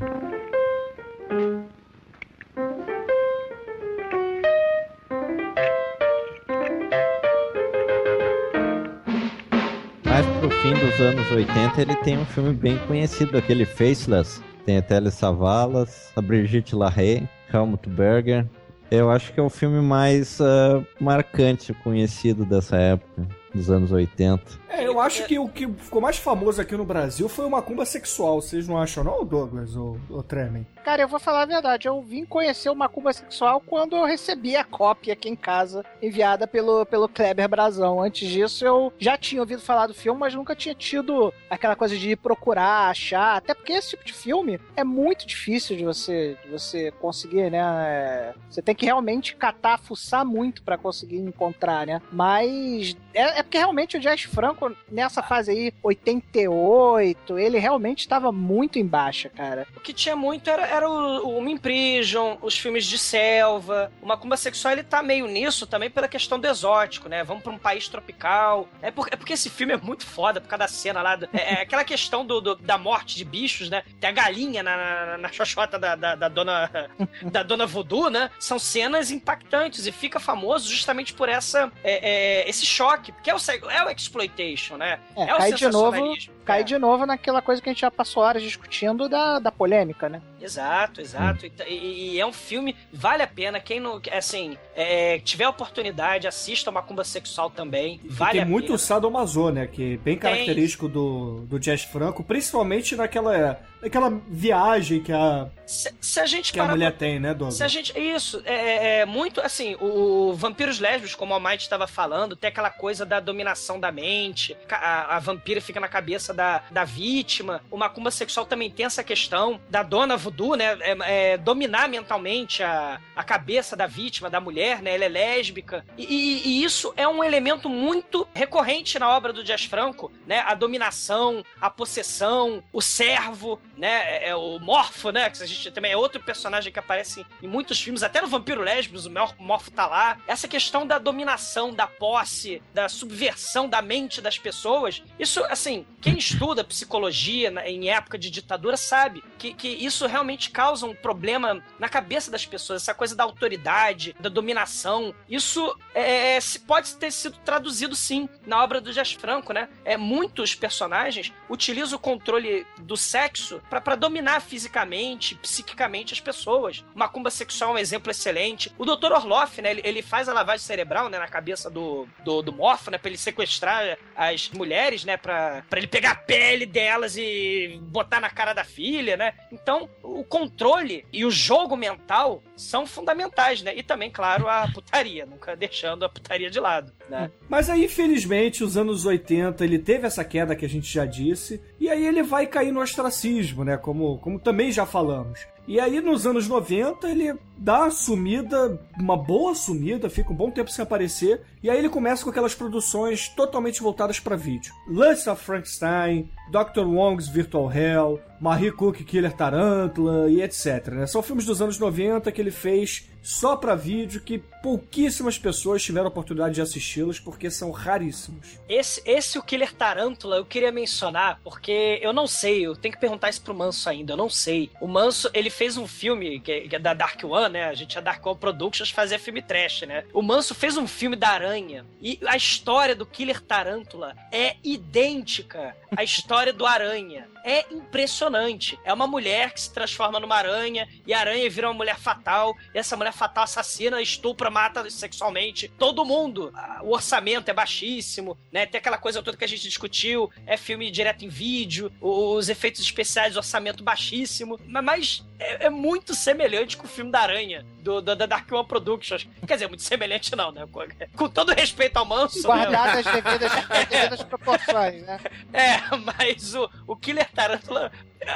Mas 10.04 10.26
pro 10.40 10.50
fim 10.50 10.74
dos 10.74 11.00
anos 11.00 11.32
80, 11.32 11.82
ele 11.82 11.96
tem 11.98 12.18
um 12.18 12.26
filme 12.26 12.54
bem 12.54 12.78
conhecido, 12.80 13.38
aquele 13.38 13.66
Faceless. 13.66 14.42
Tem 14.66 14.78
a 14.78 14.82
Telly 14.82 15.12
Savalas, 15.12 16.12
a 16.16 16.22
Brigitte 16.22 16.76
LaHaye, 16.76 17.30
Helmut 17.54 17.88
Berger. 17.90 18.46
Eu 18.92 19.10
acho 19.10 19.32
que 19.32 19.40
é 19.40 19.44
o 19.44 19.50
filme 19.50 19.82
mais 19.82 20.40
uh, 20.40 20.86
marcante, 21.00 21.74
conhecido 21.76 22.46
dessa 22.46 22.76
época, 22.76 23.28
dos 23.56 23.72
anos 23.72 23.92
80. 23.92 24.44
É, 24.70 24.86
eu 24.86 25.00
acho 25.00 25.26
que 25.26 25.40
o 25.40 25.48
que 25.48 25.68
ficou 25.68 26.02
mais 26.02 26.18
famoso 26.18 26.62
aqui 26.62 26.76
no 26.76 26.86
Brasil 26.86 27.30
foi 27.30 27.46
o 27.46 27.50
Macumba 27.50 27.86
Sexual. 27.86 28.42
Vocês 28.42 28.68
não 28.68 28.78
acham, 28.78 29.04
não, 29.04 29.26
Douglas 29.26 29.76
ou, 29.76 29.98
ou 30.10 30.22
Tremen? 30.22 30.68
Cara, 30.86 31.02
eu 31.02 31.08
vou 31.08 31.20
falar 31.20 31.42
a 31.42 31.46
verdade. 31.48 31.88
Eu 31.88 32.00
vim 32.00 32.26
conhecer 32.26 32.70
o 32.70 32.76
Macumba 32.76 33.12
Sexual 33.12 33.60
quando 33.60 33.96
eu 33.96 34.06
recebi 34.06 34.56
a 34.56 34.64
cópia 34.64 35.14
aqui 35.14 35.28
em 35.28 35.36
casa, 35.36 35.84
enviada 36.00 36.46
pelo, 36.46 36.86
pelo 36.86 37.10
Kleber 37.10 37.50
Brazão. 37.50 38.00
Antes 38.00 38.30
disso, 38.30 38.64
eu 38.64 38.94
já 39.00 39.18
tinha 39.18 39.42
ouvido 39.42 39.64
falar 39.64 39.88
do 39.88 39.96
filme, 39.96 40.20
mas 40.20 40.36
nunca 40.36 40.56
tinha 40.56 40.76
tido 40.76 41.34
aquela 41.50 41.76
coisa 41.76 41.98
de 41.98 42.16
procurar, 42.16 42.92
achar. 42.92 43.38
Até 43.38 43.56
porque 43.56 43.74
esse 43.74 43.90
tipo 43.90 44.06
de 44.06 44.14
filme 44.14 44.62
é 44.76 44.84
muito 44.84 45.26
difícil 45.26 45.76
de 45.76 45.84
você, 45.84 46.38
de 46.44 46.52
você 46.52 46.92
conseguir, 46.92 47.50
né? 47.50 47.64
É, 47.88 48.34
você 48.48 48.62
tem 48.62 48.76
que 48.76 48.86
realmente 48.86 49.36
catar, 49.36 49.80
fuçar 49.80 50.24
muito 50.24 50.62
para 50.62 50.78
conseguir 50.78 51.18
encontrar, 51.18 51.88
né? 51.88 52.00
Mas 52.12 52.96
é, 53.12 53.40
é 53.40 53.44
porque 53.44 53.58
realmente 53.58 53.98
o 53.98 54.00
Jazz 54.00 54.22
Franco 54.22 54.72
nessa 54.92 55.24
fase 55.24 55.50
aí, 55.50 55.74
88, 55.82 57.40
ele 57.40 57.58
realmente 57.58 58.02
estava 58.02 58.32
muito 58.32 58.78
em 58.78 58.86
baixa, 58.86 59.30
cara. 59.30 59.66
O 59.76 59.80
que 59.80 59.92
tinha 59.92 60.16
muito 60.16 60.48
era, 60.48 60.75
era 60.76 60.90
o, 60.90 61.28
o 61.28 61.38
Homem 61.38 61.58
Prison, 61.58 62.38
os 62.42 62.58
filmes 62.58 62.86
de 62.86 62.98
selva. 62.98 63.92
O 64.02 64.08
Macumba 64.08 64.38
Sexual, 64.38 64.74
ele 64.74 64.84
tá 64.84 65.02
meio 65.02 65.28
nisso 65.28 65.66
também 65.66 65.90
pela 65.90 66.08
questão 66.08 66.40
do 66.40 66.48
exótico, 66.48 67.10
né? 67.10 67.24
Vamos 67.24 67.44
pra 67.44 67.52
um 67.52 67.58
país 67.58 67.88
tropical. 67.88 68.68
É, 68.82 68.92
por, 68.92 69.08
é 69.12 69.16
porque 69.16 69.34
esse 69.34 69.50
filme 69.50 69.74
é 69.74 69.78
muito 69.78 70.06
foda 70.06 70.40
por 70.40 70.48
causa 70.48 70.60
da 70.60 70.68
cena 70.68 71.02
lá. 71.02 71.16
Do, 71.16 71.26
é, 71.34 71.56
é, 71.56 71.62
aquela 71.62 71.84
questão 71.84 72.26
do, 72.26 72.42
do, 72.42 72.56
da 72.56 72.78
morte 72.78 73.16
de 73.16 73.26
bichos, 73.26 73.70
né? 73.70 73.84
Tem 74.00 74.10
a 74.10 74.14
galinha 74.14 74.62
na, 74.62 74.78
na, 74.78 75.18
na 75.18 75.32
xoxota 75.32 75.80
da, 75.80 75.96
da, 75.96 76.16
da, 76.16 76.28
dona, 76.28 76.70
da 77.32 77.44
dona 77.44 77.66
Voodoo, 77.66 78.10
né? 78.10 78.30
São 78.40 78.60
cenas 78.60 79.12
impactantes 79.12 79.86
e 79.86 79.92
fica 79.92 80.20
famoso 80.20 80.70
justamente 80.70 81.14
por 81.14 81.30
essa, 81.30 81.72
é, 81.84 82.44
é 82.44 82.50
esse 82.50 82.66
choque, 82.66 83.12
porque 83.12 83.30
é 83.30 83.36
o, 83.36 83.38
é 83.70 83.86
o 83.86 83.90
exploitation, 83.90 84.78
né? 84.78 85.00
É, 85.16 85.24
é 85.24 85.38
cai 85.38 85.54
de 85.54 85.68
novo, 85.68 86.14
cai 86.44 86.62
é. 86.62 86.64
de 86.64 86.78
novo 86.78 87.06
naquela 87.06 87.42
coisa 87.42 87.62
que 87.62 87.70
a 87.70 87.74
gente 87.74 87.82
já 87.82 87.92
passou 87.92 88.24
horas 88.24 88.44
discutindo 88.44 89.08
da, 89.08 89.40
da 89.40 89.52
polêmica, 89.52 90.10
né? 90.10 90.22
Exato, 90.42 90.65
exato. 91.02 91.46
Hum. 91.46 91.50
E, 91.68 92.16
e, 92.16 92.20
é 92.20 92.26
um 92.26 92.34
filme, 92.34 92.76
vale 92.92 93.24
a 93.24 93.28
pena. 93.28 93.60
Quem 93.60 93.80
não, 93.80 94.02
assim, 94.12 94.58
é, 94.76 95.20
tiver 95.20 95.48
oportunidade, 95.48 96.28
assista 96.28 96.72
Macumba 96.72 97.04
Sexual 97.04 97.50
também. 97.50 98.00
Vale 98.06 98.34
tem 98.34 98.42
a 98.42 98.46
muito 98.46 98.68
pena. 98.68 98.78
sadomaso, 98.78 99.50
né? 99.52 99.68
Que 99.68 99.94
é 99.94 99.98
bem 99.98 100.18
característico 100.18 100.88
do, 100.88 101.46
do 101.48 101.60
Jazz 101.60 101.84
Franco, 101.84 102.24
principalmente 102.24 102.96
naquela, 102.96 103.60
naquela 103.82 104.10
viagem 104.28 105.02
que 105.02 105.12
a, 105.12 105.50
se, 105.66 105.94
se 106.00 106.20
a 106.20 106.26
gente 106.26 106.54
que 106.54 106.60
a 106.60 106.66
mulher 106.66 106.92
tem, 106.96 107.20
né, 107.20 107.34
Douglas? 107.34 107.56
Se 107.56 107.64
a 107.64 107.68
gente, 107.68 107.98
isso, 107.98 108.42
é, 108.46 108.54
é, 108.54 109.00
é 109.00 109.06
muito, 109.06 109.42
assim, 109.42 109.76
o, 109.82 110.34
Vampiros 110.34 110.80
Lésbicos, 110.80 111.16
como 111.16 111.34
a 111.34 111.40
Might 111.40 111.64
estava 111.64 111.88
falando, 111.88 112.36
tem 112.36 112.50
aquela 112.50 112.70
coisa 112.70 113.06
da 113.06 113.20
dominação 113.20 113.80
da 113.80 113.92
mente, 113.92 114.56
a, 114.70 115.16
a 115.16 115.20
vampira 115.20 115.60
fica 115.60 115.80
na 115.80 115.88
cabeça 115.88 116.34
da, 116.34 116.62
da 116.70 116.84
vítima, 116.84 117.62
o 117.72 117.78
Macumba 117.78 118.12
Sexual 118.12 118.46
também 118.46 118.70
tem 118.70 118.86
essa 118.86 119.04
questão 119.04 119.60
da 119.70 119.82
dona 119.82 120.16
voodoo, 120.16 120.56
né, 120.56 120.78
é, 120.82 121.34
é, 121.34 121.38
dominar 121.38 121.90
mentalmente 121.90 122.62
a, 122.62 123.00
a 123.16 123.24
cabeça 123.24 123.76
da 123.76 123.88
vítima, 123.88 124.30
da 124.30 124.40
mulher, 124.40 124.82
né, 124.82 124.94
ela 124.94 125.06
é 125.06 125.10
lésbica, 125.10 125.84
e, 125.98 126.04
e, 126.04 126.48
e 126.48 126.64
isso 126.64 126.94
é 126.96 127.08
um 127.08 127.24
elemento 127.24 127.68
muito 127.70 128.28
recorrente 128.34 129.00
na 129.00 129.10
obra 129.10 129.34
do 129.34 129.44
Jazz 129.44 129.66
Franco, 129.66 130.12
né, 130.28 130.44
a 130.46 130.54
dominação, 130.54 131.44
a 131.60 131.70
possessão, 131.70 132.64
o 132.72 132.82
servo, 132.82 133.60
né, 133.78 134.18
é, 134.18 134.30
é 134.30 134.36
o 134.36 134.60
morfo, 134.60 135.12
né, 135.12 135.30
que 135.30 135.42
a 135.42 135.46
gente 135.46 135.72
também 135.72 135.92
é 135.92 135.98
outro 135.98 136.22
personagem 136.22 136.72
que 136.72 136.80
aparece 136.80 137.26
em 137.42 137.48
muitos 137.48 137.80
filmes, 137.82 138.04
até 138.04 138.22
no 138.22 138.28
Vampiro 138.28 138.62
Lésbicos, 138.62 139.06
o 139.06 139.12
morfo 139.40 139.72
tá 139.72 139.88
lá. 139.88 140.18
Essa 140.28 140.48
questão 140.48 140.86
da 140.86 140.98
dominação, 140.98 141.74
da 141.74 141.88
posse, 141.88 142.62
da 142.74 142.90
subversão 142.90 143.68
da 143.68 143.82
mente 143.82 144.22
das 144.22 144.38
pessoas, 144.38 145.04
isso, 145.20 145.44
assim, 145.46 145.86
quem 146.02 146.18
estuda 146.18 146.64
psicologia 146.64 147.54
em 147.66 147.90
época 147.90 148.18
de 148.18 148.30
ditadura 148.30 148.78
sabe 148.78 149.24
que, 149.38 149.54
que 149.54 149.68
isso 149.68 150.06
realmente 150.08 150.50
causa 150.50 150.86
um 150.86 150.94
problema 150.94 151.64
na 151.80 151.90
cabeça 151.90 152.32
das 152.32 152.46
pessoas, 152.46 152.82
essa 152.82 152.94
coisa 152.94 153.16
da 153.16 153.24
autoridade, 153.24 154.16
da 154.20 154.30
dominação. 154.30 155.14
Isso 155.30 155.76
é, 155.94 156.38
é 156.38 156.40
pode 156.68 156.96
ter 156.96 157.12
sido 157.12 157.38
traduzido, 157.40 157.96
sim, 157.96 158.30
na 158.46 158.64
obra 158.64 158.80
do 158.80 158.94
Jazz 158.94 159.14
Franco, 159.14 159.54
né? 159.54 159.70
É, 159.84 159.98
muitos 159.98 160.56
personagens 160.56 161.34
utilizam 161.50 161.98
o 161.98 162.02
controle 162.02 162.66
do 162.78 162.96
sexo 162.96 163.62
para 163.70 163.96
dominar 163.96 164.42
fisicamente, 164.42 165.36
psiquicamente 165.36 166.14
as 166.14 166.20
pessoas. 166.20 166.84
Macumba 166.94 167.30
sexual 167.30 167.72
é 167.72 167.74
um 167.74 167.78
exemplo 167.78 168.12
excelente. 168.12 168.72
O 168.78 168.86
Dr. 168.86 169.12
Orloff, 169.12 169.62
né, 169.62 169.72
ele, 169.72 169.82
ele, 169.84 170.02
faz 170.02 170.30
a 170.30 170.34
lavagem 170.34 170.66
cerebral, 170.66 171.10
né, 171.10 171.20
na 171.20 171.28
cabeça 171.28 171.70
do, 171.70 172.08
do, 172.24 172.42
do 172.42 172.54
Morpho, 172.54 172.92
né, 172.92 172.98
pra 172.98 173.10
ele 173.10 173.18
sequestrar 173.18 173.98
as 174.16 174.50
mulheres, 174.50 175.04
né, 175.04 175.18
pra, 175.18 175.64
pra 175.70 175.80
ele 175.80 175.88
pegar 175.88 176.12
a 176.12 176.16
pele 176.16 176.66
delas 176.66 177.18
e 177.18 177.80
botar 177.84 178.20
na 178.20 178.30
cara 178.30 178.54
da 178.54 178.64
filha, 178.64 179.18
né. 179.18 179.34
Então, 179.52 179.90
o 180.04 180.24
controle 180.24 181.06
e 181.12 181.26
o 181.26 181.32
jogo 181.32 181.76
mental 181.76 182.44
são 182.56 182.86
fundamentais, 182.86 183.62
né, 183.62 183.76
e 183.76 183.84
também, 183.84 184.10
claro, 184.10 184.48
a 184.48 184.68
putaria, 184.72 185.26
nunca 185.26 185.56
deixando 185.56 186.06
a 186.06 186.10
putaria 186.10 186.50
de 186.50 186.60
lado, 186.60 186.92
né. 187.10 187.30
Mas 187.50 187.70
aí, 187.70 187.86
infelizmente, 187.86 188.64
os 188.64 188.78
anos 188.78 189.06
80, 189.06 189.64
ele 189.64 189.80
teve 189.80 190.08
essa 190.08 190.24
queda 190.24 190.56
que 190.56 190.66
a 190.66 190.70
gente 190.70 190.92
já 190.92 191.06
disse, 191.06 191.62
e 191.80 191.90
aí 191.90 192.06
ele 192.06 192.24
vai 192.24 192.48
cair 192.48 192.72
no 192.72 192.82
ostracismo, 192.82 193.64
né, 193.64 193.78
como, 193.78 194.18
como 194.20 194.40
também 194.40 194.72
já 194.72 194.86
falamos. 194.86 195.40
E 195.68 195.80
aí, 195.80 196.00
nos 196.00 196.28
anos 196.28 196.48
90, 196.48 197.10
ele 197.10 197.34
dá 197.58 197.82
uma 197.82 197.92
sumida, 197.92 198.80
uma 199.00 199.18
boa 199.18 199.56
sumida, 199.56 200.10
fica 200.10 200.32
um 200.32 200.36
bom 200.36 200.52
tempo 200.52 200.70
sem 200.70 200.84
aparecer. 200.84 201.42
E 201.64 201.70
aí 201.70 201.78
ele 201.78 201.90
começa 201.90 202.24
com 202.24 202.30
aquelas 202.30 202.54
produções 202.54 203.30
totalmente 203.30 203.82
voltadas 203.82 204.20
para 204.20 204.36
vídeo. 204.36 204.74
Lust 204.88 205.28
of 205.28 205.44
Frankenstein, 205.44 206.30
Dr. 206.52 206.86
Wong's 206.86 207.28
Virtual 207.28 207.72
Hell, 207.72 208.20
Marie 208.40 208.72
Cook 208.72 208.98
Killer 209.04 209.34
Tarantula 209.34 210.30
e 210.30 210.42
etc. 210.42 210.90
Né? 210.90 211.08
São 211.08 211.24
filmes 211.24 211.46
dos 211.46 211.62
anos 211.62 211.80
90 211.80 212.32
que 212.32 212.40
ele 212.40 212.52
fez 212.52 213.10
só 213.26 213.56
para 213.56 213.74
vídeo 213.74 214.22
que 214.22 214.38
pouquíssimas 214.38 215.40
pessoas 215.40 215.82
tiveram 215.82 216.06
a 216.06 216.10
oportunidade 216.10 216.54
de 216.54 216.62
assisti-los 216.62 217.20
porque 217.20 217.50
são 217.50 217.72
raríssimos. 217.72 218.60
Esse, 218.70 219.02
esse 219.04 219.40
o 219.40 219.42
Killer 219.42 219.74
Tarântula 219.74 220.38
eu 220.38 220.46
queria 220.46 220.72
mencionar 220.72 221.40
porque 221.44 222.00
eu 222.04 222.14
não 222.14 222.28
sei, 222.28 222.68
eu 222.68 222.76
tenho 222.76 222.94
que 222.94 223.00
perguntar 223.00 223.32
isso 223.32 223.42
pro 223.42 223.56
Manso 223.56 223.90
ainda, 223.90 224.14
eu 224.14 224.18
não 224.18 224.30
sei. 224.30 224.70
O 224.80 224.88
Manso, 224.88 225.28
ele 225.34 225.50
fez 225.50 225.76
um 225.76 225.88
filme 225.88 226.40
que, 226.40 226.70
que 226.70 226.76
é 226.76 226.80
da 226.80 226.94
Dark 226.94 227.20
One, 227.24 227.54
né? 227.54 227.66
A 227.66 227.74
gente, 227.74 227.98
a 227.98 228.02
Dark 228.02 228.24
One 228.24 228.38
Productions, 228.38 228.92
fazia 228.92 229.18
filme 229.18 229.42
trash, 229.42 229.82
né? 229.82 230.04
O 230.14 230.22
Manso 230.22 230.54
fez 230.54 230.78
um 230.78 230.88
filme 230.88 231.16
da 231.16 231.30
Aranha 231.30 231.84
e 232.00 232.20
a 232.28 232.38
história 232.38 232.96
do 232.96 233.08
Killer 233.08 233.42
Tarântula 233.42 234.16
é 234.32 234.56
idêntica 234.64 235.76
à 235.98 236.04
história 236.04 236.54
do 236.54 236.64
Aranha. 236.64 237.28
É 237.48 237.64
impressionante. 237.72 238.80
É 238.84 238.92
uma 238.92 239.06
mulher 239.06 239.54
que 239.54 239.62
se 239.62 239.72
transforma 239.72 240.20
numa 240.20 240.36
aranha 240.36 240.90
e 241.06 241.14
a 241.14 241.20
aranha 241.20 241.48
vira 241.48 241.68
uma 241.68 241.76
mulher 241.76 242.00
fatal 242.00 242.58
e 242.74 242.80
essa 242.80 242.98
mulher 242.98 243.14
fatal 243.14 243.44
assassina, 243.44 244.02
estupra, 244.02 244.50
mata 244.50 244.90
sexualmente 244.90 245.68
todo 245.68 246.04
mundo. 246.04 246.52
O 246.82 246.94
orçamento 246.94 247.50
é 247.50 247.54
baixíssimo, 247.54 248.36
né? 248.52 248.66
Tem 248.66 248.80
aquela 248.80 248.98
coisa 248.98 249.22
toda 249.22 249.38
que 249.38 249.44
a 249.44 249.48
gente 249.48 249.62
discutiu, 249.62 250.32
é 250.48 250.58
filme 250.58 250.90
direto 250.90 251.24
em 251.24 251.30
vídeo, 251.30 251.92
os 252.02 252.50
efeitos 252.50 252.82
especiais, 252.82 253.38
orçamento 253.38 253.84
baixíssimo, 253.84 254.60
mas 254.66 255.24
é, 255.38 255.66
é 255.66 255.70
muito 255.70 256.16
semelhante 256.16 256.78
com 256.78 256.86
o 256.86 256.90
filme 256.90 257.12
da 257.12 257.20
Aranha, 257.20 257.66
do, 257.82 258.02
do, 258.02 258.16
da 258.16 258.26
Dark 258.26 258.52
One 258.52 258.68
Productions. 258.68 259.28
Quer 259.46 259.54
dizer, 259.54 259.68
muito 259.68 259.84
semelhante 259.84 260.36
não, 260.36 260.52
né? 260.52 260.68
Com 261.16 261.30
todo 261.30 261.54
respeito 261.54 261.98
ao 261.98 262.06
Manso. 262.06 262.42
Guardadas 262.42 263.06
né? 263.06 263.12
as 263.12 263.24
devidas, 263.24 263.52
as 263.52 263.86
devidas 263.86 264.24
proporções, 264.24 265.04
né? 265.04 265.20
É, 265.54 265.96
mas 265.98 266.54
o, 266.56 266.70
o 266.88 266.96
Killer 266.96 267.30
Tarantula 267.36 267.92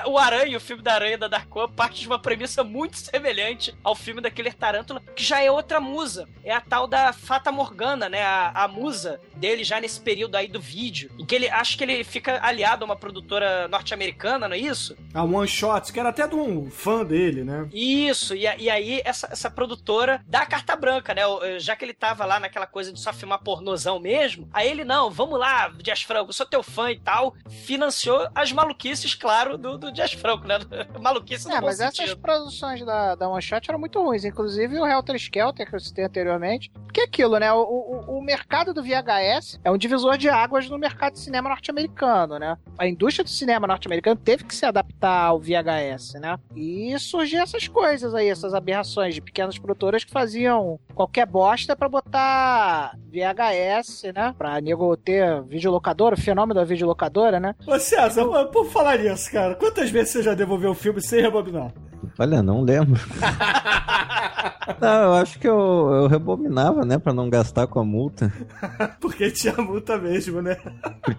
o 0.05 0.17
Aranha, 0.17 0.57
o 0.57 0.61
filme 0.61 0.81
da 0.81 0.93
Aranha 0.93 1.17
da 1.17 1.27
Dark 1.27 1.53
One, 1.55 1.71
parte 1.71 2.01
de 2.01 2.07
uma 2.07 2.19
premissa 2.19 2.63
muito 2.63 2.97
semelhante 2.97 3.75
ao 3.83 3.95
filme 3.95 4.21
da 4.21 4.29
Killer 4.29 4.53
Tarântula, 4.53 5.01
que 5.15 5.23
já 5.23 5.41
é 5.41 5.51
outra 5.51 5.79
musa. 5.79 6.27
É 6.43 6.51
a 6.51 6.61
tal 6.61 6.87
da 6.87 7.13
Fata 7.13 7.51
Morgana, 7.51 8.09
né? 8.09 8.21
A, 8.21 8.63
a 8.63 8.67
musa 8.67 9.19
dele 9.35 9.63
já 9.63 9.79
nesse 9.79 9.99
período 9.99 10.35
aí 10.35 10.47
do 10.47 10.59
vídeo. 10.59 11.11
Em 11.17 11.25
que 11.25 11.35
ele 11.35 11.49
acho 11.49 11.77
que 11.77 11.83
ele 11.83 12.03
fica 12.03 12.39
aliado 12.43 12.83
a 12.83 12.85
uma 12.85 12.95
produtora 12.95 13.67
norte-americana, 13.67 14.47
não 14.47 14.55
é 14.55 14.59
isso? 14.59 14.95
A 15.13 15.23
One 15.23 15.47
Shots, 15.47 15.91
que 15.91 15.99
era 15.99 16.09
até 16.09 16.27
de 16.27 16.35
um 16.35 16.69
fã 16.69 17.03
dele, 17.05 17.43
né? 17.43 17.67
Isso, 17.73 18.35
e, 18.35 18.41
e 18.41 18.69
aí 18.69 19.01
essa, 19.03 19.29
essa 19.31 19.49
produtora 19.49 20.23
dá 20.27 20.41
a 20.41 20.45
carta 20.45 20.75
branca, 20.75 21.13
né? 21.13 21.21
Já 21.59 21.75
que 21.75 21.85
ele 21.85 21.93
tava 21.93 22.25
lá 22.25 22.39
naquela 22.39 22.67
coisa 22.67 22.93
de 22.93 22.99
só 22.99 23.11
filmar 23.13 23.43
pornozão 23.43 23.99
mesmo, 23.99 24.47
aí 24.53 24.69
ele, 24.69 24.83
não, 24.83 25.09
vamos 25.09 25.39
lá, 25.39 25.69
Dias 25.69 26.01
Franco, 26.03 26.33
sou 26.33 26.45
teu 26.45 26.61
fã 26.61 26.91
e 26.91 26.99
tal, 26.99 27.35
financiou 27.65 28.27
as 28.35 28.51
maluquices, 28.51 29.15
claro, 29.15 29.57
do, 29.57 29.77
do 29.79 29.91
Jazz 29.91 30.13
Franco, 30.13 30.47
né? 30.47 30.59
Maluquice 30.99 31.47
no 31.47 31.53
É, 31.55 31.61
mas 31.61 31.79
essas 31.79 31.95
sentido. 31.95 32.19
produções 32.19 32.85
da, 32.85 33.15
da 33.15 33.27
One 33.29 33.41
Shot 33.41 33.69
eram 33.69 33.79
muito 33.79 34.01
ruins. 34.01 34.25
Inclusive 34.25 34.79
o 34.79 34.85
Helter 34.85 35.15
Skelter, 35.15 35.67
que 35.67 35.75
eu 35.75 35.79
citei 35.79 36.05
anteriormente. 36.05 36.71
Porque 36.85 37.01
é 37.01 37.03
aquilo, 37.03 37.37
né? 37.37 37.51
O, 37.53 37.61
o, 37.61 38.17
o 38.17 38.21
mercado 38.21 38.73
do 38.73 38.81
VHS 38.83 39.59
é 39.63 39.71
um 39.71 39.77
divisor 39.77 40.17
de 40.17 40.27
águas 40.29 40.69
no 40.69 40.77
mercado 40.77 41.13
de 41.13 41.19
cinema 41.19 41.49
norte-americano, 41.49 42.37
né? 42.39 42.57
A 42.77 42.87
indústria 42.87 43.23
do 43.23 43.29
cinema 43.29 43.67
norte-americano 43.67 44.19
teve 44.19 44.43
que 44.43 44.55
se 44.55 44.65
adaptar 44.65 45.25
ao 45.25 45.39
VHS, 45.39 46.13
né? 46.19 46.37
E 46.55 46.97
surgiam 46.99 47.43
essas 47.43 47.67
coisas 47.67 48.13
aí, 48.15 48.27
essas 48.29 48.53
aberrações 48.53 49.13
de 49.15 49.21
pequenas 49.21 49.57
produtoras 49.57 50.03
que 50.03 50.11
faziam 50.11 50.79
qualquer 50.95 51.25
bosta 51.25 51.75
pra 51.75 51.87
botar 51.87 52.97
VHS, 53.11 54.03
né? 54.13 54.33
Pra 54.37 54.59
nego 54.59 54.95
ter 54.97 55.41
videolocadora, 55.43 56.15
o 56.15 56.19
fenômeno 56.19 56.59
da 56.59 56.65
videolocadora, 56.65 57.39
né? 57.39 57.55
Ô 57.67 57.77
César, 57.79 58.25
por 58.51 58.65
falar 58.65 58.97
nisso, 58.97 59.31
cara, 59.31 59.55
quantas 59.69 59.91
vezes 59.91 60.13
você 60.13 60.23
já 60.23 60.33
devolveu 60.33 60.71
o 60.71 60.75
filme 60.75 60.99
sem 60.99 61.21
rebobinar? 61.21 61.71
Olha, 62.19 62.43
não 62.43 62.61
lembro. 62.61 62.99
não, 64.81 65.03
eu 65.03 65.13
acho 65.13 65.39
que 65.39 65.47
eu, 65.47 65.89
eu 65.89 66.07
rebobinava, 66.07 66.83
né? 66.83 66.97
Pra 66.97 67.13
não 67.13 67.29
gastar 67.29 67.65
com 67.67 67.79
a 67.79 67.85
multa. 67.85 68.29
Porque 68.99 69.31
tinha 69.31 69.53
multa 69.55 69.97
mesmo, 69.97 70.41
né? 70.41 70.57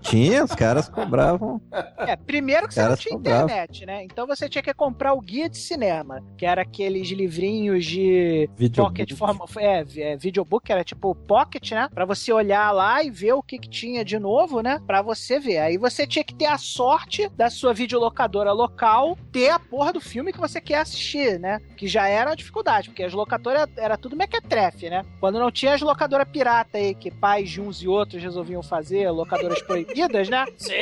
Tinha, 0.02 0.44
os 0.44 0.54
caras 0.54 0.90
cobravam. 0.90 1.58
É, 1.96 2.14
primeiro 2.16 2.68
que 2.68 2.74
você 2.74 2.86
não 2.86 2.96
tinha 2.96 3.14
cobravam. 3.14 3.44
internet, 3.44 3.86
né? 3.86 4.04
Então 4.04 4.26
você 4.26 4.46
tinha 4.46 4.62
que 4.62 4.74
comprar 4.74 5.14
o 5.14 5.20
guia 5.20 5.48
de 5.48 5.56
cinema, 5.56 6.22
que 6.36 6.44
era 6.44 6.62
aqueles 6.62 7.08
livrinhos 7.08 7.86
de 7.86 8.48
Videobook. 8.54 8.98
pocket 8.98 9.18
forma, 9.18 9.46
é, 9.56 9.84
é, 9.96 10.16
videobook, 10.16 10.66
que 10.66 10.72
era 10.72 10.84
tipo 10.84 11.14
pocket, 11.14 11.72
né? 11.72 11.88
Pra 11.94 12.04
você 12.04 12.32
olhar 12.32 12.70
lá 12.72 13.02
e 13.02 13.10
ver 13.10 13.32
o 13.32 13.42
que, 13.42 13.58
que 13.58 13.70
tinha 13.70 14.04
de 14.04 14.18
novo, 14.18 14.60
né? 14.60 14.80
Pra 14.86 15.00
você 15.00 15.40
ver. 15.40 15.58
Aí 15.58 15.78
você 15.78 16.06
tinha 16.06 16.24
que 16.24 16.34
ter 16.34 16.46
a 16.46 16.58
sorte 16.58 17.28
da 17.30 17.48
sua 17.48 17.72
videolocadora 17.72 18.52
local 18.52 19.16
ter 19.32 19.48
a 19.48 19.58
porra 19.58 19.92
do 19.92 20.00
filme 20.00 20.32
que 20.32 20.38
você 20.38 20.60
quer 20.60 20.80
assistir, 20.80 20.89
né? 21.38 21.60
Que 21.76 21.86
já 21.86 22.08
era 22.08 22.30
uma 22.30 22.36
dificuldade, 22.36 22.88
porque 22.88 23.02
as 23.02 23.12
locadoras 23.12 23.68
era 23.76 23.96
tudo 23.96 24.16
mequetrefe, 24.16 24.88
né? 24.88 25.04
Quando 25.20 25.38
não 25.38 25.50
tinha 25.50 25.74
as 25.74 25.80
locadoras 25.80 26.28
pirata 26.28 26.78
aí, 26.78 26.94
que 26.94 27.10
pais 27.10 27.50
de 27.50 27.60
uns 27.60 27.82
e 27.82 27.88
outros 27.88 28.22
resolviam 28.22 28.62
fazer, 28.62 29.10
locadoras 29.10 29.62
proibidas, 29.62 30.28
né? 30.28 30.44
Sim. 30.56 30.72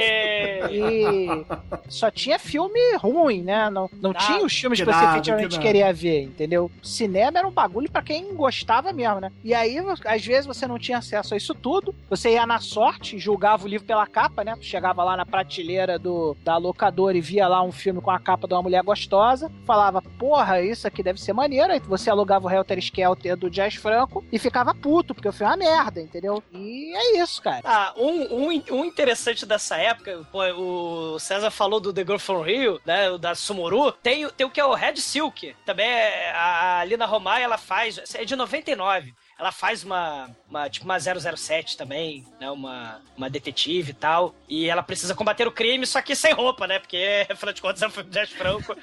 E 0.71 1.47
só 1.89 2.11
tinha 2.11 2.39
filme 2.39 2.79
ruim, 2.97 3.43
né? 3.43 3.71
Não, 3.71 3.89
não 4.01 4.13
Nada. 4.13 4.25
tinha 4.25 4.45
os 4.45 4.53
filmes 4.53 4.79
que 4.79 4.85
Que 4.85 4.93
você 4.93 5.01
nada, 5.01 5.13
efetivamente 5.17 5.59
que 5.59 5.65
queria 5.65 5.93
ver, 5.93 6.23
entendeu? 6.23 6.71
Cinema 6.83 7.39
era 7.39 7.49
um 7.49 7.53
bagulho 7.53 7.91
pra 7.91 8.03
quem 8.03 8.35
gostava 8.35 8.93
mesmo, 8.93 9.21
né? 9.21 9.33
E 9.43 9.55
aí, 9.55 9.79
às 10.05 10.25
vezes, 10.25 10.47
você 10.47 10.67
não 10.67 10.79
tinha 10.79 10.99
acesso 10.99 11.35
a 11.35 11.37
isso 11.37 11.55
tudo. 11.55 11.95
Você 12.09 12.33
ia 12.33 12.47
na 12.47 12.59
sorte, 12.61 13.19
julgava 13.19 13.65
o 13.65 13.69
livro 13.69 13.87
pela 13.87 14.07
capa, 14.07 14.45
né? 14.45 14.55
Tu 14.57 14.65
chegava 14.65 15.03
lá 15.05 15.17
na 15.17 15.27
prateleira 15.27 15.99
do, 15.99 16.37
da 16.45 16.57
locadora 16.57 17.17
e 17.17 17.21
via 17.21 17.49
lá 17.49 17.63
um 17.63 17.73
filme 17.73 18.01
com 18.01 18.11
a 18.11 18.19
capa 18.19 18.47
de 18.47 18.55
uma 18.55 18.63
mulher 18.63 18.83
gostosa. 18.83 19.51
Falava, 19.67 19.98
porra, 20.03 20.61
isso 20.63 20.87
aqui 20.87 21.03
deve 21.03 21.21
ser 21.21 21.33
maneiro. 21.33 21.73
Aí 21.73 21.81
você 21.81 22.11
alugava 22.11 22.47
o 22.47 22.51
Helter 22.51 22.79
Skelter 22.79 23.37
do 23.37 23.51
Jazz 23.51 23.75
Franco 23.75 24.25
e 24.33 24.39
ficava 24.39 24.75
puto, 24.75 25.15
porque 25.15 25.29
o 25.29 25.33
filme 25.33 25.47
é 25.65 25.69
uma 25.69 25.71
merda, 25.77 26.01
entendeu? 26.01 26.43
E 26.53 26.95
é 26.97 27.23
isso, 27.23 27.43
cara. 27.43 27.63
Ah, 27.65 27.93
um, 27.97 28.47
um, 28.49 28.63
um 28.73 28.85
interessante 28.85 29.45
dessa 29.47 29.77
época, 29.77 30.27
pô, 30.31 30.43
o 30.45 31.19
César 31.19 31.51
falou 31.51 31.81
do 31.81 31.93
The 31.93 32.03
Girl 32.03 32.19
from 32.19 32.43
Rio, 32.43 32.81
né, 32.85 33.17
da 33.19 33.35
Sumoru, 33.35 33.93
tem, 33.93 34.27
o- 34.27 34.31
tem 34.33 34.47
o 34.47 34.51
que 34.51 34.61
é 34.61 34.65
o 34.65 34.75
Red 34.75 34.97
Silk, 34.97 35.55
também 35.65 35.87
é, 35.89 36.31
a 36.35 36.85
Lina 36.85 37.07
Romay, 37.07 37.43
ela 37.43 37.59
faz, 37.59 38.01
é 38.15 38.25
de 38.25 38.37
99, 38.37 39.15
ela 39.39 39.53
faz 39.53 39.85
uma, 39.85 40.31
uma 40.51 40.69
tipo 40.69 40.85
uma 40.85 40.99
007 40.99 41.77
também, 41.77 42.27
né, 42.41 42.51
uma, 42.51 43.01
uma 43.17 43.31
detetive 43.31 43.91
e 43.93 43.95
tal, 43.95 44.35
e 44.49 44.69
ela 44.69 44.83
precisa 44.83 45.15
combater 45.15 45.47
o 45.47 45.53
crime, 45.53 45.87
só 45.87 46.03
que 46.03 46.15
sem 46.17 46.33
roupa, 46.33 46.67
né, 46.67 46.79
porque, 46.81 47.25
afinal 47.31 47.53
de 47.53 47.63
contas, 47.63 47.81
é 47.83 47.87
um 47.87 47.91
filme 47.91 48.11
de 48.11 48.19
Jazz 48.19 48.31
Franco, 48.31 48.77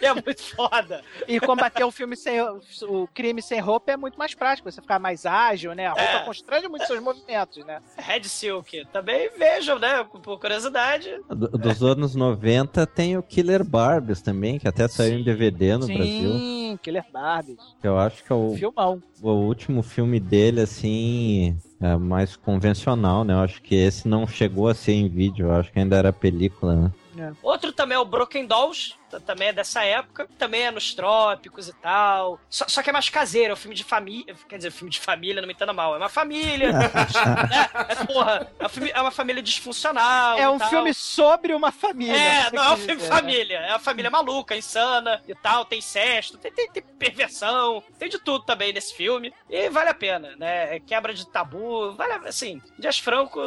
e 0.00 0.04
é 0.06 0.12
muito 0.12 0.42
foda. 0.42 1.02
E 1.28 1.38
combater 1.38 1.84
o 1.84 1.90
filme 1.92 2.16
sem 2.16 2.40
o 2.40 3.06
crime 3.14 3.40
sem 3.40 3.60
roupa 3.60 3.92
é 3.92 3.96
muito 3.96 4.18
mais 4.18 4.34
prático, 4.34 4.70
você 4.70 4.80
ficar 4.82 4.98
mais 4.98 5.24
ágil, 5.24 5.74
né? 5.74 5.86
A 5.86 5.90
roupa 5.92 6.02
É. 6.02 6.24
constrange 6.24 6.68
muito 6.68 6.86
seus 6.86 7.00
movimentos, 7.00 7.64
né? 7.64 7.80
Red 7.96 8.24
Silk, 8.24 8.84
também 8.92 9.30
vejam, 9.38 9.78
né, 9.78 10.04
por 10.04 10.38
curiosidade. 10.40 11.16
Do- 11.28 11.48
dos 11.56 11.82
anos 11.82 12.14
90 12.16 12.86
tem 12.86 13.16
o 13.16 13.22
Killer 13.22 13.62
Barbies 13.64 14.20
também, 14.20 14.58
que 14.58 14.66
até 14.66 14.88
saiu 14.88 15.18
em 15.18 15.22
DVD 15.22 15.76
no 15.76 15.86
Brasil. 15.86 16.32
Sim, 16.32 16.78
Killer 16.82 17.04
Barbies. 17.12 17.58
que 17.80 17.86
Eu 17.86 17.98
acho 17.98 18.24
que 18.24 18.32
é 18.32 18.34
o, 18.36 18.54
Filmão. 18.56 19.02
o 19.22 19.30
último 19.30 19.82
filme 19.92 20.18
dele, 20.18 20.60
assim, 20.60 21.56
é 21.80 21.96
mais 21.96 22.34
convencional, 22.34 23.24
né? 23.24 23.34
Eu 23.34 23.38
acho 23.38 23.60
que 23.62 23.74
esse 23.74 24.08
não 24.08 24.26
chegou 24.26 24.68
a 24.68 24.74
ser 24.74 24.92
em 24.92 25.08
vídeo, 25.08 25.46
eu 25.46 25.52
acho 25.52 25.70
que 25.70 25.78
ainda 25.78 25.96
era 25.96 26.12
película, 26.12 26.74
né? 26.74 26.92
Outro 27.42 27.72
também 27.72 27.96
é 27.96 27.98
o 27.98 28.04
Broken 28.04 28.46
Dolls, 28.46 28.94
também 29.26 29.48
é 29.48 29.52
dessa 29.52 29.84
época, 29.84 30.26
também 30.38 30.62
é 30.62 30.70
nos 30.70 30.94
trópicos 30.94 31.68
e 31.68 31.72
tal. 31.74 32.40
Só, 32.48 32.64
só 32.66 32.82
que 32.82 32.88
é 32.88 32.92
mais 32.92 33.08
caseiro, 33.10 33.50
é 33.50 33.52
um 33.52 33.56
filme 33.56 33.74
de 33.74 33.84
família. 33.84 34.34
Quer 34.48 34.56
dizer, 34.56 34.70
filme 34.70 34.90
de 34.90 34.98
família, 34.98 35.40
não 35.42 35.46
me 35.46 35.52
entenda 35.52 35.72
mal. 35.72 35.94
É 35.94 35.98
uma 35.98 36.08
família. 36.08 36.72
né? 36.72 36.90
É, 37.92 37.94
porra, 38.06 38.50
é, 38.58 38.64
um 38.66 38.68
filme- 38.68 38.90
é 38.94 39.00
uma 39.00 39.10
família 39.10 39.42
disfuncional. 39.42 40.38
É 40.38 40.48
um 40.48 40.58
tal. 40.58 40.70
filme 40.70 40.94
sobre 40.94 41.52
uma 41.54 41.70
família. 41.70 42.16
É, 42.16 42.50
não 42.52 42.62
é 42.64 42.70
um 42.72 42.76
filme 42.76 42.96
dizer, 42.96 43.08
de 43.10 43.14
família. 43.16 43.58
É 43.58 43.70
uma 43.72 43.78
família 43.78 44.10
maluca, 44.10 44.56
insana 44.56 45.22
e 45.28 45.34
tal. 45.34 45.64
Tem 45.64 45.78
incesto, 45.80 46.38
tem, 46.38 46.50
tem, 46.52 46.70
tem 46.70 46.82
perversão, 46.98 47.82
tem 47.98 48.08
de 48.08 48.18
tudo 48.18 48.44
também 48.44 48.72
nesse 48.72 48.94
filme. 48.94 49.32
E 49.50 49.68
vale 49.68 49.90
a 49.90 49.94
pena, 49.94 50.34
né? 50.36 50.76
É 50.76 50.80
Quebra 50.80 51.12
de 51.12 51.26
tabu. 51.26 51.92
Vale, 51.92 52.12
a- 52.14 52.28
assim, 52.28 52.60
Dias 52.78 52.98
Franco 52.98 53.40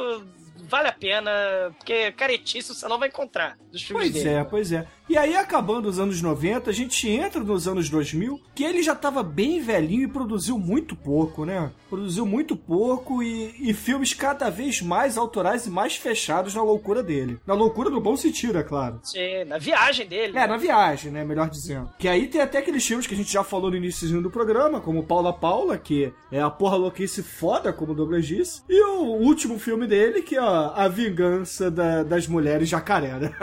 vale 0.56 0.88
a 0.88 0.94
pena, 0.94 1.32
porque 1.78 2.12
caretice 2.14 2.74
você 2.74 2.88
não 2.88 2.98
vai 3.00 3.10
encontrar 3.10 3.58
dos 3.72 3.82
filmes 3.84 4.12
Pois 4.12 4.24
dele. 4.24 4.36
é, 4.36 4.44
pois 4.44 4.72
é. 4.72 4.88
E 5.08 5.18
aí, 5.18 5.36
acabando 5.36 5.88
os 5.88 6.00
anos 6.00 6.20
90, 6.22 6.70
a 6.70 6.74
gente 6.74 7.08
entra 7.08 7.40
nos 7.44 7.68
anos 7.68 7.90
2000, 7.90 8.42
que 8.56 8.64
ele 8.64 8.82
já 8.82 8.96
tava 8.96 9.22
bem 9.22 9.62
velhinho 9.62 10.04
e 10.04 10.08
produziu 10.08 10.58
muito 10.58 10.96
pouco, 10.96 11.46
né? 11.46 11.72
Produziu 11.90 12.26
muito 12.26 12.56
pouco 12.56 13.22
e, 13.22 13.54
e 13.60 13.74
filmes 13.74 14.14
cada 14.16 14.50
vez 14.50 14.82
mais 14.82 15.16
autorais 15.18 15.68
e 15.68 15.70
mais 15.70 15.96
fechados 15.96 16.56
na 16.56 16.64
loucura 16.64 17.04
dele. 17.04 17.40
Na 17.46 17.54
loucura 17.54 17.90
no 17.92 18.02
bom 18.02 18.18
sentido, 18.18 18.58
é 18.58 18.64
claro. 18.64 19.00
Sim, 19.04 19.44
na 19.46 19.60
viagem 19.60 20.08
dele. 20.08 20.36
É, 20.38 20.48
na 20.48 20.58
viagem, 20.58 21.12
né? 21.12 21.24
Melhor 21.24 21.50
dizendo. 21.50 21.90
Que 22.00 22.08
aí 22.08 22.28
tem 22.28 22.42
até 22.42 22.58
aqueles 22.58 22.86
filmes 22.86 23.06
que 23.06 23.14
a 23.14 23.18
gente 23.18 23.32
já 23.32 23.44
falou 23.44 23.70
no 23.70 23.78
início 23.78 24.22
do 24.22 24.32
programa, 24.32 24.82
como 24.82 25.04
Paula 25.04 25.32
Paula, 25.32 25.78
que 25.78 26.12
é 26.32 26.42
a 26.42 26.50
porra 26.50 26.78
louquice 26.78 27.22
foda, 27.22 27.72
como 27.72 27.92
o 27.92 27.96
Douglas 27.96 28.26
disse. 28.26 28.64
E 28.68 28.82
o 28.84 29.02
último 29.22 29.60
filme 29.60 29.86
dele, 29.86 30.24
que 30.24 30.36
é 30.36 30.40
A 30.40 30.88
Vingança 30.88 31.70
da- 31.70 32.02
das 32.04 32.28
Mulheres 32.28 32.68
Jacaré, 32.68 33.14
né? 33.20 33.36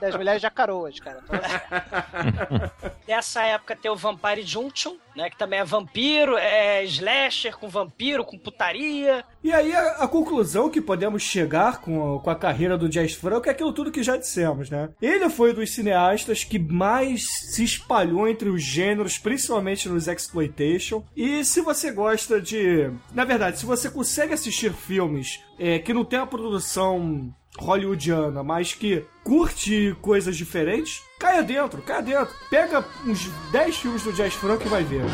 Das 0.00 0.16
mulheres 0.16 0.42
jacaroas, 0.42 0.95
cara. 1.00 1.22
Dessa 3.06 3.42
época 3.42 3.76
tem 3.76 3.90
o 3.90 3.96
Vampire 3.96 4.42
Junction, 4.42 4.96
né? 5.14 5.30
Que 5.30 5.38
também 5.38 5.60
é 5.60 5.64
vampiro, 5.64 6.36
é 6.36 6.84
slasher 6.84 7.56
com 7.56 7.68
vampiro, 7.68 8.24
com 8.24 8.38
putaria. 8.38 9.24
E 9.42 9.52
aí 9.52 9.74
a, 9.74 10.04
a 10.04 10.08
conclusão 10.08 10.68
que 10.68 10.80
podemos 10.80 11.22
chegar 11.22 11.80
com, 11.80 12.18
com 12.18 12.30
a 12.30 12.34
carreira 12.34 12.76
do 12.76 12.88
Jazz 12.88 13.14
Franco 13.14 13.48
é 13.48 13.52
aquilo 13.52 13.72
tudo 13.72 13.92
que 13.92 14.02
já 14.02 14.16
dissemos, 14.16 14.70
né? 14.70 14.90
Ele 15.00 15.28
foi 15.30 15.52
dos 15.52 15.70
cineastas 15.72 16.44
que 16.44 16.58
mais 16.58 17.26
se 17.52 17.64
espalhou 17.64 18.28
entre 18.28 18.48
os 18.48 18.62
gêneros, 18.62 19.18
principalmente 19.18 19.88
nos 19.88 20.08
exploitation. 20.08 21.04
E 21.16 21.44
se 21.44 21.60
você 21.60 21.90
gosta 21.92 22.40
de, 22.40 22.90
na 23.12 23.24
verdade, 23.24 23.58
se 23.58 23.66
você 23.66 23.90
consegue 23.90 24.34
assistir 24.34 24.72
filmes 24.72 25.40
é, 25.58 25.78
que 25.78 25.94
não 25.94 26.04
tem 26.04 26.18
a 26.18 26.26
produção 26.26 27.34
hollywoodiana, 27.58 28.42
mas 28.42 28.72
que 28.72 29.04
curte 29.24 29.96
coisas 30.00 30.36
diferentes, 30.36 31.02
caia 31.18 31.42
dentro, 31.42 31.82
caia 31.82 32.02
dentro. 32.02 32.34
Pega 32.50 32.84
uns 33.06 33.28
10 33.52 33.76
filmes 33.76 34.02
do 34.02 34.12
Jazz 34.12 34.34
Franco 34.34 34.64
e 34.64 34.68
vai 34.68 34.84
ver. 34.84 35.04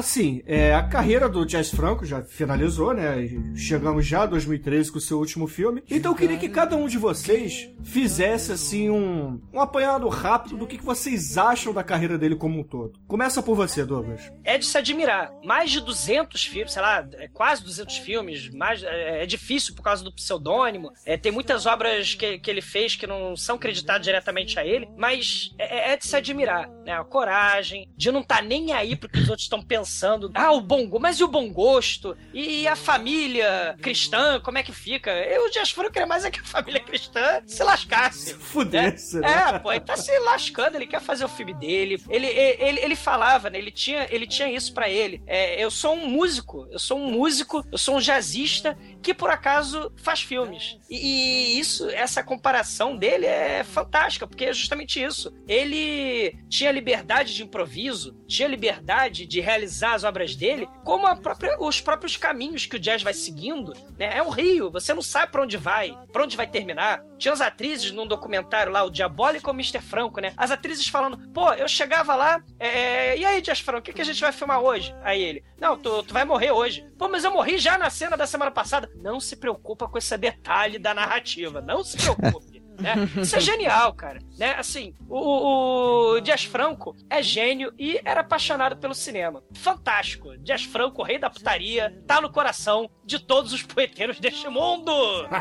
Assim, 0.00 0.42
é, 0.46 0.74
a 0.74 0.82
carreira 0.82 1.28
do 1.28 1.46
Jazz 1.46 1.70
Franco 1.70 2.04
já 2.04 2.22
finalizou, 2.22 2.92
né? 2.92 3.28
Chegamos 3.54 4.06
já 4.06 4.22
a 4.22 4.26
2013 4.26 4.90
com 4.90 4.98
o 4.98 5.00
seu 5.00 5.18
último 5.18 5.46
filme. 5.46 5.82
Então 5.88 6.12
eu 6.12 6.16
queria 6.16 6.38
que 6.38 6.48
cada 6.48 6.76
um 6.76 6.88
de 6.88 6.98
vocês 6.98 7.70
fizesse, 7.84 8.50
assim, 8.52 8.90
um, 8.90 9.40
um 9.52 9.60
apanhado 9.60 10.08
rápido 10.08 10.56
do 10.56 10.66
que, 10.66 10.78
que 10.78 10.84
vocês 10.84 11.38
acham 11.38 11.72
da 11.72 11.84
carreira 11.84 12.18
dele 12.18 12.34
como 12.34 12.58
um 12.58 12.64
todo. 12.64 12.98
Começa 13.06 13.42
por 13.42 13.54
você, 13.54 13.84
Douglas. 13.84 14.32
É 14.42 14.58
de 14.58 14.66
se 14.66 14.76
admirar. 14.76 15.32
Mais 15.44 15.70
de 15.70 15.80
200 15.80 16.44
filmes, 16.44 16.72
sei 16.72 16.82
lá, 16.82 17.06
é 17.14 17.28
quase 17.28 17.62
200 17.62 17.98
filmes. 17.98 18.48
Mais, 18.50 18.82
é, 18.82 19.22
é 19.22 19.26
difícil 19.26 19.74
por 19.74 19.82
causa 19.82 20.02
do 20.02 20.12
pseudônimo. 20.12 20.90
É, 21.04 21.16
tem 21.16 21.30
muitas 21.30 21.66
obras 21.66 22.14
que, 22.14 22.38
que 22.38 22.50
ele 22.50 22.62
fez 22.62 22.96
que 22.96 23.06
não 23.06 23.36
são 23.36 23.58
creditadas 23.58 24.04
diretamente 24.04 24.58
a 24.58 24.64
ele. 24.64 24.88
Mas 24.96 25.54
é, 25.58 25.92
é 25.92 25.96
de 25.96 26.06
se 26.06 26.16
admirar, 26.16 26.68
né? 26.84 26.92
A 26.92 27.04
coragem 27.04 27.88
de 27.96 28.10
não 28.10 28.20
estar 28.20 28.42
nem 28.42 28.72
aí 28.72 28.96
pro 28.96 29.08
que 29.08 29.18
os 29.18 29.28
outros 29.28 29.44
estão 29.44 29.62
pensando 29.62 29.89
pensando, 29.90 30.30
ah, 30.34 30.52
o 30.52 30.60
bom 30.60 30.86
gosto, 30.86 31.02
mas 31.02 31.18
e 31.18 31.24
o 31.24 31.28
bom 31.28 31.52
gosto? 31.52 32.16
E 32.32 32.66
a 32.68 32.76
família 32.76 33.76
cristã, 33.82 34.40
como 34.40 34.56
é 34.56 34.62
que 34.62 34.72
fica? 34.72 35.10
Eu, 35.10 35.46
o 35.46 35.50
Dias 35.50 35.72
Franco 35.72 35.90
queria 35.90 36.06
mais 36.06 36.24
é 36.24 36.30
que 36.30 36.38
a 36.38 36.44
família 36.44 36.80
cristã 36.80 37.42
se 37.44 37.62
lascasse. 37.64 38.34
Fudesse, 38.34 39.18
né? 39.18 39.28
né? 39.28 39.56
É, 39.56 39.58
pô, 39.58 39.72
ele 39.72 39.80
tá 39.80 39.96
se 39.96 40.16
lascando, 40.20 40.76
ele 40.76 40.86
quer 40.86 41.00
fazer 41.00 41.24
o 41.24 41.28
filme 41.28 41.52
dele. 41.54 42.00
Ele, 42.08 42.26
ele, 42.26 42.80
ele 42.80 42.94
falava, 42.94 43.50
né? 43.50 43.58
Ele 43.58 43.72
tinha, 43.72 44.06
ele 44.10 44.28
tinha 44.28 44.48
isso 44.48 44.72
para 44.72 44.88
ele. 44.88 45.20
É, 45.26 45.62
eu 45.62 45.70
sou 45.70 45.94
um 45.94 46.06
músico, 46.06 46.68
eu 46.70 46.78
sou 46.78 46.96
um 46.96 47.10
músico, 47.10 47.66
eu 47.72 47.78
sou 47.78 47.96
um 47.96 48.00
jazzista 48.00 48.78
que 49.02 49.12
por 49.12 49.30
acaso 49.30 49.92
faz 49.96 50.20
filmes. 50.20 50.78
E, 50.88 50.96
e 50.96 51.58
isso, 51.58 51.90
essa 51.90 52.22
comparação 52.22 52.96
dele 52.96 53.26
é 53.26 53.64
fantástica, 53.64 54.26
porque 54.26 54.44
é 54.44 54.52
justamente 54.52 55.02
isso. 55.02 55.34
Ele 55.48 56.38
tinha 56.48 56.70
liberdade 56.70 57.34
de 57.34 57.42
improviso, 57.42 58.16
tinha 58.28 58.46
liberdade 58.46 59.26
de 59.26 59.40
realizar 59.40 59.79
as 59.88 60.04
obras 60.04 60.34
dele, 60.34 60.68
como 60.84 61.14
própria, 61.16 61.56
os 61.60 61.80
próprios 61.80 62.16
caminhos 62.16 62.66
que 62.66 62.76
o 62.76 62.78
jazz 62.78 63.02
vai 63.02 63.14
seguindo. 63.14 63.72
Né? 63.98 64.16
É 64.16 64.22
um 64.22 64.30
rio, 64.30 64.70
você 64.70 64.94
não 64.94 65.02
sabe 65.02 65.32
para 65.32 65.42
onde 65.42 65.56
vai, 65.56 65.96
para 66.12 66.22
onde 66.22 66.36
vai 66.36 66.46
terminar. 66.46 67.02
Tinha 67.18 67.32
as 67.32 67.40
atrizes 67.40 67.90
num 67.90 68.06
documentário 68.06 68.72
lá, 68.72 68.82
o 68.82 68.90
Diabólico 68.90 69.50
Mr. 69.50 69.80
Franco, 69.80 70.20
né? 70.20 70.32
As 70.36 70.50
atrizes 70.50 70.88
falando, 70.88 71.18
pô, 71.32 71.52
eu 71.52 71.68
chegava 71.68 72.14
lá, 72.14 72.42
é, 72.58 73.16
e 73.18 73.24
aí, 73.24 73.42
Jazz 73.42 73.60
Franco, 73.60 73.80
o 73.80 73.82
que, 73.82 73.92
que 73.92 74.00
a 74.00 74.04
gente 74.04 74.20
vai 74.20 74.32
filmar 74.32 74.60
hoje? 74.60 74.94
Aí 75.02 75.22
ele, 75.22 75.44
não, 75.60 75.76
tu, 75.76 76.02
tu 76.02 76.14
vai 76.14 76.24
morrer 76.24 76.50
hoje. 76.50 76.86
Pô, 76.98 77.08
mas 77.08 77.24
eu 77.24 77.30
morri 77.30 77.58
já 77.58 77.76
na 77.76 77.90
cena 77.90 78.16
da 78.16 78.26
semana 78.26 78.50
passada. 78.50 78.90
Não 78.96 79.20
se 79.20 79.36
preocupa 79.36 79.88
com 79.88 79.98
esse 79.98 80.16
detalhe 80.16 80.78
da 80.78 80.94
narrativa, 80.94 81.60
não 81.60 81.84
se 81.84 81.96
preocupe. 81.96 82.59
Né? 82.80 82.94
Isso 83.20 83.36
é 83.36 83.40
genial, 83.40 83.92
cara. 83.92 84.18
Né? 84.38 84.54
Assim, 84.58 84.94
o, 85.08 86.14
o 86.14 86.20
Dias 86.20 86.44
Franco 86.44 86.96
é 87.08 87.22
gênio 87.22 87.72
e 87.78 88.00
era 88.04 88.20
apaixonado 88.20 88.76
pelo 88.76 88.94
cinema. 88.94 89.42
Fantástico. 89.54 90.36
Dias 90.38 90.64
Franco, 90.64 91.02
rei 91.02 91.18
da 91.18 91.30
putaria, 91.30 92.02
tá 92.06 92.20
no 92.20 92.30
coração 92.30 92.90
de 93.04 93.18
todos 93.18 93.52
os 93.52 93.62
poeteiros 93.62 94.18
deste 94.18 94.48
mundo. 94.48 94.92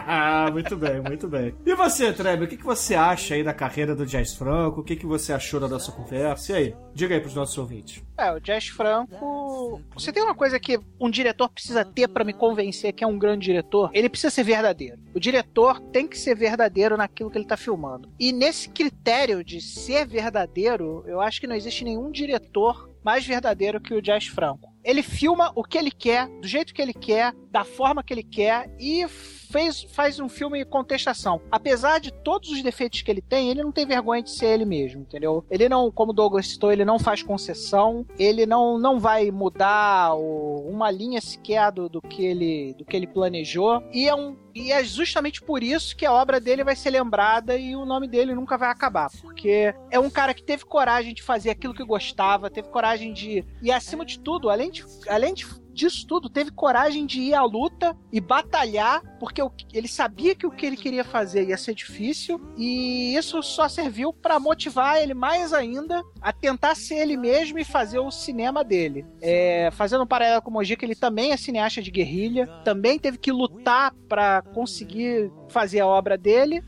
muito 0.52 0.76
bem, 0.76 1.02
muito 1.02 1.28
bem. 1.28 1.56
E 1.66 1.76
você, 1.76 2.12
Trebe, 2.14 2.46
o 2.46 2.48
que, 2.48 2.58
que 2.58 2.64
você 2.64 2.96
acha 2.96 3.36
aí 3.36 3.44
da 3.44 3.54
carreira 3.54 3.96
do 3.96 4.06
Dias 4.06 4.34
Franco? 4.34 4.82
O 4.82 4.84
que, 4.84 4.96
que 4.96 5.06
você 5.06 5.34
achou 5.34 5.60
da 5.60 5.68
nossa 5.68 5.92
conversa? 5.92 6.54
E 6.54 6.56
aí, 6.56 6.76
diga 6.94 7.16
aí 7.16 7.22
pros 7.22 7.36
nossos 7.36 7.58
ouvintes. 7.58 8.04
É, 8.20 8.34
o 8.34 8.40
Jazz 8.40 8.68
Franco. 8.68 9.82
Você 9.94 10.12
tem 10.12 10.22
uma 10.22 10.36
coisa 10.36 10.60
que 10.60 10.78
um 11.00 11.10
diretor 11.10 11.48
precisa 11.48 11.86
ter 11.86 12.10
para 12.10 12.26
me 12.26 12.34
convencer 12.34 12.92
que 12.92 13.02
é 13.02 13.08
um 13.08 13.18
grande 13.18 13.46
diretor? 13.46 13.90
Ele 13.94 14.10
precisa 14.10 14.30
ser 14.30 14.44
verdadeiro. 14.44 15.00
O 15.16 15.20
diretor 15.22 15.80
tem 15.80 16.06
que 16.06 16.18
ser 16.18 16.36
verdadeiro 16.36 16.98
naquilo 16.98 17.32
que 17.32 17.38
ele 17.38 17.48
tá 17.48 17.56
filmando. 17.56 18.12
E 18.20 18.34
nesse 18.34 18.68
critério 18.68 19.42
de 19.42 19.62
ser 19.62 20.06
verdadeiro, 20.06 21.02
eu 21.08 21.22
acho 21.22 21.40
que 21.40 21.48
não 21.48 21.56
existe 21.56 21.86
nenhum 21.86 22.12
diretor 22.12 22.90
mais 23.02 23.26
verdadeiro 23.26 23.80
que 23.80 23.94
o 23.94 24.02
Jazz 24.02 24.28
Franco. 24.28 24.70
Ele 24.84 25.02
filma 25.02 25.54
o 25.56 25.64
que 25.64 25.78
ele 25.78 25.92
quer, 25.92 26.28
do 26.28 26.48
jeito 26.48 26.74
que 26.74 26.82
ele 26.82 26.94
quer, 26.94 27.34
da 27.50 27.64
forma 27.64 28.04
que 28.04 28.14
ele 28.14 28.24
quer 28.24 28.70
e 28.78 29.06
fez, 29.50 29.84
faz 29.92 30.20
um 30.20 30.30
filme 30.30 30.64
contestação. 30.64 31.42
Apesar 31.52 32.00
de 32.00 32.12
todos 32.12 32.50
os 32.50 32.62
defeitos 32.62 33.02
que 33.02 33.12
ele 33.12 33.22
tem, 33.22 33.50
ele 33.50 33.64
não 33.64 33.72
tem 33.72 33.86
vergonha 33.86 34.22
de 34.22 34.32
ser 34.32 34.48
ele 34.48 34.66
mesmo, 34.66 35.02
entendeu? 35.02 35.44
Ele 35.50 35.68
não, 35.68 35.92
como 35.92 36.12
o 36.12 36.16
Douglas 36.16 36.48
citou, 36.48 36.72
ele 36.72 36.86
não 36.86 37.00
faz 37.00 37.24
concessão, 37.24 38.06
ele 38.18 38.46
não, 38.46 38.78
não 38.78 39.00
vai 39.00 39.32
mudar 39.32 40.16
o, 40.16 40.68
uma 40.70 40.92
linha 40.92 41.20
sequer 41.20 41.72
do, 41.72 41.90
do, 41.90 42.02
que 42.02 42.26
ele, 42.26 42.74
do 42.78 42.86
que 42.86 42.96
ele 42.96 43.08
planejou. 43.08 43.84
E 43.92 44.08
é, 44.08 44.16
um, 44.16 44.38
e 44.54 44.72
é 44.72 44.84
justamente 44.84 45.42
por 45.42 45.64
isso 45.64 45.96
que 45.96 46.06
a 46.06 46.14
obra 46.14 46.40
dele 46.40 46.64
vai 46.64 46.76
ser 46.76 46.92
lembrada 46.92 47.58
e 47.58 47.76
o 47.76 47.86
nome 47.86 48.08
dele 48.08 48.36
nunca 48.36 48.58
vai 48.58 48.70
acabar. 48.70 49.10
Porque 49.22 49.74
é 49.90 50.00
um 50.00 50.10
cara 50.10 50.34
que 50.34 50.44
teve 50.44 50.66
coragem 50.66 51.14
de 51.14 51.24
fazer 51.24 51.50
aquilo 51.50 51.74
que 51.74 51.84
gostava, 51.84 52.50
teve 52.50 52.70
coragem 52.70 53.14
de. 53.14 53.44
E 53.62 53.72
acima 53.72 54.06
de 54.06 54.20
tudo, 54.20 54.50
além 54.50 54.70
de, 54.70 54.86
além 55.08 55.34
de 55.34 55.46
disso 55.80 56.06
tudo, 56.06 56.30
teve 56.30 56.52
coragem 56.52 57.06
de 57.06 57.22
ir 57.22 57.34
à 57.34 57.44
luta 57.44 57.96
e 58.12 58.20
batalhar, 58.20 59.02
porque 59.20 59.42
ele 59.74 59.88
sabia 59.88 60.36
que 60.36 60.46
o 60.46 60.52
que 60.52 60.66
ele 60.66 60.76
queria 60.76 61.04
fazer 61.04 61.48
ia 61.48 61.58
ser 61.58 61.74
difícil, 61.74 62.40
e 62.58 63.16
isso 63.16 63.42
só 63.42 63.70
serviu 63.70 64.12
para 64.12 64.40
motivar 64.40 64.98
ele 64.98 65.14
mais 65.14 65.54
ainda 65.54 66.04
a 66.22 66.34
tentar 66.34 66.76
ser 66.76 66.96
ele 66.96 67.16
mesmo 67.16 67.58
e 67.58 67.64
fazer 67.64 68.00
o 68.00 68.12
cinema 68.12 68.64
dele. 68.64 69.06
É, 69.22 69.70
fazendo 69.72 70.04
um 70.04 70.08
paralelo 70.08 70.42
com 70.42 70.50
o 70.50 70.54
Moji, 70.54 70.76
que 70.76 70.86
ele 70.86 70.96
também 70.96 71.32
é 71.32 71.38
cineasta 71.38 71.82
de 71.82 71.92
guerrilha, 71.92 72.46
também 72.66 73.00
teve 73.00 73.18
que 73.18 73.32
lutar 73.32 73.94
para 74.10 74.42
conseguir 74.42 75.32
fazer 75.48 75.80
a 75.80 75.88
obra 75.88 76.18
dele, 76.18 76.62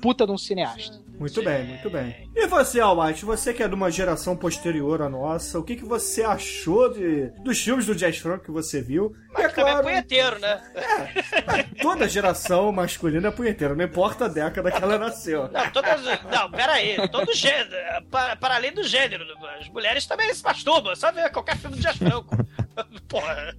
puta 0.00 0.24
de 0.24 0.32
um 0.32 0.38
cineasta. 0.38 1.02
Muito 1.22 1.40
bem, 1.40 1.64
muito 1.64 1.88
bem. 1.88 2.28
E 2.34 2.46
você, 2.48 2.80
Almighty, 2.80 3.24
você 3.24 3.54
que 3.54 3.62
é 3.62 3.68
de 3.68 3.74
uma 3.76 3.92
geração 3.92 4.36
posterior 4.36 5.00
à 5.02 5.08
nossa, 5.08 5.56
o 5.56 5.62
que, 5.62 5.76
que 5.76 5.84
você 5.84 6.24
achou 6.24 6.92
de, 6.92 7.28
dos 7.44 7.60
filmes 7.60 7.86
do 7.86 7.94
Jazz 7.94 8.18
Franco 8.18 8.44
que 8.44 8.50
você 8.50 8.82
viu? 8.82 9.14
Mas 9.32 9.44
e, 9.44 9.46
é 9.46 9.48
claro, 9.50 9.78
é 9.78 9.82
punheteiro, 9.82 10.38
né? 10.40 10.60
É, 10.74 11.62
toda 11.80 12.08
geração 12.08 12.72
masculina 12.72 13.28
é 13.28 13.30
punheteira, 13.30 13.76
não 13.76 13.84
importa 13.84 14.24
a 14.24 14.28
década 14.28 14.72
que 14.72 14.82
ela 14.82 14.98
nasceu. 14.98 15.48
Não, 15.48 15.70
todas, 15.70 16.02
não 16.04 16.50
pera 16.50 16.72
aí, 16.72 17.08
todo 17.08 17.32
gênero, 17.32 17.70
para, 18.10 18.34
para 18.34 18.56
além 18.56 18.72
do 18.72 18.82
gênero, 18.82 19.24
as 19.60 19.68
mulheres 19.68 20.06
também 20.06 20.34
se 20.34 20.42
masturbam, 20.42 20.96
só 20.96 21.12
ver 21.12 21.30
qualquer 21.30 21.56
filme 21.56 21.76
do 21.76 21.82
Jazz 21.82 21.98
Franco. 21.98 22.36
Porra. 23.08 23.54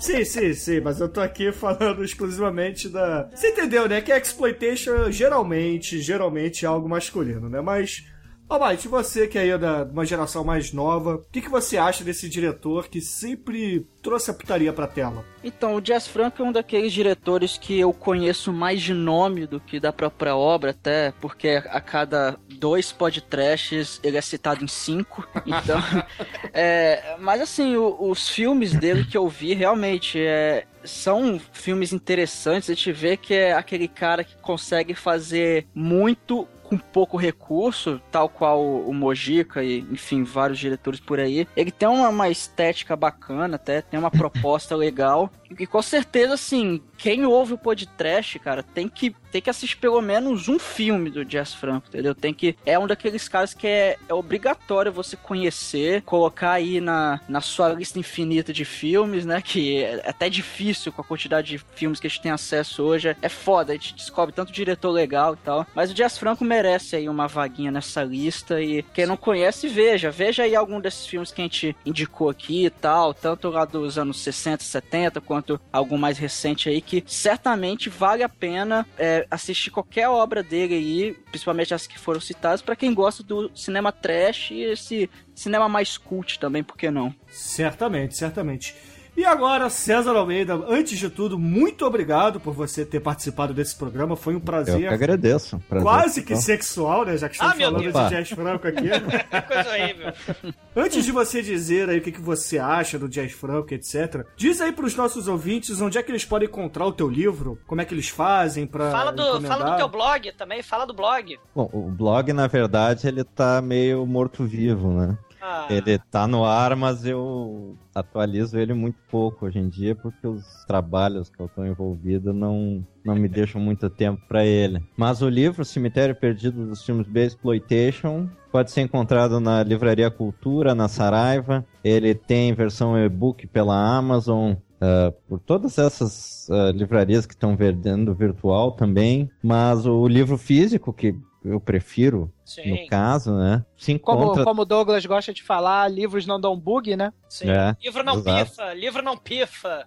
Sim, 0.00 0.24
sim, 0.24 0.54
sim, 0.54 0.80
mas 0.80 0.98
eu 0.98 1.08
tô 1.10 1.20
aqui 1.20 1.52
falando 1.52 2.02
exclusivamente 2.02 2.88
da. 2.88 3.28
Você 3.34 3.50
entendeu, 3.50 3.86
né? 3.86 4.00
Que 4.00 4.10
a 4.10 4.16
exploitation 4.16 5.12
geralmente, 5.12 6.00
geralmente 6.00 6.64
é 6.64 6.68
algo 6.68 6.88
masculino, 6.88 7.50
né? 7.50 7.60
Mas 7.60 8.06
Almighty, 8.50 8.88
você 8.88 9.28
que 9.28 9.38
é 9.38 9.42
aí 9.42 9.56
da 9.56 9.84
uma 9.84 10.04
geração 10.04 10.42
mais 10.42 10.72
nova, 10.72 11.14
o 11.14 11.24
que, 11.30 11.40
que 11.40 11.48
você 11.48 11.78
acha 11.78 12.02
desse 12.02 12.28
diretor 12.28 12.88
que 12.88 13.00
sempre 13.00 13.86
trouxe 14.02 14.32
a 14.32 14.34
putaria 14.34 14.72
pra 14.72 14.88
tela? 14.88 15.24
Então, 15.44 15.76
o 15.76 15.80
Jazz 15.80 16.08
Franco 16.08 16.42
é 16.42 16.44
um 16.44 16.50
daqueles 16.50 16.92
diretores 16.92 17.56
que 17.56 17.78
eu 17.78 17.92
conheço 17.92 18.52
mais 18.52 18.82
de 18.82 18.92
nome 18.92 19.46
do 19.46 19.60
que 19.60 19.78
da 19.78 19.92
própria 19.92 20.34
obra, 20.34 20.70
até 20.70 21.12
porque 21.20 21.62
a 21.64 21.80
cada 21.80 22.40
dois 22.48 22.90
podcasts 22.90 24.00
ele 24.02 24.16
é 24.16 24.20
citado 24.20 24.64
em 24.64 24.68
cinco. 24.68 25.26
Então, 25.46 25.80
é, 26.52 27.16
mas 27.18 27.40
assim, 27.40 27.76
o, 27.76 27.96
os 28.10 28.28
filmes 28.28 28.72
dele 28.72 29.04
que 29.04 29.16
eu 29.16 29.28
vi 29.28 29.52
realmente 29.52 30.18
é, 30.20 30.64
são 30.84 31.40
filmes 31.52 31.92
interessantes. 31.92 32.70
A 32.70 32.74
gente 32.74 32.92
vê 32.92 33.16
que 33.16 33.34
é 33.34 33.52
aquele 33.52 33.88
cara 33.88 34.22
que 34.22 34.36
consegue 34.36 34.94
fazer 34.94 35.66
muito 35.74 36.46
com 36.70 36.78
pouco 36.78 37.16
recurso, 37.16 38.00
tal 38.12 38.28
qual 38.28 38.62
o 38.62 38.94
Mojica 38.94 39.64
e, 39.64 39.80
enfim, 39.90 40.22
vários 40.22 40.58
diretores 40.58 41.00
por 41.00 41.18
aí. 41.18 41.48
Ele 41.56 41.72
tem 41.72 41.88
uma, 41.88 42.08
uma 42.08 42.28
estética 42.30 42.94
bacana, 42.94 43.56
até 43.56 43.82
tem 43.82 43.98
uma 43.98 44.10
proposta 44.10 44.76
legal. 44.76 45.28
E 45.58 45.66
com 45.66 45.82
certeza, 45.82 46.34
assim, 46.34 46.80
quem 46.96 47.26
ouve 47.26 47.54
o 47.54 47.58
podcast, 47.58 48.38
cara, 48.38 48.62
tem 48.62 48.88
que, 48.88 49.12
tem 49.32 49.42
que 49.42 49.50
assistir 49.50 49.78
pelo 49.78 50.00
menos 50.00 50.48
um 50.48 50.60
filme 50.60 51.10
do 51.10 51.24
Jazz 51.24 51.52
Franco, 51.52 51.88
entendeu? 51.88 52.14
Tem 52.14 52.32
que. 52.32 52.56
É 52.64 52.78
um 52.78 52.86
daqueles 52.86 53.26
caras 53.26 53.52
que 53.52 53.66
é, 53.66 53.96
é 54.08 54.14
obrigatório 54.14 54.92
você 54.92 55.16
conhecer, 55.16 56.02
colocar 56.02 56.52
aí 56.52 56.80
na, 56.80 57.20
na 57.28 57.40
sua 57.40 57.70
lista 57.70 57.98
infinita 57.98 58.52
de 58.52 58.64
filmes, 58.64 59.26
né? 59.26 59.42
Que 59.42 59.82
é 59.82 60.08
até 60.08 60.30
difícil 60.30 60.92
com 60.92 61.00
a 61.02 61.04
quantidade 61.04 61.48
de 61.48 61.58
filmes 61.74 61.98
que 61.98 62.06
a 62.06 62.10
gente 62.10 62.22
tem 62.22 62.30
acesso 62.30 62.84
hoje. 62.84 63.16
É 63.20 63.28
foda, 63.28 63.72
a 63.72 63.74
gente 63.74 63.96
descobre 63.96 64.32
tanto 64.32 64.52
diretor 64.52 64.90
legal 64.90 65.34
e 65.34 65.38
tal. 65.38 65.66
Mas 65.74 65.90
o 65.90 65.94
Jazz 65.94 66.16
Franco 66.16 66.44
merece 66.44 66.59
aí 66.66 67.08
uma 67.08 67.26
vaguinha 67.26 67.70
nessa 67.70 68.02
lista. 68.02 68.62
E 68.62 68.82
quem 68.94 69.06
não 69.06 69.16
conhece, 69.16 69.68
veja. 69.68 70.10
Veja 70.10 70.44
aí 70.44 70.54
algum 70.54 70.80
desses 70.80 71.06
filmes 71.06 71.32
que 71.32 71.40
a 71.40 71.44
gente 71.44 71.76
indicou 71.84 72.28
aqui 72.28 72.66
e 72.66 72.70
tal, 72.70 73.12
tanto 73.12 73.48
lá 73.48 73.64
dos 73.64 73.98
anos 73.98 74.20
60, 74.20 74.62
70, 74.62 75.20
quanto 75.20 75.40
quanto 75.40 75.60
algum 75.72 75.96
mais 75.96 76.18
recente 76.18 76.68
aí, 76.68 76.80
que 76.80 77.02
certamente 77.06 77.88
vale 77.88 78.22
a 78.22 78.28
pena 78.28 78.86
é, 78.98 79.26
assistir 79.30 79.70
qualquer 79.70 80.08
obra 80.08 80.42
dele 80.42 80.74
aí, 80.74 81.12
principalmente 81.30 81.72
as 81.72 81.86
que 81.86 81.98
foram 81.98 82.20
citadas, 82.20 82.60
para 82.60 82.76
quem 82.76 82.92
gosta 82.92 83.22
do 83.22 83.50
cinema 83.54 83.90
trash 83.90 84.50
e 84.50 84.62
esse 84.62 85.10
cinema 85.34 85.68
mais 85.68 85.96
cult 85.96 86.38
também, 86.38 86.62
por 86.62 86.76
que 86.76 86.90
não? 86.90 87.14
Certamente, 87.28 88.16
certamente. 88.16 88.74
E 89.16 89.24
agora, 89.24 89.68
César 89.68 90.12
Almeida, 90.16 90.54
antes 90.68 90.98
de 90.98 91.10
tudo, 91.10 91.38
muito 91.38 91.84
obrigado 91.84 92.40
por 92.40 92.54
você 92.54 92.84
ter 92.84 93.00
participado 93.00 93.52
desse 93.52 93.76
programa. 93.76 94.16
Foi 94.16 94.34
um 94.34 94.40
prazer. 94.40 94.80
Eu 94.80 94.88
que 94.88 94.94
agradeço. 94.94 95.58
Prazer 95.68 95.82
quase 95.84 96.22
que 96.22 96.36
sexual, 96.36 97.04
né? 97.04 97.16
Já 97.16 97.28
que 97.28 97.34
estamos 97.34 97.54
ah, 97.54 97.58
falando 97.58 97.92
de 97.92 98.08
Jazz 98.08 98.30
Franco 98.30 98.68
aqui. 98.68 98.88
Coisa 99.48 99.70
horrível. 99.70 100.12
Antes 100.76 101.04
de 101.04 101.12
você 101.12 101.42
dizer 101.42 101.88
aí 101.88 101.98
o 101.98 102.02
que, 102.02 102.12
que 102.12 102.20
você 102.20 102.58
acha 102.58 102.98
do 102.98 103.08
Jazz 103.08 103.32
Franco, 103.32 103.74
etc., 103.74 104.24
diz 104.36 104.60
aí 104.60 104.72
para 104.72 104.86
os 104.86 104.94
nossos 104.94 105.28
ouvintes 105.28 105.80
onde 105.80 105.98
é 105.98 106.02
que 106.02 106.10
eles 106.10 106.24
podem 106.24 106.48
encontrar 106.48 106.86
o 106.86 106.92
teu 106.92 107.08
livro, 107.08 107.58
como 107.66 107.80
é 107.80 107.84
que 107.84 107.92
eles 107.92 108.08
fazem 108.08 108.66
para 108.66 108.90
fala 108.90 109.12
do 109.12 109.40
Fala 109.42 109.72
do 109.72 109.76
teu 109.76 109.88
blog 109.88 110.32
também, 110.32 110.62
fala 110.62 110.86
do 110.86 110.94
blog. 110.94 111.38
Bom, 111.54 111.68
o 111.72 111.90
blog, 111.90 112.32
na 112.32 112.46
verdade, 112.46 113.08
ele 113.08 113.24
tá 113.24 113.60
meio 113.60 114.06
morto-vivo, 114.06 114.92
né? 114.92 115.18
Ah. 115.40 115.66
Ele 115.70 115.98
tá 115.98 116.26
no 116.26 116.44
ar, 116.44 116.76
mas 116.76 117.04
eu 117.04 117.76
atualizo 117.94 118.58
ele 118.58 118.74
muito 118.74 118.98
pouco 119.10 119.46
hoje 119.46 119.58
em 119.58 119.68
dia, 119.68 119.94
porque 119.94 120.26
os 120.26 120.44
trabalhos 120.66 121.30
que 121.30 121.40
eu 121.40 121.48
tô 121.48 121.64
envolvido 121.64 122.32
não, 122.32 122.84
não 123.04 123.14
me 123.14 123.26
deixam 123.28 123.60
muito 123.60 123.88
tempo 123.88 124.20
para 124.28 124.44
ele. 124.44 124.82
Mas 124.96 125.22
o 125.22 125.28
livro 125.28 125.64
Cemitério 125.64 126.14
Perdido 126.14 126.66
dos 126.66 126.84
Filmes 126.84 127.06
B 127.06 127.26
Exploitation 127.26 128.28
pode 128.52 128.70
ser 128.70 128.82
encontrado 128.82 129.40
na 129.40 129.62
Livraria 129.62 130.10
Cultura, 130.10 130.74
na 130.74 130.88
Saraiva. 130.88 131.64
Ele 131.82 132.14
tem 132.14 132.52
versão 132.52 132.98
e-book 132.98 133.46
pela 133.46 133.96
Amazon, 133.96 134.54
Uh, 134.80 135.12
por 135.28 135.38
todas 135.38 135.76
essas 135.76 136.48
uh, 136.48 136.70
livrarias 136.74 137.26
que 137.26 137.34
estão 137.34 137.54
vendendo 137.54 138.14
virtual 138.14 138.72
também, 138.72 139.28
mas 139.42 139.84
o 139.84 140.08
livro 140.08 140.38
físico, 140.38 140.90
que 140.90 141.14
eu 141.44 141.58
prefiro, 141.60 142.30
Sim. 142.44 142.82
no 142.82 142.86
caso, 142.88 143.34
né, 143.34 143.64
se 143.76 143.98
Como, 143.98 144.22
encontra... 144.24 144.44
como 144.44 144.62
o 144.62 144.64
Douglas 144.64 145.06
gosta 145.06 145.32
de 145.32 145.42
falar, 145.42 145.88
livros 145.90 146.26
não 146.26 146.38
dão 146.40 146.58
bug, 146.58 146.94
né? 146.96 147.12
Sim. 147.28 147.48
É, 147.50 147.74
livro 147.82 148.02
não 148.04 148.16
exato. 148.18 148.50
pifa, 148.50 148.74
livro 148.74 149.02
não 149.02 149.16
pifa. 149.16 149.86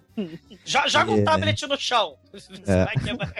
Jo- 0.64 0.88
Joga 0.88 1.12
um 1.12 1.18
É. 1.18 1.22
tablet 1.22 1.62
no 1.66 1.76
chão. 1.78 2.16
Você 2.32 2.50
É. 2.66 2.84
vai 2.84 2.94
quebrar. 2.96 3.34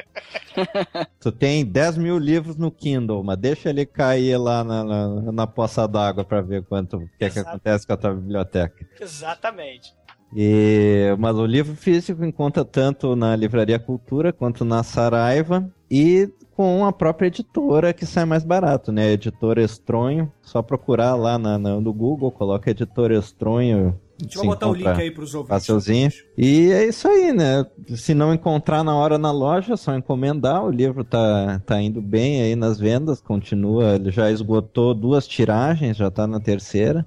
Tu 1.18 1.32
tem 1.32 1.64
10 1.64 1.98
mil 1.98 2.18
livros 2.18 2.56
no 2.56 2.70
Kindle, 2.70 3.22
mas 3.24 3.36
deixa 3.38 3.70
ele 3.70 3.84
cair 3.84 4.36
lá 4.38 4.62
na, 4.62 4.84
na, 4.84 5.32
na 5.32 5.46
poça 5.46 5.86
d'água 5.88 6.24
pra 6.24 6.40
ver 6.40 6.62
quanto 6.64 6.98
o 6.98 7.08
que, 7.18 7.24
é 7.24 7.30
que 7.30 7.38
acontece 7.40 7.86
com 7.86 7.92
a 7.94 7.96
tua 7.96 8.14
biblioteca. 8.14 8.86
Exatamente. 9.00 9.92
E, 10.36 11.14
mas 11.18 11.36
o 11.36 11.46
livro 11.46 11.74
físico 11.76 12.24
encontra 12.24 12.64
tanto 12.64 13.14
na 13.14 13.34
Livraria 13.36 13.78
Cultura 13.78 14.32
quanto 14.32 14.64
na 14.64 14.82
Saraiva 14.82 15.68
e 15.90 16.28
com 16.56 16.84
a 16.84 16.92
própria 16.92 17.26
editora 17.28 17.92
que 17.92 18.06
sai 18.06 18.24
mais 18.24 18.44
barato, 18.44 18.90
né? 18.92 19.12
Editora 19.12 19.62
Estronho. 19.62 20.30
Só 20.42 20.62
procurar 20.62 21.14
lá 21.14 21.38
na, 21.38 21.58
na- 21.58 21.80
no 21.80 21.92
Google, 21.92 22.30
coloca 22.30 22.70
Editora 22.70 23.16
Estronho. 23.18 23.98
A 24.20 24.22
gente 24.22 24.32
se 24.32 24.38
vai 24.38 24.46
botar 24.46 24.68
o 24.68 24.74
link 24.74 24.86
aí 24.86 25.10
pros 25.10 25.34
ouvintes. 25.34 25.48
Facilzinho. 25.66 26.08
E 26.38 26.70
é 26.70 26.86
isso 26.86 27.08
aí, 27.08 27.32
né? 27.32 27.66
Se 27.96 28.14
não 28.14 28.32
encontrar 28.32 28.84
na 28.84 28.94
hora 28.94 29.18
na 29.18 29.32
loja, 29.32 29.74
é 29.74 29.76
só 29.76 29.92
encomendar. 29.96 30.64
O 30.64 30.70
livro 30.70 31.02
tá, 31.02 31.60
tá 31.66 31.82
indo 31.82 32.00
bem 32.00 32.40
aí 32.40 32.54
nas 32.54 32.78
vendas, 32.78 33.20
continua. 33.20 33.96
Ele 33.96 34.12
já 34.12 34.30
esgotou 34.30 34.94
duas 34.94 35.26
tiragens, 35.26 35.96
já 35.96 36.12
tá 36.12 36.28
na 36.28 36.38
terceira. 36.38 37.04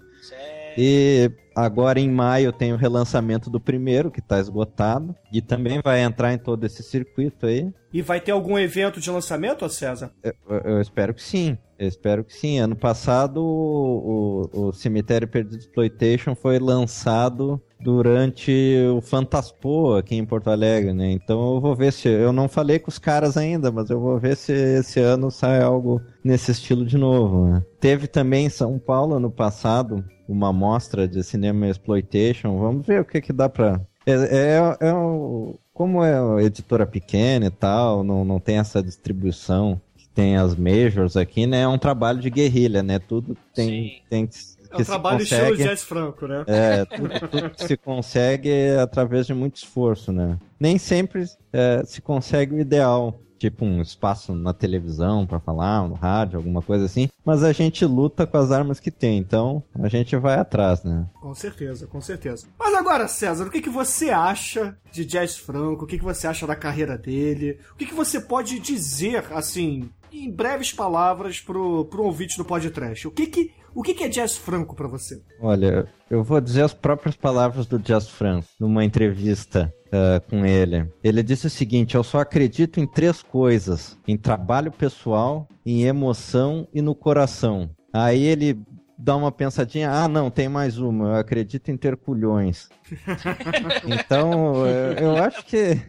E 0.78 1.32
agora 1.56 2.00
em 2.00 2.10
maio 2.10 2.54
tem 2.54 2.72
o 2.72 2.78
relançamento 2.78 3.50
do 3.50 3.60
primeiro, 3.60 4.12
que 4.12 4.22
tá 4.22 4.40
esgotado. 4.40 5.16
E 5.32 5.42
também 5.42 5.82
vai 5.84 6.02
entrar 6.02 6.34
em 6.34 6.38
todo 6.38 6.64
esse 6.64 6.84
circuito 6.84 7.48
aí. 7.48 7.74
E 7.92 8.02
vai 8.02 8.22
ter 8.22 8.32
algum 8.32 8.60
evento 8.60 9.02
de 9.02 9.10
lançamento, 9.10 9.68
César? 9.70 10.12
Eu, 10.24 10.34
eu 10.64 10.82
espero 10.82 11.14
que 11.14 11.24
sim. 11.24 11.58
Eu 11.80 11.88
espero 11.88 12.24
que 12.24 12.34
sim. 12.34 12.60
Ano 12.60 12.76
passado 12.76 13.44
o, 13.44 14.50
o, 14.54 14.68
o 14.68 14.74
Cemitério 14.74 15.28
Perdido 15.28 15.58
Exploitation 15.58 16.36
foi 16.36 16.60
lançado 16.60 17.62
durante 17.80 18.52
o 18.96 19.02
Fantaspo 19.02 19.96
aqui 19.96 20.16
em 20.16 20.26
Porto 20.26 20.50
Alegre, 20.50 20.94
né? 20.94 21.12
Então 21.12 21.56
eu 21.56 21.62
vou 21.62 21.76
ver 21.76 21.92
se. 21.94 22.08
Eu 22.10 22.32
não 22.32 22.48
falei 22.48 22.80
com 22.80 22.90
os 22.90 23.00
caras 23.00 23.38
ainda, 23.38 23.72
mas 23.72 23.90
eu 23.90 24.00
vou 24.00 24.20
ver 24.20 24.36
se 24.36 24.52
esse 24.52 25.00
ano 25.00 25.30
sai 25.32 25.62
algo 25.62 26.02
nesse 26.24 26.52
estilo 26.52 26.86
de 26.86 26.98
novo. 26.98 27.48
Né? 27.48 27.64
Teve 27.80 28.08
também 28.08 28.46
em 28.48 28.50
São 28.50 28.78
Paulo 28.80 29.16
ano 29.16 29.30
passado 29.32 30.04
uma 30.28 30.52
mostra 30.52 31.08
de 31.08 31.24
cinema 31.24 31.68
exploitation. 31.68 32.58
Vamos 32.60 32.86
ver 32.86 33.02
o 33.02 33.06
que 33.06 33.22
que 33.22 33.32
dá 33.34 33.48
pra. 33.48 33.80
É, 34.06 34.14
é, 34.14 34.88
é 34.90 34.94
o- 34.94 35.56
como 35.74 36.04
é 36.04 36.20
uma 36.22 36.42
editora 36.42 36.86
pequena 36.88 37.46
e 37.46 37.52
tal, 37.52 38.04
não, 38.04 38.26
não 38.26 38.40
tem 38.40 38.58
essa 38.58 38.82
distribuição 38.82 39.80
que 39.96 40.08
tem 40.10 40.36
as 40.38 40.56
majors 40.56 41.16
aqui, 41.16 41.46
né? 41.46 41.62
É 41.62 41.68
um 41.68 41.78
trabalho 41.78 42.20
de 42.20 42.30
guerrilha, 42.30 42.82
né? 42.82 42.98
Tudo 43.00 43.38
tem, 43.54 44.02
tem 44.10 44.26
que, 44.26 44.36
É 44.70 44.76
um 44.76 44.78
que 44.78 44.84
se 44.84 44.90
trabalho 44.90 45.22
estilo 45.22 45.42
consegue. 45.42 45.64
Jazz 45.64 45.84
Franco, 45.84 46.28
né? 46.28 46.44
É, 46.48 46.86
tudo, 46.96 47.28
tudo 47.28 47.50
que 47.52 47.64
se 47.64 47.78
consegue 47.78 48.52
através 48.82 49.28
de 49.28 49.34
muito 49.34 49.58
esforço, 49.58 50.12
né? 50.12 50.38
Nem 50.60 50.78
sempre 50.78 51.26
é, 51.54 51.84
se 51.86 52.02
consegue 52.02 52.56
o 52.56 52.60
ideal, 52.60 53.20
tipo 53.38 53.64
um 53.64 53.82
espaço 53.82 54.34
na 54.34 54.54
televisão 54.54 55.26
para 55.26 55.40
falar, 55.40 55.88
no 55.88 55.96
rádio, 55.96 56.38
alguma 56.38 56.62
coisa 56.62 56.86
assim, 56.86 57.10
mas 57.24 57.44
a 57.44 57.52
gente 57.52 57.86
luta 57.86 58.26
com 58.26 58.38
as 58.38 58.52
armas 58.52 58.80
que 58.80 58.92
tem, 58.92 59.18
então 59.18 59.64
a 59.80 59.88
gente 59.88 60.16
vai 60.16 60.36
atrás, 60.36 60.84
né? 60.84 61.06
Com 61.22 61.34
certeza, 61.34 61.88
com 61.88 62.02
certeza. 62.02 62.48
Mas 62.58 62.74
agora, 62.74 63.08
César, 63.08 63.46
o 63.46 63.52
que, 63.52 63.62
que 63.62 63.70
você 63.70 64.10
acha 64.10 64.78
de 64.92 65.06
Jazz 65.06 65.38
Franco? 65.38 65.86
O 65.86 65.88
que, 65.88 65.98
que 65.98 66.04
você 66.04 66.28
acha 66.28 66.48
da 66.48 66.56
carreira 66.56 66.98
dele? 66.98 67.60
O 67.74 67.76
que, 67.76 67.86
que 67.86 67.94
você 67.94 68.20
pode 68.20 68.60
dizer, 68.60 69.26
assim, 69.32 69.90
em 70.12 70.32
breves 70.32 70.74
palavras, 70.74 71.40
pro, 71.40 71.86
pro 71.86 72.04
ouvinte 72.04 72.38
do 72.38 72.46
podcast? 72.46 73.08
O 73.08 73.12
que 73.12 73.28
que, 73.28 73.52
o 73.80 73.84
que, 73.84 73.94
que 73.94 74.04
é 74.04 74.10
Jazz 74.10 74.36
Franco 74.36 74.76
pra 74.76 74.88
você? 74.88 75.22
Olha, 75.42 75.88
eu 76.10 76.24
vou 76.24 76.42
dizer 76.42 76.64
as 76.64 76.74
próprias 76.74 77.16
palavras 77.16 77.66
do 77.66 77.78
Jazz 77.78 78.10
Franco 78.10 78.48
numa 78.60 78.84
entrevista 78.84 79.72
ah, 79.92 80.22
com 80.30 80.46
ele. 80.46 80.90
Ele 81.04 81.22
disse 81.22 81.48
o 81.48 81.50
seguinte: 81.50 81.96
Eu 81.96 82.04
só 82.04 82.20
acredito 82.20 82.80
em 82.80 82.88
três 82.88 83.22
coisas: 83.22 83.98
em 84.08 84.18
trabalho 84.18 84.72
pessoal, 84.72 85.48
em 85.66 85.84
emoção 85.84 86.68
e 86.74 86.82
no 86.82 86.96
coração. 86.96 87.70
Aí 87.94 88.24
ele 88.24 88.60
dá 88.98 89.16
uma 89.16 89.32
pensadinha: 89.32 89.92
Ah, 89.92 90.08
não, 90.08 90.30
tem 90.32 90.50
mais 90.50 90.78
uma. 90.78 91.10
Eu 91.10 91.16
acredito 91.16 91.70
em 91.70 91.78
ter 91.78 91.96
culhões. 91.96 92.70
então, 93.86 94.66
eu- 94.66 94.94
eu 94.94 95.18
acho 95.24 95.46
que 95.46 95.80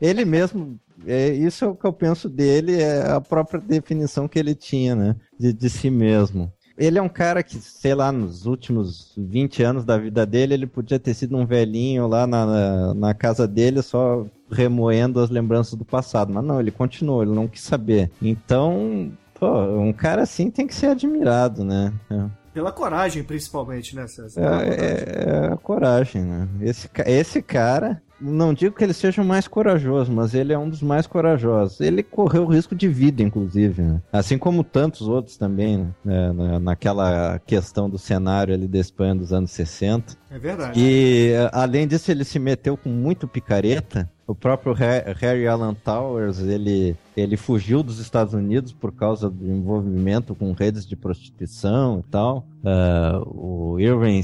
ele 0.00 0.24
mesmo. 0.24 0.78
É, 1.06 1.28
isso 1.28 1.64
é 1.64 1.68
o 1.68 1.76
que 1.76 1.86
eu 1.86 1.92
penso 1.92 2.28
dele, 2.28 2.80
é 2.82 3.08
a 3.12 3.20
própria 3.20 3.60
definição 3.60 4.26
que 4.26 4.36
ele 4.36 4.52
tinha, 4.52 4.96
né? 4.96 5.14
De, 5.38 5.52
de 5.52 5.70
si 5.70 5.90
mesmo. 5.90 6.52
Ele 6.78 6.96
é 6.98 7.02
um 7.02 7.08
cara 7.08 7.42
que, 7.42 7.56
sei 7.56 7.92
lá, 7.94 8.12
nos 8.12 8.46
últimos 8.46 9.12
20 9.16 9.62
anos 9.64 9.84
da 9.84 9.98
vida 9.98 10.24
dele, 10.24 10.54
ele 10.54 10.66
podia 10.66 10.98
ter 10.98 11.12
sido 11.12 11.36
um 11.36 11.44
velhinho 11.44 12.06
lá 12.06 12.26
na, 12.26 12.46
na, 12.46 12.94
na 12.94 13.14
casa 13.14 13.48
dele, 13.48 13.82
só 13.82 14.24
remoendo 14.50 15.18
as 15.20 15.28
lembranças 15.28 15.74
do 15.74 15.84
passado. 15.84 16.32
Mas 16.32 16.44
não, 16.44 16.60
ele 16.60 16.70
continuou, 16.70 17.22
ele 17.22 17.32
não 17.32 17.48
quis 17.48 17.62
saber. 17.62 18.10
Então, 18.22 19.10
pô, 19.34 19.48
um 19.80 19.92
cara 19.92 20.22
assim 20.22 20.50
tem 20.50 20.66
que 20.66 20.74
ser 20.74 20.86
admirado, 20.86 21.64
né? 21.64 21.92
É. 22.10 22.24
Pela 22.54 22.72
coragem, 22.72 23.22
principalmente, 23.22 23.94
né, 23.94 24.06
César? 24.06 24.40
É, 24.40 24.68
é- 24.68 25.46
é 25.48 25.52
a 25.52 25.56
coragem, 25.56 26.22
né? 26.22 26.48
Esse, 26.60 26.88
esse 27.06 27.42
cara, 27.42 28.00
não 28.20 28.52
digo 28.54 28.74
que 28.74 28.82
ele 28.84 28.92
seja 28.92 29.22
o 29.22 29.24
mais 29.24 29.46
corajoso, 29.48 30.10
mas 30.12 30.34
ele 30.34 30.52
é 30.52 30.58
um 30.58 30.68
dos 30.68 30.82
mais 30.82 31.06
corajosos. 31.06 31.80
Ele 31.80 32.02
correu 32.02 32.46
risco 32.46 32.74
de 32.74 32.88
vida, 32.88 33.22
inclusive, 33.22 33.82
né? 33.82 34.00
Assim 34.12 34.36
como 34.38 34.64
tantos 34.64 35.02
outros 35.08 35.36
também, 35.36 35.92
né? 36.04 36.32
Na- 36.32 36.58
naquela 36.58 37.38
questão 37.40 37.88
do 37.88 37.98
cenário 37.98 38.52
ali 38.54 38.66
da 38.66 38.78
Espanha 38.78 39.14
dos 39.14 39.32
anos 39.32 39.50
60. 39.50 40.16
É 40.30 40.38
verdade. 40.38 40.80
E 40.80 41.32
além 41.52 41.86
disso, 41.86 42.10
ele 42.10 42.24
se 42.24 42.38
meteu 42.38 42.76
com 42.76 42.88
muito 42.90 43.26
picareta. 43.28 44.10
O 44.28 44.34
próprio 44.34 44.72
Ha- 44.74 45.10
Harry 45.18 45.46
Alan 45.48 45.72
Towers, 45.72 46.38
ele, 46.40 46.94
ele 47.16 47.34
fugiu 47.34 47.82
dos 47.82 47.98
Estados 47.98 48.34
Unidos 48.34 48.74
por 48.74 48.92
causa 48.92 49.30
do 49.30 49.50
envolvimento 49.50 50.34
com 50.34 50.52
redes 50.52 50.86
de 50.86 50.94
prostituição 50.94 52.04
e 52.06 52.10
tal. 52.10 52.46
Ah, 52.62 53.22
o 53.24 53.80
Irving 53.80 54.20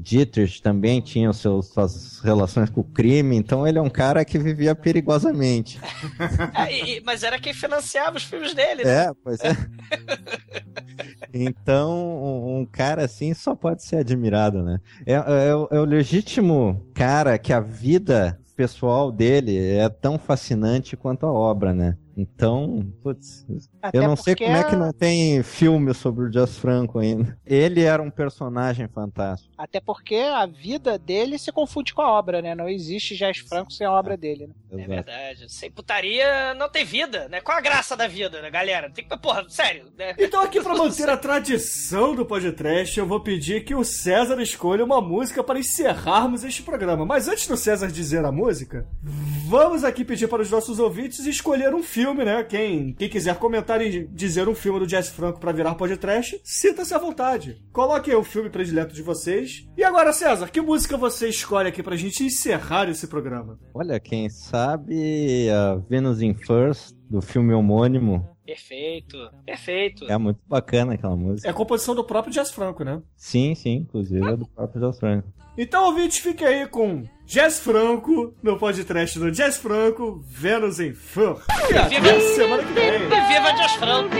Dietrich 0.00 0.62
também 0.62 1.00
tinha 1.00 1.28
os 1.28 1.38
seus, 1.38 1.66
suas 1.70 2.20
relações 2.20 2.70
com 2.70 2.82
o 2.82 2.84
crime, 2.84 3.34
então 3.36 3.66
ele 3.66 3.78
é 3.78 3.82
um 3.82 3.90
cara 3.90 4.24
que 4.24 4.38
vivia 4.38 4.76
perigosamente. 4.76 5.80
É, 6.54 6.96
e- 6.98 7.00
mas 7.04 7.24
era 7.24 7.38
quem 7.40 7.52
financiava 7.52 8.16
os 8.16 8.22
filmes 8.24 8.54
dele, 8.54 8.84
né? 8.84 9.06
É, 9.06 9.10
pois 9.24 9.40
é. 9.40 9.56
Então, 11.32 12.58
um, 12.60 12.64
cara 12.66 13.04
assim 13.04 13.34
só 13.34 13.54
pode 13.54 13.82
ser 13.84 13.96
admirado, 13.96 14.62
né? 14.62 14.80
É, 15.06 15.14
é 15.14 15.48
é 15.48 15.80
o 15.80 15.84
legítimo 15.84 16.80
cara 16.94 17.38
que 17.38 17.52
a 17.52 17.60
vida 17.60 18.38
pessoal 18.58 19.12
dele 19.12 19.56
é 19.56 19.88
tão 19.88 20.18
fascinante 20.18 20.96
quanto 20.96 21.24
a 21.24 21.30
obra, 21.32 21.72
né? 21.72 21.96
Então, 22.18 22.84
putz, 23.00 23.46
Até 23.80 23.98
eu 23.98 24.02
não 24.02 24.16
sei 24.16 24.34
como 24.34 24.50
é 24.50 24.64
que 24.64 24.74
não 24.74 24.92
tem 24.92 25.40
filme 25.44 25.94
sobre 25.94 26.24
o 26.24 26.30
Jazz 26.30 26.58
Franco 26.58 26.98
ainda. 26.98 27.38
Ele 27.46 27.82
era 27.82 28.02
um 28.02 28.10
personagem 28.10 28.88
fantástico. 28.88 29.54
Até 29.56 29.78
porque 29.78 30.16
a 30.16 30.44
vida 30.44 30.98
dele 30.98 31.38
se 31.38 31.52
confunde 31.52 31.94
com 31.94 32.02
a 32.02 32.10
obra, 32.10 32.42
né? 32.42 32.56
Não 32.56 32.68
existe 32.68 33.16
Jazz 33.16 33.38
Franco 33.38 33.72
sem 33.72 33.86
a 33.86 33.92
obra 33.92 34.16
dele, 34.16 34.48
né? 34.48 34.54
É 34.72 34.74
Exato. 34.74 34.90
verdade. 34.90 35.52
Sem 35.52 35.70
putaria 35.70 36.54
não 36.54 36.68
tem 36.68 36.84
vida, 36.84 37.28
né? 37.28 37.40
Qual 37.40 37.56
a 37.56 37.60
graça 37.60 37.96
da 37.96 38.08
vida, 38.08 38.42
né, 38.42 38.50
galera? 38.50 38.90
Tem 38.90 39.06
que. 39.06 39.16
Porra, 39.18 39.44
sério, 39.48 39.84
né? 39.96 40.14
Então, 40.18 40.42
aqui 40.42 40.60
pra 40.60 40.74
manter 40.76 41.08
a 41.08 41.16
tradição 41.16 42.16
do 42.16 42.26
podcast, 42.26 42.98
eu 42.98 43.06
vou 43.06 43.20
pedir 43.20 43.64
que 43.64 43.76
o 43.76 43.84
César 43.84 44.42
escolha 44.42 44.84
uma 44.84 45.00
música 45.00 45.44
para 45.44 45.60
encerrarmos 45.60 46.42
este 46.42 46.64
programa. 46.64 47.06
Mas 47.06 47.28
antes 47.28 47.46
do 47.46 47.56
César 47.56 47.86
dizer 47.88 48.24
a 48.24 48.32
música, 48.32 48.88
vamos 49.46 49.84
aqui 49.84 50.04
pedir 50.04 50.26
para 50.26 50.42
os 50.42 50.50
nossos 50.50 50.80
ouvintes 50.80 51.24
escolher 51.26 51.74
um 51.74 51.82
filme, 51.82 52.07
né? 52.14 52.42
Quem, 52.44 52.92
quem 52.94 53.08
quiser 53.08 53.36
comentar 53.36 53.80
e 53.80 54.06
dizer 54.06 54.48
um 54.48 54.54
filme 54.54 54.80
do 54.80 54.86
Jazz 54.86 55.08
Franco 55.08 55.40
para 55.40 55.52
virar 55.52 55.74
podcast, 55.74 56.40
sinta-se 56.44 56.94
à 56.94 56.98
vontade. 56.98 57.62
Coloquem 57.72 58.14
o 58.14 58.24
filme 58.24 58.50
predileto 58.50 58.94
de 58.94 59.02
vocês. 59.02 59.66
E 59.76 59.84
agora, 59.84 60.12
César, 60.12 60.48
que 60.48 60.60
música 60.60 60.96
você 60.96 61.28
escolhe 61.28 61.68
aqui 61.68 61.82
pra 61.82 61.96
gente 61.96 62.24
encerrar 62.24 62.88
esse 62.88 63.06
programa? 63.06 63.58
Olha, 63.74 63.98
quem 64.00 64.28
sabe 64.28 65.48
a 65.50 65.76
Venus 65.88 66.20
in 66.20 66.34
First, 66.34 66.94
do 67.08 67.20
filme 67.20 67.54
homônimo, 67.54 68.28
Perfeito, 68.48 69.30
perfeito. 69.44 70.10
É 70.10 70.16
muito 70.16 70.40
bacana 70.48 70.94
aquela 70.94 71.14
música. 71.14 71.46
É 71.46 71.50
a 71.50 71.54
composição 71.54 71.94
do 71.94 72.02
próprio 72.02 72.32
Jazz 72.32 72.50
Franco, 72.50 72.82
né? 72.82 73.02
Sim, 73.14 73.54
sim, 73.54 73.74
inclusive 73.74 74.26
é 74.26 74.36
do 74.38 74.46
próprio 74.46 74.80
Jazz 74.80 74.98
Franco. 74.98 75.28
Então, 75.58 75.84
ouvintes, 75.84 76.16
fique 76.16 76.42
aí 76.42 76.66
com 76.66 77.04
Jazz 77.26 77.60
Franco 77.60 78.34
no 78.42 78.56
podcast 78.56 79.18
do 79.18 79.30
Jazz 79.30 79.58
Franco, 79.58 80.24
Vênus 80.26 80.80
em 80.80 80.94
Fur. 80.94 81.42
E 81.70 81.76
até 81.76 82.20
semana 82.20 82.64
que 82.64 82.72
vem. 82.72 83.00
Viva 83.00 83.52
Jazz 83.52 83.72
Franco! 83.72 84.16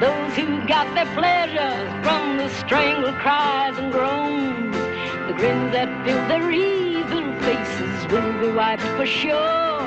Those 0.00 0.34
who 0.34 0.66
got 0.66 0.92
their 0.94 1.04
pleasures 1.14 1.88
from 2.02 2.38
the 2.38 2.48
strangled 2.48 3.14
cries 3.18 3.76
and 3.76 3.92
groans, 3.92 4.74
the 5.26 5.34
grins 5.34 5.72
that 5.72 5.88
fill 6.06 6.26
their 6.26 6.50
evil 6.50 7.24
faces 7.40 8.10
will 8.10 8.32
be 8.40 8.50
wiped 8.50 8.82
for 8.96 9.04
sure. 9.04 9.80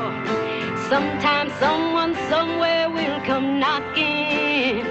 Sometime 0.88 1.50
someone 1.60 2.14
somewhere 2.30 2.92
will 2.92 3.20
come 3.22 3.60
knocking, 3.60 4.86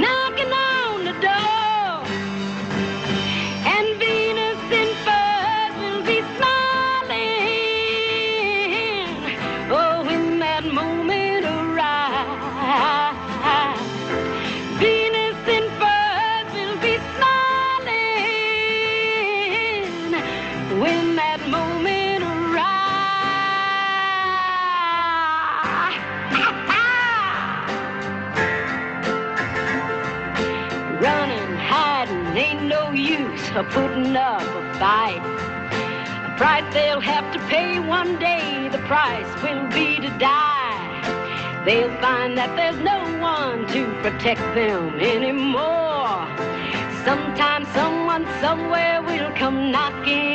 knocking 0.00 0.23
of 33.56 33.68
putting 33.70 34.16
up 34.16 34.42
a 34.42 34.78
fight. 34.78 35.22
A 36.28 36.34
price 36.36 36.64
they'll 36.74 37.00
have 37.00 37.32
to 37.32 37.38
pay 37.46 37.78
one 37.78 38.18
day, 38.18 38.68
the 38.68 38.78
price 38.78 39.30
will 39.42 39.68
be 39.68 39.96
to 39.96 40.10
die. 40.18 41.62
They'll 41.64 41.94
find 42.00 42.36
that 42.36 42.56
there's 42.56 42.78
no 42.80 42.98
one 43.20 43.66
to 43.68 43.86
protect 44.02 44.40
them 44.54 44.98
anymore. 44.98 46.26
Sometime 47.04 47.64
someone 47.72 48.26
somewhere 48.40 49.00
will 49.02 49.30
come 49.36 49.70
knocking. 49.70 50.33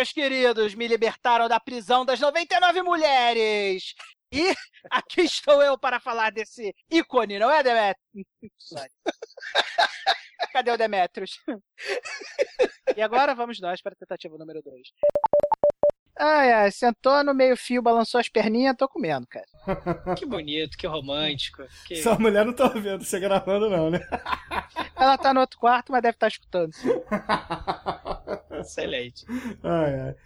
Meus 0.00 0.12
queridos, 0.12 0.74
me 0.74 0.88
libertaram 0.88 1.46
da 1.46 1.60
prisão 1.60 2.06
das 2.06 2.18
99 2.18 2.82
mulheres. 2.82 3.94
E 4.32 4.54
aqui 4.90 5.20
estou 5.20 5.62
eu 5.62 5.76
para 5.78 6.00
falar 6.00 6.32
desse 6.32 6.74
ícone, 6.90 7.38
não 7.38 7.50
é, 7.50 7.62
Demetrius? 7.62 8.88
Cadê 10.52 10.70
o 10.70 10.78
Demetrius? 10.78 11.38
E 12.96 13.02
agora 13.02 13.36
vamos 13.36 13.60
nós 13.60 13.80
para 13.80 13.92
a 13.92 13.96
tentativa 13.96 14.36
número 14.36 14.60
2. 14.62 14.82
Ai, 16.18 16.52
ai, 16.52 16.72
sentou 16.72 17.22
no 17.22 17.32
meio 17.32 17.56
fio, 17.56 17.80
balançou 17.80 18.18
as 18.18 18.28
perninhas, 18.28 18.74
tô 18.76 18.88
comendo, 18.88 19.24
cara. 19.28 19.46
Que 20.16 20.26
bonito, 20.26 20.76
que 20.76 20.86
romântico. 20.86 21.62
Que... 21.86 21.96
Sua 21.96 22.18
mulher 22.18 22.44
não 22.44 22.52
tá 22.52 22.68
vendo 22.68 23.04
você 23.04 23.20
gravando, 23.20 23.68
não, 23.68 23.90
né? 23.90 24.00
Ela 24.96 25.18
tá 25.18 25.32
no 25.34 25.40
outro 25.40 25.58
quarto, 25.58 25.92
mas 25.92 26.02
deve 26.02 26.16
estar 26.16 26.28
escutando. 26.28 26.72
sim. 26.72 26.88
Excelente. 28.58 29.24
Ai, 29.62 30.00
ai. 30.00 30.16